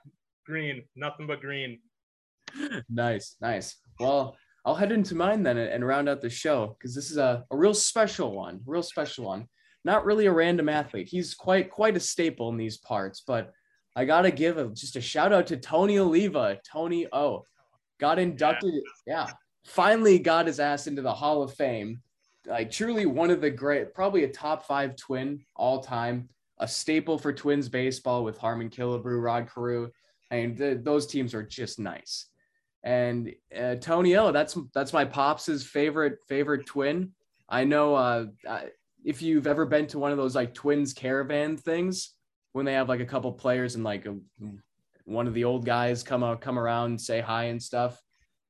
Green, 0.46 0.84
nothing 0.94 1.26
but 1.26 1.40
green. 1.40 1.80
Nice, 2.88 3.34
nice. 3.40 3.78
Well, 3.98 4.36
I'll 4.64 4.76
head 4.76 4.92
into 4.92 5.16
mine 5.16 5.42
then 5.42 5.58
and, 5.58 5.84
round 5.84 6.08
out 6.08 6.20
the 6.20 6.30
show 6.30 6.76
because 6.78 6.94
this 6.94 7.10
is 7.10 7.16
a, 7.16 7.44
a 7.50 7.56
real 7.56 7.74
special 7.74 8.32
one, 8.32 8.60
real 8.64 8.84
special 8.84 9.24
one. 9.24 9.48
Not 9.84 10.04
really 10.04 10.26
a 10.26 10.32
random 10.32 10.68
athlete. 10.68 11.08
He's 11.08 11.34
quite 11.34 11.68
quite 11.68 11.96
a 11.96 12.00
staple 12.00 12.48
in 12.50 12.56
these 12.56 12.76
parts, 12.76 13.24
but 13.26 13.50
I 13.96 14.04
gotta 14.04 14.30
give 14.30 14.56
a, 14.56 14.68
just 14.68 14.94
a 14.94 15.00
shout 15.00 15.32
out 15.32 15.48
to 15.48 15.56
Tony 15.56 15.98
Oliva. 15.98 16.60
Tony 16.64 17.08
O 17.12 17.44
got 17.98 18.20
inducted. 18.20 18.72
Yeah, 19.04 19.26
finally 19.64 20.20
got 20.20 20.46
his 20.46 20.60
ass 20.60 20.86
into 20.86 21.02
the 21.02 21.12
Hall 21.12 21.42
of 21.42 21.54
Fame. 21.54 22.00
Like 22.46 22.70
truly 22.70 23.04
one 23.04 23.32
of 23.32 23.40
the 23.40 23.50
great, 23.50 23.94
probably 23.94 24.22
a 24.22 24.28
top 24.28 24.64
five 24.64 24.94
twin 24.94 25.44
all 25.56 25.80
time. 25.80 26.28
A 26.58 26.68
staple 26.68 27.18
for 27.18 27.32
Twins 27.32 27.68
baseball 27.68 28.24
with 28.24 28.38
Harmon 28.38 28.70
Killebrew, 28.70 29.22
Rod 29.22 29.48
Carew. 29.52 29.90
I 30.30 30.36
mean, 30.36 30.56
th- 30.56 30.78
those 30.82 31.06
teams 31.06 31.34
are 31.34 31.42
just 31.42 31.78
nice. 31.78 32.26
And 32.82 33.34
uh, 33.58 33.76
Tony 33.76 34.16
O, 34.16 34.30
that's 34.30 34.56
that's 34.74 34.92
my 34.92 35.04
pops's 35.04 35.64
favorite 35.64 36.18
favorite 36.28 36.66
twin. 36.66 37.12
I 37.48 37.64
know 37.64 37.94
uh, 37.94 38.26
if 39.04 39.22
you've 39.22 39.46
ever 39.46 39.66
been 39.66 39.86
to 39.88 39.98
one 39.98 40.12
of 40.12 40.18
those 40.18 40.34
like 40.34 40.54
Twins 40.54 40.92
caravan 40.92 41.56
things 41.56 42.14
when 42.52 42.64
they 42.64 42.74
have 42.74 42.88
like 42.88 43.00
a 43.00 43.06
couple 43.06 43.32
players 43.32 43.74
and 43.74 43.84
like 43.84 44.06
a, 44.06 44.16
one 45.04 45.26
of 45.26 45.34
the 45.34 45.44
old 45.44 45.64
guys 45.64 46.02
come 46.02 46.22
out 46.22 46.40
come 46.40 46.58
around 46.58 46.90
and 46.90 47.00
say 47.00 47.20
hi 47.20 47.44
and 47.44 47.62
stuff. 47.62 48.00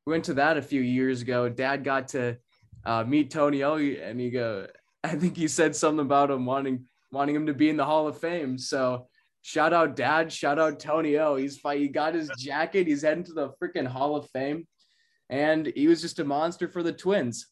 We 0.06 0.12
went 0.12 0.24
to 0.24 0.35
that 0.35 0.56
a 0.56 0.62
few 0.62 0.81
years 0.82 1.22
ago. 1.22 1.48
Dad 1.48 1.85
got 1.85 2.09
to 2.09 2.36
uh, 2.85 3.05
meet 3.05 3.31
Tony 3.31 3.62
O, 3.62 3.76
and 3.76 4.20
he 4.20 4.31
go. 4.31 4.66
I 5.05 5.16
think 5.16 5.36
he 5.36 5.48
said 5.48 5.76
something 5.76 6.05
about 6.05 6.31
him 6.31 6.47
wanting 6.47 6.86
wanting 7.15 7.35
him 7.35 7.47
to 7.47 7.55
be 7.55 7.70
in 7.70 7.77
the 7.77 7.85
Hall 7.85 8.07
of 8.07 8.19
Fame. 8.19 8.59
So 8.59 9.09
shout 9.43 9.73
out 9.73 9.97
Dad, 9.97 10.32
shout 10.32 10.59
out 10.59 10.81
Tony 10.81 11.16
O. 11.19 11.36
He's 11.36 11.61
he 11.73 11.89
got 11.89 12.15
his 12.15 12.31
jacket. 12.39 12.86
He's 12.86 13.03
heading 13.03 13.24
to 13.24 13.32
the 13.32 13.51
freaking 13.62 13.86
Hall 13.86 14.16
of 14.16 14.28
Fame, 14.31 14.66
and 15.31 15.73
he 15.74 15.89
was 15.89 16.03
just 16.03 16.19
a 16.19 16.24
monster 16.24 16.69
for 16.69 16.82
the 16.82 16.93
Twins. 16.93 17.47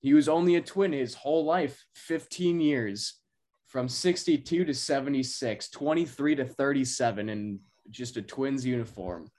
He 0.00 0.14
was 0.14 0.28
only 0.28 0.56
a 0.56 0.62
twin 0.62 0.92
his 0.92 1.14
whole 1.14 1.44
life, 1.44 1.84
15 1.94 2.58
years, 2.60 3.20
from 3.66 3.88
62 3.88 4.64
to 4.64 4.74
76, 4.74 5.68
23 5.68 6.34
to 6.36 6.44
37, 6.46 7.28
in 7.28 7.60
just 7.90 8.16
a 8.16 8.22
Twins 8.22 8.64
uniform. 8.64 9.30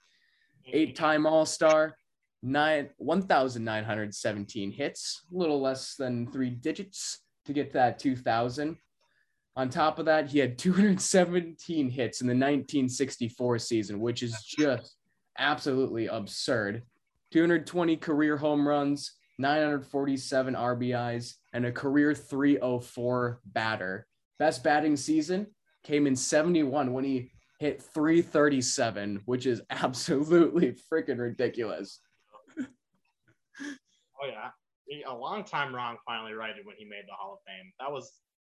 Eight-time 0.67 1.25
All-Star, 1.25 1.95
nine 2.43 2.89
1,917 2.97 4.71
hits, 4.71 5.21
a 5.33 5.37
little 5.37 5.59
less 5.59 5.95
than 5.95 6.31
three 6.31 6.51
digits 6.51 7.19
to 7.45 7.53
get 7.53 7.73
that 7.73 7.97
2,000. 7.97 8.77
On 9.55 9.69
top 9.69 9.99
of 9.99 10.05
that, 10.05 10.29
he 10.29 10.39
had 10.39 10.57
217 10.57 11.89
hits 11.89 12.21
in 12.21 12.27
the 12.27 12.31
1964 12.31 13.59
season, 13.59 13.99
which 13.99 14.23
is 14.23 14.41
just 14.43 14.95
absolutely 15.37 16.07
absurd. 16.07 16.83
220 17.31 17.97
career 17.97 18.37
home 18.37 18.65
runs, 18.65 19.13
947 19.39 20.53
RBIs, 20.55 21.33
and 21.53 21.65
a 21.65 21.71
career 21.71 22.13
304 22.15 23.41
batter. 23.45 24.07
Best 24.39 24.63
batting 24.63 24.95
season 24.95 25.47
came 25.83 26.07
in 26.07 26.15
71 26.15 26.93
when 26.93 27.03
he 27.03 27.31
hit 27.59 27.81
337, 27.81 29.21
which 29.25 29.45
is 29.45 29.61
absolutely 29.69 30.75
freaking 30.91 31.19
ridiculous. 31.19 31.99
oh, 32.57 32.65
yeah. 34.27 34.49
A 35.07 35.15
long 35.15 35.43
time 35.43 35.73
wrong 35.73 35.97
finally 36.05 36.33
righted 36.33 36.65
when 36.65 36.75
he 36.77 36.85
made 36.85 37.03
the 37.07 37.13
Hall 37.13 37.33
of 37.33 37.39
Fame. 37.45 37.71
That 37.79 37.91
was 37.91 38.11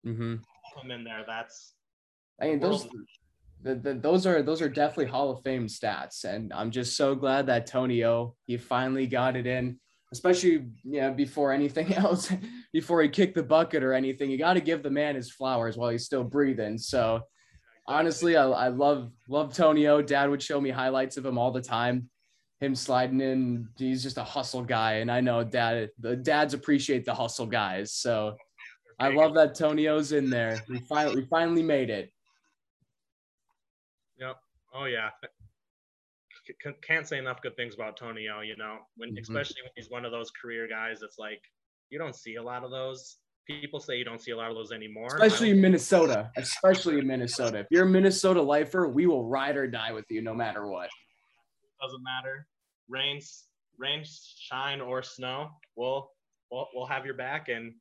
mm-hmm. 0.07 0.35
him 0.81 0.91
in 0.91 1.05
there. 1.05 1.25
That's 1.27 1.75
I 2.41 2.47
mean 2.47 2.61
those 2.61 2.89
the, 3.63 3.77
the, 3.77 3.95
those 3.95 4.27
are 4.27 4.43
those 4.43 4.61
are 4.61 4.69
definitely 4.69 5.07
Hall 5.07 5.31
of 5.31 5.43
Fame 5.43 5.67
stats, 5.67 6.25
and 6.25 6.53
I'm 6.53 6.71
just 6.71 6.97
so 6.97 7.15
glad 7.15 7.47
that 7.47 7.67
Tony 7.67 8.05
O 8.05 8.35
he 8.47 8.57
finally 8.57 9.07
got 9.07 9.37
it 9.37 9.47
in 9.47 9.79
especially 10.13 10.67
yeah 10.85 11.11
before 11.11 11.53
anything 11.53 11.95
else 11.95 12.31
before 12.73 13.03
he 13.03 13.09
kicked 13.09 13.35
the 13.35 13.43
bucket 13.43 13.83
or 13.83 13.93
anything. 13.93 14.31
You 14.31 14.39
got 14.39 14.55
to 14.55 14.61
give 14.61 14.83
the 14.83 14.91
man 14.91 15.17
his 15.17 15.31
flowers 15.31 15.77
while 15.77 15.91
he's 15.91 16.05
still 16.05 16.23
breathing 16.23 16.79
so 16.79 17.23
honestly 17.89 18.37
I, 18.37 18.45
I 18.45 18.69
love 18.69 19.11
love 19.29 19.55
tony 19.55 19.89
o. 19.89 20.01
Dad 20.03 20.31
would 20.31 20.43
show 20.43 20.61
me 20.61 20.71
highlights 20.71 21.17
of 21.17 21.27
him 21.27 21.39
all 21.39 21.51
the 21.51 21.63
time 21.63 22.09
him 22.61 22.77
sliding 22.77 23.21
in. 23.21 23.69
He's 23.77 24.05
just 24.05 24.19
a 24.19 24.25
hustle 24.25 24.63
guy 24.63 24.95
and 24.95 25.11
i 25.11 25.21
know 25.21 25.43
dad 25.43 25.91
the 25.99 26.15
dads 26.15 26.55
appreciate 26.55 27.05
the 27.05 27.15
hustle 27.15 27.47
guys 27.47 27.93
so 27.93 28.37
i 28.99 29.09
love 29.09 29.35
that 29.35 29.55
tony 29.55 29.89
o's 29.89 30.13
in 30.13 30.31
there 30.31 30.61
we 30.69 30.79
finally 30.81 31.17
we 31.17 31.27
finally 31.27 31.63
made 31.63 31.91
it 31.91 32.13
yep 34.19 34.37
oh 34.75 34.85
yeah 34.85 35.11
can't 36.83 37.07
say 37.07 37.19
enough 37.19 37.41
good 37.43 37.57
things 37.57 37.75
about 37.75 37.97
Tony 37.97 38.29
O. 38.29 38.41
You 38.41 38.57
know, 38.57 38.79
when 38.97 39.11
mm-hmm. 39.11 39.19
especially 39.19 39.63
when 39.63 39.73
he's 39.77 39.91
one 39.91 40.05
of 40.05 40.13
those 40.13 40.31
career 40.31 40.69
guys, 40.69 41.03
it's 41.03 41.19
like 41.19 41.43
you 41.91 41.99
don't 41.99 42.17
see 42.17 42.37
a 42.37 42.43
lot 42.43 42.65
of 42.65 42.71
those. 42.71 43.19
People 43.47 43.81
say 43.81 43.97
you 43.97 44.05
don't 44.05 44.21
see 44.21 44.31
a 44.31 44.37
lot 44.37 44.51
of 44.51 44.57
those 44.57 44.71
anymore. 44.71 45.09
Especially 45.09 45.51
in 45.51 45.61
Minnesota. 45.61 46.31
Especially 46.37 46.99
in 46.99 47.07
Minnesota. 47.07 47.59
If 47.59 47.67
you're 47.71 47.85
a 47.85 47.89
Minnesota 47.89 48.41
lifer, 48.41 48.89
we 48.89 49.07
will 49.07 49.29
ride 49.29 49.57
or 49.57 49.67
die 49.67 49.93
with 49.93 50.05
you 50.11 50.23
no 50.23 50.33
matter 50.33 50.67
what. 50.69 50.89
Doesn't 51.81 52.03
matter. 52.03 52.47
Rain, 52.89 53.21
rain, 53.79 54.05
shine, 54.05 54.81
or 54.81 55.03
snow. 55.03 55.51
We'll 55.77 56.09
we'll, 56.51 56.69
we'll 56.75 56.87
have 56.87 57.05
your 57.05 57.15
back. 57.15 57.49
And 57.49 57.75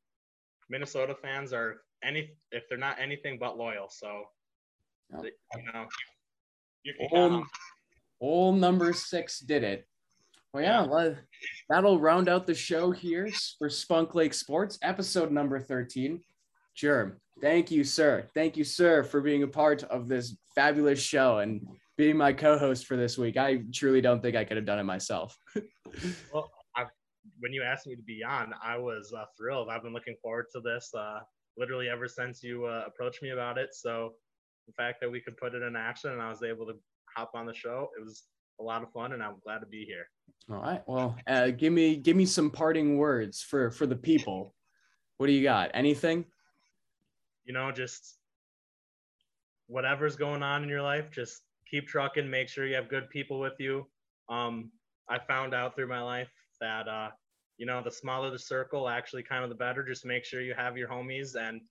Minnesota 0.72 1.16
fans 1.22 1.52
are 1.54 1.82
any 2.04 2.32
if 2.52 2.64
they're 2.70 2.78
not 2.78 2.98
anything 3.00 3.38
but 3.38 3.58
loyal. 3.58 3.88
So 3.90 4.24
you 5.12 5.34
know 5.74 5.86
you 6.84 6.94
can 7.10 7.34
um, 7.34 7.48
Old 8.22 8.60
number 8.60 8.94
six 8.94 9.40
did 9.40 9.64
it. 9.64 9.88
Well, 10.54 10.64
yeah, 10.64 10.86
well, 10.86 11.16
that'll 11.70 12.00
round 12.00 12.30
out 12.30 12.46
the 12.46 12.54
show 12.54 12.92
here 12.92 13.30
for 13.58 13.70
Spunk 13.70 14.16
Lake 14.16 14.34
Sports, 14.34 14.78
episode 14.84 15.32
number 15.32 15.60
13. 15.60 16.22
Germ, 16.76 17.18
thank 17.42 17.72
you, 17.72 17.84
sir. 17.84 18.28
Thank 18.36 18.58
you, 18.58 18.64
sir, 18.64 19.04
for 19.04 19.22
being 19.22 19.44
a 19.44 19.48
part 19.48 19.84
of 19.84 20.08
this 20.08 20.36
fabulous 20.54 21.02
show 21.02 21.40
and 21.40 21.66
being 21.98 22.18
my 22.18 22.34
co-host 22.34 22.86
for 22.86 22.96
this 22.96 23.18
week. 23.18 23.38
I 23.38 23.64
truly 23.74 24.02
don't 24.02 24.22
think 24.22 24.36
I 24.36 24.44
could 24.44 24.58
have 24.58 24.66
done 24.66 24.80
it 24.80 24.84
myself. 24.84 25.36
well, 26.34 26.52
when 27.42 27.52
you 27.52 27.64
asked 27.64 27.88
me 27.88 27.96
to 27.96 28.02
be 28.04 28.24
on, 28.24 28.54
I 28.64 28.78
was 28.78 29.14
uh, 29.18 29.26
thrilled. 29.38 29.68
I've 29.70 29.84
been 29.84 29.94
looking 29.94 30.16
forward 30.22 30.46
to 30.54 30.62
this 30.62 30.92
uh, 30.96 31.20
literally 31.58 31.90
ever 31.90 32.08
since 32.08 32.42
you 32.44 32.66
uh, 32.66 32.84
approached 32.88 33.22
me 33.22 33.32
about 33.32 33.58
it. 33.58 33.74
So 33.74 34.14
the 34.68 34.74
fact 34.74 35.02
that 35.02 35.12
we 35.12 35.20
could 35.20 35.36
put 35.38 35.56
it 35.56 35.64
in 35.64 35.76
action 35.76 36.12
and 36.12 36.22
I 36.22 36.30
was 36.30 36.44
able 36.44 36.66
to 36.68 36.74
hop 37.16 37.32
on 37.34 37.46
the 37.46 37.54
show. 37.54 37.90
It 38.00 38.04
was 38.04 38.24
a 38.60 38.64
lot 38.64 38.84
of 38.84 38.92
fun, 38.92 39.14
and 39.14 39.24
I'm 39.24 39.36
glad 39.44 39.60
to 39.60 39.66
be 39.66 39.86
here. 39.86 40.06
All 40.50 40.62
right. 40.62 40.82
Well, 40.88 41.18
uh, 41.28 41.50
give 41.50 41.74
me 41.74 41.98
give 41.98 42.16
me 42.16 42.26
some 42.26 42.50
parting 42.50 42.98
words 42.98 43.42
for 43.42 43.72
for 43.72 43.86
the 43.86 43.96
people. 43.96 44.54
What 45.18 45.28
do 45.28 45.34
you 45.34 45.44
got? 45.44 45.72
Anything? 45.74 46.26
You 47.44 47.54
know, 47.54 47.72
just 47.72 48.18
whatever's 49.68 50.16
going 50.16 50.44
on 50.44 50.64
in 50.64 50.70
your 50.70 50.82
life, 50.82 51.10
just 51.12 51.42
keep 51.70 51.88
trucking. 51.88 52.30
Make 52.30 52.50
sure 52.50 52.66
you 52.68 52.76
have 52.76 52.90
good 52.90 53.10
people 53.10 53.40
with 53.40 53.60
you. 53.60 53.88
Um, 54.30 54.72
I 55.10 55.20
found 55.20 55.54
out 55.54 55.76
through 55.76 55.88
my 55.88 56.02
life 56.02 56.30
that 56.60 56.88
uh, 56.88 57.10
you 57.58 57.66
know 57.66 57.82
the 57.84 57.92
smaller 57.92 58.32
the 58.32 58.40
circle, 58.40 58.90
actually, 58.90 59.24
kind 59.24 59.44
of 59.44 59.50
the 59.50 59.56
better. 59.56 59.84
Just 59.84 60.06
make 60.06 60.26
sure 60.26 60.42
you 60.42 60.54
have 60.56 60.78
your 60.78 60.88
homies, 60.88 61.36
and 61.36 61.62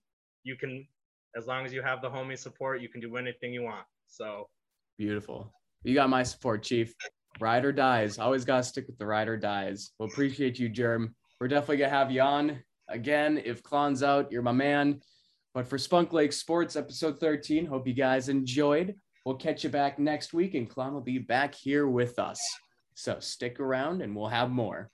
you 0.43 0.55
can, 0.55 0.87
as 1.35 1.47
long 1.47 1.65
as 1.65 1.73
you 1.73 1.81
have 1.81 2.01
the 2.01 2.09
homie 2.09 2.37
support, 2.37 2.81
you 2.81 2.89
can 2.89 3.01
do 3.01 3.17
anything 3.17 3.53
you 3.53 3.63
want. 3.63 3.85
So 4.07 4.47
Beautiful. 4.97 5.51
You 5.83 5.95
got 5.95 6.09
my 6.09 6.21
support, 6.21 6.61
Chief. 6.61 6.93
Ride 7.39 7.65
or 7.65 7.71
dies. 7.71 8.19
Always 8.19 8.45
got 8.45 8.57
to 8.57 8.63
stick 8.63 8.85
with 8.85 8.99
the 8.99 9.05
ride 9.05 9.27
or 9.27 9.37
dies. 9.37 9.91
We'll 9.97 10.09
appreciate 10.09 10.59
you, 10.59 10.69
Germ. 10.69 11.15
We're 11.39 11.47
definitely 11.47 11.77
going 11.77 11.89
to 11.89 11.97
have 11.97 12.11
you 12.11 12.21
on 12.21 12.61
again. 12.87 13.41
If 13.43 13.63
Klon's 13.63 14.03
out, 14.03 14.31
you're 14.31 14.43
my 14.43 14.51
man. 14.51 15.01
But 15.55 15.67
for 15.67 15.79
Spunk 15.79 16.13
Lake 16.13 16.33
Sports, 16.33 16.75
episode 16.75 17.19
13, 17.19 17.65
hope 17.65 17.87
you 17.87 17.95
guys 17.95 18.29
enjoyed. 18.29 18.93
We'll 19.25 19.37
catch 19.37 19.63
you 19.63 19.71
back 19.71 19.97
next 19.97 20.33
week, 20.33 20.53
and 20.53 20.69
Klon 20.69 20.93
will 20.93 21.01
be 21.01 21.17
back 21.17 21.55
here 21.55 21.87
with 21.87 22.19
us. 22.19 22.39
So 22.93 23.19
stick 23.19 23.59
around 23.59 24.03
and 24.03 24.15
we'll 24.15 24.27
have 24.27 24.51
more. 24.51 24.91